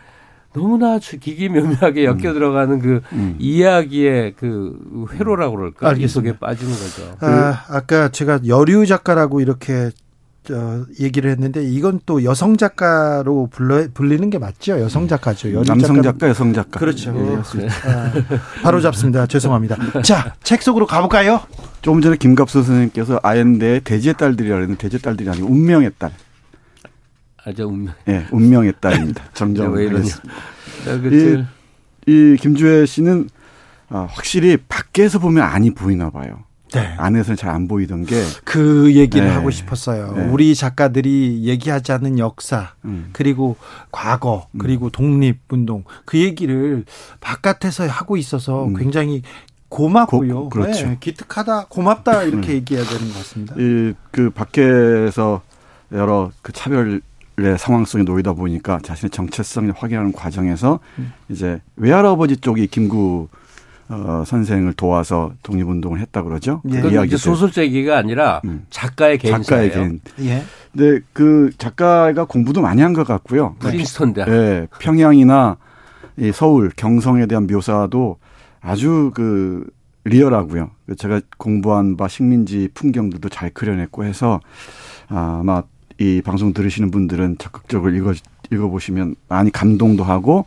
너무나 0.53 0.99
기기묘묘하게 0.99 2.05
엮여 2.05 2.15
음. 2.15 2.35
들어가는 2.35 2.79
그 2.79 3.01
음. 3.13 3.37
이야기의 3.39 4.35
그 4.37 5.07
회로라고 5.13 5.57
그럴까? 5.57 5.89
알겠습니다. 5.89 6.05
이 6.05 6.09
속에 6.09 6.39
빠지는 6.39 6.73
거죠. 6.73 7.17
아, 7.21 7.65
아까 7.69 8.11
제가 8.11 8.41
여류 8.47 8.85
작가라고 8.85 9.41
이렇게 9.41 9.91
저 10.47 10.87
얘기를 11.01 11.29
했는데 11.31 11.63
이건 11.65 12.01
또 12.07 12.23
여성 12.23 12.57
작가로 12.57 13.49
불러 13.51 13.89
불리는 13.93 14.31
게 14.31 14.39
맞죠? 14.39 14.81
여성 14.81 15.09
작가죠. 15.09 15.65
남성 15.65 16.01
작가, 16.03 16.29
여성 16.29 16.53
작가. 16.53 16.79
그렇죠. 16.79 17.13
네, 17.13 17.37
네. 17.63 17.69
아, 17.69 18.13
바로 18.63 18.81
잡습니다. 18.81 19.27
죄송합니다. 19.27 19.77
자, 20.03 20.35
책 20.45 20.63
속으로 20.63 20.87
가볼까요? 20.87 21.41
조금 21.83 22.01
전에 22.01 22.17
김갑수 22.17 22.63
선생님께서 22.63 23.19
아엔데 23.25 23.81
돼지의 23.81 24.15
딸들이라 24.15 24.55
그랬는데 24.55 24.83
돼지의 24.83 25.01
딸들이 25.01 25.29
아니고 25.29 25.49
운명의 25.49 25.91
딸. 25.99 26.13
아주 27.45 27.65
운명. 27.65 27.95
예, 28.07 28.13
네, 28.13 28.27
운명의 28.31 28.75
딸입니다. 28.81 29.25
점점 29.35 29.73
왜 29.75 29.85
이러냐. 29.87 30.07
이, 31.11 31.45
이 32.07 32.37
김주혜 32.41 32.87
씨는 32.87 33.29
아, 33.89 34.07
확실히 34.11 34.57
밖에서 34.69 35.19
보면 35.19 35.43
안이 35.43 35.75
보이나 35.75 36.11
봐요. 36.11 36.45
네. 36.73 36.95
안에서는 36.99 37.37
잘 37.37 37.51
안 37.51 37.69
보이던 37.69 38.07
게 38.07 38.23
그 38.45 38.95
얘기를 38.95 39.29
네. 39.29 39.33
하고 39.33 39.51
싶었어요. 39.51 40.13
네. 40.17 40.27
우리 40.29 40.55
작가들이 40.55 41.43
얘기하지 41.45 41.93
않는 41.93 42.19
역사 42.19 42.73
음. 42.85 43.11
그리고 43.13 43.57
과거 43.93 44.47
음. 44.53 44.59
그리고 44.59 44.91
독립운동 44.91 45.85
그 46.05 46.19
얘기를 46.19 46.85
바깥에서 47.21 47.87
하고 47.87 48.17
있어서 48.17 48.67
음. 48.67 48.75
굉장히 48.77 49.23
고맙고요. 49.69 50.35
고, 50.45 50.49
그렇죠. 50.49 50.87
네, 50.87 50.97
기특하다, 51.01 51.67
고맙다 51.69 52.23
이렇게 52.25 52.53
음. 52.53 52.55
얘기해야 52.57 52.85
되는 52.87 53.09
것 53.09 53.15
같습니다. 53.19 53.55
이 53.59 53.95
그 54.11 54.31
밖에서 54.31 55.43
여러 55.93 56.31
그 56.43 56.53
차별의 56.53 57.01
상황 57.59 57.85
속에 57.85 58.03
놓이다 58.05 58.33
보니까 58.33 58.81
자신의 58.83 59.11
정체성을 59.11 59.73
확인하는 59.77 60.13
과정에서 60.13 60.81
음. 60.99 61.13
이제 61.29 61.61
외할아버지 61.77 62.37
쪽이 62.39 62.67
김구 62.69 63.29
어, 63.89 64.25
선생을 64.27 64.73
도와서 64.73 65.33
독립운동을 65.43 66.01
했다 66.01 66.23
그러죠. 66.23 66.61
예. 66.71 66.81
그 66.81 66.91
이야기 66.91 67.17
소설제기가 67.17 67.97
아니라 67.97 68.41
음. 68.45 68.67
작가의 68.71 69.19
개인 69.19 69.43
작가의 69.43 69.71
개인. 69.71 70.01
예. 70.21 70.43
근데 70.73 71.01
그 71.13 71.51
작가가 71.59 72.25
공부도 72.25 72.61
많이 72.63 72.83
한 72.83 72.93
것 72.93 73.07
같고요. 73.07 73.55
프린스턴 73.61 74.13
대학. 74.15 74.29
예. 74.29 74.67
평양이나 74.81 75.57
이 76.19 76.33
서울 76.33 76.71
경성에 76.75 77.27
대한 77.27 77.47
묘사도 77.47 78.17
아주 78.61 79.13
그 79.15 79.65
리얼하고요. 80.05 80.71
제가 80.97 81.21
공부한 81.37 81.97
바 81.97 82.09
식민지 82.09 82.69
풍경들도 82.75 83.29
잘 83.29 83.51
그려냈고 83.51 84.05
해서 84.05 84.41
아마 85.09 85.63
이 85.99 86.23
방송 86.25 86.53
들으시는 86.53 86.91
분들은 86.91 87.39
적극적으로 87.39 87.95
읽어 87.95 88.13
읽어보시면 88.51 89.17
많이 89.29 89.51
감동도 89.51 90.05
하고 90.05 90.47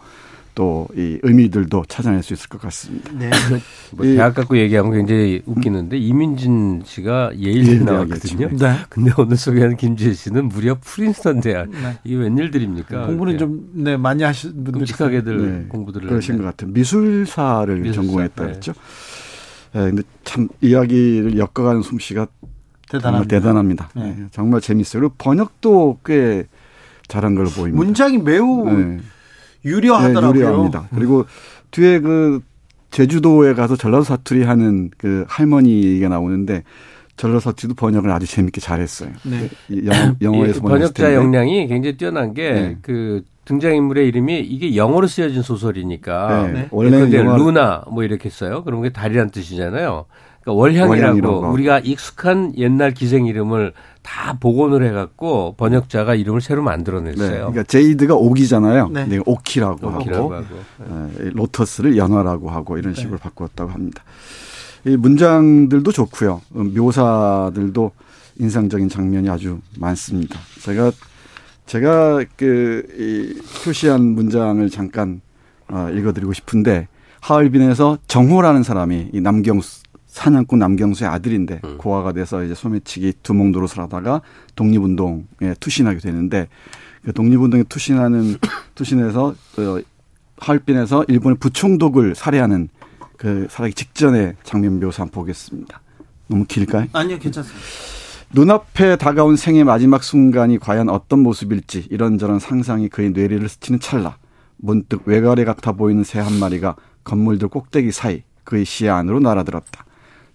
또 0.56 0.80
이 0.96 1.20
의미들도 1.24 1.86
찾아낼 1.88 2.24
수 2.24 2.34
있을 2.34 2.50
것 2.50 2.62
같습니다. 2.62 3.12
네. 3.14 3.30
뭐 3.96 4.06
대학 4.06 4.34
갖고 4.34 4.58
얘기하면 4.58 4.92
굉장히 4.94 5.42
웃기는데 5.46 5.98
이민진 5.98 6.82
씨가 6.86 7.32
예일 7.40 7.86
나왔거든요. 7.86 8.50
네. 8.58 8.76
근데 8.90 9.12
오늘 9.18 9.38
소개하는 9.38 9.78
김지혜 9.78 10.14
씨는 10.14 10.50
무려 10.50 10.78
프린스턴 10.80 11.42
대학. 11.42 11.70
네. 11.70 11.98
이게 12.04 12.16
웬일들입니까? 12.16 13.08
공부는 13.08 13.38
좀 13.38 13.70
네, 13.74 13.98
많이 13.98 14.24
하신 14.24 14.64
분들 14.64 14.80
끔찍하게들 14.80 15.52
네. 15.62 15.66
공부들을 15.70 16.08
그러신 16.10 16.38
것 16.38 16.44
같아요. 16.44 16.72
미술사를 16.72 17.76
미술사, 17.80 18.02
전공했다 18.02 18.44
네. 18.44 18.50
그랬죠. 18.50 18.74
네, 19.74 19.80
근데 19.82 20.04
참 20.24 20.50
이야기를 20.62 21.38
엮어가는 21.38 21.82
솜씨가 21.84 22.28
대단합니다. 22.90 23.36
대단합니다. 23.36 23.90
네. 23.96 24.16
네. 24.18 24.26
정말 24.32 24.62
재밌어요. 24.62 25.02
그리고 25.02 25.16
번역도 25.18 26.00
꽤 26.04 26.46
잘한 27.08 27.36
걸로 27.36 27.50
보입니다. 27.50 27.78
문장이 27.78 28.18
매우 28.18 28.66
네. 28.66 29.00
유려하더라고요. 29.66 30.34
네, 30.34 30.40
유려합니다. 30.40 30.88
그리고 30.96 31.26
뒤에 31.72 32.00
그 32.00 32.42
제주도에 32.92 33.54
가서 33.54 33.76
전라도 33.76 34.04
사투리 34.04 34.44
하는 34.44 34.90
그 34.98 35.26
할머니 35.28 35.84
얘기가 35.84 36.10
나오는데 36.10 36.64
전라도 37.18 37.40
사투리도 37.42 37.76
번역을 37.76 38.10
아주 38.12 38.26
재밌게 38.26 38.62
잘했어요. 38.62 39.12
네. 39.24 39.50
영어, 39.86 40.16
영어에서 40.22 40.62
번역자 40.62 41.14
역량이 41.14 41.68
굉장히 41.68 41.98
뛰어난 41.98 42.34
게그 42.34 42.60
네. 42.60 42.78
그 42.82 43.24
등장인물의 43.46 44.08
이름이 44.08 44.40
이게 44.42 44.76
영어로 44.76 45.08
쓰여진 45.08 45.42
소설이니까 45.42 46.44
네. 46.44 46.52
네. 46.54 46.68
원래 46.72 47.06
루나 47.08 47.84
뭐 47.92 48.04
이렇게 48.04 48.30
써요. 48.30 48.64
그런 48.64 48.82
게 48.82 48.90
달이란 48.90 49.32
뜻이잖아요. 49.32 50.06
그러니까 50.50 50.54
월향이라고, 50.54 50.90
월향이라고 50.90 51.54
우리가 51.54 51.80
익숙한 51.80 52.54
옛날 52.58 52.94
기생 52.94 53.26
이름을 53.26 53.74
다 54.02 54.38
복원을 54.40 54.86
해갖고 54.88 55.56
번역자가 55.58 56.16
이름을 56.16 56.42
새로 56.42 56.64
만들어냈어요. 56.64 57.30
네, 57.30 57.38
그러니까 57.38 57.64
제이드가 57.64 58.16
옥이잖아요. 58.16 58.90
네. 58.90 59.06
네 59.06 59.20
오키라고, 59.26 59.88
오키라고, 59.88 60.34
하고, 60.34 60.36
하고. 60.36 60.46
네. 61.18 61.30
로터스를 61.34 61.98
연화라고 61.98 62.50
하고 62.50 62.78
이런 62.78 62.94
네. 62.94 63.02
식으로 63.02 63.18
바꾸었다고 63.18 63.72
합니다. 63.72 64.04
이 64.86 64.96
문장들도 64.96 65.92
좋고요. 65.92 66.42
묘사들도 66.50 67.92
인상적인 68.40 68.90
장면이 68.90 69.30
아주 69.30 69.60
많습니다. 69.78 70.40
제가 70.62 70.92
제가 71.66 72.24
그이 72.38 73.36
표시한 73.64 74.02
문장을 74.02 74.68
잠깐 74.70 75.22
어, 75.68 75.90
읽어드리고 75.94 76.34
싶은데 76.34 76.88
하얼빈에서 77.22 78.00
정호라는 78.08 78.64
사람이 78.64 79.10
이 79.14 79.22
남경수 79.22 79.79
사냥꾼 80.20 80.60
남경수의 80.60 81.10
아들인데 81.10 81.62
음. 81.64 81.78
고아가 81.78 82.12
돼서 82.12 82.44
이제 82.44 82.54
소매치기 82.54 83.14
노릇을 83.24 83.80
하다가 83.80 84.22
독립운동에 84.58 85.56
투신하게 85.62 86.00
되는데 86.00 86.50
그 87.06 87.14
독립운동에 87.14 87.64
투신하는 87.64 88.36
투신해서 88.76 89.34
그 89.56 89.82
하얼빈에서 90.38 91.06
일본의 91.08 91.38
부총독을 91.38 92.16
살해하는 92.16 92.68
그 93.16 93.48
살해하기 93.50 93.76
직전의 93.76 94.36
장면 94.44 94.82
묘사 94.82 95.04
한번 95.04 95.22
보겠습니다. 95.22 95.82
너무 96.28 96.44
길까요? 96.46 96.88
아니요, 96.92 97.18
괜찮습니다. 97.18 97.66
눈앞에 98.34 98.98
다가온 98.98 99.38
생의 99.38 99.64
마지막 99.64 100.04
순간이 100.04 100.60
과연 100.60 100.90
어떤 100.90 101.20
모습일지 101.20 101.88
이런저런 101.90 102.40
상상이 102.40 102.90
그의 102.90 103.12
뇌리를 103.12 103.48
스치는 103.48 103.80
찰나 103.80 104.18
문득 104.58 105.02
외가래 105.06 105.46
같아 105.46 105.72
보이는 105.72 106.04
새 106.04 106.20
한 106.20 106.34
마리가 106.40 106.76
건물들 107.06 107.48
꼭대기 107.48 107.94
사이 107.94 108.24
그의 108.44 108.66
시야 108.66 108.98
안으로 108.98 109.22
날아들었다. 109.22 109.86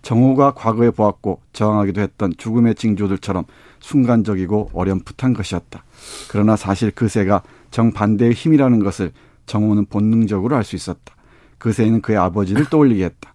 정호가 0.05 0.53
과거에 0.53 0.91
보았고 0.91 1.41
저항하기도 1.55 2.01
했던 2.03 2.33
죽음의 2.37 2.75
징조들처럼 2.75 3.45
순간적이고 3.81 4.71
어렴풋한 4.75 5.33
것이었다. 5.33 5.83
그러나 6.31 6.57
사실 6.57 6.91
그 6.91 7.09
새가 7.09 7.43
정반대의 7.71 8.35
힘이라는 8.35 8.85
것을 8.85 9.13
정호는 9.47 9.87
본능적으로 9.87 10.57
알 10.57 10.63
수 10.63 10.77
있었다. 10.77 11.15
그 11.59 11.73
새는 11.73 12.03
그의 12.03 12.19
아버지를 12.19 12.67
떠올리게 12.67 13.05
했다. 13.05 13.33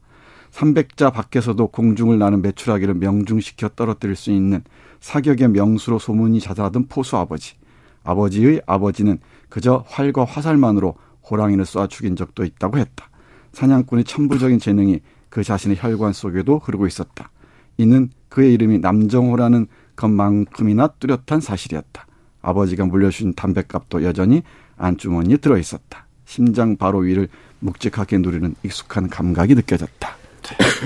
300자 0.51 1.11
밖에서도 1.11 1.67
공중을 1.67 2.19
나는 2.19 2.41
메추라기를 2.43 2.93
명중시켜 2.95 3.69
떨어뜨릴 3.69 4.15
수 4.15 4.31
있는 4.31 4.63
사격의 4.99 5.49
명수로 5.49 5.97
소문이 5.97 6.39
자자하던 6.39 6.85
포수 6.87 7.17
아버지. 7.17 7.55
아버지의 8.03 8.61
아버지는 8.67 9.19
그저 9.49 9.83
활과 9.87 10.23
화살만으로 10.25 10.95
호랑이를 11.29 11.65
쏴 11.65 11.89
죽인 11.89 12.15
적도 12.15 12.43
있다고 12.43 12.77
했다. 12.77 13.09
사냥꾼의 13.53 14.03
천부적인 14.03 14.59
재능이 14.59 15.01
그 15.29 15.43
자신의 15.43 15.77
혈관 15.79 16.13
속에도 16.13 16.59
흐르고 16.59 16.87
있었다. 16.87 17.29
이는 17.77 18.09
그의 18.29 18.53
이름이 18.53 18.79
남정호라는 18.79 19.67
것만큼이나 19.95 20.87
뚜렷한 20.99 21.41
사실이었다. 21.41 22.05
아버지가 22.41 22.85
물려준 22.85 23.33
담뱃값도 23.33 24.03
여전히 24.03 24.43
안주머니에 24.77 25.37
들어 25.37 25.57
있었다. 25.57 26.05
심장 26.25 26.77
바로 26.77 26.99
위를 26.99 27.27
묵직하게 27.59 28.19
누리는 28.19 28.55
익숙한 28.63 29.09
감각이 29.09 29.55
느껴졌다. 29.55 30.19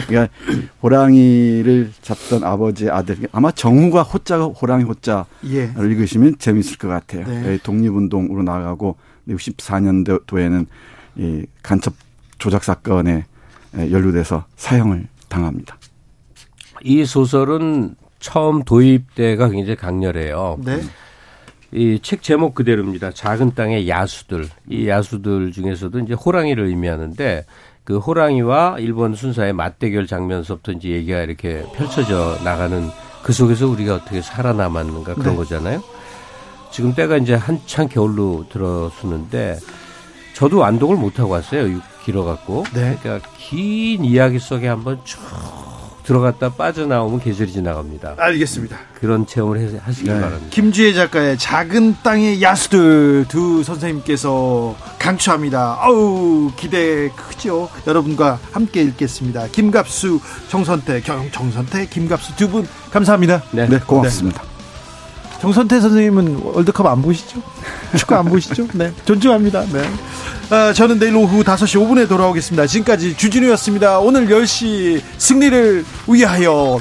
그러니까 0.08 0.34
호랑이를 0.82 1.92
잡던 2.02 2.44
아버지의 2.44 2.90
아들 2.90 3.18
아마 3.32 3.52
정우가 3.52 4.04
호자가 4.04 4.46
호랑이 4.46 4.84
호자를 4.84 5.26
예. 5.52 5.72
읽으시면 5.78 6.38
재밌을 6.40 6.78
것 6.78 6.88
같아요. 6.88 7.26
네. 7.28 7.58
독립운동으로 7.62 8.44
나가고 8.44 8.98
64년도에는 9.28 10.66
이 11.18 11.46
간첩 11.62 11.94
조작 12.40 12.64
사건에 12.64 13.26
연루돼서 13.76 14.46
사형을 14.56 15.08
당합니다. 15.30 15.78
이 16.84 17.06
소설은 17.06 17.96
처음 18.20 18.64
도입 18.64 19.16
때가 19.16 19.50
굉장히 19.50 19.76
강렬해요. 19.76 20.60
네. 20.64 20.82
이 21.72 22.00
책 22.04 22.22
제목 22.22 22.54
그대로입니다. 22.54 23.12
작은 23.12 23.56
땅의 23.56 23.90
야수들. 23.90 24.48
이 24.70 24.88
야수들 24.88 25.52
중에서도 25.52 25.98
이제 26.00 26.14
호랑이를 26.14 26.66
의미하는데 26.68 27.46
그 27.84 27.98
호랑이와 27.98 28.78
일본 28.80 29.16
순사의 29.16 29.54
맞대결 29.54 30.06
장면서부터 30.06 30.74
이제 30.74 30.90
얘기가 30.90 31.22
이렇게 31.22 31.64
펼쳐져 31.76 32.38
나가는 32.44 32.90
그 33.24 33.34
속에서 33.34 33.68
우리가 33.68 33.96
어떻게 33.96 34.22
살아남았는가 34.22 35.16
그런 35.16 35.32
네. 35.32 35.36
거잖아요. 35.36 35.82
지금 36.72 36.94
때가 36.94 37.18
이제 37.18 37.34
한창 37.34 37.88
겨울로 37.88 38.46
들어서는데 38.50 39.58
저도 40.34 40.64
안독을 40.66 40.98
못 40.98 41.20
하고 41.20 41.32
왔어요. 41.32 41.80
길어갖고. 42.06 42.66
네. 42.74 42.98
그러니까 43.02 43.28
긴 43.38 44.04
이야기 44.04 44.40
속에 44.40 44.68
한번 44.68 45.00
쭉 45.04 45.20
들어갔다 46.04 46.50
빠져나오면 46.50 47.22
계절이 47.22 47.54
지나갑니다. 47.54 48.16
알겠습니다. 48.18 48.78
그런 49.00 49.26
체험을 49.26 49.80
하시기 49.82 50.10
네. 50.10 50.20
바랍니다. 50.20 50.48
김주혜 50.50 50.94
작가의 50.94 51.38
작은 51.38 51.96
땅의 52.04 52.42
야수들 52.42 53.26
두 53.30 53.64
선생님께서 53.64 54.76
강추합니다. 55.00 55.78
아우 55.80 56.52
기대 56.58 57.08
크죠. 57.10 57.70
여러분과 57.88 58.38
함께 58.52 58.82
읽겠습니다. 58.82 59.48
김갑수, 59.48 60.20
정선태, 60.50 61.02
경, 61.02 61.32
정선태, 61.32 61.86
김갑수 61.88 62.36
두 62.36 62.50
분 62.50 62.68
감사합니다. 62.92 63.42
네, 63.52 63.68
네 63.70 63.80
고맙습니다. 63.80 64.42
네. 64.44 64.53
정선태 65.44 65.82
선생님은 65.82 66.40
월드컵 66.42 66.86
안 66.86 67.02
보시죠? 67.02 67.42
축구 67.98 68.16
안 68.16 68.24
보시죠? 68.24 68.66
네. 68.72 68.94
존중합니다. 69.04 69.66
네. 69.74 69.84
아, 70.50 70.72
저는 70.72 71.00
내일 71.00 71.18
오후 71.18 71.44
5시 71.44 71.86
5분에 71.86 72.08
돌아오겠습니다. 72.08 72.66
지금까지 72.66 73.18
주진우였습니다. 73.18 74.00
오늘 74.00 74.26
10시 74.28 75.02
승리를 75.18 75.84
위하여 76.08 76.80